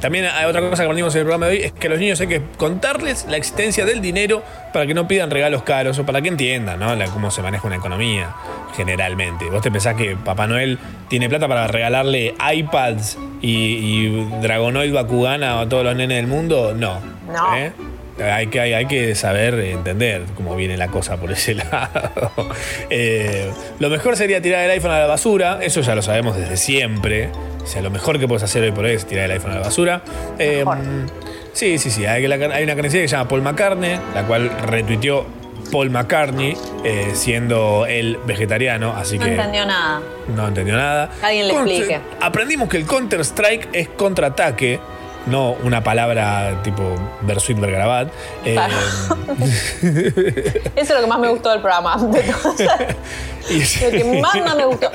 también 0.00 0.24
hay 0.26 0.44
otra 0.46 0.60
cosa 0.60 0.76
que 0.82 0.86
aprendimos 0.86 1.14
en 1.14 1.20
el 1.20 1.24
programa 1.26 1.46
de 1.46 1.52
hoy, 1.52 1.62
es 1.64 1.72
que 1.72 1.86
a 1.86 1.90
los 1.90 1.98
niños 2.00 2.20
hay 2.20 2.26
que 2.26 2.42
contarles 2.56 3.26
la 3.28 3.36
existencia 3.36 3.84
del 3.84 4.00
dinero 4.00 4.42
para 4.72 4.86
que 4.86 4.94
no 4.94 5.06
pidan 5.06 5.30
regalos 5.30 5.62
caros 5.62 5.98
o 5.98 6.06
para 6.06 6.20
que 6.22 6.28
entiendan 6.28 6.80
¿no? 6.80 6.94
La- 6.96 7.06
cómo 7.06 7.30
se 7.30 7.42
maneja 7.42 7.66
una 7.66 7.76
economía 7.76 8.34
generalmente. 8.76 9.44
¿Vos 9.50 9.62
te 9.62 9.70
pensás 9.70 9.94
que 9.94 10.16
Papá 10.16 10.46
Noel 10.46 10.78
tiene 11.08 11.28
plata 11.28 11.46
para 11.46 11.66
regalarle 11.66 12.34
iPads 12.54 13.18
y, 13.40 13.48
y 13.50 14.24
Dragonoid 14.40 14.92
Bakugana 14.94 15.60
a 15.60 15.68
todos 15.68 15.84
los 15.84 15.94
nenes 15.94 16.16
del 16.16 16.26
mundo? 16.26 16.74
No. 16.74 17.00
No. 17.30 17.56
¿Eh? 17.56 17.72
Hay 18.22 18.46
que, 18.48 18.60
hay, 18.60 18.72
hay 18.74 18.86
que 18.86 19.14
saber 19.14 19.54
entender 19.60 20.22
cómo 20.36 20.54
viene 20.56 20.76
la 20.76 20.88
cosa 20.88 21.16
por 21.16 21.32
ese 21.32 21.54
lado. 21.70 22.50
Eh, 22.90 23.50
lo 23.78 23.88
mejor 23.90 24.16
sería 24.16 24.40
tirar 24.42 24.64
el 24.64 24.70
iPhone 24.70 24.90
a 24.92 25.00
la 25.00 25.06
basura, 25.06 25.58
eso 25.62 25.80
ya 25.80 25.94
lo 25.94 26.02
sabemos 26.02 26.36
desde 26.36 26.56
siempre. 26.56 27.30
O 27.62 27.66
sea, 27.66 27.80
lo 27.82 27.90
mejor 27.90 28.18
que 28.18 28.26
puedes 28.26 28.42
hacer 28.42 28.62
hoy 28.64 28.72
por 28.72 28.84
hoy 28.84 28.92
es 28.92 29.06
tirar 29.06 29.26
el 29.26 29.32
iPhone 29.32 29.52
a 29.52 29.54
la 29.56 29.60
basura. 29.60 30.02
Eh, 30.38 30.64
sí, 31.52 31.78
sí, 31.78 31.90
sí. 31.90 32.06
Hay, 32.06 32.24
una 32.26 32.38
canción 32.38 32.82
que 32.82 32.90
se 32.90 33.06
llama 33.08 33.28
Paul 33.28 33.42
McCartney, 33.42 33.98
la 34.14 34.24
cual 34.26 34.50
retuiteó 34.66 35.24
Paul 35.70 35.90
McCartney, 35.90 36.56
eh, 36.84 37.12
siendo 37.14 37.86
él 37.86 38.18
vegetariano, 38.26 38.94
así 38.96 39.16
No 39.18 39.24
que 39.24 39.30
entendió 39.32 39.64
nada. 39.64 40.00
no 40.34 40.48
entendió 40.48 40.76
nada. 40.76 41.10
Alguien 41.22 41.48
le 41.48 41.54
Con- 41.54 41.68
explique. 41.68 42.00
Aprendimos 42.20 42.68
que 42.68 42.76
el 42.78 42.84
Counter-Strike 42.84 43.68
es 43.72 43.88
contraataque, 43.90 44.80
no 45.26 45.52
una 45.62 45.82
palabra 45.82 46.60
tipo 46.62 46.82
Bersuit 47.22 47.58
Bergarabat. 47.58 48.08
Eh, 48.44 48.58
Eso 50.76 50.76
es 50.76 50.90
lo 50.90 51.00
que 51.00 51.06
más 51.06 51.18
me 51.18 51.28
gustó 51.28 51.50
del 51.50 51.60
programa. 51.60 51.96
Lo 53.50 53.90
que 53.90 54.20
más 54.20 54.34
no 54.34 54.56
me 54.56 54.64
gustó. 54.64 54.90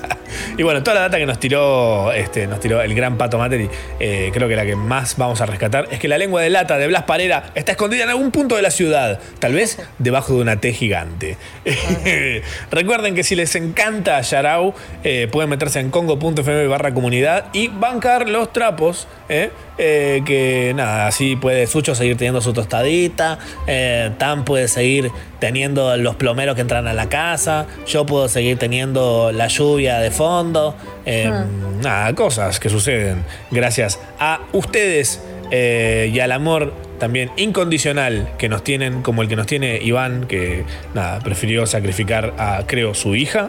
y 0.58 0.62
bueno, 0.62 0.82
toda 0.82 0.94
la 0.94 1.00
data 1.02 1.18
que 1.18 1.26
nos 1.26 1.38
tiró, 1.38 2.12
este, 2.12 2.46
nos 2.46 2.60
tiró 2.60 2.82
el 2.82 2.94
gran 2.94 3.16
Pato 3.16 3.38
Materi, 3.38 3.68
eh, 3.98 4.30
creo 4.32 4.48
que 4.48 4.56
la 4.56 4.64
que 4.64 4.76
más 4.76 5.16
vamos 5.16 5.40
a 5.40 5.46
rescatar 5.46 5.88
es 5.90 5.98
que 5.98 6.08
la 6.08 6.18
lengua 6.18 6.42
de 6.42 6.50
lata 6.50 6.78
de 6.78 6.86
Blas 6.86 7.04
Parera 7.04 7.50
está 7.54 7.72
escondida 7.72 8.04
en 8.04 8.10
algún 8.10 8.30
punto 8.30 8.56
de 8.56 8.62
la 8.62 8.70
ciudad, 8.70 9.20
tal 9.38 9.54
vez 9.54 9.78
debajo 9.98 10.34
de 10.34 10.40
una 10.40 10.60
T 10.60 10.72
gigante. 10.72 11.36
Recuerden 12.70 13.14
que 13.14 13.22
si 13.22 13.34
les 13.34 13.54
encanta 13.54 14.20
Yarau, 14.20 14.74
eh, 15.04 15.28
pueden 15.30 15.50
meterse 15.50 15.80
en 15.80 15.90
congo.fm 15.90 16.66
barra 16.66 16.92
comunidad 16.92 17.46
y 17.52 17.68
bancar 17.68 18.28
los 18.28 18.52
trapos. 18.52 19.08
eh, 19.28 19.50
eh, 19.78 20.22
que 20.24 20.72
nada, 20.74 21.06
así 21.06 21.36
puede 21.36 21.66
Sucho 21.66 21.94
seguir 21.94 22.16
teniendo 22.16 22.40
su 22.40 22.54
tostadita, 22.54 23.38
Tan 24.18 24.44
puede 24.44 24.68
seguir 24.68 25.10
teniendo 25.38 25.96
los 25.96 26.16
plomeros 26.16 26.54
que 26.54 26.62
entran 26.62 26.88
a 26.88 26.94
la 26.94 27.08
casa, 27.08 27.66
yo 27.86 28.06
puedo 28.06 28.28
seguir 28.28 28.58
teniendo 28.58 29.32
la 29.32 29.48
lluvia 29.48 29.98
de 29.98 30.10
fondo, 30.10 30.74
eh, 31.04 31.30
nada, 31.82 32.14
cosas 32.14 32.60
que 32.60 32.68
suceden 32.68 33.24
gracias 33.50 33.98
a 34.18 34.40
ustedes 34.52 35.20
eh, 35.50 36.10
y 36.12 36.20
al 36.20 36.32
amor 36.32 36.72
también 36.98 37.30
incondicional 37.36 38.32
que 38.38 38.48
nos 38.48 38.64
tienen, 38.64 39.02
como 39.02 39.22
el 39.22 39.28
que 39.28 39.36
nos 39.36 39.46
tiene 39.46 39.78
Iván, 39.82 40.26
que 40.26 40.64
nada, 40.94 41.20
prefirió 41.20 41.66
sacrificar 41.66 42.32
a, 42.38 42.62
creo, 42.66 42.94
su 42.94 43.14
hija. 43.14 43.48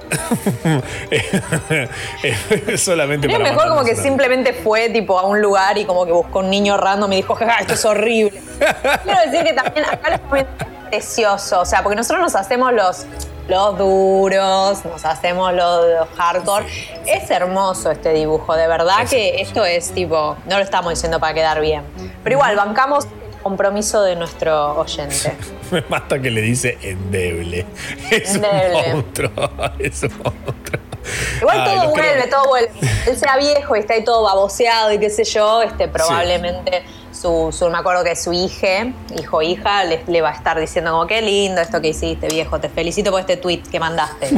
Solamente 2.78 3.30
para 3.30 3.44
mejor 3.44 3.70
como 3.70 3.84
que 3.84 3.96
simplemente 3.96 4.54
fue 4.54 4.90
tipo 4.90 5.18
a 5.18 5.26
un 5.26 5.42
lugar 5.42 5.78
y 5.78 5.86
como 5.86 6.06
que 6.06 6.12
buscó 6.12 6.40
un 6.40 6.50
niño 6.50 6.78
random 6.78 7.14
y 7.14 7.18
dijo, 7.18 7.36
jaja, 7.36 7.60
esto 7.60 7.74
es 7.74 7.86
horrible. 7.86 8.42
Quiero 9.04 9.32
decir 9.32 9.46
que 9.46 9.54
también 9.54 9.86
acá 9.86 10.10
lo 10.10 10.16
estamos 10.16 10.34
viendo 10.34 10.77
precioso, 10.90 11.62
o 11.62 11.66
sea, 11.66 11.84
porque 11.84 11.96
nosotros 11.96 12.22
nos 12.22 12.36
hacemos 12.36 12.74
los 12.74 13.06
los 13.48 13.78
duros, 13.78 14.84
nos 14.86 15.06
hacemos 15.06 15.54
los, 15.54 15.86
los 15.88 16.10
hardcore. 16.18 16.66
Es 17.06 17.30
hermoso 17.32 17.92
este 17.92 18.14
dibujo, 18.14 18.56
de 18.56 18.68
verdad 18.68 19.08
que 19.10 19.42
esto 19.42 19.64
es 19.66 19.92
tipo, 19.92 20.38
no 20.46 20.58
lo 20.58 20.64
estamos 20.64 20.92
diciendo 20.92 21.20
para 21.20 21.34
quedar 21.34 21.62
bien. 21.62 21.84
Pero 22.24 22.36
igual, 22.36 22.56
bancamos 22.56 23.06
el 23.06 23.42
compromiso 23.42 24.04
de 24.04 24.16
nuestro 24.16 24.78
oyente. 24.78 25.36
Me 25.72 25.84
mata 25.88 26.20
que 26.20 26.30
le 26.30 26.42
dice 26.42 26.78
endeble. 26.82 27.66
Es 28.12 28.36
Endeble. 28.36 28.84
un 28.88 28.94
monstruo. 28.94 29.32
Es 29.80 30.04
un 30.04 30.12
monstruo. 30.18 30.82
Igual 31.40 31.62
Ay, 31.62 31.78
todo 31.78 31.90
vuelve, 31.90 32.28
todo 32.28 32.46
vuelve. 32.48 32.72
Él 33.06 33.16
sea 33.16 33.38
viejo 33.38 33.78
y 33.78 33.80
está 33.80 33.94
ahí 33.94 34.04
todo 34.04 34.24
baboseado 34.24 34.92
y 34.92 35.00
qué 35.00 35.10
sé 35.10 35.24
yo, 35.24 35.62
este, 35.62 35.88
probablemente 35.88 36.84
su, 37.22 37.52
su- 37.52 37.70
me 37.70 37.78
acuerdo 37.78 38.04
que 38.04 38.16
su 38.16 38.32
hija, 38.34 38.88
hijo 39.20 39.42
hija, 39.42 39.84
le, 39.84 40.04
le 40.08 40.22
va 40.22 40.30
a 40.30 40.34
estar 40.34 40.60
diciendo 40.60 40.92
como 40.92 41.08
qué 41.08 41.22
lindo 41.22 41.62
esto 41.62 41.82
que 41.82 41.90
hiciste, 41.90 42.28
viejo, 42.28 42.60
te 42.60 42.70
felicito 42.70 43.12
por 43.12 43.20
este 43.22 43.38
tweet 43.38 43.64
que 43.72 43.80
mandaste. 43.80 44.30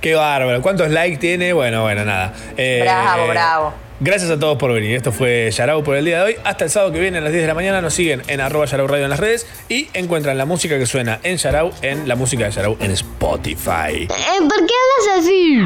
Qué 0.00 0.14
bárbaro. 0.14 0.60
¿Cuántos 0.62 0.88
likes 0.90 1.16
tiene? 1.18 1.52
Bueno, 1.52 1.82
bueno, 1.82 2.04
nada. 2.04 2.32
Eh, 2.56 2.80
bravo, 2.82 3.26
bravo. 3.28 3.74
Gracias 4.00 4.30
a 4.30 4.38
todos 4.38 4.58
por 4.58 4.72
venir. 4.72 4.94
Esto 4.96 5.12
fue 5.12 5.50
Yarau 5.50 5.82
por 5.82 5.96
el 5.96 6.04
día 6.04 6.18
de 6.18 6.24
hoy. 6.24 6.36
Hasta 6.44 6.64
el 6.64 6.70
sábado 6.70 6.92
que 6.92 7.00
viene 7.00 7.18
a 7.18 7.20
las 7.22 7.30
10 7.32 7.42
de 7.42 7.48
la 7.48 7.54
mañana. 7.54 7.80
Nos 7.80 7.94
siguen 7.94 8.22
en 8.26 8.40
arroba 8.40 8.66
Yarau 8.66 8.86
Radio 8.86 9.04
en 9.04 9.10
las 9.10 9.20
redes 9.20 9.46
y 9.68 9.88
encuentran 9.94 10.36
la 10.36 10.44
música 10.44 10.78
que 10.78 10.84
suena 10.86 11.20
en 11.22 11.38
Yarau 11.38 11.72
en 11.80 12.06
la 12.06 12.16
música 12.16 12.44
de 12.44 12.50
Yarau 12.50 12.76
en 12.80 12.90
Spotify. 12.90 14.02
Eh, 14.02 14.08
¿Por 14.40 14.66
qué 14.66 14.74
hablas 14.74 15.18
así? 15.20 15.58